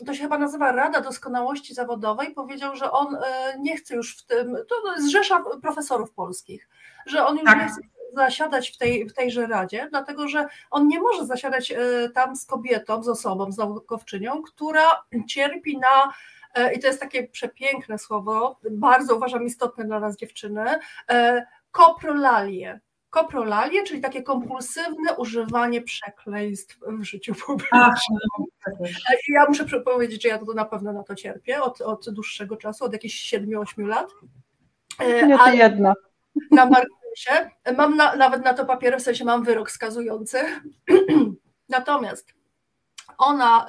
to 0.05 0.13
się 0.13 0.21
chyba 0.23 0.37
nazywa 0.37 0.71
Rada 0.71 1.01
Doskonałości 1.01 1.73
Zawodowej, 1.73 2.33
powiedział, 2.33 2.75
że 2.75 2.91
on 2.91 3.17
nie 3.59 3.77
chce 3.77 3.95
już 3.95 4.17
w 4.17 4.25
tym, 4.25 4.57
to 4.69 4.93
jest 4.95 5.11
rzesza 5.11 5.43
profesorów 5.61 6.11
polskich, 6.11 6.69
że 7.05 7.25
on 7.25 7.35
już 7.35 7.45
tak. 7.45 7.59
nie 7.59 7.67
chce 7.67 7.81
zasiadać 8.13 8.71
w, 8.71 8.77
tej, 8.77 9.09
w 9.09 9.13
tejże 9.13 9.47
radzie, 9.47 9.87
dlatego 9.89 10.27
że 10.27 10.47
on 10.71 10.87
nie 10.87 10.99
może 10.99 11.25
zasiadać 11.25 11.71
e, 11.71 11.77
tam 12.09 12.35
z 12.35 12.45
kobietą, 12.45 13.03
z 13.03 13.07
osobą, 13.07 13.51
z 13.51 13.57
naukowczynią, 13.57 14.41
która 14.41 15.03
cierpi 15.27 15.77
na 15.77 16.13
e, 16.55 16.73
i 16.73 16.79
to 16.79 16.87
jest 16.87 16.99
takie 16.99 17.27
przepiękne 17.27 17.99
słowo, 17.99 18.59
bardzo 18.71 19.15
uważam 19.15 19.45
istotne 19.45 19.85
dla 19.85 19.99
nas 19.99 20.17
dziewczyny, 20.17 20.79
e, 21.09 21.45
koprolalie. 21.71 22.79
Koprolalie, 23.09 23.83
czyli 23.83 24.01
takie 24.01 24.23
kompulsywne 24.23 25.13
używanie 25.17 25.81
przekleństw 25.81 26.77
w 26.87 27.03
życiu 27.03 27.35
publicznym. 27.45 28.19
Ja 29.27 29.45
muszę 29.47 29.81
powiedzieć, 29.81 30.23
że 30.23 30.29
ja 30.29 30.37
to 30.37 30.53
na 30.53 30.65
pewno 30.65 30.93
na 30.93 31.03
to 31.03 31.15
cierpię 31.15 31.61
od, 31.61 31.81
od 31.81 32.09
dłuższego 32.09 32.57
czasu, 32.57 32.85
od 32.85 32.93
jakichś 32.93 33.33
7-8 33.33 33.87
lat. 33.87 34.09
Nie 35.27 35.37
to 35.37 35.49
jedna. 35.49 35.93
Na, 36.51 36.65
mar 36.65 36.85
się. 37.15 37.49
Mam 37.77 37.95
na, 37.95 38.15
nawet 38.15 38.45
na 38.45 38.53
to 38.53 38.65
papiery, 38.65 38.97
w 38.97 39.01
sensie 39.01 39.25
mam 39.25 39.43
wyrok 39.43 39.71
skazujący. 39.71 40.37
Natomiast 41.69 42.33
ona. 43.17 43.67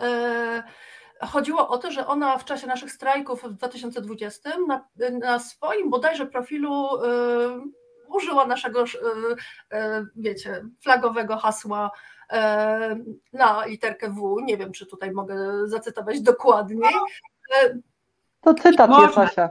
Y, 1.22 1.26
chodziło 1.26 1.68
o 1.68 1.78
to, 1.78 1.90
że 1.90 2.06
ona 2.06 2.38
w 2.38 2.44
czasie 2.44 2.66
naszych 2.66 2.92
strajków 2.92 3.42
w 3.42 3.52
2020 3.52 4.50
na, 4.66 4.88
na 5.10 5.38
swoim 5.38 5.90
bodajże 5.90 6.26
profilu 6.26 7.04
y, 7.04 7.08
użyła 8.08 8.46
naszego, 8.46 8.84
y, 8.84 8.86
wiecie, 10.16 10.64
flagowego 10.82 11.36
hasła 11.36 11.90
na 13.32 13.66
literkę 13.66 14.10
W. 14.10 14.36
Nie 14.42 14.56
wiem, 14.56 14.72
czy 14.72 14.86
tutaj 14.86 15.12
mogę 15.12 15.68
zacytować 15.68 16.20
dokładniej. 16.20 16.94
To 18.40 18.54
cytat 18.54 18.90
jest, 19.00 19.18
Asia. 19.18 19.50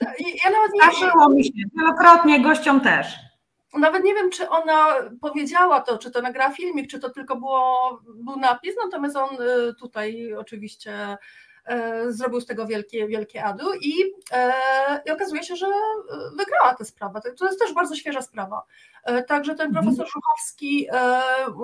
Ja 0.00 0.50
nawet 0.50 0.72
nie 0.74 0.82
Zdarzyło 0.82 1.28
mi 1.28 1.44
się, 1.44 1.50
wielokrotnie 1.76 2.40
gościom 2.40 2.80
też. 2.80 3.14
Nawet 3.74 4.04
nie 4.04 4.14
wiem, 4.14 4.30
czy 4.30 4.48
ona 4.48 4.86
powiedziała 5.20 5.80
to, 5.80 5.98
czy 5.98 6.10
to 6.10 6.22
nagrała 6.22 6.50
filmik, 6.50 6.90
czy 6.90 6.98
to 6.98 7.10
tylko 7.10 7.36
było, 7.36 8.00
był 8.14 8.36
napis, 8.36 8.74
natomiast 8.84 9.16
on 9.16 9.34
y, 9.34 9.74
tutaj 9.80 10.34
oczywiście 10.34 11.16
zrobił 12.08 12.40
z 12.40 12.46
tego 12.46 12.66
wielkie, 12.66 13.06
wielkie 13.06 13.44
adu 13.44 13.74
i, 13.80 13.94
e, 14.32 14.52
i 15.06 15.10
okazuje 15.10 15.42
się, 15.42 15.56
że 15.56 15.66
wygrała 16.36 16.74
tę 16.74 16.84
sprawę. 16.84 17.20
To 17.38 17.46
jest 17.46 17.58
też 17.58 17.74
bardzo 17.74 17.94
świeża 17.96 18.22
sprawa. 18.22 18.62
E, 19.04 19.22
także 19.22 19.54
ten 19.54 19.66
mhm. 19.66 19.84
profesor 19.84 20.06
Żuchowski 20.06 20.88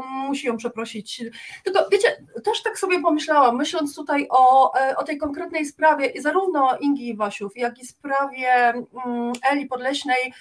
musi 0.01 0.47
ją 0.47 0.57
przeprosić. 0.57 1.25
Tylko 1.65 1.89
wiecie, 1.93 2.25
też 2.45 2.63
tak 2.63 2.79
sobie 2.79 3.03
pomyślałam, 3.03 3.57
myśląc 3.57 3.97
tutaj 3.97 4.27
o, 4.31 4.73
o 4.97 5.05
tej 5.05 5.19
konkretnej 5.19 5.67
sprawie, 5.67 6.13
zarówno 6.21 6.79
Ingi 6.81 7.09
Iwasiów, 7.09 7.57
jak 7.57 7.79
i 7.79 7.87
sprawie 7.87 8.49
mm, 8.49 9.33
Eli 9.51 9.67
Podleśnej 9.67 10.35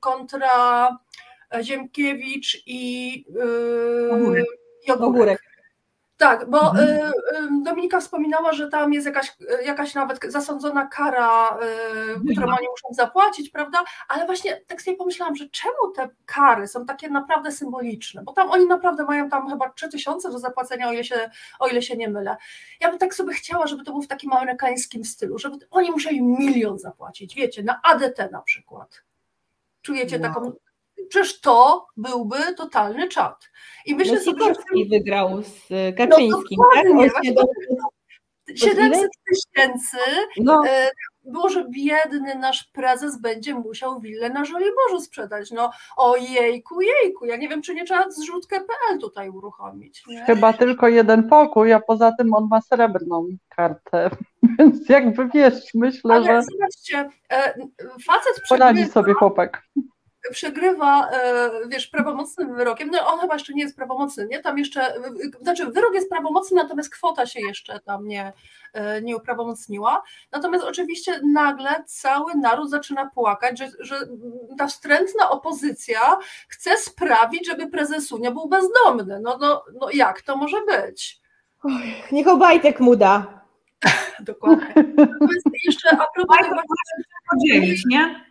kontra 0.00 0.88
Ziemkiewicz 1.62 2.62
i. 2.66 3.24
I 4.86 4.90
Ogórek. 4.90 5.49
Tak, 6.20 6.50
bo 6.50 6.70
mhm. 6.70 6.88
Y, 6.88 7.02
y, 7.02 7.62
Dominika 7.62 8.00
wspominała, 8.00 8.52
że 8.52 8.68
tam 8.68 8.92
jest 8.92 9.06
jakaś, 9.06 9.36
jakaś 9.64 9.94
nawet 9.94 10.20
zasądzona 10.28 10.86
kara, 10.86 11.58
y, 11.62 11.64
mhm. 12.00 12.26
którą 12.26 12.46
oni 12.46 12.66
muszą 12.70 12.94
zapłacić, 12.94 13.50
prawda? 13.50 13.84
Ale 14.08 14.26
właśnie 14.26 14.56
tak 14.66 14.82
sobie 14.82 14.96
pomyślałam, 14.96 15.36
że 15.36 15.48
czemu 15.48 15.92
te 15.96 16.08
kary 16.26 16.68
są 16.68 16.86
takie 16.86 17.10
naprawdę 17.10 17.52
symboliczne? 17.52 18.22
Bo 18.22 18.32
tam 18.32 18.50
oni 18.50 18.66
naprawdę 18.66 19.04
mają 19.04 19.28
tam 19.28 19.50
chyba 19.50 19.70
3000 19.70 20.30
do 20.30 20.38
zapłacenia, 20.38 20.88
o 20.88 20.92
ile 20.92 21.04
się, 21.04 21.30
o 21.58 21.68
ile 21.68 21.82
się 21.82 21.96
nie 21.96 22.08
mylę. 22.08 22.36
Ja 22.80 22.90
bym 22.90 22.98
tak 22.98 23.14
sobie 23.14 23.32
chciała, 23.32 23.66
żeby 23.66 23.84
to 23.84 23.92
był 23.92 24.02
w 24.02 24.08
takim 24.08 24.32
amerykańskim 24.32 25.04
stylu, 25.04 25.38
żeby 25.38 25.56
oni 25.70 25.90
musieli 25.90 26.22
milion 26.22 26.78
zapłacić, 26.78 27.34
wiecie, 27.34 27.62
na 27.62 27.80
ADT 27.82 28.32
na 28.32 28.42
przykład. 28.42 29.02
Czujecie 29.82 30.18
wow. 30.18 30.24
taką 30.24 30.52
Przecież 31.10 31.40
to 31.40 31.86
byłby 31.96 32.36
totalny 32.56 33.08
czat. 33.08 33.50
I 33.86 33.94
myślę 33.94 34.14
no, 34.14 34.20
sobie, 34.20 34.44
że... 34.44 34.88
wygrał 34.90 35.42
z 35.42 35.72
e, 35.72 35.92
Kaczyńskim, 35.92 36.58
no, 36.58 37.02
tak? 37.14 37.46
700 38.54 39.10
tysięcy 39.28 39.96
no. 40.36 40.62
E, 40.66 40.90
było, 41.24 41.48
że 41.48 41.68
biedny 41.70 42.34
nasz 42.34 42.64
prezes 42.64 43.20
będzie 43.20 43.54
musiał 43.54 44.00
willę 44.00 44.30
na 44.30 44.44
Żoliborzu 44.44 45.00
sprzedać. 45.00 45.50
No 45.50 45.70
ojejku, 45.96 46.80
jejku, 46.80 47.24
ja 47.24 47.36
nie 47.36 47.48
wiem, 47.48 47.62
czy 47.62 47.74
nie 47.74 47.84
trzeba 47.84 48.10
zrzutkę.pl 48.10 48.98
tutaj 49.00 49.30
uruchomić. 49.30 50.02
Nie? 50.06 50.24
Chyba 50.24 50.52
tylko 50.52 50.88
jeden 50.88 51.28
pokój, 51.28 51.72
a 51.72 51.80
poza 51.80 52.12
tym 52.12 52.34
on 52.34 52.48
ma 52.50 52.60
srebrną 52.60 53.28
kartę, 53.48 54.10
więc 54.58 54.88
jakby 54.88 55.28
wiesz, 55.28 55.74
myślę, 55.74 56.14
Ale 56.14 56.24
że 56.24 56.42
zobaczcie, 56.42 57.10
e, 57.30 57.54
facet 58.06 58.42
poradzi 58.48 58.86
sobie 58.86 59.14
chłopak. 59.14 59.62
Przegrywa, 60.30 61.08
e, 61.10 61.50
wiesz, 61.68 61.86
prawomocnym 61.86 62.54
wyrokiem, 62.54 62.90
no 62.92 63.06
on 63.06 63.20
chyba 63.20 63.34
jeszcze 63.34 63.52
nie 63.54 63.62
jest 63.62 63.76
prawomocny, 63.76 64.26
nie? 64.30 64.40
Tam 64.40 64.58
jeszcze, 64.58 64.94
znaczy 65.42 65.66
wyrok 65.66 65.94
jest 65.94 66.10
prawomocny, 66.10 66.62
natomiast 66.62 66.90
kwota 66.90 67.26
się 67.26 67.40
jeszcze 67.40 67.80
tam 67.80 68.08
nie, 68.08 68.32
e, 68.72 69.02
nie 69.02 69.16
uprawomocniła. 69.16 70.02
Natomiast 70.32 70.64
oczywiście 70.64 71.20
nagle 71.32 71.84
cały 71.86 72.34
naród 72.34 72.70
zaczyna 72.70 73.10
płakać, 73.14 73.58
że, 73.58 73.68
że 73.78 73.96
ta 74.58 74.66
wstrętna 74.66 75.30
opozycja 75.30 76.18
chce 76.48 76.76
sprawić, 76.76 77.46
żeby 77.46 77.66
prezesunia 77.66 78.30
był 78.30 78.48
bezdomny. 78.48 79.20
No, 79.22 79.38
no, 79.40 79.64
no 79.80 79.88
jak 79.92 80.22
to 80.22 80.36
może 80.36 80.56
być? 80.66 81.20
Niech 82.12 82.28
Obajtek 82.28 82.80
mu 82.80 82.96
da. 82.96 83.40
Dokładnie. 84.20 84.74
Natomiast 84.76 85.46
jeszcze 85.64 85.90
a 85.90 86.06
propos 86.14 86.36
podzielić, 87.30 87.82
nie? 87.86 88.29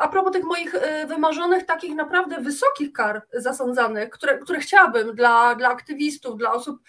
A 0.00 0.08
propos 0.08 0.32
tych 0.32 0.44
moich 0.44 0.74
y, 0.74 1.06
wymarzonych, 1.06 1.66
takich 1.66 1.94
naprawdę 1.94 2.40
wysokich 2.40 2.92
kar 2.92 3.26
zasądzanych, 3.32 4.10
które, 4.10 4.38
które 4.38 4.60
chciałabym 4.60 5.14
dla, 5.14 5.54
dla 5.54 5.68
aktywistów, 5.68 6.36
dla 6.36 6.52
osób 6.52 6.80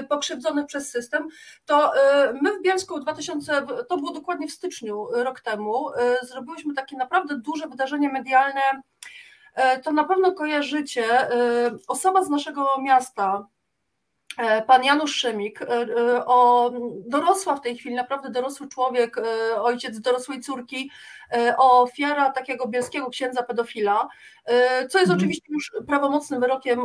y, 0.00 0.06
pokrzywdzonych 0.06 0.66
przez 0.66 0.90
system, 0.90 1.28
to 1.66 1.92
y, 1.96 1.98
my 2.42 2.58
w 2.58 2.62
Bielsku 2.62 2.96
w 2.96 3.00
2000, 3.00 3.66
to 3.88 3.96
było 3.96 4.12
dokładnie 4.12 4.48
w 4.48 4.52
styczniu 4.52 5.06
rok 5.12 5.40
temu, 5.40 5.90
zrobiłyśmy 6.22 6.74
takie 6.74 6.96
naprawdę 6.96 7.36
duże 7.36 7.68
wydarzenie 7.68 8.08
medialne. 8.08 8.60
To 9.84 9.92
na 9.92 10.04
pewno 10.04 10.32
kojarzycie. 10.32 11.04
Osoba 11.88 12.24
z 12.24 12.28
naszego 12.28 12.66
miasta, 12.80 13.46
pan 14.66 14.84
Janusz 14.84 15.14
Szymik, 15.14 15.62
e, 15.62 15.66
e, 15.66 16.26
o, 16.26 16.72
dorosła 17.06 17.56
w 17.56 17.60
tej 17.60 17.76
chwili, 17.76 17.94
naprawdę 17.94 18.30
dorosły 18.30 18.68
człowiek, 18.68 19.16
ojciec 19.60 20.00
dorosłej 20.00 20.40
córki, 20.40 20.90
ofiara 21.58 22.30
takiego 22.30 22.68
bielskiego 22.68 23.10
księdza 23.10 23.42
pedofila, 23.42 24.08
co 24.88 24.98
jest 24.98 25.10
mhm. 25.10 25.18
oczywiście 25.18 25.52
już 25.52 25.72
prawomocnym 25.86 26.40
wyrokiem 26.40 26.80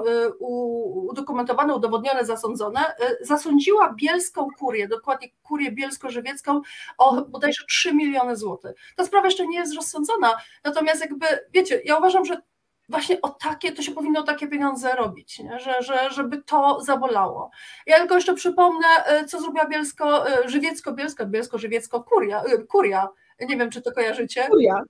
udokumentowane, 1.10 1.76
udowodnione, 1.76 2.26
zasądzone, 2.26 2.80
zasądziła 3.22 3.94
bielską 3.94 4.48
kurię, 4.60 4.88
dokładnie 4.88 5.28
kurię 5.44 5.72
bielsko-żywiecką 5.72 6.62
o 6.98 7.22
bodajże 7.22 7.64
3 7.70 7.94
miliony 7.94 8.36
złotych. 8.36 8.72
Ta 8.96 9.06
sprawa 9.06 9.26
jeszcze 9.26 9.48
nie 9.48 9.58
jest 9.58 9.76
rozsądzona, 9.76 10.38
natomiast 10.64 11.02
jakby, 11.02 11.26
wiecie, 11.54 11.82
ja 11.86 11.98
uważam, 11.98 12.26
że 12.26 12.42
właśnie 12.90 13.22
o 13.22 13.30
takie, 13.30 13.72
to 13.72 13.82
się 13.82 13.92
powinno 13.92 14.24
takie 14.24 14.48
pieniądze 14.48 14.96
robić, 14.96 15.40
nie? 15.40 15.60
Że, 15.60 15.82
że, 15.82 16.10
żeby 16.12 16.44
to 16.44 16.82
zabolało. 16.82 17.52
Ja 17.86 17.98
tylko 17.98 18.16
jeszcze 18.16 18.34
przypomnę, 18.34 18.88
e, 19.06 19.26
co 19.26 19.42
zrobiła 19.42 19.68
Bielsko, 19.68 20.30
e, 20.30 20.50
Żywiecko-Bielska, 20.50 21.26
Bielsko-Żywiecko-Kuria, 21.26 22.44
e, 22.44 22.58
Kuria, 22.58 23.10
nie 23.40 23.58
wiem, 23.58 23.70
czy 23.70 23.82
to 23.82 23.92
kojarzycie. 23.92 24.48
Kuria. 24.50 24.84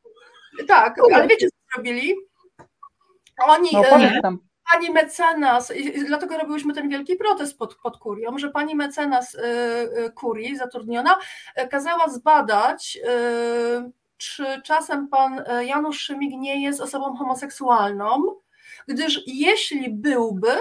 Tak, 0.67 0.95
Kuria. 0.99 1.17
ale 1.17 1.27
wiecie, 1.27 1.47
co 1.49 1.57
zrobili? 1.73 2.15
Oni, 3.47 3.69
no, 3.73 3.83
pamiętam. 3.89 4.39
pani 4.71 4.91
mecenas, 4.91 5.73
dlatego 6.07 6.37
robiłyśmy 6.37 6.73
ten 6.73 6.89
wielki 6.89 7.15
protest 7.15 7.57
pod, 7.57 7.75
pod 7.75 7.97
kurią, 7.97 8.37
że 8.37 8.49
pani 8.49 8.75
mecenas 8.75 9.37
kurii 10.15 10.57
zatrudniona 10.57 11.17
kazała 11.69 12.09
zbadać 12.09 12.99
czy 14.17 14.61
czasem 14.63 15.07
pan 15.07 15.43
e, 15.45 15.65
Janusz 15.65 15.99
Szymik 15.99 16.33
nie 16.37 16.63
jest 16.63 16.81
osobą 16.81 17.15
homoseksualną, 17.15 18.35
gdyż 18.87 19.23
jeśli 19.27 19.89
byłby, 19.89 20.51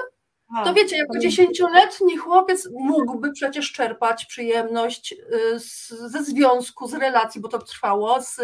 to 0.65 0.75
wiecie, 0.75 0.97
jako 0.97 1.19
dziesięcioletni 1.19 2.17
chłopiec 2.17 2.69
mógłby 2.73 3.33
przecież 3.33 3.73
czerpać 3.73 4.27
przyjemność 4.27 5.13
e, 5.13 5.61
z, 5.61 5.89
ze 5.89 6.25
związku, 6.25 6.89
z 6.89 6.95
relacji, 6.95 7.41
bo 7.41 7.49
to 7.49 7.59
trwało, 7.59 8.23
z 8.23 8.41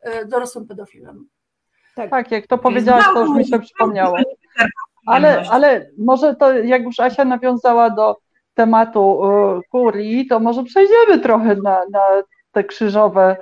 e, 0.00 0.26
dorosłym 0.26 0.66
pedofilem. 0.66 1.28
Tak, 1.94 2.10
tak 2.10 2.30
jak 2.30 2.46
to 2.46 2.58
powiedziałaś, 2.58 3.04
to 3.14 3.20
już 3.20 3.36
mi 3.36 3.46
się 3.46 3.58
przypomniało. 3.58 4.16
Ale, 5.06 5.44
ale 5.50 5.90
może 5.98 6.34
to, 6.34 6.52
jak 6.52 6.82
już 6.82 7.00
Asia 7.00 7.24
nawiązała 7.24 7.90
do 7.90 8.16
tematu 8.54 9.20
kurii, 9.70 10.26
to 10.26 10.40
może 10.40 10.64
przejdziemy 10.64 11.18
trochę 11.18 11.56
na, 11.56 11.80
na 11.90 12.00
te 12.52 12.64
krzyżowe 12.64 13.36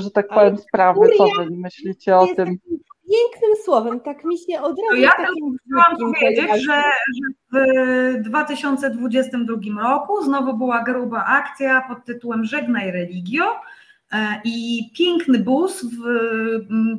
że 0.00 0.10
tak 0.10 0.28
powiem, 0.28 0.56
sprawy. 0.56 1.00
Co 1.18 1.24
wy 1.24 1.50
myślicie 1.50 2.16
o 2.16 2.26
tym? 2.26 2.58
Pięknym 3.10 3.50
słowem, 3.64 4.00
tak 4.00 4.24
mi 4.24 4.38
się 4.38 4.60
od 4.60 4.76
razu. 4.90 5.02
Ja 5.02 5.10
chciałam 5.10 6.12
powiedzieć, 6.14 6.48
że, 6.48 6.58
że 6.62 6.82
w 7.52 8.22
2022 8.22 9.82
roku 9.82 10.22
znowu 10.22 10.56
była 10.56 10.82
gruba 10.82 11.24
akcja 11.24 11.84
pod 11.88 12.04
tytułem 12.04 12.44
Żegnaj 12.44 12.90
religio 12.90 13.44
e, 14.12 14.40
i 14.44 14.90
piękny 14.98 15.38
bus 15.38 15.84
w, 15.84 16.00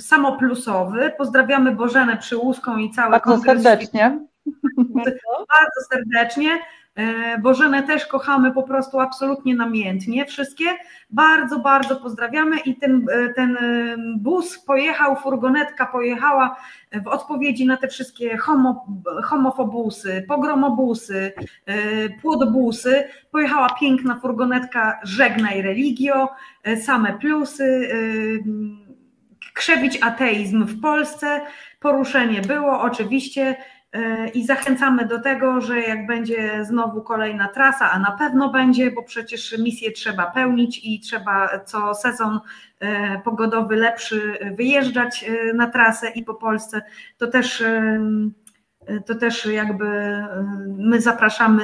samoplusowy. 0.04 1.12
Pozdrawiamy 1.18 1.72
Bożenę 1.72 2.18
Przyłuską 2.18 2.78
i 2.78 2.92
cały 2.92 3.12
Bardzo 3.12 3.38
serdecznie. 3.38 4.20
Bardzo 4.78 5.82
serdecznie. 5.90 6.60
E, 6.96 7.38
Bożenę 7.38 7.84
też 7.84 8.06
kochamy 8.06 8.52
po 8.52 8.64
prostu 8.64 9.00
absolutnie 9.00 9.56
namiętnie, 9.56 10.26
wszystkie. 10.26 10.66
Bardzo, 11.10 11.60
bardzo 11.60 11.96
pozdrawiamy 11.96 12.60
i 12.60 12.76
ten, 12.76 13.08
e, 13.12 13.34
ten 13.34 13.58
e, 13.58 13.96
bus 14.18 14.60
pojechał, 14.60 15.16
furgonetka 15.16 15.86
pojechała 15.86 16.56
w 17.04 17.08
odpowiedzi 17.08 17.66
na 17.66 17.78
te 17.78 17.88
wszystkie 17.88 18.38
homo, 18.38 18.86
homofobusy, 19.24 20.26
pogromobusy, 20.28 21.34
płodobusy. 22.22 23.04
Pojechała 23.32 23.70
piękna 23.80 24.20
furgonetka 24.20 25.00
Żegnaj 25.04 25.62
religio, 25.62 26.30
same 26.82 27.14
plusy, 27.14 27.90
krzewić 29.54 29.98
ateizm 30.02 30.66
w 30.66 30.82
Polsce, 30.82 31.42
poruszenie 31.80 32.42
było 32.42 32.82
oczywiście, 32.82 33.56
i 34.34 34.46
zachęcamy 34.46 35.06
do 35.06 35.20
tego, 35.20 35.62
że 35.62 35.82
jak 35.82 36.08
będzie 36.08 36.66
znowu 36.66 37.02
kolejna 37.02 37.48
trasa, 37.48 37.92
a 37.92 38.00
na 38.00 38.12
pewno 38.12 38.50
będzie, 38.50 38.92
bo 38.92 39.04
przecież 39.04 39.58
misję 39.58 39.92
trzeba 39.92 40.32
pełnić 40.32 40.82
i 40.84 41.00
trzeba 41.00 41.60
co 41.66 41.94
sezon 41.94 42.40
e, 42.80 43.22
pogodowy 43.22 43.76
lepszy 43.76 44.38
wyjeżdżać 44.58 45.24
e, 45.24 45.54
na 45.54 45.70
trasę 45.70 46.10
i 46.10 46.24
po 46.24 46.34
Polsce, 46.34 46.82
to 47.18 47.28
też, 47.28 47.62
e, 47.62 48.00
to 49.06 49.16
też 49.16 49.46
jakby 49.46 49.86
my 50.78 51.02
zapraszamy 51.02 51.64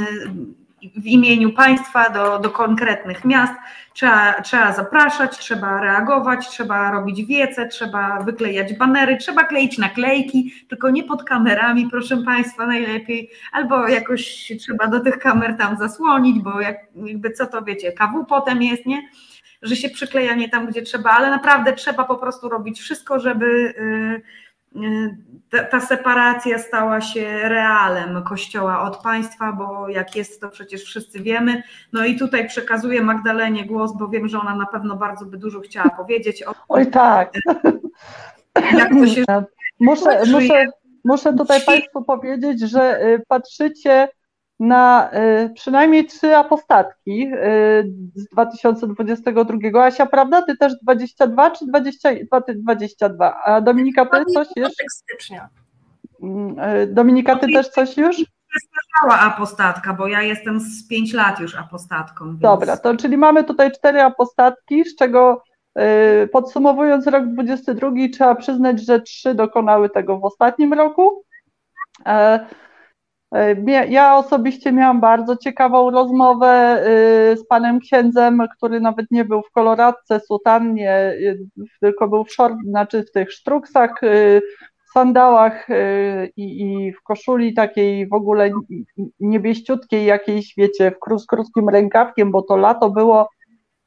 w 0.96 1.06
imieniu 1.06 1.54
państwa 1.54 2.10
do, 2.10 2.40
do 2.40 2.50
konkretnych 2.50 3.26
miast. 3.26 3.54
Trzeba, 3.94 4.42
trzeba 4.42 4.74
zapraszać, 4.74 5.38
trzeba 5.38 5.82
reagować, 5.82 6.50
trzeba 6.50 6.92
robić 6.92 7.26
wiece, 7.26 7.68
trzeba 7.68 8.20
wyklejać 8.20 8.74
banery, 8.74 9.18
trzeba 9.18 9.44
kleić 9.44 9.78
naklejki, 9.78 10.54
tylko 10.70 10.90
nie 10.90 11.04
pod 11.04 11.24
kamerami, 11.24 11.88
proszę 11.90 12.18
państwa, 12.18 12.68
najlepiej, 12.68 13.30
albo 13.52 13.88
jakoś 13.88 14.52
trzeba 14.60 14.88
do 14.88 15.00
tych 15.00 15.20
kamer 15.20 15.58
tam 15.58 15.78
zasłonić, 15.78 16.40
bo 16.40 16.62
jak, 16.62 16.78
jakby 17.06 17.32
co 17.32 17.46
to 17.46 17.62
wiecie, 17.62 17.92
KW 17.92 18.26
potem 18.26 18.62
jest, 18.62 18.86
nie? 18.86 19.10
Że 19.62 19.76
się 19.76 19.90
przykleja 19.90 20.36
nie 20.36 20.50
tam, 20.50 20.68
gdzie 20.68 20.82
trzeba, 20.82 21.10
ale 21.10 21.30
naprawdę 21.30 21.74
trzeba 21.74 22.04
po 22.04 22.16
prostu 22.16 22.50
robić 22.50 22.80
wszystko, 22.80 23.20
żeby. 23.20 23.74
Yy, 23.78 24.22
ta, 25.50 25.64
ta, 25.64 25.82
separacja 25.82 26.60
stała 26.60 27.02
się 27.02 27.50
realem 27.50 28.24
Kościoła 28.24 28.82
od 28.82 28.98
państwa, 28.98 29.54
bo 29.54 29.90
jak 29.90 30.16
jest, 30.16 30.42
to 30.42 30.50
przecież 30.50 30.84
wszyscy 30.84 31.20
wiemy. 31.20 31.64
No 31.94 32.06
i 32.06 32.16
tutaj 32.16 32.48
przekazuję 32.48 33.02
Magdalenie 33.02 33.66
głos, 33.66 33.92
bo 33.98 34.08
wiem, 34.08 34.28
że 34.28 34.40
ona 34.40 34.56
na 34.56 34.66
pewno 34.66 34.96
bardzo 34.96 35.26
by 35.26 35.38
dużo 35.38 35.60
chciała 35.60 35.90
powiedzieć. 35.90 36.44
O, 36.44 36.54
Oj 36.70 36.88
tak. 36.88 37.34
Jak 38.78 38.90
to 38.90 39.08
się 39.08 39.24
muszę, 39.80 40.24
muszę, 40.32 40.66
muszę 41.04 41.34
tutaj 41.34 41.62
Państwu 41.66 42.04
powiedzieć, 42.04 42.60
że 42.70 43.06
y, 43.06 43.24
patrzycie 43.28 44.08
na 44.62 45.10
y, 45.14 45.50
przynajmniej 45.54 46.06
trzy 46.06 46.36
apostatki 46.36 47.28
y, 47.34 47.92
z 48.16 48.30
2022. 48.30 49.86
Asia, 49.86 50.06
prawda? 50.06 50.42
Ty 50.42 50.58
też 50.58 50.74
22 50.84 51.52
czy 51.52 51.66
22? 51.66 52.42
22. 52.56 53.44
A 53.44 53.62
Dominika, 53.62 54.06
ty 54.06 54.26
coś 54.34 54.48
już? 54.56 54.70
stycznia. 54.90 55.50
Mm, 56.24 56.60
y, 56.60 56.88
Dominika, 56.88 57.36
ty 57.36 57.54
też 57.54 57.70
coś 57.70 57.98
już? 57.98 58.16
Stała 58.98 59.20
apostatka, 59.20 59.94
bo 59.94 60.08
ja 60.08 60.22
jestem 60.22 60.60
z 60.60 60.88
5 60.88 61.14
lat 61.14 61.40
już 61.40 61.56
apostatką. 61.56 62.26
Więc... 62.26 62.40
Dobra, 62.40 62.78
to 62.78 62.98
czyli 62.98 63.18
mamy 63.18 63.44
tutaj 63.44 63.72
cztery 63.72 64.02
apostatki, 64.02 64.86
z 64.86 64.96
czego 64.96 65.44
podsumowując 66.32 67.08
rok 67.08 67.26
22 67.26 67.92
trzeba 68.14 68.36
przyznać, 68.36 68.86
że 68.86 69.02
trzy 69.02 69.36
dokonały 69.36 69.90
tego 69.90 70.20
w 70.20 70.26
ostatnim 70.26 70.74
roku. 70.74 71.24
E, 72.06 72.46
Ja 73.90 74.18
osobiście 74.18 74.72
miałam 74.72 75.02
bardzo 75.02 75.38
ciekawą 75.38 75.92
rozmowę 75.92 76.84
z 77.36 77.48
panem 77.48 77.80
księdzem, 77.80 78.42
który 78.58 78.80
nawet 78.80 79.06
nie 79.12 79.26
był 79.26 79.42
w 79.42 79.52
koloradce, 79.52 80.20
sutannie, 80.20 81.14
tylko 81.82 82.08
był 82.08 82.24
w 82.24 82.32
short, 82.32 82.56
znaczy 82.66 83.04
w 83.04 83.12
tych 83.12 83.32
sztruksach, 83.32 84.02
sandałach 84.94 85.68
i, 86.36 86.62
i, 86.62 86.94
w 86.94 87.02
koszuli 87.04 87.54
takiej 87.54 88.08
w 88.08 88.14
ogóle 88.14 88.52
niebieściutkiej 89.20 90.06
jakiejś, 90.06 90.54
wiecie, 90.58 90.92
w 90.92 91.20
z 91.20 91.26
krótkim 91.26 91.70
rękawkiem, 91.70 92.32
bo 92.32 92.42
to 92.42 92.58
lato 92.58 92.90
było, 92.90 93.30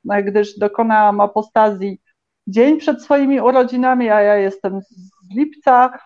gdyż 0.05 0.59
dokonałam 0.59 1.21
apostazji 1.21 1.99
dzień 2.47 2.79
przed 2.79 3.03
swoimi 3.03 3.41
urodzinami, 3.41 4.11
a 4.11 4.21
ja 4.21 4.37
jestem 4.37 4.81
z 4.81 5.37
lipca, 5.37 5.99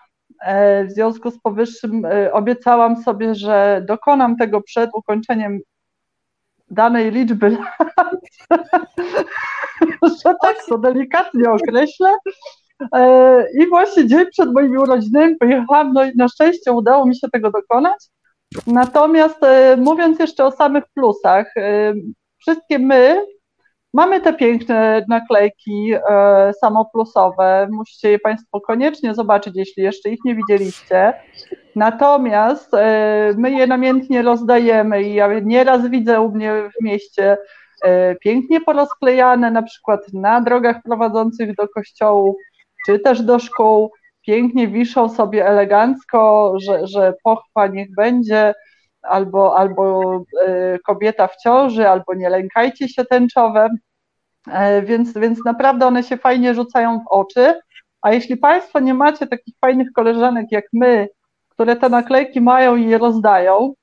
w 0.87 0.91
związku 0.91 1.31
z 1.31 1.39
powyższym 1.39 2.05
e, 2.05 2.33
obiecałam 2.33 3.03
sobie, 3.03 3.35
że 3.35 3.83
dokonam 3.87 4.37
tego 4.37 4.61
przed 4.61 4.89
ukończeniem 4.93 5.59
danej 6.71 7.11
liczby 7.11 7.49
lat, 7.97 8.17
że 10.03 10.35
tak 10.41 10.57
to 10.69 10.77
delikatnie 10.77 11.49
określę. 11.51 12.13
E, 12.95 13.45
I 13.53 13.67
właśnie 13.67 14.07
dzień 14.07 14.25
przed 14.31 14.53
moimi 14.53 14.77
urodzinami 14.77 15.35
pojechałam, 15.35 15.93
no 15.93 16.03
i 16.03 16.11
na 16.15 16.27
szczęście 16.27 16.71
udało 16.71 17.05
mi 17.05 17.15
się 17.15 17.27
tego 17.29 17.51
dokonać. 17.51 18.07
Natomiast 18.67 19.39
mówiąc 19.77 20.19
jeszcze 20.19 20.45
o 20.45 20.51
samych 20.51 20.83
plusach, 20.93 21.53
wszystkie 22.37 22.79
my, 22.79 23.25
Mamy 23.93 24.21
te 24.21 24.33
piękne 24.33 25.05
naklejki 25.07 25.93
e, 25.93 26.53
samoplusowe. 26.53 27.67
Musicie 27.71 28.11
je 28.11 28.19
Państwo 28.19 28.61
koniecznie 28.61 29.13
zobaczyć, 29.13 29.55
jeśli 29.55 29.83
jeszcze 29.83 30.09
ich 30.09 30.19
nie 30.25 30.35
widzieliście. 30.35 31.13
Natomiast 31.75 32.73
e, 32.73 33.33
my 33.37 33.51
je 33.51 33.67
namiętnie 33.67 34.21
rozdajemy 34.21 35.03
i 35.03 35.13
ja 35.13 35.39
nieraz 35.39 35.89
widzę 35.89 36.21
u 36.21 36.31
mnie 36.31 36.53
w 36.53 36.83
mieście 36.83 37.37
e, 37.83 38.15
pięknie 38.15 38.61
porozklejane, 38.61 39.51
na 39.51 39.63
przykład 39.63 40.13
na 40.13 40.41
drogach 40.41 40.81
prowadzących 40.83 41.55
do 41.55 41.67
kościołów, 41.67 42.35
czy 42.85 42.99
też 42.99 43.21
do 43.21 43.39
szkół. 43.39 43.91
Pięknie 44.25 44.67
wiszą 44.67 45.09
sobie 45.09 45.47
elegancko, 45.47 46.53
że, 46.61 46.87
że 46.87 47.13
pochwa 47.23 47.67
niech 47.67 47.95
będzie 47.95 48.53
albo, 49.01 49.57
albo 49.57 50.15
e, 50.47 50.79
kobieta 50.79 51.27
w 51.27 51.37
ciąży, 51.37 51.89
albo 51.89 52.13
nie 52.13 52.29
lękajcie 52.29 52.89
się 52.89 53.05
tęczowe, 53.05 53.69
e, 54.51 54.81
więc, 54.81 55.13
więc 55.13 55.45
naprawdę 55.45 55.85
one 55.85 56.03
się 56.03 56.17
fajnie 56.17 56.55
rzucają 56.55 56.99
w 56.99 57.07
oczy. 57.07 57.59
A 58.01 58.13
jeśli 58.13 58.37
Państwo 58.37 58.79
nie 58.79 58.93
macie 58.93 59.27
takich 59.27 59.55
fajnych 59.61 59.87
koleżanek 59.95 60.45
jak 60.51 60.65
my, 60.73 61.07
które 61.49 61.75
te 61.75 61.89
naklejki 61.89 62.41
mają 62.41 62.75
i 62.75 62.85
je 62.85 62.97
rozdają, 62.97 63.73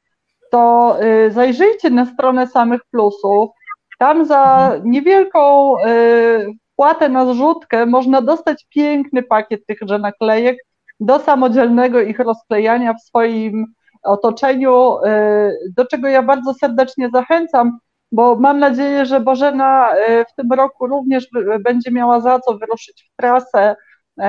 to 0.50 0.96
e, 1.00 1.30
zajrzyjcie 1.30 1.90
na 1.90 2.06
stronę 2.06 2.46
samych 2.46 2.80
plusów. 2.90 3.50
Tam 3.98 4.24
za 4.24 4.72
niewielką 4.84 5.74
wpłatę 6.76 7.08
na 7.08 7.26
zrzutkę 7.26 7.86
można 7.86 8.22
dostać 8.22 8.66
piękny 8.70 9.22
pakiet 9.22 9.66
tychże 9.66 9.98
naklejek 9.98 10.56
do 11.00 11.18
samodzielnego 11.18 12.00
ich 12.00 12.18
rozklejania 12.18 12.94
w 12.94 13.00
swoim 13.00 13.66
otoczeniu, 14.06 14.98
y, 15.04 15.72
do 15.76 15.86
czego 15.86 16.08
ja 16.08 16.22
bardzo 16.22 16.54
serdecznie 16.54 17.10
zachęcam, 17.12 17.78
bo 18.12 18.36
mam 18.36 18.58
nadzieję, 18.58 19.06
że 19.06 19.20
Bożena 19.20 19.96
y, 19.96 20.24
w 20.24 20.34
tym 20.34 20.52
roku 20.52 20.86
również 20.86 21.28
będzie 21.60 21.90
miała 21.90 22.20
za 22.20 22.40
co 22.40 22.58
wyruszyć 22.58 23.10
w 23.12 23.16
trasę 23.16 23.76
y, 24.20 24.24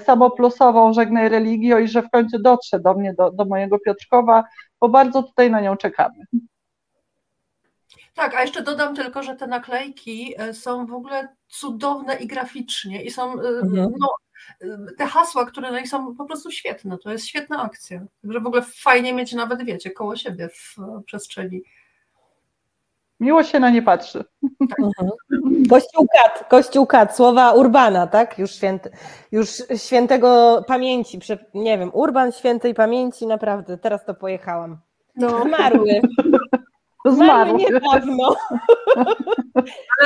samoplusową 0.00 0.92
Żegnaj 0.92 1.28
Religio 1.28 1.78
i 1.78 1.88
że 1.88 2.02
w 2.02 2.10
końcu 2.10 2.38
dotrze 2.38 2.80
do 2.80 2.94
mnie, 2.94 3.14
do, 3.14 3.30
do 3.30 3.44
mojego 3.44 3.78
Piotrkowa, 3.78 4.44
bo 4.80 4.88
bardzo 4.88 5.22
tutaj 5.22 5.50
na 5.50 5.60
nią 5.60 5.76
czekamy. 5.76 6.24
Tak, 8.14 8.34
a 8.34 8.42
jeszcze 8.42 8.62
dodam 8.62 8.94
tylko, 8.94 9.22
że 9.22 9.36
te 9.36 9.46
naklejki 9.46 10.34
są 10.52 10.86
w 10.86 10.92
ogóle 10.92 11.28
cudowne 11.48 12.16
i 12.16 12.26
graficznie 12.26 13.02
i 13.02 13.10
są 13.10 13.32
mhm. 13.32 13.92
no, 14.00 14.08
te 14.98 15.06
hasła, 15.06 15.46
które 15.46 15.72
no 15.72 15.86
są 15.86 16.14
po 16.14 16.24
prostu 16.24 16.50
świetne. 16.50 16.98
To 16.98 17.10
jest 17.10 17.26
świetna 17.26 17.62
akcja. 17.62 18.00
Także 18.22 18.40
w 18.40 18.46
ogóle 18.46 18.62
fajnie 18.62 19.14
mieć 19.14 19.32
nawet, 19.32 19.64
wiecie, 19.64 19.90
koło 19.90 20.16
siebie 20.16 20.48
w 20.48 20.76
przestrzeni. 21.06 21.62
Miło 23.20 23.44
się 23.44 23.60
na 23.60 23.70
nie 23.70 23.82
patrzy. 23.82 24.24
Tak. 24.70 24.78
Mhm. 24.80 25.10
Kościół 25.70 26.06
kat, 26.12 26.48
kościół 26.48 26.86
kat, 26.86 27.16
słowa 27.16 27.52
Urbana, 27.52 28.06
tak? 28.06 28.38
Już, 28.38 28.50
święty, 28.50 28.90
już 29.32 29.48
świętego 29.76 30.62
pamięci, 30.66 31.20
nie 31.54 31.78
wiem, 31.78 31.90
Urban 31.94 32.32
świętej 32.32 32.74
pamięci, 32.74 33.26
naprawdę, 33.26 33.78
teraz 33.78 34.04
to 34.04 34.14
pojechałam. 34.14 34.78
No. 35.16 35.42
Zmarły. 35.42 36.00
Zmarł. 37.06 37.56
niedawno. 37.56 38.36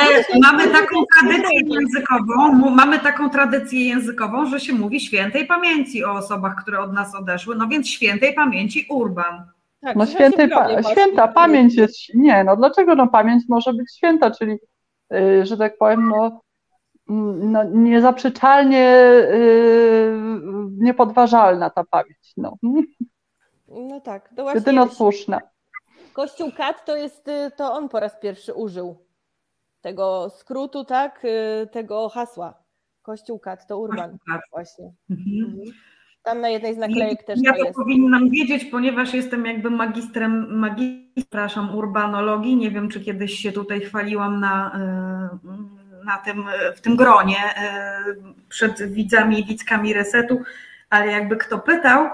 Ale 0.01 0.25
mamy 0.43 0.69
taką 0.69 0.97
tradycję 1.19 1.61
językową, 1.67 2.71
mamy 2.71 2.99
taką 2.99 3.31
tradycję 3.31 3.89
językową, 3.89 4.47
że 4.47 4.61
się 4.61 4.73
mówi 4.73 5.01
świętej 5.01 5.47
pamięci 5.47 6.05
o 6.05 6.13
osobach, 6.13 6.63
które 6.63 6.81
od 6.81 6.93
nas 6.93 7.15
odeszły, 7.15 7.57
no 7.57 7.69
więc 7.69 7.89
świętej 7.89 8.35
pamięci 8.35 8.87
Urban. 8.91 9.47
Tak, 9.81 9.97
no 9.97 10.07
świętej 10.07 10.49
pa 10.49 10.83
święta 10.83 11.29
pamięć 11.29 11.75
jest, 11.75 12.15
nie 12.15 12.45
no 12.45 12.57
dlaczego 12.57 12.95
no 12.95 13.07
pamięć 13.07 13.45
może 13.49 13.73
być 13.73 13.97
święta, 13.97 14.31
czyli 14.31 14.59
yy, 15.11 15.47
że 15.47 15.57
tak 15.57 15.79
powiem 15.79 16.09
no, 16.09 16.41
mm, 17.11 17.53
no 17.53 17.65
niezaprzeczalnie 17.65 18.79
yy, 19.33 20.21
niepodważalna 20.79 21.71
ta 21.71 21.85
pamięć. 21.85 22.33
No, 22.37 22.57
no 23.69 24.01
tak, 24.01 24.29
to 24.37 24.43
właśnie. 24.43 24.89
Słuszna. 24.91 25.41
Kościół 26.13 26.53
Kat 26.57 26.85
to 26.85 26.97
jest, 26.97 27.29
y, 27.29 27.51
to 27.57 27.73
on 27.73 27.89
po 27.89 28.01
raz 28.01 28.21
pierwszy 28.21 28.55
użył 28.55 28.97
tego 29.81 30.31
skrótu, 30.31 30.85
tak, 30.85 31.25
y, 31.25 31.67
tego 31.73 32.09
hasła. 32.09 32.55
Kościół 33.03 33.39
Kat 33.39 33.67
to 33.67 33.79
Urban 33.79 34.19
właśnie. 34.53 34.93
Mhm. 35.11 35.51
mhm. 35.51 35.77
Tam 36.23 36.41
na 36.41 36.49
jednej 36.49 36.75
z 36.75 36.79
naklejek 36.79 37.23
też 37.23 37.39
ja 37.43 37.53
to 37.53 37.65
jest. 37.65 37.79
powinnam 37.79 38.31
wiedzieć, 38.31 38.65
ponieważ 38.65 39.15
jestem 39.15 39.47
jakby 39.47 39.71
magistrem, 39.71 40.65
przepraszam, 41.17 41.75
urbanologii. 41.77 42.57
Nie 42.57 42.71
wiem, 42.71 42.89
czy 42.89 43.01
kiedyś 43.01 43.35
się 43.35 43.53
tutaj 43.53 43.81
chwaliłam 43.81 44.41
na, 44.41 44.81
y, 46.03 46.05
na 46.05 46.19
tym, 46.19 46.45
w 46.77 46.81
tym 46.81 46.97
gronie 46.97 47.37
przed 48.49 48.93
widzami 48.93 49.41
i 49.41 49.45
widzkami 49.45 49.93
resetu, 49.93 50.43
ale 50.91 51.07
jakby 51.07 51.37
kto 51.37 51.59
pytał, 51.59 52.09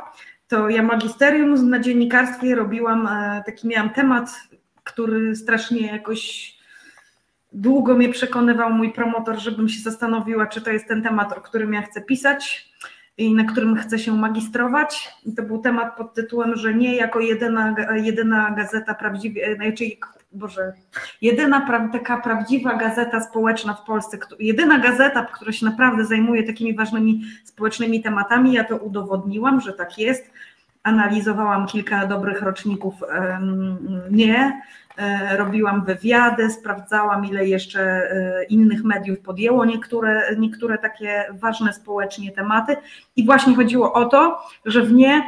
to 0.48 0.68
ja 0.68 0.82
magisterium 0.82 1.70
na 1.70 1.80
dziennikarstwie 1.80 2.54
robiłam, 2.54 3.06
e, 3.06 3.42
taki 3.46 3.68
miałam 3.68 3.90
temat, 3.90 4.30
który 4.84 5.36
strasznie 5.36 5.86
jakoś 5.86 6.56
długo 7.52 7.94
mnie 7.94 8.08
przekonywał 8.08 8.72
mój 8.72 8.92
promotor, 8.92 9.38
żebym 9.38 9.68
się 9.68 9.80
zastanowiła, 9.80 10.46
czy 10.46 10.60
to 10.60 10.70
jest 10.70 10.88
ten 10.88 11.02
temat, 11.02 11.32
o 11.32 11.40
którym 11.40 11.72
ja 11.72 11.82
chcę 11.82 12.00
pisać 12.00 12.72
i 13.18 13.34
na 13.34 13.44
którym 13.44 13.76
chcę 13.76 13.98
się 13.98 14.16
magistrować. 14.16 15.08
I 15.26 15.34
to 15.34 15.42
był 15.42 15.58
temat 15.58 15.96
pod 15.96 16.14
tytułem, 16.14 16.56
że 16.56 16.74
nie 16.74 16.96
jako 16.96 17.20
jedyna, 17.20 17.74
jedyna 18.02 18.50
gazeta 18.50 18.94
prawdziwie, 18.94 19.56
znaczy 19.56 19.84
Boże, 20.32 20.72
jedyna 21.20 21.88
taka 21.92 22.16
prawdziwa 22.16 22.74
gazeta 22.74 23.20
społeczna 23.20 23.74
w 23.74 23.84
Polsce, 23.84 24.18
jedyna 24.38 24.78
gazeta, 24.78 25.26
która 25.34 25.52
się 25.52 25.66
naprawdę 25.66 26.04
zajmuje 26.04 26.42
takimi 26.42 26.74
ważnymi 26.74 27.22
społecznymi 27.44 28.02
tematami, 28.02 28.52
ja 28.52 28.64
to 28.64 28.76
udowodniłam, 28.76 29.60
że 29.60 29.72
tak 29.72 29.98
jest. 29.98 30.30
Analizowałam 30.86 31.66
kilka 31.66 32.06
dobrych 32.06 32.42
roczników, 32.42 32.94
nie, 34.10 34.62
e, 34.96 35.36
robiłam 35.36 35.84
wywiady, 35.84 36.50
sprawdzałam, 36.50 37.24
ile 37.24 37.46
jeszcze 37.46 37.80
e, 37.80 38.44
innych 38.44 38.84
mediów 38.84 39.20
podjęło 39.20 39.64
niektóre, 39.64 40.36
niektóre 40.38 40.78
takie 40.78 41.24
ważne 41.32 41.72
społecznie 41.72 42.32
tematy. 42.32 42.76
I 43.16 43.26
właśnie 43.26 43.54
chodziło 43.54 43.92
o 43.92 44.04
to, 44.04 44.38
że 44.64 44.82
w 44.82 44.92
nie 44.92 45.22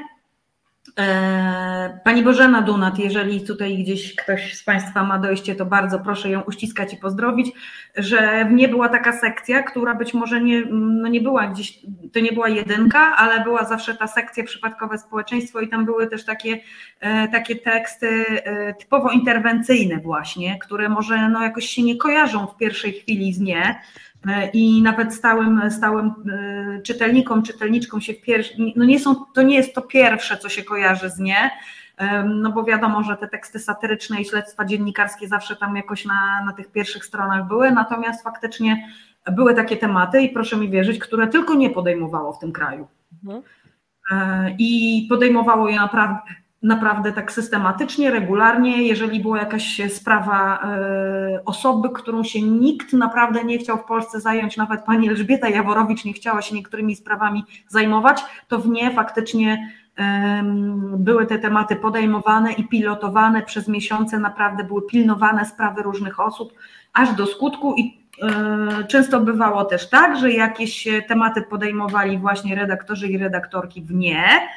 pani 2.04 2.22
Bożena 2.22 2.62
Dunat, 2.62 2.98
jeżeli 2.98 3.40
tutaj 3.40 3.78
gdzieś 3.78 4.14
ktoś 4.14 4.54
z 4.54 4.64
Państwa 4.64 5.04
ma 5.04 5.18
dojście, 5.18 5.54
to 5.54 5.66
bardzo 5.66 5.98
proszę 5.98 6.30
ją 6.30 6.40
uściskać 6.40 6.94
i 6.94 6.96
pozdrowić, 6.96 7.52
że 7.96 8.50
nie 8.50 8.68
była 8.68 8.88
taka 8.88 9.12
sekcja, 9.12 9.62
która 9.62 9.94
być 9.94 10.14
może 10.14 10.40
nie, 10.40 10.62
no 10.70 11.08
nie 11.08 11.20
była 11.20 11.46
gdzieś, 11.46 11.78
to 12.12 12.20
nie 12.20 12.32
była 12.32 12.48
jedynka, 12.48 13.16
ale 13.16 13.44
była 13.44 13.64
zawsze 13.64 13.94
ta 13.94 14.06
sekcja 14.06 14.44
przypadkowe 14.44 14.98
społeczeństwo 14.98 15.60
i 15.60 15.68
tam 15.68 15.84
były 15.84 16.06
też 16.06 16.24
takie, 16.24 16.60
e, 17.00 17.28
takie 17.28 17.56
teksty 17.56 18.24
e, 18.28 18.74
typowo 18.74 19.10
interwencyjne 19.10 19.96
właśnie, 19.96 20.58
które 20.58 20.88
może 20.88 21.28
no 21.28 21.42
jakoś 21.42 21.66
się 21.66 21.82
nie 21.82 21.96
kojarzą 21.96 22.46
w 22.46 22.56
pierwszej 22.56 22.92
chwili 22.92 23.32
z 23.32 23.40
nie, 23.40 23.80
E, 24.07 24.07
i 24.52 24.82
nawet 24.82 25.14
stałym, 25.14 25.70
stałym 25.70 26.06
e, 26.06 26.82
czytelnikom, 26.82 27.42
czytelniczkom 27.42 28.00
się 28.00 28.14
w 28.14 28.20
pierwszy, 28.20 28.54
no 28.76 28.84
nie 28.84 29.00
są, 29.00 29.14
to 29.34 29.42
nie 29.42 29.56
jest 29.56 29.74
to 29.74 29.82
pierwsze, 29.82 30.36
co 30.36 30.48
się 30.48 30.62
kojarzy 30.62 31.10
z 31.10 31.18
nie, 31.18 31.50
e, 31.96 32.24
no 32.24 32.52
bo 32.52 32.64
wiadomo, 32.64 33.02
że 33.02 33.16
te 33.16 33.28
teksty 33.28 33.58
satyryczne 33.58 34.20
i 34.20 34.24
śledztwa 34.24 34.64
dziennikarskie 34.64 35.28
zawsze 35.28 35.56
tam 35.56 35.76
jakoś 35.76 36.04
na, 36.04 36.44
na 36.46 36.52
tych 36.52 36.72
pierwszych 36.72 37.04
stronach 37.04 37.48
były, 37.48 37.70
natomiast 37.70 38.24
faktycznie 38.24 38.88
były 39.32 39.54
takie 39.54 39.76
tematy 39.76 40.22
i 40.22 40.28
proszę 40.28 40.56
mi 40.56 40.70
wierzyć, 40.70 40.98
które 40.98 41.26
tylko 41.26 41.54
nie 41.54 41.70
podejmowało 41.70 42.32
w 42.32 42.38
tym 42.38 42.52
kraju. 42.52 42.88
Mhm. 43.24 43.42
I 44.58 45.06
podejmowało 45.08 45.68
je 45.68 45.76
naprawdę 45.76 46.20
naprawdę 46.62 47.12
tak 47.12 47.32
systematycznie, 47.32 48.10
regularnie, 48.10 48.82
jeżeli 48.82 49.20
była 49.20 49.38
jakaś 49.38 49.80
sprawa 49.92 50.62
e, 50.62 51.44
osoby, 51.44 51.88
którą 51.94 52.24
się 52.24 52.42
nikt 52.42 52.92
naprawdę 52.92 53.44
nie 53.44 53.58
chciał 53.58 53.78
w 53.78 53.84
Polsce 53.84 54.20
zająć, 54.20 54.56
nawet 54.56 54.84
pani 54.84 55.08
Elżbieta 55.08 55.48
Jaworowicz 55.48 56.04
nie 56.04 56.12
chciała 56.12 56.42
się 56.42 56.54
niektórymi 56.54 56.96
sprawami 56.96 57.44
zajmować, 57.68 58.24
to 58.48 58.58
w 58.58 58.68
nie 58.68 58.90
faktycznie 58.90 59.72
były 60.96 61.26
te 61.26 61.38
tematy 61.38 61.76
podejmowane 61.76 62.52
i 62.52 62.68
pilotowane 62.68 63.42
przez 63.42 63.68
miesiące, 63.68 64.18
naprawdę 64.18 64.64
były 64.64 64.82
pilnowane 64.82 65.44
sprawy 65.44 65.82
różnych 65.82 66.20
osób, 66.20 66.52
aż 66.92 67.14
do 67.14 67.26
skutku 67.26 67.74
i 67.76 68.00
e, 68.22 68.84
często 68.84 69.20
bywało 69.20 69.64
też 69.64 69.88
tak, 69.88 70.18
że 70.18 70.32
jakieś 70.32 70.88
tematy 71.08 71.42
podejmowali 71.42 72.18
właśnie 72.18 72.54
redaktorzy 72.54 73.08
i 73.08 73.18
redaktorki 73.18 73.82
w 73.82 73.94
nie, 73.94 74.48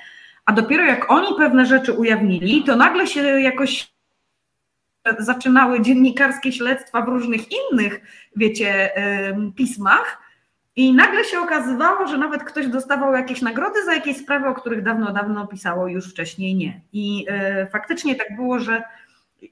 a 0.51 0.53
dopiero 0.53 0.83
jak 0.83 1.11
oni 1.11 1.35
pewne 1.37 1.65
rzeczy 1.65 1.93
ujawnili, 1.93 2.63
to 2.63 2.75
nagle 2.75 3.07
się 3.07 3.21
jakoś 3.21 3.93
zaczynały 5.19 5.81
dziennikarskie 5.81 6.51
śledztwa 6.51 7.01
w 7.01 7.07
różnych 7.07 7.41
innych, 7.51 8.01
wiecie, 8.35 8.91
pismach. 9.55 10.21
I 10.75 10.93
nagle 10.93 11.23
się 11.23 11.39
okazywało, 11.39 12.07
że 12.07 12.17
nawet 12.17 12.43
ktoś 12.43 12.67
dostawał 12.67 13.13
jakieś 13.13 13.41
nagrody 13.41 13.85
za 13.85 13.93
jakieś 13.93 14.17
sprawy, 14.17 14.47
o 14.47 14.53
których 14.53 14.83
dawno, 14.83 15.13
dawno 15.13 15.47
pisało, 15.47 15.87
już 15.87 16.11
wcześniej 16.11 16.55
nie. 16.55 16.81
I 16.93 17.25
e, 17.29 17.67
faktycznie 17.67 18.15
tak 18.15 18.35
było, 18.35 18.59
że 18.59 18.83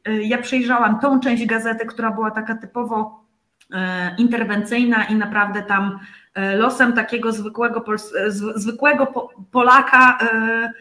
e, 0.06 0.22
ja 0.22 0.38
przejrzałam 0.38 1.00
tą 1.00 1.20
część 1.20 1.46
gazety, 1.46 1.86
która 1.86 2.12
była 2.12 2.32
taka 2.32 2.56
typowo 2.56 3.26
interwencyjna 4.18 5.04
i 5.04 5.16
naprawdę 5.16 5.62
tam 5.62 6.00
E, 6.34 6.56
losem 6.56 6.94
takiego 6.94 7.32
zwykłego, 7.32 7.84
e, 8.26 8.32
zwykłego 8.32 9.30
Polaka, 9.52 10.18
e, 10.22 10.74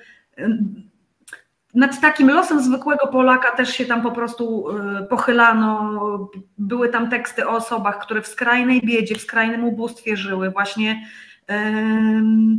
nad 1.74 2.00
takim 2.00 2.30
losem 2.30 2.62
zwykłego 2.62 3.06
Polaka 3.06 3.56
też 3.56 3.70
się 3.70 3.86
tam 3.86 4.02
po 4.02 4.10
prostu 4.10 4.64
pochylano. 5.10 6.00
Były 6.58 6.88
tam 6.88 7.10
teksty 7.10 7.48
o 7.48 7.50
osobach, 7.50 7.98
które 7.98 8.22
w 8.22 8.26
skrajnej 8.26 8.80
biedzie, 8.80 9.14
w 9.14 9.22
skrajnym 9.22 9.64
ubóstwie 9.64 10.16
żyły. 10.16 10.50
Właśnie 10.50 11.06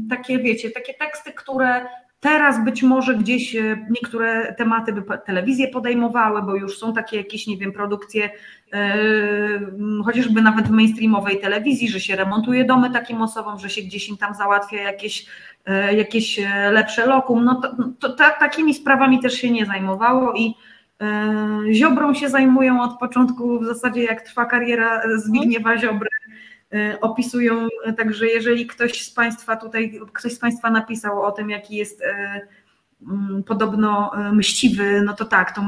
takie, 0.10 0.40
wiecie, 0.40 0.72
takie 0.72 0.94
teksty, 0.94 1.34
które 1.34 1.86
Teraz 2.20 2.66
być 2.66 2.84
może 2.84 3.16
gdzieś 3.16 3.56
e, 3.56 3.86
niektóre 3.90 4.56
tematy 4.58 4.94
by 4.94 5.04
telewizje 5.26 5.68
podejmowały, 5.68 6.42
bo 6.42 6.56
już 6.56 6.78
są 6.78 6.94
takie 6.94 7.18
jakieś, 7.18 7.48
nie 7.48 7.58
wiem, 7.58 7.72
produkcje, 7.72 8.30
yy, 8.74 10.04
chociażby 10.06 10.42
nawet 10.42 10.68
w 10.68 10.72
mainstreamowej 10.72 11.40
telewizji, 11.40 11.90
że 11.90 12.00
się 12.00 12.16
remontuje 12.16 12.66
domy 12.66 12.92
takim 12.92 13.22
osobom, 13.22 13.60
że 13.60 13.70
się 13.70 13.82
gdzieś 13.82 14.10
im 14.10 14.18
tam 14.18 14.36
załatwia 14.36 14.82
jakieś, 14.82 15.26
yy, 15.68 15.96
jakieś 15.96 16.40
lepsze 16.72 17.06
lokum. 17.06 17.44
No 17.44 17.62
to, 17.62 17.76
to 18.00 18.16
ta, 18.16 18.30
takimi 18.30 18.74
sprawami 18.74 19.20
też 19.20 19.34
się 19.34 19.52
nie 19.52 19.66
zajmowało 19.66 20.34
i 20.34 20.56
yy, 21.66 21.74
Ziobrą 21.74 22.14
się 22.14 22.30
zajmują 22.30 22.82
od 22.82 23.00
początku, 23.00 23.60
w 23.60 23.66
zasadzie 23.66 24.04
jak 24.04 24.22
trwa 24.22 24.46
kariera 24.46 25.02
Zbigniewa 25.18 25.78
Ziobry, 25.78 26.10
opisują, 27.02 27.68
także 27.98 28.28
jeżeli 28.28 28.68
ktoś 28.68 29.02
z 29.06 29.12
Państwa 29.12 29.56
tutaj, 29.56 30.00
ktoś 30.14 30.34
z 30.34 30.40
Państwa 30.40 30.70
napisał 30.70 31.22
o 31.22 31.32
tym, 31.32 31.50
jaki 31.50 31.76
jest 31.76 32.02
y, 32.02 32.06
mm, 33.02 33.44
podobno 33.44 34.12
y, 34.30 34.32
mściwy, 34.32 35.02
no 35.06 35.14
to 35.14 35.26
tak, 35.26 35.56
to 35.56 35.62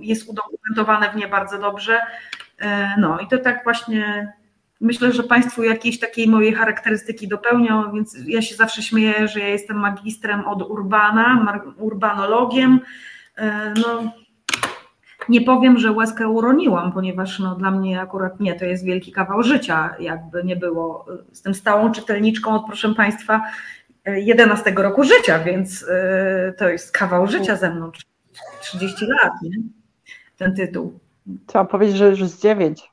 jest 0.00 0.28
udokumentowane 0.28 1.10
w 1.10 1.16
nie 1.16 1.28
bardzo 1.28 1.58
dobrze. 1.58 2.00
No 2.98 3.18
i 3.18 3.28
to 3.28 3.38
tak 3.38 3.64
właśnie 3.64 4.32
myślę, 4.80 5.12
że 5.12 5.22
Państwu 5.22 5.62
jakiejś 5.62 5.98
takiej 5.98 6.28
mojej 6.28 6.54
charakterystyki 6.54 7.28
dopełnią, 7.28 7.92
więc 7.92 8.16
ja 8.26 8.42
się 8.42 8.54
zawsze 8.54 8.82
śmieję, 8.82 9.28
że 9.28 9.40
ja 9.40 9.48
jestem 9.48 9.76
magistrem 9.76 10.44
od 10.44 10.62
urbana, 10.62 11.56
urbanologiem. 11.76 12.80
No, 13.76 14.12
nie 15.28 15.40
powiem, 15.40 15.78
że 15.78 15.92
łezkę 15.92 16.28
uroniłam, 16.28 16.92
ponieważ 16.92 17.38
no, 17.38 17.54
dla 17.54 17.70
mnie 17.70 18.00
akurat 18.00 18.40
nie, 18.40 18.54
to 18.54 18.64
jest 18.64 18.84
wielki 18.84 19.12
kawał 19.12 19.42
życia, 19.42 19.94
jakby 20.00 20.44
nie 20.44 20.56
było. 20.56 21.06
Jestem 21.30 21.54
stałą 21.54 21.92
czytelniczką 21.92 22.54
od, 22.54 22.66
proszę 22.66 22.94
Państwa, 22.94 23.42
11 24.06 24.72
roku 24.76 25.04
życia, 25.04 25.38
więc 25.38 25.82
y, 25.82 26.54
to 26.58 26.68
jest 26.68 26.92
kawał 26.92 27.26
życia 27.26 27.56
ze 27.56 27.70
mną, 27.70 27.90
30 28.60 29.06
lat, 29.06 29.32
nie? 29.42 29.50
ten 30.36 30.54
tytuł. 30.54 30.98
Chciałam 31.48 31.66
powiedzieć, 31.66 31.96
że 31.96 32.08
już 32.08 32.24
z 32.24 32.40
9. 32.42 32.90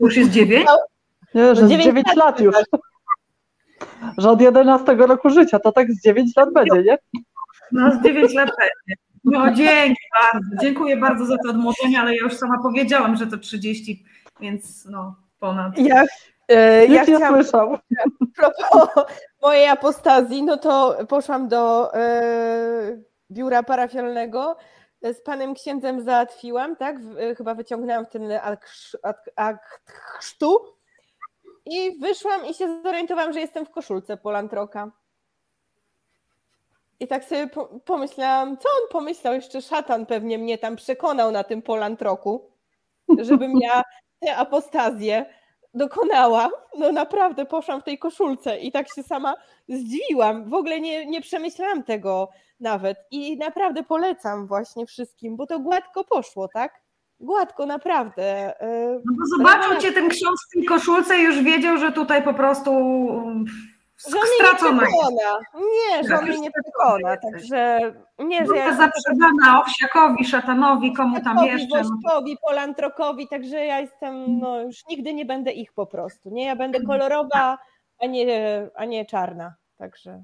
Już 0.00 0.16
jest 0.16 0.30
9? 0.30 0.66
Nie, 1.34 1.54
że 1.54 1.66
z 1.66 1.70
9 1.70 2.06
lat 2.16 2.40
już. 2.40 2.56
Że 4.18 4.30
od 4.30 4.40
11 4.40 4.94
roku 4.94 5.30
życia, 5.30 5.58
to 5.58 5.72
tak 5.72 5.92
z 5.92 6.02
9 6.02 6.36
lat 6.36 6.52
będzie, 6.52 6.82
nie? 6.82 6.98
No, 7.72 7.92
z 7.92 8.02
9 8.02 8.34
lat 8.34 8.50
będzie. 8.58 9.04
No 9.24 9.52
dzięki 9.52 10.02
bardzo, 10.22 10.48
dziękuję 10.62 10.96
bardzo 10.96 11.26
za 11.26 11.36
to 11.38 11.50
odmłodzenie, 11.50 12.00
ale 12.00 12.16
ja 12.16 12.22
już 12.22 12.36
sama 12.36 12.62
powiedziałam, 12.62 13.16
że 13.16 13.26
to 13.26 13.38
30, 13.38 14.04
więc 14.40 14.84
no 14.84 15.16
ponad. 15.38 15.78
Ja, 15.78 16.04
e, 16.48 16.86
ja 16.86 17.02
chciałam, 17.02 17.34
słyszał. 17.34 17.78
propos 18.36 19.04
mojej 19.42 19.68
apostazji, 19.68 20.42
no 20.42 20.56
to 20.56 20.96
poszłam 21.08 21.48
do 21.48 21.94
e, 21.94 23.02
biura 23.30 23.62
parafialnego, 23.62 24.56
z 25.02 25.22
panem 25.22 25.54
księdzem 25.54 26.04
załatwiłam, 26.04 26.76
tak, 26.76 27.00
w, 27.00 27.36
chyba 27.36 27.54
wyciągnęłam 27.54 28.06
ten 28.06 28.22
akt 29.36 29.90
chrztu 30.18 30.58
i 31.66 31.98
wyszłam 32.00 32.46
i 32.46 32.54
się 32.54 32.82
zorientowałam, 32.82 33.32
że 33.32 33.40
jestem 33.40 33.66
w 33.66 33.70
koszulce 33.70 34.16
polantroka. 34.16 34.90
I 37.00 37.08
tak 37.08 37.24
sobie 37.24 37.48
pomyślałam, 37.84 38.56
co 38.56 38.68
on 38.68 38.88
pomyślał, 38.90 39.34
jeszcze 39.34 39.62
szatan 39.62 40.06
pewnie 40.06 40.38
mnie 40.38 40.58
tam 40.58 40.76
przekonał 40.76 41.30
na 41.30 41.44
tym 41.44 41.62
polantroku, 41.62 42.50
żebym 43.18 43.58
ja 43.58 43.82
tę 44.20 44.36
apostazję 44.36 45.26
dokonała. 45.74 46.50
No 46.78 46.92
naprawdę 46.92 47.46
poszłam 47.46 47.80
w 47.80 47.84
tej 47.84 47.98
koszulce 47.98 48.58
i 48.58 48.72
tak 48.72 48.86
się 48.94 49.02
sama 49.02 49.34
zdziwiłam. 49.68 50.50
W 50.50 50.54
ogóle 50.54 50.80
nie, 50.80 51.06
nie 51.06 51.20
przemyślałam 51.20 51.82
tego 51.82 52.28
nawet 52.60 52.98
i 53.10 53.36
naprawdę 53.38 53.82
polecam 53.82 54.46
właśnie 54.46 54.86
wszystkim, 54.86 55.36
bo 55.36 55.46
to 55.46 55.58
gładko 55.60 56.04
poszło, 56.04 56.48
tak? 56.48 56.84
Gładko, 57.20 57.66
naprawdę. 57.66 58.54
Y, 58.62 59.02
no 59.04 59.12
bo 59.18 59.26
zobaczył 59.26 59.80
cię 59.80 59.92
ten 59.92 60.08
ksiądz 60.08 60.40
w 60.48 60.54
tej 60.54 60.64
koszulce 60.64 61.18
i 61.18 61.22
już 61.22 61.42
wiedział, 61.42 61.78
że 61.78 61.92
tutaj 61.92 62.22
po 62.22 62.34
prostu 62.34 62.70
że 63.98 64.10
mnie 64.10 64.48
nie 64.48 64.56
przekona. 64.56 65.38
Nie, 65.54 66.08
że 66.08 66.18
on 66.18 66.24
mnie 66.24 66.40
nie 66.40 66.50
przekona, 66.50 67.16
także 67.16 67.92
nie, 68.18 68.46
że 68.46 68.56
ja... 68.56 68.76
Zaprzedana 68.76 69.60
Owsiakowi, 69.60 70.24
Szatanowi, 70.24 70.92
komu 70.92 71.20
tam 71.20 71.44
jeszcze. 71.44 71.82
No 71.82 71.90
Wośkowi, 71.90 72.36
Polantrokowi, 72.48 73.28
także 73.28 73.66
ja 73.66 73.80
jestem, 73.80 74.38
no 74.38 74.60
już 74.60 74.76
nigdy 74.88 75.14
nie 75.14 75.24
będę 75.24 75.52
ich 75.52 75.72
po 75.72 75.86
prostu, 75.86 76.30
nie? 76.30 76.44
Ja 76.44 76.56
będę 76.56 76.80
kolorowa, 76.80 77.58
a 78.02 78.06
nie, 78.06 78.68
a 78.74 78.84
nie 78.84 79.06
czarna, 79.06 79.54
także... 79.78 80.22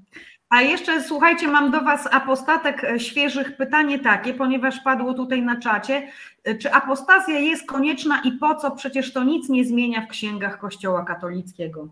A 0.49 0.61
jeszcze 0.61 1.03
słuchajcie, 1.03 1.47
mam 1.47 1.71
do 1.71 1.81
Was 1.81 2.07
apostatek 2.11 2.83
e, 2.83 2.99
świeżych 2.99 3.57
pytanie 3.57 3.99
takie, 3.99 4.33
ponieważ 4.33 4.79
padło 4.79 5.13
tutaj 5.13 5.41
na 5.41 5.59
czacie. 5.59 6.07
E, 6.43 6.55
czy 6.55 6.73
apostazja 6.73 7.39
jest 7.39 7.67
konieczna 7.67 8.21
i 8.23 8.31
po 8.31 8.55
co? 8.55 8.71
Przecież 8.71 9.13
to 9.13 9.23
nic 9.23 9.49
nie 9.49 9.65
zmienia 9.65 10.01
w 10.01 10.07
księgach 10.07 10.59
Kościoła 10.59 11.05
katolickiego. 11.05 11.87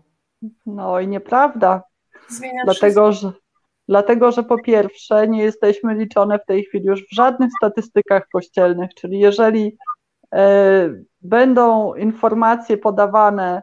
No 0.66 1.00
i 1.00 1.08
nieprawda. 1.08 1.82
Zmienia 2.28 2.62
dlatego, 2.64 3.12
że, 3.12 3.32
dlatego, 3.88 4.32
że 4.32 4.42
po 4.42 4.58
pierwsze 4.58 5.28
nie 5.28 5.42
jesteśmy 5.42 5.94
liczone 5.94 6.38
w 6.38 6.46
tej 6.46 6.64
chwili 6.64 6.86
już 6.86 7.02
w 7.02 7.14
żadnych 7.14 7.50
statystykach 7.58 8.28
kościelnych, 8.32 8.94
czyli 8.94 9.18
jeżeli 9.18 9.76
e, 10.34 10.90
będą 11.20 11.94
informacje 11.94 12.78
podawane, 12.78 13.62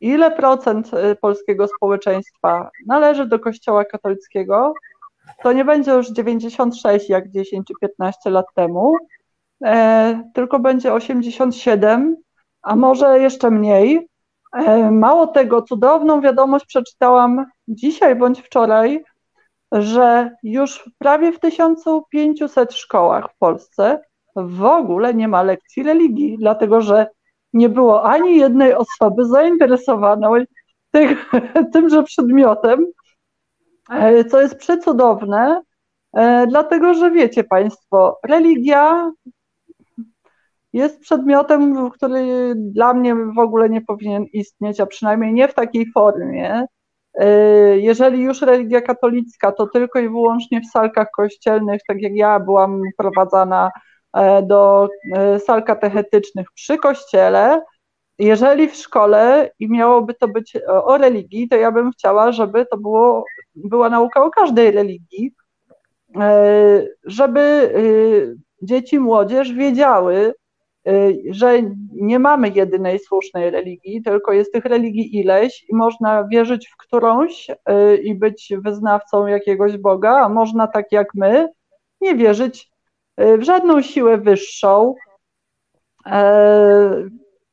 ile 0.00 0.30
procent 0.30 0.94
e, 0.94 1.16
polskiego 1.16 1.68
społeczeństwa 1.76 2.70
należy 2.86 3.26
do 3.26 3.38
Kościoła 3.38 3.84
katolickiego, 3.84 4.74
to 5.42 5.52
nie 5.52 5.64
będzie 5.64 5.90
już 5.90 6.10
96 6.10 7.08
jak 7.08 7.30
10 7.30 7.66
czy 7.68 7.74
15 7.80 8.30
lat 8.30 8.46
temu, 8.54 8.94
e, 9.64 10.30
tylko 10.34 10.58
będzie 10.58 10.92
87, 10.92 12.16
a 12.62 12.76
może 12.76 13.18
jeszcze 13.18 13.50
mniej, 13.50 14.08
mało 14.90 15.26
tego, 15.26 15.62
cudowną 15.62 16.20
wiadomość 16.20 16.66
przeczytałam 16.66 17.46
dzisiaj 17.68 18.16
bądź 18.16 18.40
wczoraj, 18.40 19.04
że 19.72 20.30
już 20.42 20.90
prawie 20.98 21.32
w 21.32 21.40
1500 21.40 22.72
szkołach 22.72 23.32
w 23.32 23.38
Polsce 23.38 24.00
w 24.36 24.64
ogóle 24.64 25.14
nie 25.14 25.28
ma 25.28 25.42
lekcji 25.42 25.82
religii, 25.82 26.36
dlatego 26.38 26.80
że 26.80 27.06
nie 27.52 27.68
było 27.68 28.02
ani 28.02 28.36
jednej 28.36 28.74
osoby 28.74 29.24
zainteresowanej 29.24 30.46
tymże 31.72 32.02
przedmiotem, 32.02 32.86
e, 33.90 34.24
co 34.24 34.40
jest 34.40 34.56
przecudowne, 34.56 35.62
e, 36.12 36.46
dlatego 36.46 36.94
że 36.94 37.10
wiecie 37.10 37.44
Państwo, 37.44 38.18
religia 38.26 39.10
jest 40.78 41.00
przedmiotem, 41.00 41.90
który 41.90 42.52
dla 42.56 42.94
mnie 42.94 43.14
w 43.14 43.38
ogóle 43.38 43.68
nie 43.68 43.80
powinien 43.80 44.24
istnieć, 44.32 44.80
a 44.80 44.86
przynajmniej 44.86 45.32
nie 45.32 45.48
w 45.48 45.54
takiej 45.54 45.86
formie, 45.94 46.66
jeżeli 47.76 48.22
już 48.22 48.42
religia 48.42 48.80
katolicka, 48.80 49.52
to 49.52 49.66
tylko 49.66 49.98
i 49.98 50.08
wyłącznie 50.08 50.60
w 50.60 50.70
salkach 50.70 51.08
kościelnych, 51.16 51.80
tak 51.88 52.02
jak 52.02 52.12
ja 52.14 52.40
byłam 52.40 52.82
prowadzana 52.96 53.70
do 54.42 54.88
sal 55.38 55.64
katechetycznych 55.64 56.46
przy 56.54 56.78
kościele, 56.78 57.60
jeżeli 58.18 58.68
w 58.68 58.76
szkole 58.76 59.50
i 59.58 59.70
miałoby 59.70 60.14
to 60.14 60.28
być 60.28 60.56
o 60.66 60.98
religii, 60.98 61.48
to 61.48 61.56
ja 61.56 61.72
bym 61.72 61.92
chciała, 61.92 62.32
żeby 62.32 62.66
to 62.66 62.76
było, 62.76 63.24
była 63.54 63.90
nauka 63.90 64.24
o 64.24 64.30
każdej 64.30 64.70
religii, 64.70 65.34
e, 66.20 66.86
żeby 67.04 67.40
e, 67.40 68.66
dzieci, 68.66 68.98
młodzież 68.98 69.52
wiedziały, 69.52 70.14
e, 70.16 70.32
że 71.30 71.62
nie 71.92 72.18
mamy 72.18 72.48
jedynej 72.48 72.98
słusznej 72.98 73.50
religii, 73.50 74.02
tylko 74.02 74.32
jest 74.32 74.52
tych 74.52 74.64
religii 74.64 75.16
ileś 75.16 75.64
i 75.68 75.74
można 75.74 76.24
wierzyć 76.24 76.68
w 76.68 76.76
którąś 76.76 77.46
i 78.02 78.14
być 78.14 78.52
wyznawcą 78.64 79.26
jakiegoś 79.26 79.76
Boga, 79.76 80.10
a 80.10 80.28
można 80.28 80.66
tak 80.66 80.92
jak 80.92 81.14
my 81.14 81.48
nie 82.00 82.14
wierzyć 82.14 82.70
w 83.18 83.42
żadną 83.42 83.82
siłę 83.82 84.18
wyższą 84.18 84.94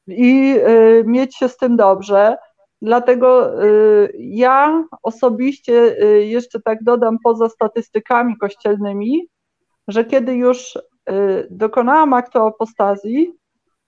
i 0.07 0.55
y, 0.67 1.03
mieć 1.05 1.35
się 1.37 1.49
z 1.49 1.57
tym 1.57 1.75
dobrze. 1.77 2.37
Dlatego 2.81 3.63
y, 3.63 4.13
ja 4.17 4.83
osobiście 5.03 6.03
y, 6.03 6.25
jeszcze 6.25 6.61
tak 6.61 6.83
dodam 6.83 7.17
poza 7.23 7.49
statystykami 7.49 8.37
kościelnymi, 8.37 9.27
że 9.87 10.05
kiedy 10.05 10.33
już 10.33 10.77
dokonałam 11.49 12.14
aktu 12.14 12.40
apostazji, 12.40 13.34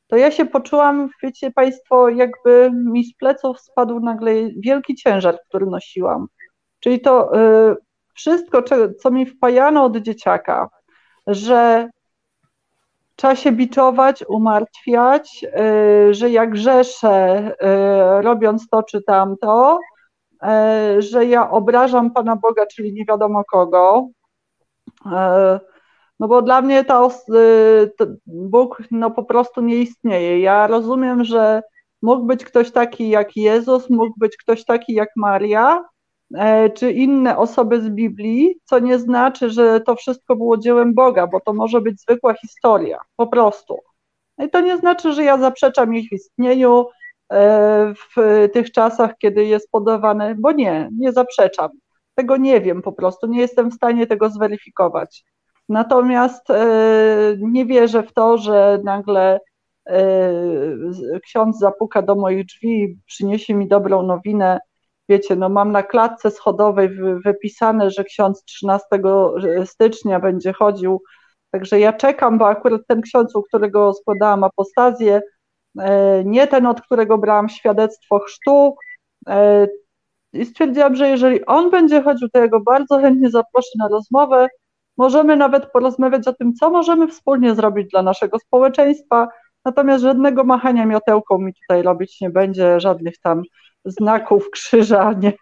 to 0.07 0.17
ja 0.17 0.31
się 0.31 0.45
poczułam, 0.45 1.09
wiecie 1.23 1.51
Państwo, 1.51 2.09
jakby 2.09 2.71
mi 2.73 3.03
z 3.05 3.15
pleców 3.15 3.59
spadł 3.59 3.99
nagle 3.99 4.31
wielki 4.57 4.95
ciężar, 4.95 5.39
który 5.49 5.65
nosiłam. 5.65 6.27
Czyli 6.79 7.01
to 7.01 7.31
wszystko, 8.13 8.63
co 8.99 9.11
mi 9.11 9.25
wpajano 9.25 9.83
od 9.83 9.97
dzieciaka, 9.97 10.69
że 11.27 11.89
trzeba 13.17 13.35
się 13.35 13.51
biczować, 13.51 14.23
umartwiać, 14.27 15.45
y, 16.09 16.13
że 16.13 16.29
jak 16.29 16.49
grzeszę, 16.49 17.47
y, 18.19 18.21
robiąc 18.21 18.69
to 18.69 18.83
czy 18.83 19.01
tamto, 19.01 19.79
y, 20.43 21.01
że 21.01 21.25
ja 21.25 21.49
obrażam 21.51 22.11
Pana 22.11 22.35
Boga, 22.35 22.65
czyli 22.65 22.93
nie 22.93 23.05
wiadomo 23.05 23.43
kogo. 23.51 24.07
No 26.19 26.27
bo 26.27 26.41
dla 26.41 26.61
mnie 26.61 26.85
ta, 26.85 27.09
Bóg 28.25 28.83
no 28.91 29.11
po 29.11 29.23
prostu 29.23 29.61
nie 29.61 29.75
istnieje. 29.75 30.39
Ja 30.39 30.67
rozumiem, 30.67 31.23
że 31.23 31.61
mógł 32.01 32.25
być 32.25 32.45
ktoś 32.45 32.71
taki 32.71 33.09
jak 33.09 33.35
Jezus, 33.35 33.89
mógł 33.89 34.13
być 34.17 34.37
ktoś 34.37 34.65
taki 34.65 34.93
jak 34.93 35.09
Maria, 35.15 35.83
E, 36.35 36.69
czy 36.69 36.91
inne 36.91 37.37
osoby 37.37 37.81
z 37.81 37.89
Biblii, 37.89 38.59
co 38.65 38.79
nie 38.79 38.99
znaczy, 38.99 39.49
że 39.49 39.81
to 39.81 39.95
wszystko 39.95 40.35
było 40.35 40.57
dziełem 40.57 40.93
Boga, 40.93 41.27
bo 41.27 41.39
to 41.39 41.53
może 41.53 41.81
być 41.81 42.01
zwykła 42.01 42.33
historia, 42.33 42.99
po 43.15 43.27
prostu. 43.27 43.77
No 44.37 44.45
I 44.45 44.49
to 44.49 44.61
nie 44.61 44.77
znaczy, 44.77 45.13
że 45.13 45.23
ja 45.23 45.37
zaprzeczam 45.37 45.95
ich 45.95 46.11
istnieniu 46.11 46.85
e, 47.33 47.93
w 47.93 48.47
tych 48.53 48.71
czasach, 48.71 49.17
kiedy 49.17 49.45
jest 49.45 49.71
podawane, 49.71 50.35
bo 50.35 50.51
nie, 50.51 50.89
nie 50.99 51.11
zaprzeczam. 51.11 51.69
Tego 52.15 52.37
nie 52.37 52.61
wiem 52.61 52.81
po 52.81 52.91
prostu, 52.93 53.27
nie 53.27 53.39
jestem 53.39 53.69
w 53.71 53.73
stanie 53.73 54.07
tego 54.07 54.29
zweryfikować. 54.29 55.23
Natomiast 55.69 56.49
e, 56.49 57.35
nie 57.39 57.65
wierzę 57.65 58.03
w 58.03 58.13
to, 58.13 58.37
że 58.37 58.79
nagle 58.83 59.39
ksiądz 61.23 61.59
zapuka 61.59 62.01
do 62.01 62.15
moich 62.15 62.45
drzwi 62.45 62.83
i 62.83 62.97
przyniesie 63.05 63.53
mi 63.53 63.67
dobrą 63.67 64.03
nowinę, 64.03 64.59
wiecie, 65.09 65.35
no 65.35 65.49
mam 65.49 65.71
na 65.71 65.83
klatce 65.83 66.31
schodowej 66.31 66.89
wypisane, 67.25 67.91
że 67.91 68.03
ksiądz 68.03 68.43
13 68.43 68.87
stycznia 69.65 70.19
będzie 70.19 70.53
chodził, 70.53 71.01
także 71.51 71.79
ja 71.79 71.93
czekam, 71.93 72.37
bo 72.37 72.47
akurat 72.47 72.81
ten 72.87 73.01
ksiądz, 73.01 73.35
u 73.35 73.43
którego 73.43 73.93
składałam 73.93 74.43
apostazję, 74.43 75.21
e, 75.79 76.23
nie 76.25 76.47
ten, 76.47 76.65
od 76.65 76.81
którego 76.81 77.17
brałam 77.17 77.49
świadectwo 77.49 78.19
chrztu, 78.19 78.75
e, 79.29 79.67
i 80.33 80.45
stwierdziłam, 80.45 80.95
że 80.95 81.09
jeżeli 81.09 81.45
on 81.45 81.71
będzie 81.71 82.01
chodził, 82.01 82.29
to 82.29 82.39
ja 82.39 82.47
go 82.47 82.59
bardzo 82.59 82.99
chętnie 82.99 83.29
zaproszę 83.29 83.69
na 83.79 83.87
rozmowę. 83.87 84.47
Możemy 84.97 85.35
nawet 85.35 85.71
porozmawiać 85.71 86.27
o 86.27 86.33
tym, 86.33 86.53
co 86.53 86.69
możemy 86.69 87.07
wspólnie 87.07 87.55
zrobić 87.55 87.91
dla 87.91 88.01
naszego 88.01 88.39
społeczeństwa. 88.39 89.27
Natomiast 89.65 90.03
żadnego 90.03 90.43
machania 90.43 90.85
miotełką 90.85 91.37
mi 91.37 91.53
tutaj 91.53 91.83
robić 91.83 92.21
nie 92.21 92.29
będzie, 92.29 92.79
żadnych 92.79 93.19
tam 93.19 93.41
znaków 93.85 94.49
krzyża, 94.49 95.13
nie 95.21 95.33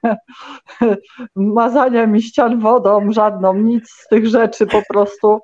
mazania 1.36 2.07
mi 2.07 2.22
ścian 2.22 2.60
wodą, 2.60 3.11
żadną, 3.11 3.53
nic 3.53 3.90
z 3.90 4.07
tych 4.07 4.27
rzeczy 4.27 4.68
po 4.68 4.82
prostu. 4.90 5.40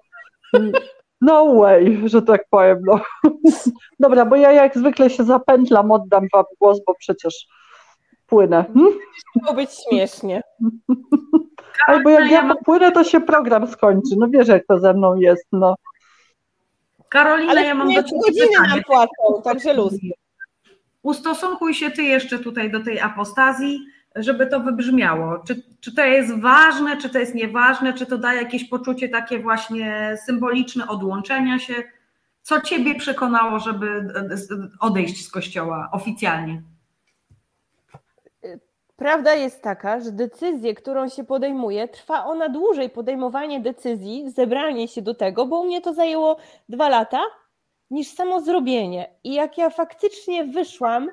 No 1.21 1.55
way, 1.55 2.01
że 2.05 2.21
tak 2.21 2.41
powiem. 2.49 2.79
No. 2.85 3.01
Dobra, 3.99 4.25
bo 4.25 4.35
ja 4.35 4.51
jak 4.51 4.77
zwykle 4.77 5.09
się 5.09 5.23
zapętlam, 5.23 5.91
oddam 5.91 6.27
wam 6.33 6.45
głos, 6.59 6.79
bo 6.87 6.95
przecież 6.95 7.47
płynę. 8.31 8.65
Hmm? 8.73 8.93
Miało 9.35 9.55
być 9.55 9.69
śmiesznie. 9.89 10.41
Albo 11.87 12.09
jak 12.09 12.31
ja 12.31 12.47
popłynę, 12.47 12.91
to 12.91 13.03
się 13.03 13.21
program 13.21 13.67
skończy. 13.67 14.15
No 14.17 14.27
wiesz, 14.27 14.47
jak 14.47 14.65
to 14.67 14.79
ze 14.79 14.93
mną 14.93 15.15
jest, 15.15 15.47
no. 15.51 15.75
Karolina, 17.09 17.51
Ale 17.51 17.63
ja 17.65 17.75
mam 17.75 17.87
do 17.87 18.03
ciebie 18.03 18.21
godziny 18.25 18.47
pytanie. 18.47 18.69
nam 18.69 18.83
płacą, 18.83 19.41
także 19.43 19.73
luz 19.73 19.93
ustosunkuj 21.03 21.73
się 21.73 21.91
ty 21.91 22.03
jeszcze 22.03 22.39
tutaj 22.39 22.71
do 22.71 22.83
tej 22.83 22.99
apostazji, 22.99 23.79
żeby 24.15 24.47
to 24.47 24.59
wybrzmiało. 24.59 25.39
Czy, 25.47 25.63
czy 25.79 25.95
to 25.95 26.05
jest 26.05 26.39
ważne, 26.39 26.97
czy 26.97 27.09
to 27.09 27.19
jest 27.19 27.35
nieważne, 27.35 27.93
czy 27.93 28.05
to 28.05 28.17
daje 28.17 28.41
jakieś 28.41 28.63
poczucie 28.69 29.09
takie 29.09 29.39
właśnie 29.39 30.17
symboliczne 30.25 30.87
odłączenia 30.87 31.59
się? 31.59 31.73
Co 32.41 32.61
ciebie 32.61 32.95
przekonało, 32.95 33.59
żeby 33.59 34.13
odejść 34.79 35.25
z 35.25 35.31
kościoła 35.31 35.89
oficjalnie? 35.91 36.61
Prawda 39.01 39.33
jest 39.33 39.61
taka, 39.61 39.99
że 39.99 40.11
decyzję, 40.11 40.73
którą 40.75 41.09
się 41.09 41.23
podejmuje, 41.23 41.87
trwa 41.87 42.25
ona 42.25 42.49
dłużej 42.49 42.89
podejmowanie 42.89 43.59
decyzji, 43.59 44.29
zebranie 44.29 44.87
się 44.87 45.01
do 45.01 45.15
tego, 45.15 45.45
bo 45.45 45.59
u 45.59 45.65
mnie 45.65 45.81
to 45.81 45.93
zajęło 45.93 46.37
dwa 46.69 46.89
lata, 46.89 47.21
niż 47.91 48.07
samo 48.07 48.41
zrobienie. 48.41 49.15
I 49.23 49.33
jak 49.33 49.57
ja 49.57 49.69
faktycznie 49.69 50.43
wyszłam, 50.43 51.09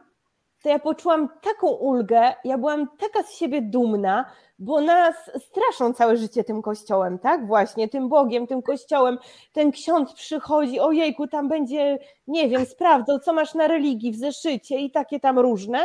to 0.63 0.69
ja 0.69 0.79
poczułam 0.79 1.29
taką 1.41 1.67
ulgę, 1.69 2.35
ja 2.45 2.59
byłam 2.59 2.89
taka 2.99 3.23
z 3.23 3.35
siebie 3.35 3.63
dumna, 3.63 4.25
bo 4.59 4.81
nas 4.81 5.31
straszą 5.39 5.95
całe 5.95 6.17
życie 6.17 6.45
tym 6.45 6.63
kościołem, 6.63 7.19
tak? 7.19 7.47
Właśnie, 7.47 7.89
tym 7.89 8.09
Bogiem, 8.09 8.47
tym 8.47 8.63
kościołem. 8.63 9.19
Ten 9.53 9.73
ksiądz 9.73 10.13
przychodzi, 10.13 10.81
ojejku, 10.81 11.27
tam 11.27 11.49
będzie, 11.49 11.99
nie 12.27 12.49
wiem, 12.49 12.67
sprawdzał, 12.67 13.19
co 13.19 13.33
masz 13.33 13.55
na 13.55 13.69
religii 13.69 14.13
w 14.13 14.17
zeszycie 14.17 14.79
i 14.79 14.91
takie 14.91 15.21
tam 15.21 15.39
różne. 15.39 15.81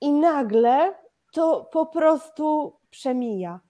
I 0.00 0.12
nagle 0.12 0.94
to 1.32 1.68
po 1.72 1.86
prostu 1.86 2.76
przemija. 2.90 3.60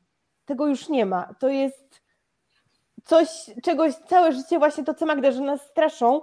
Tego 0.45 0.67
już 0.67 0.89
nie 0.89 1.07
ma. 1.07 1.35
To 1.41 1.49
jest 1.49 2.01
coś, 3.05 3.29
czegoś 3.63 3.95
całe 3.95 4.33
życie 4.33 4.59
właśnie 4.59 4.85
to, 4.85 4.95
co 4.95 5.07
Magda, 5.07 5.31
że 5.31 5.41
nas 5.41 5.61
straszą 5.67 6.21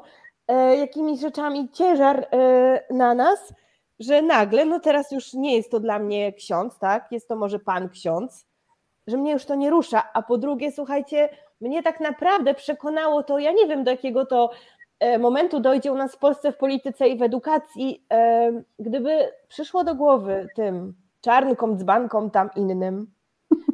e, 0.48 0.78
jakimiś 0.78 1.20
rzeczami, 1.20 1.70
ciężar 1.70 2.28
e, 2.32 2.84
na 2.94 3.14
nas, 3.14 3.54
że 4.00 4.22
nagle, 4.22 4.66
no 4.66 4.80
teraz 4.80 5.12
już 5.12 5.34
nie 5.34 5.56
jest 5.56 5.72
to 5.72 5.80
dla 5.80 6.00
mnie 6.00 6.34
ksiądz, 6.34 6.80
tak, 6.80 7.12
jest 7.12 7.28
to 7.28 7.36
może 7.36 7.60
pan 7.60 7.90
ksiądz, 7.90 8.48
że 9.08 9.18
mnie 9.18 9.32
już 9.32 9.46
to 9.46 9.56
nie 9.56 9.70
rusza, 9.70 10.10
a 10.14 10.22
po 10.22 10.38
drugie, 10.38 10.72
słuchajcie, 10.72 11.30
mnie 11.62 11.84
tak 11.84 12.00
naprawdę 12.00 12.54
przekonało 12.54 13.24
to, 13.24 13.40
ja 13.40 13.52
nie 13.52 13.68
wiem 13.68 13.84
do 13.84 13.92
jakiego 13.92 14.26
to 14.26 14.50
e, 15.00 15.20
momentu 15.20 15.60
dojdzie 15.60 15.92
u 15.92 15.96
nas 15.96 16.16
w 16.16 16.20
Polsce 16.20 16.52
w 16.52 16.58
polityce 16.58 17.08
i 17.08 17.18
w 17.18 17.22
edukacji, 17.22 18.06
e, 18.14 18.52
gdyby 18.80 19.32
przyszło 19.48 19.84
do 19.84 19.96
głowy 19.96 20.48
tym 20.56 21.05
czarnkom, 21.26 21.78
dzbankom 21.78 22.32
tam 22.32 22.50
innym, 22.56 23.08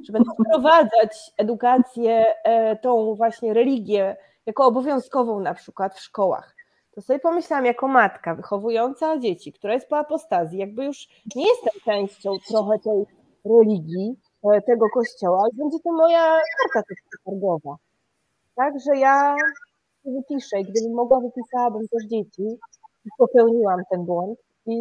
że 0.05 0.13
będą 0.13 0.31
wprowadzać 0.33 1.33
edukację, 1.37 2.25
e, 2.43 2.75
tą 2.75 3.15
właśnie 3.15 3.53
religię 3.53 4.17
jako 4.45 4.65
obowiązkową 4.65 5.39
na 5.39 5.53
przykład 5.53 5.95
w 5.95 6.01
szkołach. 6.01 6.55
To 6.91 7.01
sobie 7.01 7.19
pomyślałam 7.19 7.65
jako 7.65 7.87
matka 7.87 8.35
wychowująca 8.35 9.17
dzieci, 9.17 9.53
która 9.53 9.73
jest 9.73 9.89
po 9.89 9.97
apostazji, 9.97 10.59
jakby 10.59 10.85
już 10.85 11.07
nie 11.35 11.47
jestem 11.47 11.81
częścią 11.85 12.31
trochę 12.47 12.79
tej 12.79 13.05
religii, 13.45 14.15
e, 14.43 14.61
tego 14.61 14.85
kościoła, 14.93 15.39
ale 15.41 15.49
będzie 15.53 15.79
to 15.79 15.91
moja 15.91 16.39
karta 16.73 16.93
przetargowa. 17.09 17.75
Tak, 18.55 18.73
że 18.85 18.97
ja 18.97 19.35
wypiszę 20.05 20.59
i 20.59 20.63
gdybym 20.63 20.93
mogła, 20.93 21.19
wypisałabym 21.19 21.87
też 21.87 22.05
dzieci 22.05 22.43
popełniłam 23.17 23.79
ten 23.91 24.05
błąd 24.05 24.39
i 24.65 24.77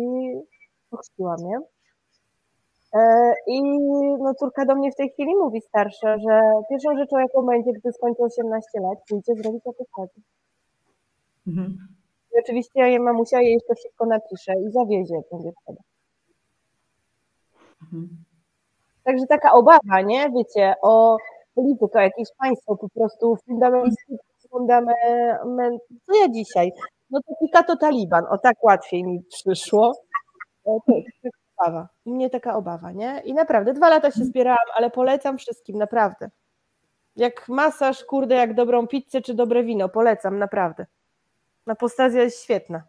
ochrzciłam 0.90 1.38
je. 1.38 1.60
E, 2.94 3.34
I 3.46 3.62
no, 4.18 4.34
córka 4.34 4.64
do 4.64 4.74
mnie 4.74 4.92
w 4.92 4.96
tej 4.96 5.10
chwili 5.10 5.36
mówi 5.36 5.60
starsza, 5.60 6.18
że 6.18 6.40
pierwszą 6.70 6.96
rzeczą, 6.96 7.18
jaką 7.18 7.46
będzie, 7.46 7.72
gdy 7.72 7.92
skończy 7.92 8.22
18 8.22 8.80
lat, 8.80 8.98
pójdzie 9.08 9.34
zrobić 9.34 9.62
atestację. 9.66 10.22
Mhm. 11.46 11.88
I 12.34 12.40
oczywiście 12.40 12.80
jej 12.80 13.00
mamusia 13.00 13.40
jej 13.40 13.54
jeszcze 13.54 13.74
wszystko 13.74 14.06
napisze 14.06 14.52
i 14.52 14.70
zawiezie, 14.70 15.14
jak 15.14 15.24
będzie 15.32 15.50
wtedy. 15.62 15.78
Mhm. 17.82 18.08
Także 19.04 19.26
taka 19.26 19.52
obawa, 19.52 20.00
nie? 20.04 20.30
Wiecie, 20.30 20.74
o 20.82 21.16
politykę, 21.54 22.02
jakieś 22.02 22.28
państwo 22.38 22.76
po 22.76 22.88
prostu 22.88 23.36
fundamentalistyczne, 23.46 24.16
fundament... 24.50 25.80
Co 26.06 26.16
ja 26.20 26.28
dzisiaj? 26.28 26.72
No 27.10 27.20
to 27.26 27.34
pika 27.40 27.62
to 27.62 27.76
Taliban, 27.76 28.24
o 28.30 28.38
tak 28.38 28.64
łatwiej 28.64 29.04
mi 29.04 29.22
przyszło. 29.28 29.92
To, 30.64 30.78
to, 30.86 30.92
taka 31.22 31.39
obawa. 31.60 31.88
U 32.04 32.14
mnie 32.14 32.30
taka 32.30 32.54
obawa, 32.54 32.92
nie? 32.92 33.22
I 33.24 33.34
naprawdę, 33.34 33.72
dwa 33.72 33.88
lata 33.88 34.10
się 34.10 34.24
zbierałam, 34.24 34.66
ale 34.76 34.90
polecam 34.90 35.38
wszystkim, 35.38 35.78
naprawdę. 35.78 36.30
Jak 37.16 37.48
masaż, 37.48 38.04
kurde, 38.04 38.34
jak 38.34 38.54
dobrą 38.54 38.86
pizzę 38.86 39.20
czy 39.20 39.34
dobre 39.34 39.64
wino, 39.64 39.88
polecam, 39.88 40.38
naprawdę. 40.38 40.86
Apostazja 41.66 42.22
jest 42.22 42.44
świetna. 42.44 42.82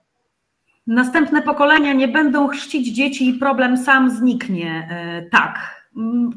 Następne 0.88 1.42
pokolenia 1.42 1.94
nie 1.94 2.08
będą 2.08 2.48
chrzcić 2.48 2.96
dzieci 2.96 3.30
i 3.30 3.34
problem 3.34 3.78
sam 3.78 4.10
zniknie. 4.10 4.90
Tak, 5.32 5.82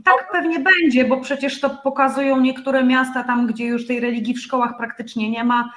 tak 0.04 0.28
pewnie 0.32 0.60
będzie, 0.60 1.04
bo 1.04 1.20
przecież 1.20 1.60
to 1.60 1.70
pokazują 1.70 2.40
niektóre 2.40 2.84
miasta 2.84 3.24
tam, 3.24 3.46
gdzie 3.46 3.64
już 3.64 3.86
tej 3.86 4.00
religii 4.00 4.34
w 4.34 4.40
szkołach 4.40 4.76
praktycznie 4.78 5.30
nie 5.30 5.44
ma. 5.44 5.72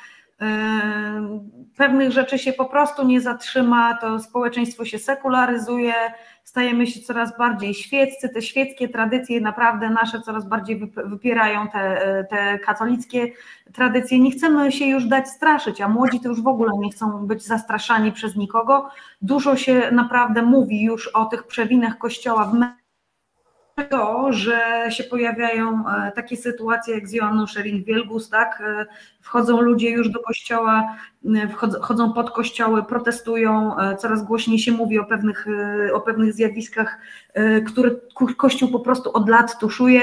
Pewnych 1.77 2.11
rzeczy 2.11 2.39
się 2.39 2.53
po 2.53 2.65
prostu 2.65 3.05
nie 3.05 3.21
zatrzyma, 3.21 3.97
to 4.01 4.19
społeczeństwo 4.19 4.85
się 4.85 4.99
sekularyzuje, 4.99 5.93
stajemy 6.48 6.88
się 6.88 7.02
coraz 7.02 7.38
bardziej 7.38 7.74
świeccy, 7.74 8.30
te 8.30 8.41
świeckie 8.41 8.90
tradycje 8.90 9.41
naprawdę 9.41 9.90
nasze 9.90 10.22
coraz 10.22 10.48
bardziej 10.48 10.91
wypierają 11.06 11.68
te, 11.68 12.26
te 12.30 12.60
katolickie 12.60 13.32
tradycje. 13.74 14.19
Nie 14.19 14.32
chcemy 14.32 14.72
się 14.72 14.86
już 14.86 15.06
dać 15.06 15.30
straszyć, 15.30 15.82
a 15.82 15.88
młodzi 15.88 16.19
to 16.19 16.30
już 16.30 16.41
w 16.41 16.48
ogóle 16.48 16.72
nie 16.78 16.91
chcą 16.91 17.28
być 17.28 17.44
zastraszani 17.44 18.11
przez 18.11 18.36
nikogo. 18.36 18.90
Dużo 19.22 19.56
się 19.56 19.91
naprawdę 19.91 20.41
mówi 20.41 20.84
już 20.84 21.07
o 21.07 21.26
tych 21.26 21.48
przewinach 21.48 21.98
Kościoła 21.98 22.45
w 22.45 22.53
to, 23.83 24.33
że 24.33 24.87
się 24.89 25.03
pojawiają 25.03 25.83
e, 25.89 26.11
takie 26.11 26.37
sytuacje 26.37 26.95
jak 26.95 27.07
z 27.07 27.13
Joanną 27.13 27.45
Schering-Wielgus, 27.45 28.29
tak? 28.31 28.63
E, 28.65 28.85
wchodzą 29.21 29.61
ludzie 29.61 29.89
już 29.89 30.09
do 30.09 30.19
kościoła, 30.19 30.95
e, 31.35 31.47
wchodzą 31.81 32.13
pod 32.13 32.31
kościoły, 32.31 32.83
protestują, 32.83 33.75
coraz 33.99 34.23
głośniej 34.23 34.59
się 34.59 34.71
mówi 34.71 34.99
o 34.99 35.05
pewnych, 35.05 35.45
o 35.93 36.01
pewnych 36.01 36.33
zjawiskach, 36.33 36.99
które 37.67 37.91
Kościół 38.37 38.69
po 38.69 38.79
prostu 38.79 39.11
od 39.11 39.29
lat 39.29 39.59
tuszuje. 39.59 40.01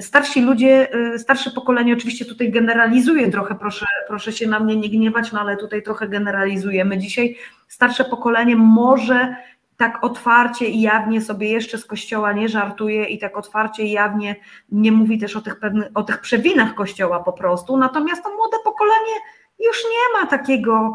Starsi 0.00 0.42
ludzie, 0.42 0.88
starsze 1.18 1.50
pokolenie 1.50 1.94
oczywiście 1.94 2.24
tutaj 2.24 2.50
generalizuje 2.50 3.30
trochę, 3.30 3.54
proszę, 3.54 3.86
proszę 4.08 4.32
się 4.32 4.48
na 4.48 4.60
mnie 4.60 4.76
nie 4.76 4.88
gniewać, 4.88 5.32
no 5.32 5.40
ale 5.40 5.56
tutaj 5.56 5.82
trochę 5.82 6.08
generalizujemy 6.08 6.98
dzisiaj. 6.98 7.36
Starsze 7.68 8.04
pokolenie 8.04 8.56
może 8.56 9.36
tak 9.76 10.04
otwarcie 10.04 10.66
i 10.66 10.80
jawnie 10.80 11.20
sobie 11.20 11.48
jeszcze 11.48 11.78
z 11.78 11.84
kościoła 11.84 12.32
nie 12.32 12.48
żartuje 12.48 13.04
i 13.04 13.18
tak 13.18 13.36
otwarcie 13.36 13.82
i 13.82 13.90
jawnie 13.90 14.36
nie 14.72 14.92
mówi 14.92 15.18
też 15.18 15.36
o 15.36 15.40
tych, 15.40 15.60
pewnych, 15.60 15.88
o 15.94 16.02
tych 16.02 16.20
przewinach 16.20 16.74
kościoła 16.74 17.22
po 17.22 17.32
prostu. 17.32 17.76
Natomiast 17.76 18.22
to 18.22 18.36
młode 18.36 18.56
pokolenie 18.64 19.14
już 19.58 19.84
nie 19.84 20.20
ma 20.20 20.26
takiego, 20.26 20.94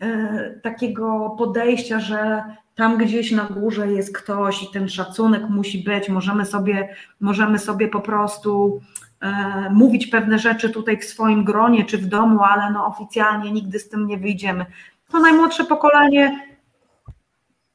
e, 0.00 0.60
takiego 0.62 1.34
podejścia, 1.38 2.00
że 2.00 2.44
tam 2.74 2.98
gdzieś 2.98 3.32
na 3.32 3.44
górze 3.44 3.92
jest 3.92 4.16
ktoś 4.16 4.62
i 4.62 4.70
ten 4.72 4.88
szacunek 4.88 5.42
musi 5.48 5.78
być. 5.78 6.08
Możemy 6.08 6.46
sobie, 6.46 6.88
możemy 7.20 7.58
sobie 7.58 7.88
po 7.88 8.00
prostu 8.00 8.80
e, 9.20 9.70
mówić 9.70 10.06
pewne 10.06 10.38
rzeczy 10.38 10.70
tutaj 10.70 10.98
w 10.98 11.04
swoim 11.04 11.44
gronie 11.44 11.84
czy 11.84 11.98
w 11.98 12.06
domu, 12.06 12.40
ale 12.42 12.70
no 12.72 12.86
oficjalnie 12.86 13.52
nigdy 13.52 13.78
z 13.78 13.88
tym 13.88 14.06
nie 14.06 14.18
wyjdziemy. 14.18 14.66
To 15.10 15.20
najmłodsze 15.20 15.64
pokolenie 15.64 16.51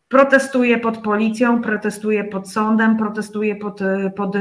protestuje 0.09 0.77
pod 0.77 0.97
policją, 0.97 1.61
protestuje 1.61 2.23
pod 2.23 2.51
sądem, 2.51 2.97
protestuje 2.97 3.55
pod, 3.55 3.79
pod 4.15 4.35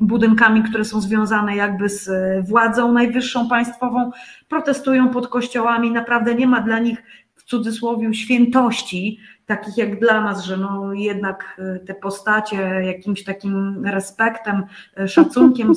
budynkami, 0.00 0.62
które 0.62 0.84
są 0.84 1.00
związane 1.00 1.56
jakby 1.56 1.88
z 1.88 2.10
władzą 2.48 2.92
najwyższą 2.92 3.48
państwową, 3.48 4.10
protestują 4.48 5.08
pod 5.08 5.28
kościołami. 5.28 5.90
Naprawdę 5.90 6.34
nie 6.34 6.46
ma 6.46 6.60
dla 6.60 6.78
nich 6.78 7.02
w 7.34 7.44
cudzysłowie 7.44 8.14
świętości, 8.14 9.18
takich 9.46 9.76
jak 9.76 10.00
dla 10.00 10.20
nas, 10.20 10.44
że 10.44 10.56
no 10.56 10.92
jednak 10.92 11.60
te 11.86 11.94
postacie 11.94 12.56
jakimś 12.82 13.24
takim 13.24 13.86
respektem, 13.86 14.62
szacunkiem 15.06 15.72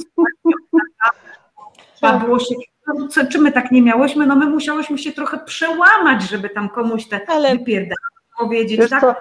trzeba 1.95 2.19
było 2.19 2.39
się 2.39 2.55
no, 2.87 3.07
co, 3.07 3.25
czy 3.25 3.39
my 3.39 3.51
tak 3.51 3.71
nie 3.71 3.81
miałyśmy? 3.81 4.27
No 4.27 4.35
my 4.35 4.45
musiałyśmy 4.45 4.97
się 4.97 5.11
trochę 5.11 5.39
przełamać, 5.39 6.29
żeby 6.29 6.49
tam 6.49 6.69
komuś 6.69 7.07
te 7.07 7.29
Ale 7.29 7.57
powiedzieć. 8.39 8.79
Wiesz 8.79 8.89
tak? 8.89 9.01
Co? 9.01 9.15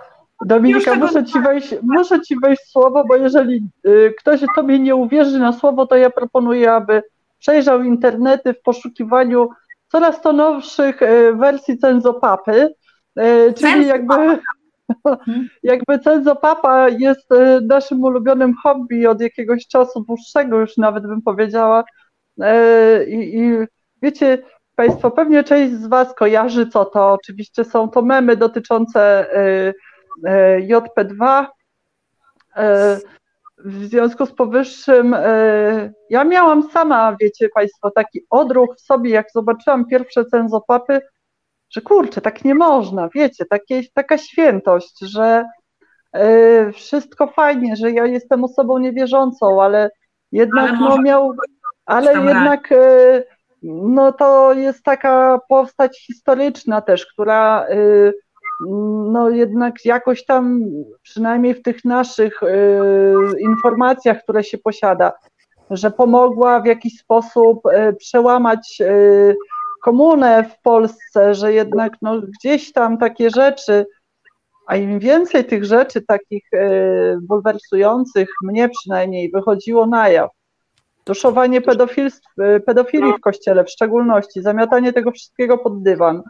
Dominika, 0.44 0.94
muszę 0.94 1.24
ci, 1.24 1.40
wejść, 1.40 1.74
muszę 1.82 2.20
ci 2.20 2.36
wejść 2.40 2.62
w 2.62 2.70
słowo, 2.70 3.04
bo 3.04 3.16
jeżeli 3.16 3.68
y, 3.86 4.14
ktoś 4.18 4.40
tobie 4.56 4.78
nie 4.78 4.94
uwierzy 4.96 5.38
na 5.38 5.52
słowo, 5.52 5.86
to 5.86 5.96
ja 5.96 6.10
proponuję, 6.10 6.72
aby 6.72 7.02
przejrzał 7.38 7.82
internety 7.82 8.54
w 8.54 8.62
poszukiwaniu 8.62 9.48
coraz 9.88 10.22
to 10.22 10.32
nowszych 10.32 11.02
y, 11.02 11.32
wersji 11.32 11.78
cenzopapy, 11.78 12.74
y, 13.18 13.54
czyli 13.56 13.86
jakby, 13.86 14.14
jakby 15.62 15.98
cenzopapa 15.98 16.88
jest 16.88 17.28
naszym 17.62 18.04
ulubionym 18.04 18.54
hobby 18.62 19.06
od 19.06 19.20
jakiegoś 19.20 19.66
czasu 19.66 20.04
dłuższego 20.08 20.60
już 20.60 20.76
nawet 20.76 21.06
bym 21.06 21.22
powiedziała 21.22 21.84
i, 23.08 23.38
i 23.38 23.52
wiecie, 24.02 24.38
Państwo, 24.76 25.10
pewnie 25.10 25.44
część 25.44 25.72
z 25.74 25.86
Was 25.86 26.14
kojarzy, 26.14 26.66
co 26.66 26.84
to. 26.84 27.12
Oczywiście 27.12 27.64
są 27.64 27.88
to 27.88 28.02
memy 28.02 28.36
dotyczące 28.36 29.26
y, 29.38 29.74
y, 30.28 30.66
JP2. 30.68 31.46
Y, 32.56 33.14
w 33.58 33.84
związku 33.84 34.26
z 34.26 34.32
powyższym, 34.32 35.16
ja 36.10 36.24
miałam 36.24 36.70
sama, 36.70 37.16
wiecie 37.20 37.48
Państwo, 37.54 37.90
taki 37.90 38.20
odruch 38.30 38.76
w 38.76 38.80
sobie, 38.80 39.10
jak 39.10 39.26
zobaczyłam 39.34 39.86
pierwsze 39.86 40.24
cenzopapy, 40.24 41.00
że 41.70 41.80
kurczę, 41.80 42.20
tak 42.20 42.44
nie 42.44 42.54
można, 42.54 43.08
wiecie, 43.14 43.44
takie, 43.44 43.82
taka 43.94 44.18
świętość, 44.18 44.98
że 45.00 45.44
wszystko 46.72 47.26
fajnie, 47.26 47.76
że 47.76 47.90
ja 47.90 48.06
jestem 48.06 48.44
osobą 48.44 48.78
niewierzącą, 48.78 49.62
ale 49.62 49.90
jednak 50.32 50.70
ale 50.70 50.78
no 50.80 51.02
miał, 51.02 51.34
ale 51.86 52.12
jednak 52.12 52.68
no 53.64 54.12
to 54.12 54.52
jest 54.52 54.82
taka 54.82 55.40
postać 55.48 56.06
historyczna 56.06 56.80
też, 56.80 57.06
która 57.06 57.66
y, 57.70 58.12
no 59.12 59.30
jednak 59.30 59.84
jakoś 59.84 60.24
tam, 60.24 60.60
przynajmniej 61.02 61.54
w 61.54 61.62
tych 61.62 61.84
naszych 61.84 62.42
y, 62.42 63.16
informacjach, 63.40 64.22
które 64.22 64.44
się 64.44 64.58
posiada, 64.58 65.12
że 65.70 65.90
pomogła 65.90 66.60
w 66.60 66.66
jakiś 66.66 66.98
sposób 66.98 67.66
y, 67.66 67.96
przełamać 67.98 68.78
komunę 69.84 70.44
w 70.44 70.62
Polsce, 70.62 71.34
że 71.34 71.52
jednak 71.52 71.92
no, 72.02 72.20
gdzieś 72.20 72.72
tam 72.72 72.98
takie 72.98 73.30
rzeczy, 73.30 73.86
a 74.66 74.76
im 74.76 74.98
więcej 74.98 75.44
tych 75.44 75.64
rzeczy 75.64 76.02
takich 76.02 76.44
bulwersujących, 77.22 78.28
mnie 78.42 78.68
przynajmniej, 78.68 79.30
wychodziło 79.30 79.86
na 79.86 80.08
jaw, 80.08 80.30
tuszowanie 81.04 81.60
pedofilii 82.66 83.12
w 83.12 83.20
kościele 83.20 83.64
w 83.64 83.70
szczególności, 83.70 84.42
zamiatanie 84.42 84.92
tego 84.92 85.10
wszystkiego 85.10 85.58
pod 85.58 85.82
dywan. 85.82 86.22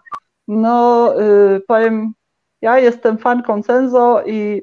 No, 0.48 1.12
yy, 1.14 1.60
powiem, 1.68 2.12
ja 2.62 2.78
jestem 2.78 3.18
fanką 3.18 3.62
Cenzo 3.62 4.22
i 4.26 4.62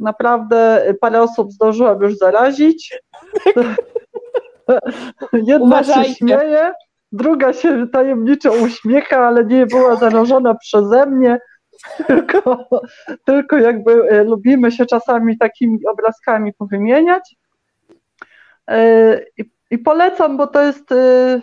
naprawdę 0.00 0.84
parę 1.00 1.22
osób 1.22 1.52
zdążyłam 1.52 2.02
już 2.02 2.16
zarazić. 2.16 3.00
Jedna 5.32 5.66
Uważajcie. 5.66 6.08
się 6.08 6.14
śmieje, 6.14 6.72
druga 7.12 7.52
się 7.52 7.86
tajemniczo 7.92 8.52
uśmiecha, 8.52 9.26
ale 9.26 9.44
nie 9.44 9.66
była 9.66 9.96
zarażona 9.96 10.54
przeze 10.54 11.06
mnie, 11.06 11.38
tylko, 12.06 12.68
tylko 13.24 13.56
jakby 13.56 13.92
y, 13.92 14.24
lubimy 14.24 14.72
się 14.72 14.86
czasami 14.86 15.38
takimi 15.38 15.78
obrazkami 15.86 16.52
powymieniać. 16.52 17.36
Y, 18.72 19.26
I 19.38 19.44
i 19.72 19.78
polecam, 19.78 20.36
bo 20.36 20.46
to 20.46 20.62
jest, 20.62 20.92
y, 20.92 21.42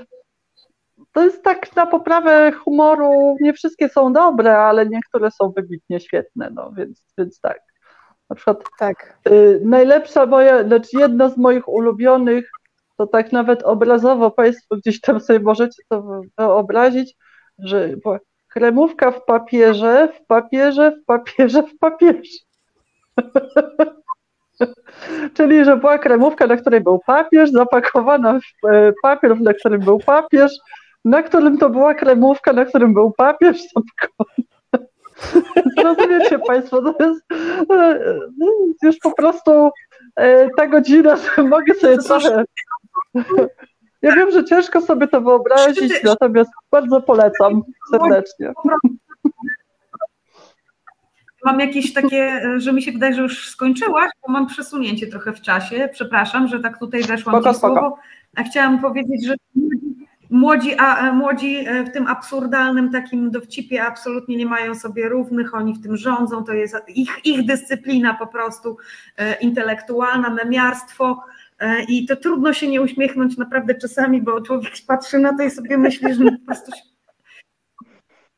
to 1.13 1.23
jest 1.23 1.43
tak 1.43 1.75
na 1.75 1.85
poprawę 1.85 2.51
humoru. 2.51 3.37
Nie 3.41 3.53
wszystkie 3.53 3.89
są 3.89 4.13
dobre, 4.13 4.57
ale 4.57 4.85
niektóre 4.85 5.31
są 5.31 5.53
wybitnie 5.55 5.99
świetne, 5.99 6.49
no 6.53 6.71
więc, 6.71 7.03
więc 7.17 7.39
tak. 7.41 7.59
Na 8.29 8.35
przykład 8.35 8.63
tak. 8.79 9.19
Y, 9.29 9.61
najlepsza 9.65 10.25
moja, 10.25 10.61
lecz 10.61 10.93
jedna 10.93 11.29
z 11.29 11.37
moich 11.37 11.67
ulubionych, 11.67 12.51
to 12.97 13.07
tak 13.07 13.31
nawet 13.31 13.63
obrazowo 13.63 14.31
Państwo 14.31 14.75
gdzieś 14.75 15.01
tam 15.01 15.19
sobie 15.19 15.39
możecie 15.39 15.83
to 15.89 16.21
wyobrazić, 16.37 17.15
że 17.59 17.89
kremówka 18.47 19.11
w 19.11 19.25
papierze, 19.25 20.13
w 20.13 20.25
papierze, 20.25 20.91
w 20.91 21.05
papierze, 21.05 21.63
w 21.63 21.77
papierze. 21.77 22.37
Czyli, 25.35 25.65
że 25.65 25.77
była 25.77 25.97
kremówka, 25.97 26.47
na 26.47 26.57
której 26.57 26.81
był 26.81 26.99
papież, 26.99 27.51
zapakowana 27.51 28.39
w 28.39 28.67
e, 28.67 28.93
papier, 29.01 29.41
na 29.41 29.53
którym 29.53 29.81
był 29.81 29.99
papież, 29.99 30.51
na 31.05 31.23
którym 31.23 31.57
to 31.57 31.69
była 31.69 31.93
kremówka, 31.93 32.53
na 32.53 32.65
którym 32.65 32.93
był 32.93 33.11
papież 33.11 33.57
zapakowany. 33.61 34.49
Rozumiecie 35.83 36.39
Państwo, 36.39 36.81
to 36.81 37.05
jest 37.05 37.21
e, 37.71 37.99
już 38.83 38.97
po 38.97 39.11
prostu 39.11 39.69
e, 40.15 40.49
ta 40.57 40.67
godzina, 40.67 41.15
że 41.15 41.43
mogę 41.43 41.73
sobie 41.73 41.97
trochę... 41.97 42.43
Ja 44.01 44.15
wiem, 44.15 44.31
że 44.31 44.45
ciężko 44.45 44.81
sobie 44.81 45.07
to 45.07 45.21
wyobrazić, 45.21 46.03
natomiast 46.03 46.51
bardzo 46.71 47.01
polecam 47.01 47.61
serdecznie. 47.91 48.53
Mam 51.45 51.59
jakieś 51.59 51.93
takie, 51.93 52.41
że 52.57 52.73
mi 52.73 52.81
się 52.81 52.91
wydaje, 52.91 53.13
że 53.13 53.21
już 53.21 53.49
skończyłaś, 53.49 54.11
bo 54.27 54.33
mam 54.33 54.47
przesunięcie 54.47 55.07
trochę 55.07 55.33
w 55.33 55.41
czasie. 55.41 55.89
Przepraszam, 55.93 56.47
że 56.47 56.59
tak 56.59 56.79
tutaj 56.79 57.03
weszłam 57.03 57.35
spoko, 57.35 57.53
ci 57.53 57.59
słowo. 57.59 57.97
A 58.35 58.43
chciałam 58.43 58.81
powiedzieć, 58.81 59.25
że 59.25 59.35
Młodzi, 60.29 60.75
a, 60.77 61.13
młodzi 61.13 61.57
e, 61.57 61.83
w 61.83 61.91
tym 61.91 62.07
absurdalnym 62.07 62.91
takim 62.91 63.31
dowcipie 63.31 63.83
absolutnie 63.83 64.37
nie 64.37 64.45
mają 64.45 64.75
sobie 64.75 65.09
równych, 65.09 65.55
oni 65.55 65.73
w 65.73 65.81
tym 65.83 65.97
rządzą, 65.97 66.43
to 66.43 66.53
jest 66.53 66.75
ich, 66.87 67.09
ich 67.23 67.45
dyscyplina 67.45 68.13
po 68.13 68.27
prostu 68.27 68.77
e, 69.17 69.39
intelektualna, 69.39 70.29
memiarstwo 70.29 71.23
e, 71.59 71.83
i 71.83 72.05
to 72.05 72.15
trudno 72.15 72.53
się 72.53 72.67
nie 72.67 72.81
uśmiechnąć 72.81 73.37
naprawdę 73.37 73.75
czasami, 73.75 74.21
bo 74.21 74.41
człowiek 74.41 74.73
patrzy 74.87 75.19
na 75.19 75.37
to 75.37 75.43
i 75.43 75.51
sobie 75.51 75.77
myśli, 75.77 76.13
że 76.13 76.23
po 76.23 76.45
prostu 76.45 76.71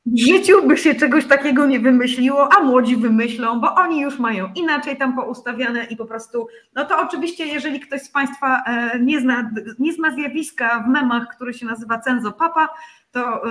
w 0.06 0.19
życiu 0.19 0.68
by 0.68 0.78
się 0.78 0.95
czegoś 0.95 1.26
takiego 1.26 1.65
nie 1.65 1.80
wymyśliło, 1.80 2.53
a 2.53 2.64
młodzi 2.64 2.98
wymyślą, 2.98 3.60
bo 3.61 3.76
oni 3.76 4.02
już 4.02 4.19
mają 4.19 4.49
inaczej 4.56 4.98
tam 4.98 5.15
poustawiane 5.15 5.84
i 5.84 5.98
po 5.98 6.06
prostu, 6.06 6.48
no 6.76 6.86
to 6.86 6.99
oczywiście, 6.99 7.45
jeżeli 7.45 7.80
ktoś 7.80 8.02
z 8.02 8.10
Państwa 8.10 8.64
e, 8.68 8.99
nie 8.99 9.19
zna, 9.19 9.52
nie 9.80 9.94
zna 9.94 10.11
zjawiska 10.11 10.84
w 10.88 10.90
memach, 10.90 11.28
który 11.36 11.53
się 11.53 11.65
nazywa 11.65 11.99
Cenzo 11.99 12.32
Papa, 12.32 12.69
to 13.12 13.42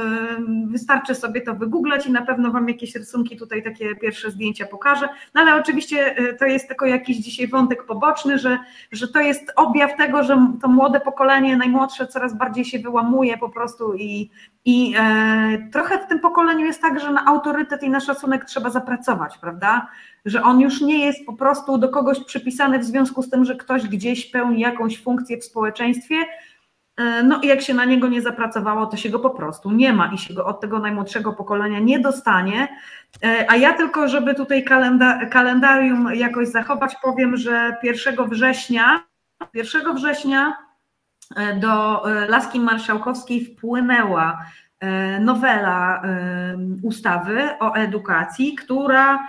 wystarczy 0.67 1.15
sobie 1.15 1.41
to 1.41 1.55
wygooglać 1.55 2.07
i 2.07 2.13
na 2.13 2.23
pewno 2.23 2.51
Wam 2.51 2.69
jakieś 2.69 2.95
rysunki 2.95 3.37
tutaj 3.37 3.63
takie 3.63 3.97
pierwsze 3.97 4.31
zdjęcia 4.31 4.67
pokażę. 4.67 5.09
No 5.35 5.41
ale 5.41 5.55
oczywiście 5.55 6.17
e, 6.17 6.33
to 6.33 6.45
jest 6.47 6.69
tylko 6.69 6.87
jakiś 6.87 7.17
dzisiaj 7.17 7.49
wątek 7.49 7.85
poboczny, 7.85 8.39
że, 8.39 8.59
że 8.93 9.09
to 9.09 9.21
jest 9.21 9.53
objaw 9.57 9.97
tego, 9.97 10.23
że 10.23 10.47
to 10.63 10.69
młode 10.69 11.01
pokolenie, 11.01 11.57
najmłodsze 11.57 12.07
coraz 12.07 12.35
bardziej 12.35 12.65
się 12.65 12.79
wyłamuje 12.79 13.39
po 13.39 13.49
prostu 13.49 13.95
i, 13.95 14.31
i 14.65 14.95
e, 14.99 15.69
trochę 15.73 15.99
w 15.99 16.07
tym 16.07 16.21
pokoleniu 16.21 16.67
jest 16.67 16.83
tak, 16.83 17.01
że 17.01 17.13
na 17.13 17.27
autorytet 17.27 17.83
i 17.83 17.91
na 17.91 18.01
szacunek 18.01 18.45
trzeba 18.45 18.71
zapracować, 18.71 19.39
prawda? 19.39 19.89
Że 20.25 20.43
on 20.43 20.61
już 20.61 20.81
nie 20.81 21.07
jest 21.07 21.27
po 21.27 21.33
prostu 21.33 21.79
do 21.79 21.89
kogoś 21.89 22.25
przypisany 22.25 22.79
w 22.79 22.85
związku 22.85 23.23
z 23.23 23.31
tym, 23.31 23.45
że 23.45 23.57
ktoś 23.57 23.89
gdzieś 23.89 24.27
pełni 24.27 24.61
jakąś 24.61 25.03
funkcję 25.03 25.39
w 25.39 25.45
społeczeństwie, 25.45 26.17
no 27.25 27.41
i 27.41 27.47
jak 27.47 27.63
się 27.63 27.75
na 27.75 27.85
niego 27.85 28.09
nie 28.09 28.23
zapracowało, 28.23 28.87
to 28.87 28.97
się 28.97 29.11
go 29.11 29.19
po 29.19 29.31
prostu 29.31 29.71
nie 29.71 29.93
ma 29.93 30.13
i 30.15 30.19
się 30.19 30.35
go 30.35 30.47
od 30.47 30.61
tego 30.61 30.79
najmłodszego 30.79 31.33
pokolenia 31.33 31.79
nie 31.79 32.01
dostanie. 32.01 32.69
E, 33.25 33.47
a 33.49 33.57
ja 33.57 33.73
tylko, 33.73 34.09
żeby 34.09 34.35
tutaj 34.35 34.65
kalenda 34.65 35.27
kalendarium 35.27 36.15
jakoś 36.15 36.49
zachować, 36.49 36.97
powiem, 37.03 37.37
że 37.37 37.77
1 37.83 38.29
września, 38.29 39.05
1 39.55 39.95
września 39.95 40.57
e, 41.37 41.57
do 41.57 42.03
Laski 42.29 42.61
Marszałkowskiej 42.61 43.45
wpłynęła 43.45 44.39
nowela 45.21 46.03
ustawy 46.83 47.59
o 47.59 47.75
edukacji, 47.75 48.55
która 48.55 49.29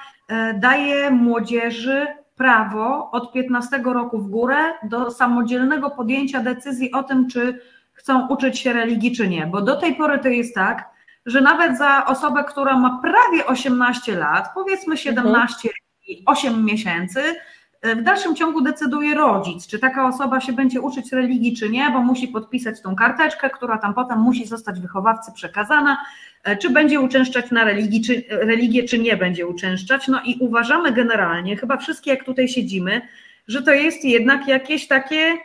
daje 0.60 1.10
młodzieży 1.10 2.08
prawo 2.42 3.12
od 3.12 3.32
15 3.32 3.82
roku 3.86 4.18
w 4.18 4.30
górę 4.30 4.74
do 4.84 5.12
samodzielnego 5.12 5.90
podjęcia 5.90 6.40
decyzji 6.40 6.92
o 6.92 7.04
tym, 7.04 7.30
czy 7.30 7.62
chcą 7.94 8.28
uczyć 8.28 8.60
się 8.60 8.74
religii, 8.74 9.16
czy 9.16 9.28
nie. 9.28 9.48
Bo 9.48 9.62
do 9.62 9.76
tej 9.76 9.96
pory 9.96 10.20
to 10.20 10.28
jest 10.28 10.56
tak, 10.56 10.90
że 11.26 11.42
nawet 11.42 11.78
za 11.78 12.06
osobę, 12.06 12.44
która 12.44 12.78
ma 12.78 13.00
prawie 13.02 13.46
18 13.46 14.16
lat, 14.16 14.50
powiedzmy 14.54 14.98
17 14.98 15.70
i 16.08 16.24
8 16.26 16.66
miesięcy, 16.66 17.22
w 17.84 18.02
dalszym 18.02 18.36
ciągu 18.36 18.62
decyduje 18.62 19.16
rodzic, 19.16 19.68
czy 19.68 19.80
taka 19.80 20.08
osoba 20.08 20.42
się 20.42 20.54
będzie 20.54 20.82
uczyć 20.82 21.12
religii, 21.12 21.56
czy 21.58 21.70
nie, 21.70 21.90
bo 21.90 22.00
musi 22.02 22.28
podpisać 22.28 22.82
tą 22.82 22.96
karteczkę, 22.96 23.50
która 23.50 23.78
tam 23.78 23.94
potem 23.94 24.20
musi 24.20 24.46
zostać 24.46 24.80
wychowawcy 24.80 25.32
przekazana, 25.32 25.98
e, 26.44 26.58
czy 26.58 26.70
będzie 26.70 27.00
uczęszczać 27.00 27.52
na 27.52 27.64
religii, 27.64 28.02
czy, 28.02 28.24
religię, 28.30 28.84
czy 28.84 29.00
nie 29.00 29.18
będzie 29.18 29.48
uczęszczać. 29.48 30.08
No 30.08 30.22
i 30.26 30.38
uważamy 30.40 30.92
generalnie, 30.92 31.58
chyba 31.58 31.78
wszystkie 31.78 32.12
jak 32.12 32.24
tutaj 32.24 32.48
siedzimy, 32.48 33.02
że 33.48 33.62
to 33.62 33.72
jest 33.72 34.06
jednak 34.06 34.48
jakieś 34.48 34.88
takie 34.88 35.38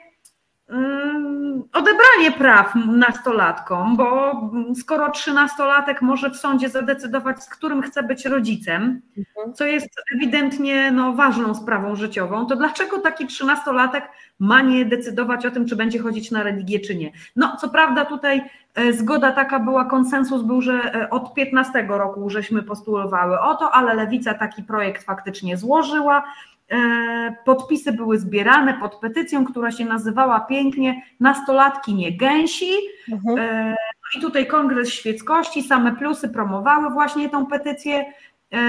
odebranie 1.72 2.32
praw 2.38 2.74
nastolatkom, 2.86 3.96
bo 3.96 4.40
skoro 4.80 5.10
trzynastolatek 5.10 6.02
może 6.02 6.30
w 6.30 6.36
sądzie 6.36 6.68
zadecydować, 6.68 7.42
z 7.42 7.48
którym 7.48 7.82
chce 7.82 8.02
być 8.02 8.24
rodzicem, 8.24 9.00
mhm. 9.18 9.54
co 9.54 9.64
jest 9.64 9.88
ewidentnie 10.14 10.90
no, 10.90 11.12
ważną 11.12 11.54
sprawą 11.54 11.96
życiową, 11.96 12.46
to 12.46 12.56
dlaczego 12.56 12.98
taki 12.98 13.26
trzynastolatek 13.26 14.08
ma 14.38 14.62
nie 14.62 14.84
decydować 14.84 15.46
o 15.46 15.50
tym, 15.50 15.66
czy 15.66 15.76
będzie 15.76 15.98
chodzić 15.98 16.30
na 16.30 16.42
religię, 16.42 16.80
czy 16.80 16.96
nie? 16.96 17.10
No, 17.36 17.56
co 17.60 17.68
prawda 17.68 18.04
tutaj 18.04 18.42
e, 18.74 18.92
zgoda 18.92 19.32
taka 19.32 19.60
była, 19.60 19.84
konsensus 19.84 20.42
był, 20.42 20.60
że 20.60 20.94
e, 20.94 21.10
od 21.10 21.34
15 21.34 21.86
roku 21.88 22.30
żeśmy 22.30 22.62
postulowały 22.62 23.40
o 23.40 23.54
to, 23.54 23.70
ale 23.70 23.94
lewica 23.94 24.34
taki 24.34 24.62
projekt 24.62 25.04
faktycznie 25.04 25.56
złożyła. 25.56 26.24
E, 26.70 27.36
podpisy 27.44 27.92
były 27.92 28.18
zbierane 28.18 28.74
pod 28.74 28.96
petycją, 28.96 29.44
która 29.44 29.70
się 29.70 29.84
nazywała 29.84 30.40
pięknie 30.40 31.02
Nastolatki 31.20 31.94
nie 31.94 32.16
gęsi. 32.16 32.72
Mhm. 33.12 33.38
E, 33.38 33.70
no 33.70 34.18
I 34.18 34.22
tutaj 34.22 34.46
Kongres 34.46 34.90
Świeckości, 34.90 35.62
same 35.62 35.96
plusy 35.96 36.28
promowały 36.28 36.90
właśnie 36.90 37.28
tą 37.28 37.46
petycję. 37.46 38.04
E, 38.50 38.62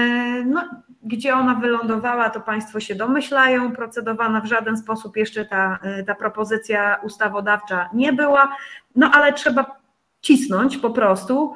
no, 0.44 0.64
gdzie 1.02 1.34
ona 1.34 1.54
wylądowała, 1.54 2.30
to 2.30 2.40
Państwo 2.40 2.80
się 2.80 2.94
domyślają. 2.94 3.72
Procedowana 3.72 4.40
w 4.40 4.46
żaden 4.46 4.76
sposób 4.76 5.16
jeszcze 5.16 5.44
ta, 5.44 5.78
ta 6.06 6.14
propozycja 6.14 7.00
ustawodawcza 7.02 7.88
nie 7.94 8.12
była, 8.12 8.56
no 8.96 9.10
ale 9.14 9.32
trzeba 9.32 9.78
cisnąć 10.20 10.76
po 10.76 10.90
prostu, 10.90 11.54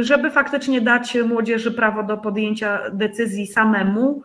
żeby 0.00 0.30
faktycznie 0.30 0.80
dać 0.80 1.16
młodzieży 1.28 1.72
prawo 1.72 2.02
do 2.02 2.16
podjęcia 2.16 2.80
decyzji 2.92 3.46
samemu 3.46 4.22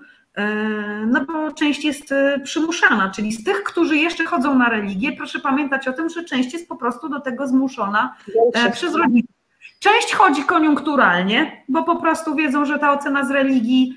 no 1.06 1.26
bo 1.26 1.52
część 1.52 1.84
jest 1.84 2.12
e, 2.12 2.40
przymuszana, 2.44 3.12
czyli 3.16 3.32
z 3.32 3.44
tych, 3.44 3.64
którzy 3.64 3.98
jeszcze 3.98 4.26
chodzą 4.26 4.56
na 4.56 4.70
religię, 4.70 5.12
proszę 5.12 5.40
pamiętać 5.40 5.88
o 5.88 5.94
tym, 5.94 6.10
że 6.10 6.24
część 6.24 6.54
jest 6.54 6.70
po 6.70 6.76
prostu 6.76 7.10
do 7.10 7.20
tego 7.20 7.48
zmuszona 7.48 8.16
e, 8.54 8.72
przez 8.72 8.96
rodziców. 8.96 9.36
Część 9.80 10.14
chodzi 10.14 10.44
koniunkturalnie, 10.44 11.64
bo 11.70 11.84
po 11.84 11.96
prostu 11.96 12.36
wiedzą, 12.36 12.66
że 12.66 12.80
ta 12.80 12.94
ocena 12.94 13.26
z 13.26 13.32
religii 13.32 13.96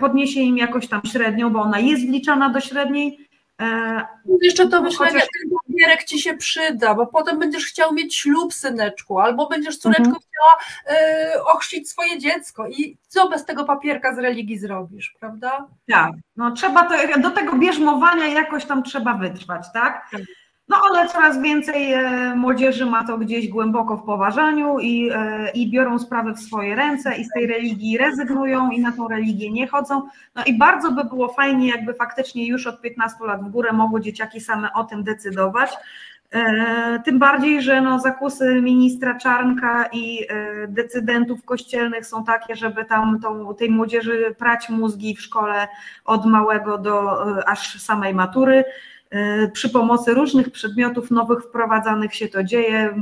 podniesie 0.00 0.40
im 0.40 0.58
jakoś 0.58 0.88
tam 0.88 1.00
średnią, 1.12 1.50
bo 1.50 1.60
ona 1.60 1.78
jest 1.78 2.06
wliczana 2.06 2.48
do 2.48 2.60
średniej, 2.60 3.28
E, 3.62 4.06
Jeszcze 4.42 4.68
to 4.68 4.82
myślenie, 4.82 5.12
chociaż... 5.12 5.28
ten 5.42 5.50
papierek 5.50 6.04
ci 6.04 6.20
się 6.20 6.34
przyda, 6.36 6.94
bo 6.94 7.06
potem 7.06 7.38
będziesz 7.38 7.66
chciał 7.66 7.94
mieć 7.94 8.16
ślub, 8.16 8.54
syneczku, 8.54 9.18
albo 9.18 9.48
będziesz 9.48 9.78
córeczko 9.78 10.04
mhm. 10.04 10.22
Chciała 10.42 10.98
y, 11.34 11.44
ochrzcić 11.44 11.90
swoje 11.90 12.18
dziecko 12.18 12.68
i 12.68 12.96
co 13.08 13.28
bez 13.28 13.44
tego 13.44 13.64
papierka 13.64 14.14
z 14.14 14.18
religii 14.18 14.58
zrobisz, 14.58 15.14
prawda? 15.20 15.66
Tak, 15.90 16.12
no 16.36 16.50
trzeba 16.50 16.84
to, 16.84 17.20
do 17.20 17.30
tego 17.30 17.52
bierzmowania 17.56 18.26
jakoś 18.26 18.64
tam 18.64 18.82
trzeba 18.82 19.14
wytrwać, 19.14 19.66
tak? 19.72 20.06
tak. 20.12 20.22
No 20.68 20.76
ale 20.90 21.08
coraz 21.08 21.42
więcej 21.42 21.92
e, 21.92 22.34
młodzieży 22.36 22.86
ma 22.86 23.06
to 23.06 23.18
gdzieś 23.18 23.48
głęboko 23.48 23.96
w 23.96 24.04
poważaniu 24.04 24.78
i, 24.78 25.10
e, 25.14 25.50
i 25.50 25.70
biorą 25.70 25.98
sprawy 25.98 26.34
w 26.34 26.40
swoje 26.40 26.76
ręce 26.76 27.16
i 27.16 27.24
z 27.24 27.28
tej 27.28 27.46
religii 27.46 27.98
rezygnują 27.98 28.70
i 28.70 28.80
na 28.80 28.92
tą 28.92 29.08
religię 29.08 29.50
nie 29.50 29.66
chodzą. 29.66 30.02
No 30.34 30.44
i 30.46 30.58
bardzo 30.58 30.92
by 30.92 31.04
było 31.04 31.28
fajnie, 31.28 31.68
jakby 31.68 31.94
faktycznie 31.94 32.46
już 32.46 32.66
od 32.66 32.80
15 32.80 33.24
lat 33.24 33.44
w 33.44 33.50
górę 33.50 33.72
mogły 33.72 34.00
dzieciaki 34.00 34.40
same 34.40 34.72
o 34.72 34.84
tym 34.84 35.04
decydować. 35.04 35.70
E, 36.32 37.02
tym 37.04 37.18
bardziej, 37.18 37.62
że 37.62 37.80
no 37.80 37.98
zakusy 37.98 38.60
ministra 38.60 39.18
Czarnka 39.18 39.88
i 39.92 40.26
decydentów 40.68 41.44
kościelnych 41.44 42.06
są 42.06 42.24
takie, 42.24 42.56
żeby 42.56 42.84
tam 42.84 43.20
tą, 43.20 43.54
tej 43.54 43.70
młodzieży 43.70 44.34
prać 44.38 44.68
mózgi 44.68 45.16
w 45.16 45.20
szkole 45.20 45.68
od 46.04 46.26
małego 46.26 46.78
do 46.78 47.24
aż 47.46 47.82
samej 47.82 48.14
matury. 48.14 48.64
E, 49.12 49.48
przy 49.48 49.70
pomocy 49.70 50.14
różnych 50.14 50.50
przedmiotów 50.50 51.10
nowych 51.10 51.44
wprowadzanych 51.44 52.14
się 52.14 52.28
to 52.28 52.44
dzieje. 52.44 52.94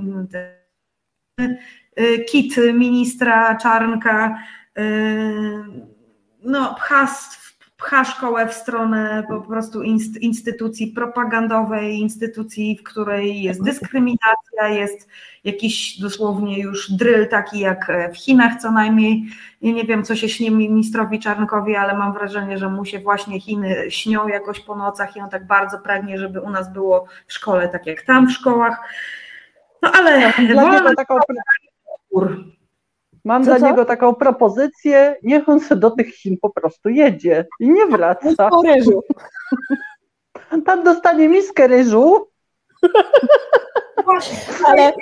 E, 1.96 2.18
kit 2.18 2.56
ministra 2.74 3.56
Czarnka 3.56 4.38
e, 4.78 4.82
no, 6.42 6.74
pcha, 6.74 7.06
pcha 7.80 8.04
szkołę 8.04 8.48
w 8.48 8.54
stronę 8.54 9.24
po 9.28 9.40
prostu 9.40 9.82
instytucji 10.20 10.86
propagandowej, 10.86 11.98
instytucji, 11.98 12.76
w 12.76 12.82
której 12.82 13.42
jest 13.42 13.62
dyskryminacja, 13.62 14.68
jest 14.68 15.08
jakiś 15.44 16.00
dosłownie 16.00 16.58
już 16.60 16.90
dryl 16.90 17.28
taki 17.28 17.58
jak 17.58 17.92
w 18.12 18.16
Chinach 18.16 18.60
co 18.60 18.70
najmniej. 18.70 19.24
Ja 19.62 19.72
nie 19.72 19.84
wiem, 19.84 20.04
co 20.04 20.16
się 20.16 20.28
śni 20.28 20.50
ministrowi 20.50 21.18
Czarnkowi, 21.18 21.76
ale 21.76 21.94
mam 21.94 22.12
wrażenie, 22.12 22.58
że 22.58 22.68
mu 22.68 22.84
się 22.84 22.98
właśnie 22.98 23.40
Chiny 23.40 23.90
śnią 23.90 24.28
jakoś 24.28 24.60
po 24.60 24.76
nocach 24.76 25.16
i 25.16 25.20
on 25.20 25.30
tak 25.30 25.46
bardzo 25.46 25.78
pragnie, 25.78 26.18
żeby 26.18 26.40
u 26.40 26.50
nas 26.50 26.72
było 26.72 27.06
w 27.26 27.32
szkole 27.32 27.68
tak 27.68 27.86
jak 27.86 28.02
tam 28.02 28.26
w 28.26 28.32
szkołach. 28.32 28.80
No 29.82 29.92
ale 29.92 30.32
wolno 30.54 30.94
taką... 30.94 31.18
Mam 33.24 33.44
co, 33.44 33.50
dla 33.50 33.60
co? 33.60 33.66
niego 33.66 33.84
taką 33.84 34.14
propozycję, 34.14 35.16
niech 35.22 35.48
on 35.48 35.60
sobie 35.60 35.80
do 35.80 35.90
tych 35.90 36.14
Chin 36.14 36.36
po 36.42 36.50
prostu 36.50 36.88
jedzie 36.88 37.46
i 37.60 37.70
nie 37.70 37.86
wraca. 37.86 38.50
Pan 40.64 40.84
dostanie 40.84 41.28
miskę 41.28 41.66
ryżu. 41.66 42.28
Właśnie, 44.04 44.38
ale 44.66 44.92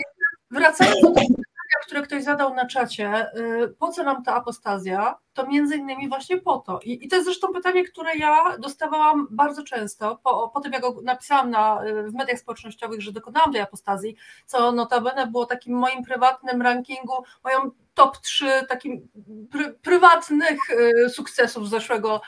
wracając 0.51 1.01
do 1.03 1.11
tego 1.11 1.48
które 1.89 2.03
ktoś 2.03 2.23
zadał 2.23 2.55
na 2.55 2.67
czacie, 2.67 3.27
y, 3.37 3.75
po 3.79 3.89
co 3.89 4.03
nam 4.03 4.23
ta 4.25 4.35
apostazja, 4.35 5.19
to 5.35 5.47
między 5.47 5.77
innymi 5.77 6.09
właśnie 6.09 6.39
po 6.39 6.59
to. 6.59 6.81
I, 6.85 7.05
i 7.05 7.09
to 7.09 7.17
jest 7.17 7.27
zresztą 7.27 7.49
pytanie, 7.53 7.85
które 7.85 8.17
ja 8.17 8.59
dostawałam 8.59 9.27
bardzo 9.31 9.63
często, 9.63 10.21
po, 10.25 10.49
po 10.55 10.61
tym 10.61 10.73
jak 10.73 10.83
napisałam 11.03 11.51
na, 11.51 11.81
w 12.05 12.15
mediach 12.15 12.39
społecznościowych, 12.39 13.03
że 13.03 13.13
dokonałam 13.13 13.53
tej 13.53 13.61
apostazji, 13.61 14.17
co 14.47 14.73
notabene 14.73 15.27
było 15.27 15.47
takim 15.47 15.79
moim 15.79 16.05
prywatnym 16.05 16.63
rankingu, 16.63 17.25
moją 17.45 17.71
top 17.95 18.19
3 18.19 18.47
takim 18.69 19.09
pry, 19.51 19.73
prywatnych 19.73 20.59
y, 20.71 21.11
sukcesów 21.11 21.67
z 21.67 21.71
zeszłego 21.71 22.21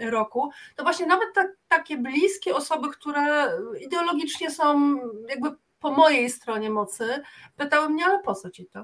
y, 0.00 0.10
roku, 0.10 0.50
to 0.76 0.82
właśnie 0.82 1.06
nawet 1.06 1.28
tak, 1.34 1.48
takie 1.68 1.96
bliskie 1.96 2.54
osoby, 2.54 2.90
które 2.90 3.52
ideologicznie 3.80 4.50
są 4.50 4.96
jakby 5.28 5.56
po 5.80 5.90
mojej 5.90 6.30
stronie 6.30 6.70
mocy, 6.70 7.22
pytały 7.56 7.88
mnie, 7.88 8.04
ale 8.04 8.22
po 8.22 8.34
co 8.34 8.50
ci 8.50 8.66
to? 8.66 8.78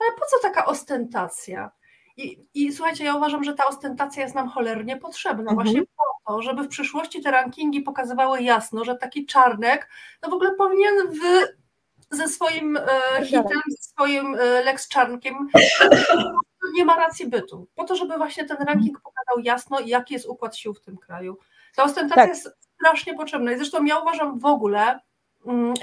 Ale 0.00 0.12
po 0.18 0.26
co 0.30 0.38
taka 0.42 0.66
ostentacja? 0.66 1.70
I, 2.16 2.46
I 2.54 2.72
słuchajcie, 2.72 3.04
ja 3.04 3.14
uważam, 3.14 3.44
że 3.44 3.54
ta 3.54 3.66
ostentacja 3.66 4.22
jest 4.22 4.34
nam 4.34 4.48
cholernie 4.48 4.96
potrzebna, 4.96 5.50
mhm. 5.50 5.56
właśnie 5.56 5.82
po 5.82 6.32
to, 6.32 6.42
żeby 6.42 6.62
w 6.62 6.68
przyszłości 6.68 7.22
te 7.22 7.30
rankingi 7.30 7.80
pokazywały 7.80 8.42
jasno, 8.42 8.84
że 8.84 8.96
taki 8.96 9.26
czarnek 9.26 9.88
no 10.22 10.30
w 10.30 10.32
ogóle 10.32 10.54
powinien 10.54 10.94
w, 11.10 11.46
ze 12.16 12.28
swoim 12.28 12.76
e, 12.76 13.24
hitem, 13.24 13.60
ze 13.68 13.82
swoim 13.82 14.34
e, 14.34 14.38
Lex 14.64 14.88
Czarnkiem 14.88 15.48
nie 16.76 16.84
ma 16.84 16.96
racji 16.96 17.26
bytu. 17.26 17.66
Po 17.74 17.84
to, 17.84 17.96
żeby 17.96 18.16
właśnie 18.16 18.44
ten 18.44 18.56
ranking 18.56 19.00
pokazał 19.00 19.44
jasno, 19.44 19.80
jaki 19.80 20.14
jest 20.14 20.26
układ 20.26 20.56
sił 20.56 20.74
w 20.74 20.80
tym 20.80 20.96
kraju. 20.96 21.38
Ta 21.76 21.84
ostentacja 21.84 22.22
tak. 22.22 22.28
jest 22.28 22.48
strasznie 22.74 23.14
potrzebna. 23.14 23.52
I 23.52 23.56
zresztą 23.56 23.84
ja 23.84 23.98
uważam 23.98 24.38
w 24.38 24.44
ogóle, 24.44 25.00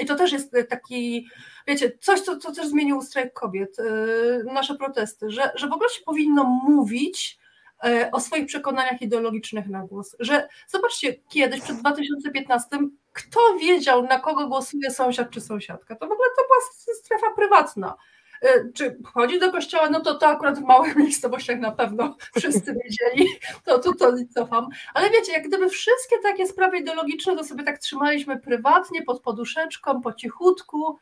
I 0.02 0.06
to 0.06 0.16
też 0.16 0.32
jest 0.32 0.56
taki, 0.70 1.28
wiecie, 1.68 1.92
coś, 2.00 2.22
co, 2.22 2.38
co 2.38 2.52
też 2.52 2.68
zmienił 2.68 3.02
strajk 3.02 3.34
kobiet, 3.34 3.80
y, 3.80 4.44
nasze 4.54 4.76
protesty, 4.76 5.32
że, 5.32 5.52
że 5.56 5.68
w 5.68 5.74
ogóle 5.74 5.90
się 5.90 6.02
powinno 6.06 6.44
mówić 6.44 7.40
y, 7.86 8.12
o 8.12 8.20
swoich 8.20 8.46
przekonaniach 8.46 9.02
ideologicznych 9.02 9.68
na 9.68 9.84
głos. 9.84 10.16
Że 10.20 10.48
zobaczcie, 10.68 11.14
kiedyś 11.30 11.62
przed 11.62 11.78
2015 11.78 12.78
kto 13.16 13.40
wiedział, 13.58 14.04
na 14.04 14.20
kogo 14.20 14.48
głosuje 14.48 14.92
sąsiad 14.92 15.30
czy 15.30 15.42
sąsiadka? 15.42 15.96
To 15.96 16.08
w 16.08 16.12
ogóle 16.12 16.30
to 16.38 16.44
była 16.44 16.94
strefa 17.04 17.32
prywatna. 17.36 17.96
Y, 18.44 18.72
czy 18.74 18.98
chodzi 19.14 19.40
do 19.40 19.52
kościoła, 19.52 19.90
no 19.90 20.00
to 20.00 20.16
to 20.16 20.28
akurat 20.28 20.60
w 20.60 20.64
małych 20.64 20.96
miejscowościach 21.06 21.60
na 21.60 21.72
pewno 21.72 22.16
wszyscy 22.36 22.74
wiedzieli, 22.74 23.30
to 23.66 23.80
tu 23.80 23.94
to, 23.94 24.12
to 24.12 24.18
cofam. 24.34 24.68
Ale 24.94 25.10
wiecie, 25.10 25.32
jak 25.32 25.48
gdyby 25.48 25.70
wszystkie 25.70 26.16
takie 26.24 26.48
sprawy 26.48 26.78
ideologiczne 26.78 27.36
to 27.36 27.44
sobie 27.44 27.64
tak 27.64 27.78
trzymaliśmy 27.78 28.40
prywatnie, 28.40 29.02
pod 29.02 29.22
poduszeczką, 29.22 30.02
po 30.02 30.14
cichutku. 30.14 30.98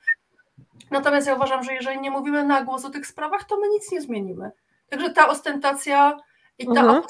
Natomiast 0.91 1.27
ja 1.27 1.35
uważam, 1.35 1.63
że 1.63 1.73
jeżeli 1.73 2.01
nie 2.01 2.11
mówimy 2.11 2.43
na 2.43 2.63
głos 2.63 2.85
o 2.85 2.89
tych 2.89 3.07
sprawach, 3.07 3.43
to 3.43 3.57
my 3.57 3.69
nic 3.69 3.91
nie 3.91 4.01
zmienimy. 4.01 4.51
Także 4.89 5.09
ta 5.09 5.27
ostentacja 5.27 6.17
i 6.57 6.65
ta 6.65 6.81
mhm. 6.81 7.03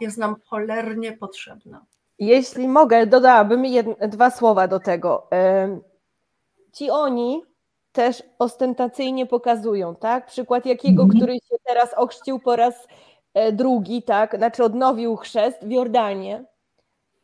jest 0.00 0.18
nam 0.18 0.36
cholernie 0.46 1.12
potrzebna. 1.12 1.84
Jeśli 2.18 2.68
mogę, 2.68 3.06
dodałabym 3.06 3.64
jedne, 3.64 4.08
dwa 4.08 4.30
słowa 4.30 4.68
do 4.68 4.80
tego. 4.80 5.28
Ci 6.72 6.90
oni 6.90 7.42
też 7.92 8.22
ostentacyjnie 8.38 9.26
pokazują, 9.26 9.96
tak? 9.96 10.26
Przykład 10.26 10.66
Jakiego, 10.66 11.02
mhm. 11.02 11.20
który 11.20 11.34
się 11.34 11.56
teraz 11.64 11.94
ochrzcił 11.94 12.38
po 12.38 12.56
raz 12.56 12.86
e, 13.34 13.52
drugi, 13.52 14.02
tak? 14.02 14.36
Znaczy 14.36 14.64
odnowił 14.64 15.16
chrzest 15.16 15.64
w 15.64 15.70
Jordanie. 15.70 16.44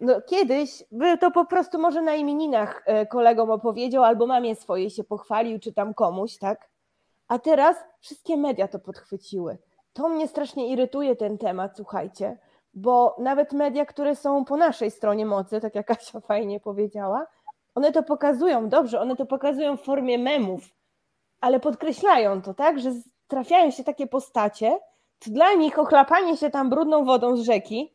No, 0.00 0.20
kiedyś 0.20 0.84
by 0.92 1.18
to 1.18 1.30
po 1.30 1.44
prostu 1.44 1.78
może 1.78 2.02
na 2.02 2.14
imieninach 2.14 2.82
e, 2.86 3.06
kolegom 3.06 3.50
opowiedział, 3.50 4.04
albo 4.04 4.26
mamie 4.26 4.54
swojej 4.54 4.90
się 4.90 5.04
pochwalił, 5.04 5.58
czy 5.58 5.72
tam 5.72 5.94
komuś, 5.94 6.38
tak? 6.38 6.68
A 7.28 7.38
teraz 7.38 7.76
wszystkie 8.00 8.36
media 8.36 8.68
to 8.68 8.78
podchwyciły. 8.78 9.58
To 9.92 10.08
mnie 10.08 10.28
strasznie 10.28 10.68
irytuje 10.68 11.16
ten 11.16 11.38
temat, 11.38 11.76
słuchajcie, 11.76 12.38
bo 12.74 13.16
nawet 13.18 13.52
media, 13.52 13.86
które 13.86 14.16
są 14.16 14.44
po 14.44 14.56
naszej 14.56 14.90
stronie 14.90 15.26
mocy, 15.26 15.60
tak 15.60 15.74
jak 15.74 15.86
Kasia 15.86 16.20
fajnie 16.20 16.60
powiedziała, 16.60 17.26
one 17.78 17.92
to 17.92 18.02
pokazują, 18.02 18.68
dobrze, 18.68 19.00
one 19.00 19.16
to 19.16 19.26
pokazują 19.26 19.76
w 19.76 19.82
formie 19.82 20.18
memów, 20.18 20.60
ale 21.40 21.60
podkreślają 21.60 22.42
to, 22.42 22.54
tak, 22.54 22.80
że 22.80 22.90
trafiają 23.28 23.70
się 23.70 23.84
takie 23.84 24.06
postacie, 24.06 24.78
to 25.18 25.30
dla 25.30 25.54
nich 25.54 25.78
ochlapanie 25.78 26.36
się 26.36 26.50
tam 26.50 26.70
brudną 26.70 27.04
wodą 27.04 27.36
z 27.36 27.40
rzeki 27.40 27.94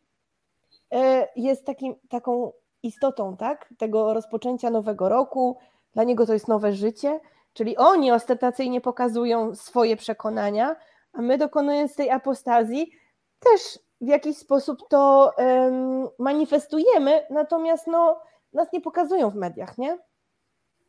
e, 0.91 1.27
jest 1.35 1.65
takim, 1.65 1.95
taką 2.09 2.51
istotą, 2.83 3.37
tak, 3.37 3.73
tego 3.77 4.13
rozpoczęcia 4.13 4.69
nowego 4.69 5.09
roku, 5.09 5.57
dla 5.93 6.03
niego 6.03 6.25
to 6.25 6.33
jest 6.33 6.47
nowe 6.47 6.73
życie, 6.73 7.19
czyli 7.53 7.77
oni 7.77 8.11
ostentacyjnie 8.11 8.81
pokazują 8.81 9.55
swoje 9.55 9.97
przekonania, 9.97 10.75
a 11.13 11.21
my 11.21 11.37
dokonując 11.37 11.95
tej 11.95 12.11
apostazji 12.11 12.91
też 13.39 13.79
w 14.01 14.07
jakiś 14.07 14.37
sposób 14.37 14.87
to 14.89 15.31
um, 15.37 16.07
manifestujemy, 16.19 17.25
natomiast 17.29 17.87
no, 17.87 18.19
nas 18.53 18.73
nie 18.73 18.81
pokazują 18.81 19.29
w 19.29 19.35
mediach, 19.35 19.77
nie? 19.77 19.97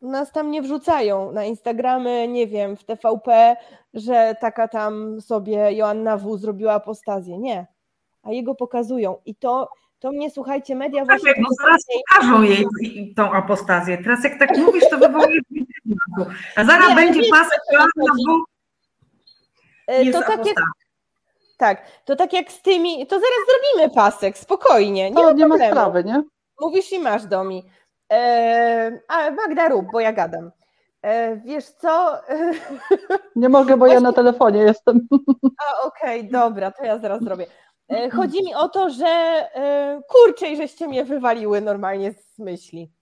Nas 0.02 0.32
tam 0.32 0.50
nie 0.50 0.62
wrzucają 0.62 1.32
na 1.32 1.44
Instagramy, 1.44 2.28
nie 2.28 2.46
wiem, 2.46 2.76
w 2.76 2.84
TVP, 2.84 3.56
że 3.94 4.36
taka 4.40 4.68
tam 4.68 5.20
sobie 5.20 5.72
Joanna 5.72 6.16
W. 6.16 6.38
zrobiła 6.38 6.72
apostazję. 6.72 7.38
Nie. 7.38 7.66
A 8.22 8.32
jego 8.32 8.54
pokazują. 8.54 9.16
I 9.26 9.34
to, 9.34 9.70
to 9.98 10.12
mnie, 10.12 10.30
słuchajcie, 10.30 10.74
media 10.74 11.00
no 11.00 11.06
właśnie... 11.06 11.32
No 11.38 11.48
zaraz 11.60 11.82
pokażą 12.08 12.42
jej 12.42 12.66
tą 13.16 13.32
apostazję. 13.32 13.98
Teraz 13.98 14.24
jak 14.24 14.38
tak 14.38 14.58
mówisz, 14.58 14.84
to 14.90 14.98
wywołuje 14.98 15.40
A 16.56 16.64
zaraz 16.64 16.88
nie, 16.88 16.94
będzie 16.94 17.30
pas 17.30 17.48
Joanna 17.72 18.14
W. 18.14 18.44
E, 19.86 20.12
to 20.12 20.20
tak 20.20 20.46
jak, 20.46 20.56
tak, 21.56 21.86
to 22.04 22.16
tak 22.16 22.32
jak 22.32 22.52
z 22.52 22.62
tymi, 22.62 23.06
to 23.06 23.16
zaraz 23.16 23.38
zrobimy 23.48 23.94
pasek, 23.94 24.38
spokojnie. 24.38 25.10
Nie, 25.10 25.22
ma, 25.22 25.32
nie 25.32 25.48
ma 25.48 25.56
sprawy, 25.56 26.04
nie? 26.04 26.22
Mówisz 26.60 26.92
i 26.92 26.98
masz 26.98 27.26
do 27.26 27.44
mi. 27.44 27.64
E, 28.12 29.00
a 29.08 29.30
Magda 29.30 29.68
rób, 29.68 29.86
bo 29.92 30.00
ja 30.00 30.12
gadam. 30.12 30.50
E, 31.02 31.36
wiesz 31.36 31.64
co? 31.64 32.18
Nie 33.36 33.48
mogę, 33.48 33.70
bo 33.72 33.76
Właśnie... 33.76 33.94
ja 33.94 34.00
na 34.00 34.12
telefonie 34.12 34.60
jestem. 34.60 35.08
A 35.66 35.86
okej, 35.86 36.20
okay, 36.20 36.30
dobra, 36.30 36.70
to 36.70 36.84
ja 36.84 36.98
zaraz 36.98 37.22
zrobię. 37.22 37.46
E, 37.88 38.10
chodzi 38.10 38.44
mi 38.44 38.54
o 38.54 38.68
to, 38.68 38.90
że 38.90 39.06
e, 39.06 40.00
kurczę, 40.08 40.56
żeście 40.56 40.88
mnie 40.88 41.04
wywaliły 41.04 41.60
normalnie 41.60 42.12
z 42.12 42.38
myśli. 42.38 42.92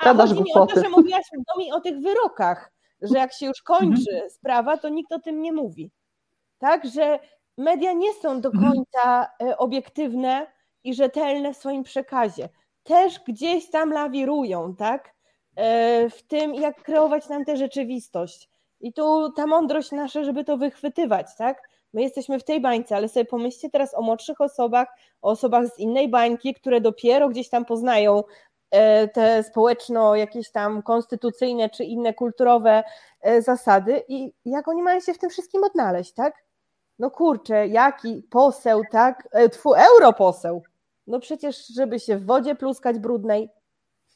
A 0.00 0.14
chodzi 0.14 0.42
mi 0.42 0.54
o 0.54 0.66
to, 0.66 0.82
że 0.82 0.88
mówiłaś 0.88 1.24
do 1.32 1.62
mi 1.62 1.72
o 1.72 1.80
tych 1.80 2.00
wyrokach, 2.00 2.72
że 3.02 3.18
jak 3.18 3.32
się 3.32 3.46
już 3.46 3.62
kończy 3.62 4.10
mhm. 4.12 4.30
sprawa, 4.30 4.76
to 4.76 4.88
nikt 4.88 5.12
o 5.12 5.18
tym 5.18 5.42
nie 5.42 5.52
mówi. 5.52 5.90
Tak, 6.58 6.86
że 6.86 7.18
media 7.58 7.92
nie 7.92 8.12
są 8.12 8.40
do 8.40 8.48
mhm. 8.48 8.72
końca 8.72 9.28
e, 9.42 9.58
obiektywne 9.58 10.46
i 10.84 10.94
rzetelne 10.94 11.54
w 11.54 11.56
swoim 11.56 11.82
przekazie 11.82 12.48
też 12.84 13.20
gdzieś 13.26 13.70
tam 13.70 13.92
lawirują, 13.92 14.76
tak? 14.76 15.14
E, 15.56 16.10
w 16.10 16.22
tym, 16.22 16.54
jak 16.54 16.82
kreować 16.82 17.28
nam 17.28 17.44
tę 17.44 17.56
rzeczywistość. 17.56 18.48
I 18.80 18.92
tu 18.92 19.32
ta 19.32 19.46
mądrość 19.46 19.92
nasza, 19.92 20.24
żeby 20.24 20.44
to 20.44 20.56
wychwytywać, 20.56 21.26
tak? 21.38 21.68
My 21.92 22.02
jesteśmy 22.02 22.38
w 22.38 22.44
tej 22.44 22.60
bańce, 22.60 22.96
ale 22.96 23.08
sobie 23.08 23.24
pomyślcie 23.24 23.70
teraz 23.70 23.94
o 23.94 24.02
młodszych 24.02 24.40
osobach, 24.40 24.88
o 25.22 25.30
osobach 25.30 25.66
z 25.66 25.78
innej 25.78 26.08
bańki, 26.08 26.54
które 26.54 26.80
dopiero 26.80 27.28
gdzieś 27.28 27.48
tam 27.48 27.64
poznają 27.64 28.22
e, 28.70 29.08
te 29.08 29.42
społeczno, 29.42 30.16
jakieś 30.16 30.50
tam 30.50 30.82
konstytucyjne 30.82 31.70
czy 31.70 31.84
inne 31.84 32.14
kulturowe 32.14 32.84
e, 33.20 33.42
zasady 33.42 34.02
i 34.08 34.32
jak 34.44 34.68
oni 34.68 34.82
mają 34.82 35.00
się 35.00 35.14
w 35.14 35.18
tym 35.18 35.30
wszystkim 35.30 35.64
odnaleźć, 35.64 36.12
tak? 36.12 36.44
No 36.98 37.10
kurczę, 37.10 37.66
jaki 37.66 38.22
poseł, 38.30 38.82
tak? 38.90 39.28
Twu, 39.52 39.74
europoseł, 39.74 40.62
no 41.06 41.20
przecież, 41.20 41.66
żeby 41.66 42.00
się 42.00 42.16
w 42.16 42.26
wodzie 42.26 42.54
pluskać 42.54 42.98
brudnej, 42.98 43.48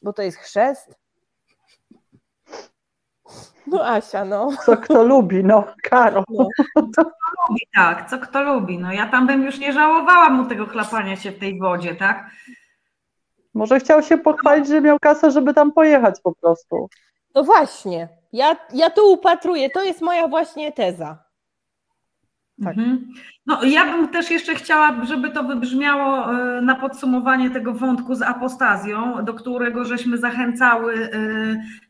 bo 0.01 0.13
to 0.13 0.21
jest 0.21 0.37
chrzest. 0.37 0.95
No 3.67 3.87
Asia, 3.87 4.25
no. 4.25 4.49
Co 4.65 4.77
kto 4.77 5.03
lubi, 5.03 5.43
no, 5.43 5.63
Karo. 5.83 6.23
No. 6.29 6.47
Co 6.75 7.05
kto 7.05 7.11
lubi, 7.49 7.61
tak, 7.75 8.09
co 8.09 8.19
kto 8.19 8.43
lubi. 8.43 8.79
No 8.79 8.91
ja 8.91 9.05
tam 9.05 9.27
bym 9.27 9.43
już 9.43 9.59
nie 9.59 9.73
żałowała 9.73 10.29
mu 10.29 10.45
tego 10.45 10.65
chlapania 10.65 11.15
się 11.15 11.31
w 11.31 11.39
tej 11.39 11.59
wodzie, 11.59 11.95
tak? 11.95 12.29
Może 13.53 13.79
chciał 13.79 14.01
się 14.03 14.17
pochwalić, 14.17 14.67
że 14.67 14.81
miał 14.81 14.99
kasę, 14.99 15.31
żeby 15.31 15.53
tam 15.53 15.71
pojechać 15.71 16.21
po 16.23 16.35
prostu. 16.35 16.89
No 17.35 17.43
właśnie, 17.43 18.09
ja, 18.33 18.55
ja 18.73 18.89
tu 18.89 19.13
upatruję, 19.13 19.69
to 19.69 19.83
jest 19.83 20.01
moja 20.01 20.27
właśnie 20.27 20.71
teza. 20.71 21.23
Tak. 22.63 22.77
Mhm. 22.77 23.13
No, 23.45 23.63
ja 23.63 23.85
bym 23.85 24.07
też 24.07 24.31
jeszcze 24.31 24.55
chciała, 24.55 25.05
żeby 25.05 25.29
to 25.29 25.43
wybrzmiało 25.43 26.33
e, 26.33 26.61
na 26.61 26.75
podsumowanie 26.75 27.49
tego 27.49 27.73
wątku 27.73 28.15
z 28.15 28.21
apostazją, 28.21 29.25
do 29.25 29.33
którego 29.33 29.85
żeśmy 29.85 30.17
zachęcały 30.17 30.93
e, 30.95 31.09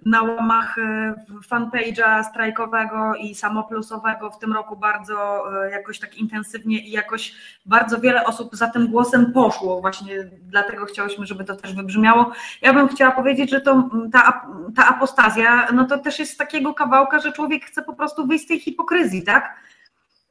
na 0.05 0.21
łamach 0.21 0.77
e, 0.77 1.13
fanpage'a 1.49 2.23
strajkowego 2.23 3.15
i 3.15 3.35
samoplusowego 3.35 4.31
w 4.31 4.39
tym 4.39 4.53
roku 4.53 4.77
bardzo 4.77 5.43
jakoś 5.71 5.99
tak 5.99 6.17
intensywnie 6.17 6.87
i 6.87 6.91
jakoś 6.91 7.35
bardzo 7.65 7.99
wiele 7.99 8.25
osób 8.25 8.55
za 8.55 8.67
tym 8.67 8.87
głosem 8.87 9.33
poszło. 9.33 9.81
Właśnie 9.81 10.13
dlatego 10.41 10.85
chciałyśmy, 10.85 11.25
żeby 11.25 11.43
to 11.43 11.55
też 11.55 11.73
wybrzmiało. 11.73 12.31
Ja 12.61 12.73
bym 12.73 12.87
chciała 12.87 13.11
powiedzieć, 13.11 13.49
że 13.49 13.61
to, 13.61 13.89
ta, 14.11 14.47
ta 14.75 14.87
apostazja, 14.87 15.67
no 15.73 15.85
to 15.85 15.97
też 15.97 16.19
jest 16.19 16.33
z 16.33 16.37
takiego 16.37 16.73
kawałka, 16.73 17.19
że 17.19 17.31
człowiek 17.31 17.65
chce 17.65 17.81
po 17.81 17.93
prostu 17.93 18.27
wyjść 18.27 18.45
z 18.45 18.47
tej 18.47 18.59
hipokryzji, 18.59 19.23
tak? 19.23 19.55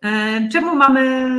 E, 0.05 0.49
czemu 0.49 0.77
mamy 0.77 1.31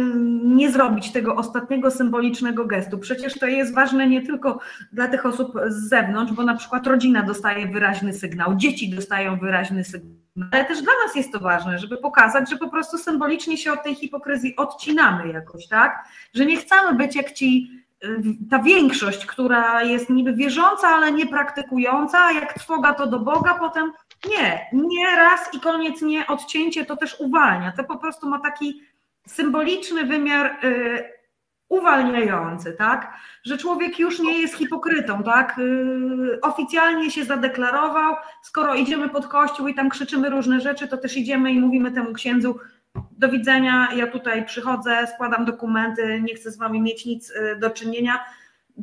nie 0.43 0.71
zrobić 0.71 1.11
tego 1.11 1.35
ostatniego 1.35 1.91
symbolicznego 1.91 2.65
gestu? 2.65 2.97
Przecież 2.97 3.33
to 3.33 3.47
jest 3.47 3.75
ważne 3.75 4.07
nie 4.07 4.21
tylko 4.21 4.59
dla 4.93 5.07
tych 5.07 5.25
osób 5.25 5.53
z 5.67 5.89
zewnątrz, 5.89 6.33
bo 6.33 6.43
na 6.43 6.55
przykład 6.55 6.87
rodzina 6.87 7.23
dostaje 7.23 7.67
wyraźny 7.67 8.13
sygnał, 8.13 8.55
dzieci 8.55 8.89
dostają 8.89 9.37
wyraźny 9.37 9.83
sygnał, 9.83 10.13
ale 10.51 10.65
też 10.65 10.81
dla 10.81 10.93
nas 11.05 11.15
jest 11.15 11.31
to 11.31 11.39
ważne, 11.39 11.79
żeby 11.79 11.97
pokazać, 11.97 12.49
że 12.49 12.57
po 12.57 12.69
prostu 12.69 12.97
symbolicznie 12.97 13.57
się 13.57 13.71
od 13.71 13.83
tej 13.83 13.95
hipokryzji 13.95 14.55
odcinamy 14.55 15.27
jakoś, 15.33 15.67
tak? 15.67 16.05
Że 16.33 16.45
nie 16.45 16.57
chcemy 16.57 16.97
być 16.97 17.15
jak 17.15 17.31
ci 17.31 17.79
ta 18.49 18.59
większość, 18.59 19.25
która 19.25 19.83
jest 19.83 20.09
niby 20.09 20.33
wierząca, 20.33 20.87
ale 20.87 21.11
nie 21.11 21.27
praktykująca, 21.27 22.31
jak 22.31 22.53
trwoga 22.53 22.93
to 22.93 23.07
do 23.07 23.19
Boga, 23.19 23.53
potem 23.59 23.91
nie, 24.25 24.67
nie 24.73 25.15
raz 25.15 25.53
i 25.53 25.59
koniec, 25.59 26.01
nie 26.01 26.27
odcięcie 26.27 26.85
to 26.85 26.97
też 26.97 27.19
uwalnia. 27.19 27.71
To 27.71 27.83
po 27.83 27.97
prostu 27.97 28.29
ma 28.29 28.39
taki 28.39 28.81
symboliczny 29.27 30.05
wymiar 30.05 30.65
y, 30.65 31.03
uwalniający, 31.69 32.73
tak? 32.73 33.13
Że 33.43 33.57
człowiek 33.57 33.99
już 33.99 34.19
nie 34.19 34.41
jest 34.41 34.55
hipokrytą, 34.55 35.23
tak? 35.23 35.59
Y, 35.59 36.41
oficjalnie 36.41 37.11
się 37.11 37.25
zadeklarował, 37.25 38.15
skoro 38.43 38.75
idziemy 38.75 39.09
pod 39.09 39.27
kościół 39.27 39.67
i 39.67 39.75
tam 39.75 39.89
krzyczymy 39.89 40.29
różne 40.29 40.61
rzeczy, 40.61 40.87
to 40.87 40.97
też 40.97 41.17
idziemy 41.17 41.51
i 41.51 41.59
mówimy 41.59 41.91
temu 41.91 42.13
księdzu, 42.13 42.59
do 43.11 43.29
widzenia, 43.29 43.89
ja 43.95 44.07
tutaj 44.07 44.45
przychodzę, 44.45 45.07
składam 45.15 45.45
dokumenty, 45.45 46.21
nie 46.21 46.35
chcę 46.35 46.51
z 46.51 46.57
wami 46.57 46.81
mieć 46.81 47.05
nic 47.05 47.31
y, 47.31 47.55
do 47.59 47.69
czynienia. 47.69 48.25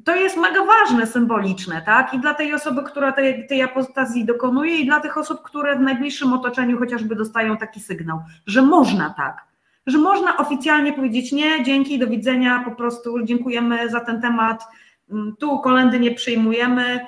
To 0.04 0.16
jest 0.16 0.36
mega 0.36 0.60
ważne, 0.64 1.06
symboliczne, 1.06 1.82
tak? 1.86 2.14
I 2.14 2.18
dla 2.18 2.34
tej 2.34 2.54
osoby, 2.54 2.82
która 2.82 3.12
tej, 3.12 3.46
tej 3.46 3.62
apostazji 3.62 4.24
dokonuje, 4.24 4.76
i 4.76 4.86
dla 4.86 5.00
tych 5.00 5.18
osób, 5.18 5.42
które 5.42 5.76
w 5.76 5.80
najbliższym 5.80 6.32
otoczeniu 6.32 6.78
chociażby 6.78 7.16
dostają 7.16 7.56
taki 7.56 7.80
sygnał, 7.80 8.20
że 8.46 8.62
można 8.62 9.14
tak, 9.16 9.44
że 9.86 9.98
można 9.98 10.36
oficjalnie 10.36 10.92
powiedzieć 10.92 11.32
nie, 11.32 11.64
dzięki, 11.64 11.98
do 11.98 12.06
widzenia, 12.06 12.62
po 12.64 12.70
prostu 12.70 13.22
dziękujemy 13.22 13.90
za 13.90 14.00
ten 14.00 14.20
temat, 14.20 14.64
mm, 15.10 15.36
tu 15.38 15.60
kolendy 15.60 16.00
nie 16.00 16.14
przyjmujemy, 16.14 17.00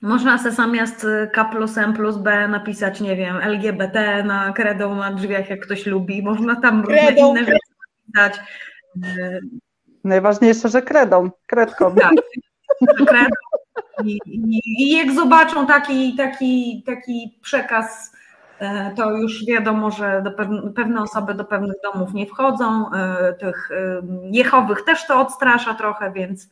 można 0.00 0.38
sobie 0.38 0.50
zamiast 0.50 1.06
K 1.32 1.44
plus 1.44 1.78
M 1.78 1.92
plus 1.92 2.16
B 2.16 2.48
napisać, 2.48 3.00
nie 3.00 3.16
wiem, 3.16 3.36
LGBT 3.36 4.22
na 4.24 4.52
kredą 4.52 4.96
na 4.96 5.12
drzwiach, 5.12 5.50
jak 5.50 5.60
ktoś 5.60 5.86
lubi. 5.86 6.22
Można 6.22 6.60
tam 6.60 6.80
różne 6.80 7.12
inne 7.12 7.40
rzeczy 7.44 7.58
napisać. 8.14 8.40
Najważniejsze, 10.04 10.68
że 10.68 10.82
kredą, 10.82 11.30
kredką. 11.46 11.94
Tak, 11.94 12.12
kredą. 13.06 13.30
I, 14.04 14.18
i, 14.26 14.60
I, 14.82 14.96
jak 14.96 15.12
zobaczą 15.12 15.66
taki, 15.66 16.16
taki, 16.16 16.82
taki 16.86 17.38
przekaz, 17.42 18.12
e, 18.58 18.94
to 18.96 19.10
już 19.10 19.46
wiadomo, 19.46 19.90
że 19.90 20.24
pewne, 20.76 21.02
osoby 21.02 21.34
do 21.34 21.44
pewnych 21.44 21.76
domów 21.82 22.14
nie 22.14 22.26
wchodzą. 22.26 22.90
E, 22.92 23.32
tych 23.32 23.70
e, 23.70 24.02
jechowych 24.30 24.82
też 24.84 25.06
to 25.06 25.20
odstrasza 25.20 25.74
trochę, 25.74 26.12
więc 26.12 26.48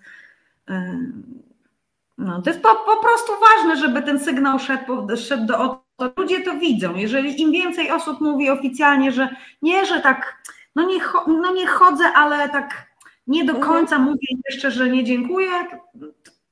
no, 2.19 2.43
to 2.43 2.51
jest 2.51 2.63
po, 2.63 2.69
po 2.69 3.03
prostu 3.03 3.33
ważne, 3.41 3.77
żeby 3.77 4.03
ten 4.03 4.21
sygnał 4.21 4.59
szedł, 4.59 5.17
szedł 5.17 5.47
do 5.47 5.89
to 5.99 6.13
ludzie 6.17 6.41
to 6.41 6.55
widzą. 6.55 6.95
Jeżeli 6.95 7.41
im 7.43 7.53
więcej 7.53 7.91
osób 7.91 8.21
mówi 8.21 8.51
oficjalnie, 8.51 9.13
że 9.13 9.29
nie, 9.63 9.87
że 9.87 10.01
tak, 10.01 10.43
no 10.77 10.87
nie, 10.87 10.99
no 11.27 11.53
nie 11.53 11.67
chodzę, 11.67 12.05
ale 12.05 12.49
tak 12.49 12.88
nie 13.29 13.45
do 13.45 13.53
mhm. 13.53 13.73
końca 13.73 13.99
mówię 13.99 14.27
jeszcze, 14.51 14.71
że 14.71 14.89
nie 14.89 15.05
dziękuję, 15.05 15.51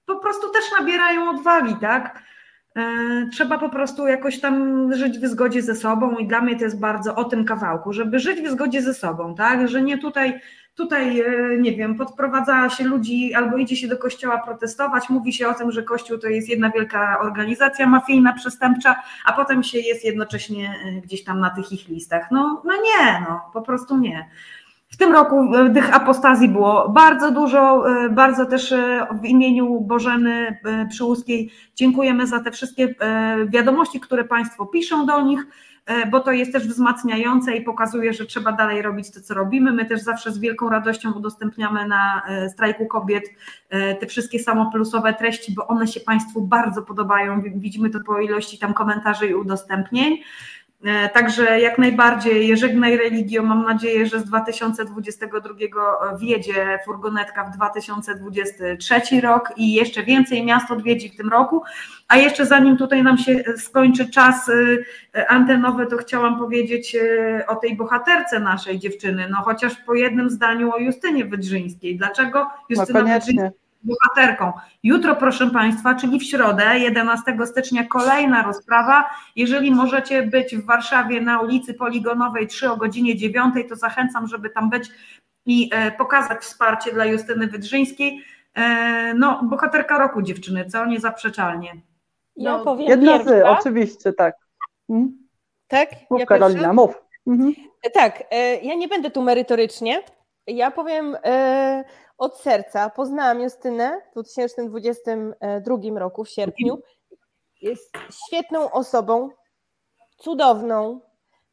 po 0.07 0.16
prostu 0.16 0.53
też 0.53 0.65
nabierają 0.81 1.31
odwagi, 1.31 1.77
tak? 1.81 2.23
E, 2.77 3.28
trzeba 3.32 3.59
po 3.59 3.69
prostu 3.69 4.07
jakoś 4.07 4.40
tam 4.40 4.89
żyć 4.94 5.19
w 5.19 5.27
zgodzie 5.27 5.62
ze 5.62 5.74
sobą 5.74 6.16
i 6.16 6.27
dla 6.27 6.40
mnie 6.40 6.57
to 6.57 6.65
jest 6.65 6.81
bardzo 6.81 7.15
o 7.15 7.24
tym 7.24 7.44
kawałku, 7.44 7.93
żeby 7.93 8.19
żyć 8.19 8.40
w 8.40 8.51
zgodzie 8.51 8.82
ze 8.82 8.94
sobą, 8.94 9.35
tak? 9.35 9.69
Że 9.69 9.82
nie 9.82 9.98
tutaj 9.98 10.40
tutaj, 10.77 11.20
e, 11.20 11.57
nie 11.59 11.73
wiem, 11.73 11.94
podprowadza 11.94 12.70
się 12.70 12.85
ludzi 12.85 13.35
albo 13.35 13.57
idzie 13.57 13.77
się 13.77 13.89
do 13.89 13.98
kościoła 13.98 14.39
protestować, 14.39 15.09
mówi 15.09 15.32
się 15.32 15.48
o 15.48 15.55
tym, 15.55 15.73
że 15.73 15.82
kościół 15.82 16.19
to 16.19 16.28
jest 16.28 16.48
jedna 16.48 16.70
wielka 16.70 17.19
organizacja 17.20 17.86
mafijna, 17.86 18.32
przestępcza, 18.32 18.97
a 19.24 19.32
potem 19.32 19.62
się 19.62 19.78
jest 19.78 20.05
jednocześnie 20.05 20.74
e, 20.85 21.01
gdzieś 21.01 21.24
tam 21.24 21.40
na 21.40 21.51
tych 21.51 21.73
ich 21.73 21.89
listach. 21.89 22.31
No, 22.31 22.62
no 22.65 22.73
nie, 22.73 23.24
no, 23.28 23.40
po 23.53 23.62
prostu 23.62 23.97
nie. 23.97 24.31
W 24.89 24.97
tym 24.97 25.13
roku 25.13 25.55
e, 25.55 25.71
tych 25.71 25.97
apostazji 25.97 26.49
było 26.49 26.89
bardzo 26.89 27.31
dużo, 27.31 27.85
bardzo 28.11 28.47
też 28.47 28.75
w 29.23 29.25
imieniu 29.25 29.81
Bożeny 29.81 30.59
Przyłuskiej 30.91 31.51
dziękujemy 31.75 32.27
za 32.27 32.41
te 32.41 32.51
wszystkie 32.51 32.95
wiadomości, 33.49 34.01
które 34.01 34.25
Państwo 34.25 34.67
piszą 34.67 35.07
do 35.07 35.21
nich. 35.21 35.47
E, 35.87 36.07
bo 36.07 36.21
to 36.21 36.33
jest 36.33 36.53
też 36.53 36.69
wzmacniające 36.69 37.57
i 37.57 37.61
pokazuje, 37.65 38.13
że 38.13 38.27
trzeba 38.27 38.53
dalej 38.53 38.83
robić 38.83 39.11
to, 39.11 39.21
co 39.21 39.35
robimy. 39.35 39.73
My 39.73 39.85
też 39.85 40.01
zawsze 40.01 40.33
z 40.33 40.39
wielką 40.39 40.71
radością 40.71 41.13
udostępniamy 41.13 41.89
na 41.89 42.23
e, 42.29 42.49
strajku 42.49 42.87
kobiet 42.87 43.25
e, 43.71 43.95
te 43.95 44.07
wszystkie 44.07 44.39
samoplusowe 44.39 45.15
treści, 45.15 45.55
bo 45.55 45.67
one 45.67 45.87
się 45.87 46.01
Państwu 46.01 46.41
bardzo 46.41 46.83
podobają. 46.83 47.43
Widzimy 47.55 47.91
to 47.91 48.01
po 48.01 48.21
ilości 48.21 48.59
tam 48.59 48.75
komentarzy 48.75 49.27
i 49.27 49.35
udostępnień. 49.35 50.19
E, 50.85 51.09
także 51.09 51.61
jak 51.61 51.78
najbardziej 51.78 52.57
żegnaj 52.57 52.97
religio. 52.97 53.43
Mam 53.43 53.65
nadzieję, 53.65 54.07
że 54.07 54.20
z 54.20 54.24
2022 54.24 55.55
wjedzie 56.19 56.78
furgonetka 56.85 57.44
w 57.44 57.57
2023 57.57 59.20
rok 59.20 59.53
i 59.57 59.74
jeszcze 59.74 60.03
więcej 60.03 60.44
miast 60.44 60.70
odwiedzi 60.70 61.09
w 61.09 61.16
tym 61.16 61.28
roku. 61.28 61.62
A 62.09 62.16
jeszcze 62.16 62.47
zanim 62.47 62.77
tutaj 62.77 63.03
nam 63.03 63.19
się 63.19 63.44
skończy 63.57 64.11
czas 64.11 64.48
e, 65.15 65.31
antenowy, 65.31 65.86
to 65.86 65.97
chciałam 65.97 66.39
powiedzieć 66.39 66.94
e, 66.97 67.47
o 67.47 67.57
tej 67.57 67.77
bohaterce 67.77 68.40
naszej 68.40 68.78
dziewczyny. 68.78 69.28
No 69.31 69.36
chociaż 69.36 69.74
po 69.74 69.94
jednym 69.94 70.31
zdaniu 70.31 70.73
o 70.73 70.78
Justynie 70.78 71.24
Wydrzyńskiej. 71.24 71.97
Dlaczego 71.97 72.51
Justyna 72.69 73.03
no 73.03 73.15
Wydrzyńska 73.15 73.65
bohaterką. 73.87 74.53
Jutro, 74.83 75.17
proszę 75.17 75.51
Państwa, 75.51 75.95
czyli 75.95 76.19
w 76.19 76.25
środę, 76.25 76.79
11 76.79 77.37
stycznia, 77.47 77.85
kolejna 77.85 78.43
rozprawa. 78.43 79.05
Jeżeli 79.37 79.71
możecie 79.71 80.23
być 80.23 80.57
w 80.57 80.67
Warszawie 80.67 81.21
na 81.21 81.41
ulicy 81.41 81.75
Poligonowej 81.75 82.47
3 82.47 82.71
o 82.71 82.77
godzinie 82.77 83.17
9, 83.17 83.55
to 83.69 83.77
zachęcam, 83.77 84.27
żeby 84.27 84.51
tam 84.51 84.71
być 84.71 84.91
i 85.47 85.71
e, 85.73 85.91
pokazać 85.91 86.43
wsparcie 86.43 86.93
dla 86.93 87.05
Justyny 87.05 87.47
Wydrzyńskiej. 87.47 88.25
E, 88.55 89.15
no, 89.15 89.41
bohaterka 89.43 89.99
roku 89.99 90.23
dziewczyny, 90.23 90.65
co? 90.65 90.87
Niezaprzeczalnie. 90.87 91.73
Ja 92.37 92.59
no, 92.59 92.65
powiem 92.65 92.89
Jedna 92.89 93.25
z, 93.25 93.45
oczywiście, 93.45 94.13
tak. 94.13 94.35
Hmm? 94.87 95.19
Tak? 95.69 95.89
Mów 96.11 96.21
ja 96.21 96.27
Karolina, 96.27 96.73
mów. 96.73 97.03
Mhm. 97.27 97.55
Tak, 97.95 98.23
e, 98.31 98.57
ja 98.57 98.75
nie 98.75 98.89
będę 98.89 99.11
tu 99.11 99.23
merytorycznie. 99.23 100.03
Ja 100.47 100.71
powiem 100.71 101.17
od 102.18 102.40
serca. 102.40 102.90
Poznałam 102.90 103.40
Justynę 103.40 104.01
w 104.10 104.12
2022 104.12 105.98
roku, 105.98 106.24
w 106.24 106.28
sierpniu. 106.28 106.78
Jest 107.62 107.93
świetną 108.26 108.70
osobą, 108.70 109.30
cudowną, 110.16 111.01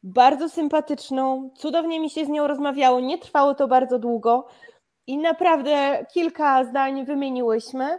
bardzo 0.02 0.48
sympatyczną. 0.48 1.50
Cudownie 1.56 2.00
mi 2.00 2.10
się 2.10 2.24
z 2.24 2.28
nią 2.28 2.46
rozmawiało. 2.46 3.00
Nie 3.00 3.18
trwało 3.18 3.54
to 3.54 3.68
bardzo 3.68 3.98
długo 3.98 4.46
i 5.06 5.18
naprawdę 5.18 6.06
kilka 6.12 6.64
zdań 6.64 7.04
wymieniłyśmy. 7.04 7.98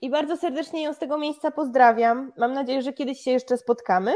I 0.00 0.10
bardzo 0.10 0.36
serdecznie 0.36 0.82
ją 0.82 0.94
z 0.94 0.98
tego 0.98 1.18
miejsca 1.18 1.50
pozdrawiam. 1.50 2.32
Mam 2.36 2.52
nadzieję, 2.52 2.82
że 2.82 2.92
kiedyś 2.92 3.20
się 3.20 3.30
jeszcze 3.30 3.58
spotkamy. 3.58 4.14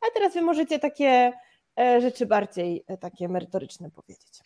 A 0.00 0.10
teraz 0.14 0.34
wy 0.34 0.42
możecie 0.42 0.78
takie 0.78 1.32
e, 1.78 2.00
rzeczy 2.00 2.26
bardziej 2.26 2.84
e, 2.86 2.98
takie 2.98 3.28
merytoryczne 3.28 3.90
powiedzieć. 3.90 4.40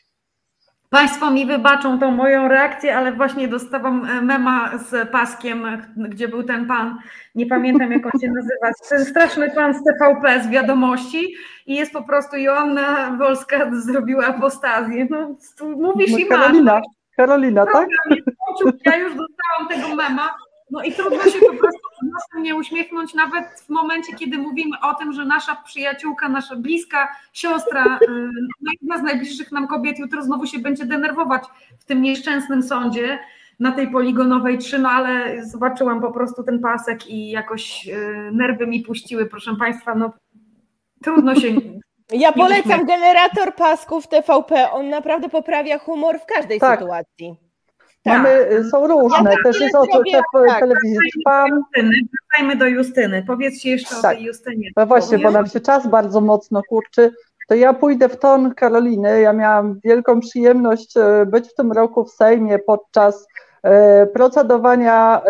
Państwo 0.90 1.30
mi 1.30 1.46
wybaczą 1.46 1.98
tą 1.98 2.10
moją 2.10 2.48
reakcję, 2.48 2.96
ale 2.96 3.12
właśnie 3.12 3.48
dostałam 3.48 4.04
e, 4.04 4.22
mema 4.22 4.78
z 4.78 5.10
paskiem, 5.10 5.82
gdzie 5.96 6.28
był 6.28 6.42
ten 6.42 6.66
pan, 6.66 6.98
nie 7.34 7.46
pamiętam 7.46 7.92
jak 7.92 8.06
on 8.06 8.20
się 8.20 8.28
nazywa, 8.28 8.72
ten 8.88 9.04
straszny 9.04 9.50
pan 9.50 9.74
z 9.74 9.84
TVP 9.84 10.42
z 10.42 10.48
wiadomości 10.48 11.34
i 11.66 11.74
jest 11.74 11.92
po 11.92 12.02
prostu 12.02 12.36
Joanna 12.36 13.16
Wolska 13.18 13.70
zrobiła 13.72 14.26
apostazję. 14.26 15.06
No, 15.10 15.36
mówisz 15.76 16.12
no, 16.12 16.18
i 16.18 16.26
Karolina, 16.26 16.74
masz. 16.74 16.84
Karolina, 17.16 17.66
tak? 17.66 17.88
Ja 18.86 18.96
już 18.96 19.14
dostałam 19.14 19.68
tego 19.68 19.94
mema, 19.96 20.34
no 20.70 20.82
i 20.82 20.92
trudno 20.92 21.22
się 21.22 21.38
po 21.38 21.56
prostu 21.56 21.79
nie 22.38 22.54
uśmiechnąć 22.54 23.14
nawet 23.14 23.44
w 23.66 23.68
momencie, 23.68 24.12
kiedy 24.12 24.38
mówimy 24.38 24.80
o 24.80 24.94
tym, 24.94 25.12
że 25.12 25.24
nasza 25.24 25.56
przyjaciółka, 25.56 26.28
nasza 26.28 26.56
bliska 26.56 27.08
siostra, 27.32 27.98
no 28.60 28.72
jedna 28.80 28.98
z 28.98 29.02
najbliższych 29.02 29.52
nam 29.52 29.68
kobiet 29.68 29.98
jutro 29.98 30.22
znowu 30.22 30.46
się 30.46 30.58
będzie 30.58 30.84
denerwować 30.84 31.42
w 31.78 31.84
tym 31.84 32.02
nieszczęsnym 32.02 32.62
sądzie 32.62 33.18
na 33.60 33.72
tej 33.72 33.90
poligonowej 33.90 34.58
3, 34.58 34.78
no 34.78 34.88
ale 34.88 35.44
zobaczyłam 35.44 36.00
po 36.00 36.12
prostu 36.12 36.42
ten 36.42 36.60
pasek 36.60 37.06
i 37.06 37.30
jakoś 37.30 37.88
nerwy 38.32 38.66
mi 38.66 38.80
puściły, 38.80 39.26
proszę 39.26 39.56
Państwa, 39.56 39.94
no 39.94 40.12
trudno 41.02 41.34
się 41.34 41.48
ja 42.12 42.32
polecam 42.32 42.86
generator 42.86 43.54
pasków 43.54 44.08
TVP. 44.08 44.70
On 44.70 44.88
naprawdę 44.88 45.28
poprawia 45.28 45.78
humor 45.78 46.20
w 46.20 46.26
każdej 46.26 46.60
tak. 46.60 46.80
sytuacji. 46.80 47.49
Tak. 48.02 48.16
Mamy, 48.16 48.64
są 48.70 48.86
różne, 48.86 49.30
ja 49.30 49.36
też 49.44 49.60
jest 49.60 49.74
o 49.74 49.86
tak. 50.46 50.60
telewizji 50.60 50.98
Trwam. 51.24 51.64
Wracajmy 51.74 52.56
do 52.56 52.66
Justyny. 52.66 53.24
Powiedzcie 53.26 53.70
jeszcze 53.70 53.94
tak. 53.94 53.98
o 53.98 54.08
tej 54.08 54.22
Justynie. 54.22 54.68
No 54.76 54.86
właśnie, 54.86 55.18
bo 55.18 55.30
nam 55.30 55.46
się 55.46 55.60
czas 55.60 55.86
bardzo 55.86 56.20
mocno 56.20 56.62
kurczy. 56.68 57.12
To 57.48 57.54
ja 57.54 57.74
pójdę 57.74 58.08
w 58.08 58.18
ton 58.18 58.54
Karoliny. 58.54 59.20
Ja 59.20 59.32
miałam 59.32 59.80
wielką 59.84 60.20
przyjemność 60.20 60.96
e, 60.96 61.26
być 61.26 61.48
w 61.48 61.54
tym 61.54 61.72
roku 61.72 62.04
w 62.04 62.10
Sejmie 62.10 62.58
podczas 62.58 63.26
e, 63.62 64.06
procedowania 64.06 65.22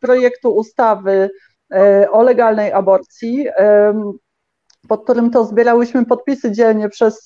projektu 0.00 0.54
ustawy 0.54 1.30
o 2.10 2.22
legalnej 2.22 2.72
aborcji 2.72 3.46
pod 4.88 5.04
którym 5.04 5.30
to 5.30 5.44
zbierałyśmy 5.44 6.06
podpisy 6.06 6.52
dzielnie 6.52 6.88
przez, 6.88 7.24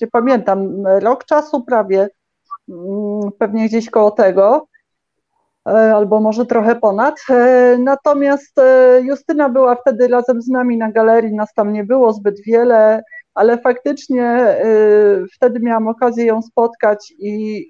nie 0.00 0.06
pamiętam, 0.06 0.86
rok 0.86 1.24
czasu 1.24 1.64
prawie, 1.64 2.08
pewnie 3.38 3.68
gdzieś 3.68 3.90
koło 3.90 4.10
tego, 4.10 4.66
e, 5.68 5.70
albo 5.70 6.20
może 6.20 6.46
trochę 6.46 6.76
ponad. 6.76 7.14
E, 7.30 7.76
natomiast 7.78 8.60
Justyna 9.00 9.48
była 9.48 9.74
wtedy 9.74 10.08
razem 10.08 10.42
z 10.42 10.48
nami 10.48 10.76
na 10.78 10.92
galerii, 10.92 11.34
nas 11.34 11.54
tam 11.54 11.72
nie 11.72 11.84
było 11.84 12.12
zbyt 12.12 12.40
wiele, 12.46 13.02
ale 13.34 13.58
faktycznie 13.58 14.56
wtedy 15.36 15.60
miałam 15.60 15.88
okazję 15.88 16.24
ją 16.24 16.42
spotkać 16.42 17.12
i 17.18 17.64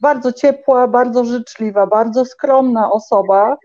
bardzo 0.00 0.32
ciepła, 0.32 0.88
bardzo 0.88 1.24
życzliwa, 1.24 1.86
bardzo 1.86 2.24
skromna 2.24 2.92
osoba, 2.92 3.56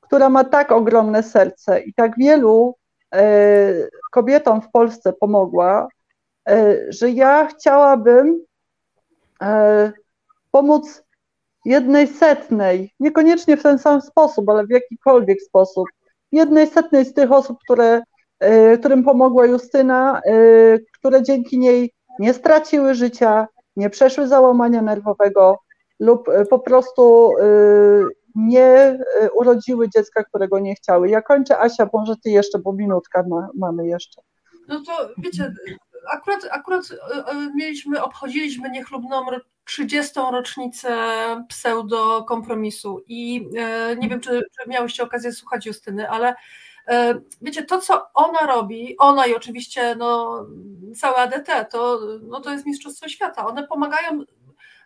która 0.00 0.28
ma 0.28 0.44
tak 0.44 0.72
ogromne 0.72 1.22
serce 1.22 1.80
i 1.80 1.94
tak 1.94 2.12
wielu 2.18 2.74
E, 3.14 3.88
kobietom 4.10 4.60
w 4.60 4.70
Polsce 4.70 5.12
pomogła, 5.12 5.88
e, 6.48 6.76
że 6.88 7.10
ja 7.10 7.46
chciałabym 7.46 8.44
e, 9.42 9.92
pomóc 10.54 11.02
jednej 11.64 12.06
setnej, 12.06 12.94
niekoniecznie 13.00 13.56
w 13.56 13.62
ten 13.62 13.78
sam 13.78 14.00
sposób, 14.00 14.48
ale 14.48 14.66
w 14.66 14.70
jakikolwiek 14.70 15.42
sposób, 15.42 15.86
jednej 16.32 16.66
setnej 16.66 17.04
z 17.04 17.14
tych 17.14 17.32
osób, 17.32 17.58
które, 17.64 18.02
którym 18.78 19.04
pomogła 19.04 19.46
Justyna, 19.46 20.20
które 20.98 21.22
dzięki 21.22 21.58
niej 21.58 21.92
nie 22.18 22.34
straciły 22.34 22.94
życia, 22.94 23.46
nie 23.76 23.90
przeszły 23.90 24.28
załamania 24.28 24.82
nerwowego 24.82 25.58
lub 26.00 26.28
po 26.50 26.58
prostu 26.58 27.32
nie 28.34 28.68
e, 28.68 28.98
urodziły 29.30 29.88
dziecka, 29.96 30.24
którego 30.24 30.58
nie 30.58 30.74
chciały. 30.74 31.08
Ja 31.08 31.22
kończę, 31.22 31.60
Asia, 31.60 31.88
może 31.92 32.16
ty 32.16 32.30
jeszcze, 32.30 32.58
bo 32.58 32.72
minutka 32.72 33.24
ma, 33.28 33.48
mamy 33.54 33.86
jeszcze. 33.86 34.22
No 34.68 34.82
to 34.86 35.08
wiecie, 35.18 35.54
akurat, 36.12 36.40
akurat 36.50 36.84
e, 36.90 37.26
e, 37.26 37.50
mieliśmy, 37.54 38.02
obchodziliśmy 38.02 38.70
niechlubną 38.70 39.26
30. 39.64 40.12
rocznicę 40.32 40.96
pseudo 41.48 42.24
kompromisu 42.24 43.04
i 43.06 43.48
nie 43.98 44.08
wiem, 44.08 44.20
czy, 44.20 44.30
czy 44.30 44.68
miałyście 44.70 45.02
okazję 45.02 45.32
słuchać 45.32 45.66
Justyny, 45.66 46.10
ale 46.10 46.34
wiecie, 47.42 47.62
to 47.62 47.80
co 47.80 48.06
ona 48.14 48.38
robi, 48.38 48.96
ona 48.98 49.26
i 49.26 49.34
oczywiście 49.34 49.94
no, 49.94 50.38
cała 50.96 51.16
ADT, 51.16 51.70
to, 51.70 52.00
no, 52.22 52.40
to 52.40 52.50
jest 52.50 52.66
Mistrzostwo 52.66 53.08
Świata. 53.08 53.46
One 53.46 53.66
pomagają 53.66 54.24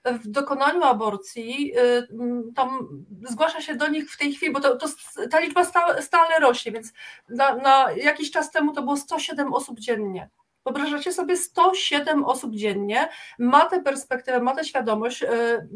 w 0.05 0.29
dokonaniu 0.29 0.83
aborcji, 0.83 1.73
y, 1.79 2.09
tam 2.55 2.89
zgłasza 3.29 3.61
się 3.61 3.75
do 3.75 3.89
nich 3.89 4.11
w 4.13 4.19
tej 4.19 4.33
chwili, 4.33 4.53
bo 4.53 4.61
to, 4.61 4.77
to 4.77 4.87
ta 5.31 5.41
liczba 5.41 5.65
stale, 5.65 6.03
stale 6.03 6.39
rośnie, 6.41 6.73
więc 6.73 6.93
na, 7.29 7.55
na, 7.55 7.93
jakiś 7.93 8.31
czas 8.31 8.51
temu 8.51 8.73
to 8.73 8.83
było 8.83 8.97
107 8.97 9.55
osób 9.55 9.81
dziennie. 9.81 10.29
Wyobrażacie 10.69 11.13
sobie 11.13 11.37
107 11.37 12.25
osób 12.25 12.55
dziennie, 12.55 13.09
ma 13.39 13.67
tę 13.67 13.83
perspektywę, 13.83 14.41
ma 14.41 14.55
tę 14.55 14.65
świadomość, 14.65 15.23
y, 15.23 15.29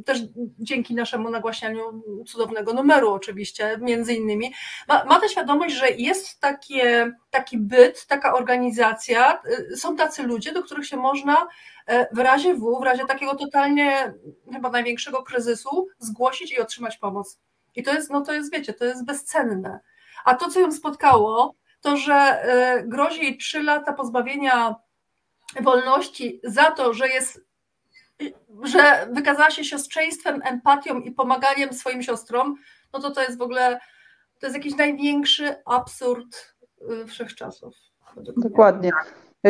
też 0.04 0.20
dzięki 0.58 0.94
naszemu 0.94 1.30
nagłaśnianiu 1.30 2.02
cudownego 2.26 2.72
numeru 2.72 3.12
oczywiście, 3.12 3.78
między 3.80 4.14
innymi, 4.14 4.54
ma, 4.88 5.04
ma 5.04 5.20
tę 5.20 5.28
świadomość, 5.28 5.74
że 5.74 5.90
jest 5.90 6.40
takie, 6.40 7.12
taki 7.30 7.58
byt, 7.58 8.06
taka 8.06 8.34
organizacja, 8.34 9.42
y, 9.72 9.76
są 9.76 9.96
tacy 9.96 10.22
ludzie, 10.22 10.52
do 10.52 10.62
których 10.62 10.86
się 10.86 10.96
można 10.96 11.46
w 12.12 12.18
razie 12.18 12.54
W, 12.54 12.80
w 12.80 12.84
razie 12.84 13.04
takiego 13.04 13.34
totalnie 13.34 14.14
chyba 14.52 14.70
największego 14.70 15.22
kryzysu, 15.22 15.88
zgłosić 15.98 16.52
i 16.52 16.60
otrzymać 16.60 16.96
pomoc. 16.96 17.38
I 17.74 17.82
to 17.82 17.94
jest, 17.94 18.10
no 18.10 18.20
to 18.20 18.32
jest, 18.32 18.52
wiecie, 18.52 18.72
to 18.72 18.84
jest 18.84 19.04
bezcenne. 19.04 19.80
A 20.24 20.34
to, 20.34 20.48
co 20.48 20.60
ją 20.60 20.72
spotkało, 20.72 21.54
to, 21.82 21.96
że 21.96 22.14
e, 22.14 22.82
grozi 22.86 23.22
jej 23.22 23.38
trzy 23.38 23.62
lata 23.62 23.92
pozbawienia 23.92 24.74
wolności 25.60 26.40
za 26.44 26.70
to, 26.70 26.94
że 26.94 27.08
jest, 27.08 27.40
że 28.62 29.06
wykazała 29.10 29.50
się 29.50 29.64
siostrzeństwem, 29.64 30.40
empatią 30.44 31.00
i 31.00 31.10
pomaganiem 31.10 31.72
swoim 31.72 32.02
siostrom, 32.02 32.56
no 32.92 33.00
to 33.00 33.10
to 33.10 33.22
jest 33.22 33.38
w 33.38 33.42
ogóle, 33.42 33.80
to 34.40 34.46
jest 34.46 34.56
jakiś 34.56 34.76
największy 34.76 35.54
absurd 35.66 36.54
e, 37.02 37.06
wszechczasów. 37.06 37.74
Dokładnie. 38.36 38.90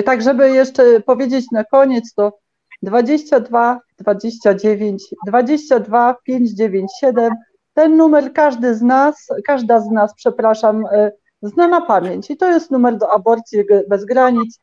Tak, 0.05 0.23
żeby 0.23 0.51
jeszcze 0.51 1.01
powiedzieć 1.01 1.47
na 1.53 1.65
koniec, 1.65 2.15
to 2.15 2.39
22 2.83 3.81
29 3.99 5.03
22 5.27 6.17
597. 6.25 7.35
Ten 7.75 7.97
numer 7.97 8.33
każdy 8.33 8.75
z 8.75 8.83
nas, 8.83 9.27
każda 9.47 9.81
z 9.81 9.91
nas, 9.91 10.15
przepraszam, 10.15 10.87
e, 10.87 11.13
zna 11.43 11.69
na 11.69 11.81
pamięć 11.81 12.31
i 12.31 12.37
to 12.37 12.49
jest 12.49 12.71
numer 12.71 12.97
do 12.97 13.13
aborcji 13.13 13.65
bez 13.89 14.05
granic. 14.05 14.61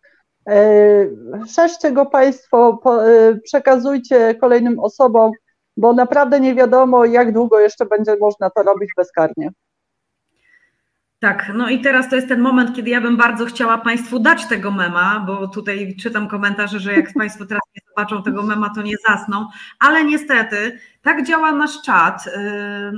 E, 0.50 1.08
szerzcie 1.48 1.92
go 1.92 2.06
Państwo, 2.06 2.82
e, 2.86 3.36
przekazujcie 3.44 4.36
kolejnym 4.36 4.80
osobom, 4.80 5.32
bo 5.78 5.94
naprawdę 5.94 6.40
nie 6.40 6.56
wiadomo, 6.56 7.06
jak 7.06 7.34
długo 7.34 7.60
jeszcze 7.60 7.86
będzie 7.86 8.18
można 8.22 8.50
to 8.50 8.64
robić 8.64 8.90
bezkarnie. 8.98 9.50
Tak, 11.20 11.52
no 11.56 11.70
i 11.70 11.82
teraz 11.82 12.10
to 12.10 12.16
jest 12.16 12.28
ten 12.28 12.40
moment, 12.40 12.76
kiedy 12.76 12.90
ja 12.90 13.02
bym 13.02 13.18
bardzo 13.18 13.46
chciała 13.46 13.78
Państwu 13.78 14.20
dać 14.20 14.46
tego 14.46 14.72
mema, 14.72 15.24
bo 15.28 15.48
tutaj 15.48 15.96
czytam 15.96 16.28
komentarze, 16.28 16.80
że 16.80 16.94
jak 16.94 17.14
Państwo 17.20 17.46
teraz 17.46 17.62
nie 17.76 17.82
zobaczą 17.90 18.24
tego 18.24 18.44
mema, 18.44 18.70
to 18.76 18.82
nie 18.82 18.96
zasną, 19.10 19.48
ale 19.80 20.04
niestety 20.04 20.80
tak 21.02 21.28
działa 21.28 21.52
nasz 21.52 21.82
czat 21.82 22.26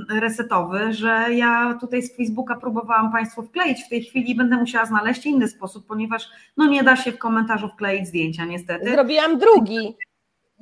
yy, 0.08 0.20
resetowy, 0.20 0.92
że 0.92 1.26
ja 1.34 1.78
tutaj 1.80 2.02
z 2.02 2.16
Facebooka 2.16 2.56
próbowałam 2.56 3.12
Państwu 3.12 3.42
wkleić 3.42 3.84
w 3.84 3.88
tej 3.88 4.04
chwili 4.04 4.30
i 4.30 4.34
będę 4.34 4.56
musiała 4.56 4.86
znaleźć 4.86 5.26
inny 5.26 5.48
sposób, 5.48 5.86
ponieważ 5.86 6.28
no 6.56 6.66
nie 6.66 6.82
da 6.82 6.96
się 6.96 7.12
w 7.12 7.18
komentarzu 7.18 7.68
wkleić 7.68 8.06
zdjęcia 8.06 8.44
niestety. 8.44 8.90
Zrobiłam 8.90 9.38
drugi. 9.38 9.94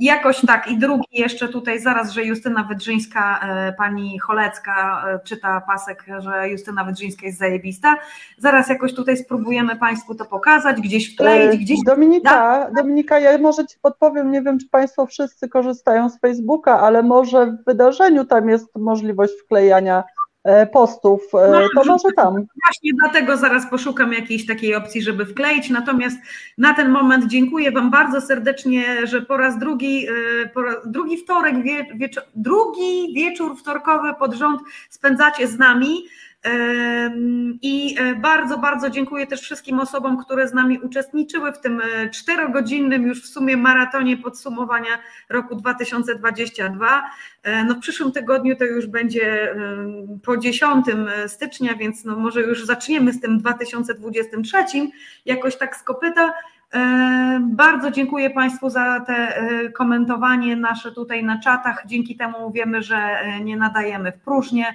Jakoś 0.00 0.40
tak 0.46 0.68
i 0.68 0.78
drugi 0.78 1.06
jeszcze 1.12 1.48
tutaj 1.48 1.80
zaraz, 1.80 2.12
że 2.12 2.24
Justyna 2.24 2.64
Wydrzyńska, 2.64 3.40
e, 3.42 3.72
pani 3.72 4.18
Cholecka 4.18 5.04
e, 5.08 5.20
czyta 5.24 5.60
pasek, 5.60 6.04
że 6.18 6.48
Justyna 6.48 6.84
Wydrzyńska 6.84 7.26
jest 7.26 7.38
zajebista. 7.38 7.96
Zaraz 8.38 8.68
jakoś 8.68 8.94
tutaj 8.94 9.16
spróbujemy 9.16 9.76
Państwu 9.76 10.14
to 10.14 10.24
pokazać, 10.24 10.80
gdzieś 10.80 11.14
wkleić, 11.14 11.54
e, 11.54 11.58
gdzieś... 11.58 11.78
Dominika, 11.86 12.70
Dominika, 12.76 13.18
ja 13.18 13.38
może 13.38 13.66
Ci 13.66 13.78
podpowiem, 13.82 14.30
nie 14.30 14.42
wiem 14.42 14.58
czy 14.58 14.68
Państwo 14.68 15.06
wszyscy 15.06 15.48
korzystają 15.48 16.08
z 16.08 16.20
Facebooka, 16.20 16.80
ale 16.80 17.02
może 17.02 17.46
w 17.46 17.64
wydarzeniu 17.64 18.24
tam 18.24 18.48
jest 18.48 18.76
możliwość 18.76 19.32
wklejania 19.44 20.04
postów, 20.72 21.20
e, 21.34 21.50
no, 21.50 21.82
to 21.82 21.88
może 21.88 22.08
tam. 22.16 22.34
Właśnie 22.34 22.90
dlatego 23.00 23.36
zaraz 23.36 23.70
poszukam 23.70 24.12
jakiejś 24.12 24.46
takiej 24.46 24.74
opcji, 24.74 25.02
żeby 25.02 25.26
wkleić. 25.26 25.70
Natomiast 25.70 26.16
na 26.58 26.74
ten 26.74 26.90
moment 26.90 27.26
dziękuję 27.26 27.72
Wam 27.72 27.90
bardzo 27.90 28.20
serdecznie, 28.20 29.06
że 29.06 29.22
po 29.22 29.36
raz 29.36 29.58
drugi, 29.58 30.06
e, 30.08 30.48
po 30.48 30.62
raz, 30.62 30.76
drugi 30.86 31.16
wtorek, 31.16 31.62
wie, 31.62 31.86
wieczor, 31.94 32.24
drugi 32.34 33.14
wieczór 33.14 33.56
wtorkowy 33.56 34.14
pod 34.14 34.34
rząd 34.34 34.60
spędzacie 34.90 35.48
z 35.48 35.58
nami. 35.58 36.04
I 37.62 37.96
e, 37.98 38.14
bardzo, 38.14 38.58
bardzo 38.58 38.90
dziękuję 38.90 39.26
też 39.26 39.40
wszystkim 39.40 39.80
osobom, 39.80 40.24
które 40.24 40.48
z 40.48 40.54
nami 40.54 40.78
uczestniczyły 40.78 41.52
w 41.52 41.60
tym 41.60 41.80
e, 41.80 42.10
czterogodzinnym 42.10 43.06
już 43.06 43.22
w 43.22 43.26
sumie 43.26 43.56
maratonie 43.56 44.16
podsumowania 44.16 44.98
roku 45.28 45.56
2022. 45.56 47.02
E, 47.42 47.64
no 47.64 47.74
w 47.74 47.78
przyszłym 47.78 48.12
tygodniu 48.12 48.56
to 48.56 48.64
już 48.64 48.86
będzie 48.86 49.56
po 50.24 50.36
10 50.36 50.86
stycznia, 51.26 51.74
więc 51.74 52.04
no 52.04 52.16
może 52.16 52.40
już 52.40 52.64
zaczniemy 52.64 53.12
z 53.12 53.20
tym 53.20 53.38
2023 53.38 54.64
jakoś 55.24 55.56
tak 55.56 55.76
z 55.76 55.82
kopyta. 55.82 56.32
Bardzo 57.40 57.90
dziękuję 57.90 58.30
Państwu 58.30 58.70
za 58.70 59.00
te 59.00 59.42
komentowanie 59.74 60.56
nasze 60.56 60.92
tutaj 60.92 61.24
na 61.24 61.40
czatach. 61.40 61.82
Dzięki 61.86 62.16
temu 62.16 62.50
wiemy, 62.50 62.82
że 62.82 63.20
nie 63.44 63.56
nadajemy 63.56 64.12
w 64.12 64.18
próżnię. 64.18 64.66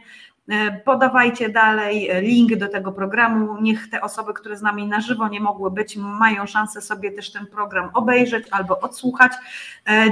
Podawajcie 0.85 1.49
dalej 1.49 2.09
link 2.21 2.55
do 2.55 2.67
tego 2.67 2.91
programu. 2.91 3.61
Niech 3.61 3.89
te 3.89 4.01
osoby, 4.01 4.33
które 4.33 4.57
z 4.57 4.61
nami 4.61 4.87
na 4.87 5.01
żywo 5.01 5.27
nie 5.27 5.39
mogły 5.39 5.71
być, 5.71 5.97
mają 5.97 6.45
szansę 6.45 6.81
sobie 6.81 7.11
też 7.11 7.31
ten 7.31 7.47
program 7.47 7.89
obejrzeć 7.93 8.47
albo 8.51 8.79
odsłuchać. 8.79 9.31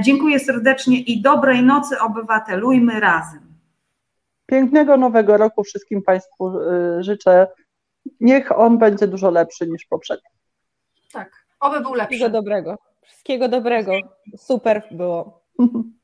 Dziękuję 0.03 0.39
serdecznie 0.39 0.99
i 0.99 1.21
dobrej 1.21 1.63
nocy, 1.63 1.99
obywatelujmy 1.99 2.99
razem. 2.99 3.41
Pięknego 4.45 4.97
nowego 4.97 5.37
roku 5.37 5.63
wszystkim 5.63 6.01
Państwu 6.01 6.51
życzę. 6.99 7.47
Niech 8.19 8.59
on 8.59 8.77
będzie 8.77 9.07
dużo 9.07 9.29
lepszy 9.29 9.67
niż 9.67 9.85
poprzedni. 9.85 10.29
Tak, 11.11 11.45
oby 11.59 11.81
był 11.81 11.93
lepszy. 11.93 12.15
Wszystkiego 12.15 12.37
dobrego. 12.37 12.77
Wszystkiego 13.01 13.47
dobrego. 13.47 13.91
Super 14.37 14.83
było. 14.91 15.41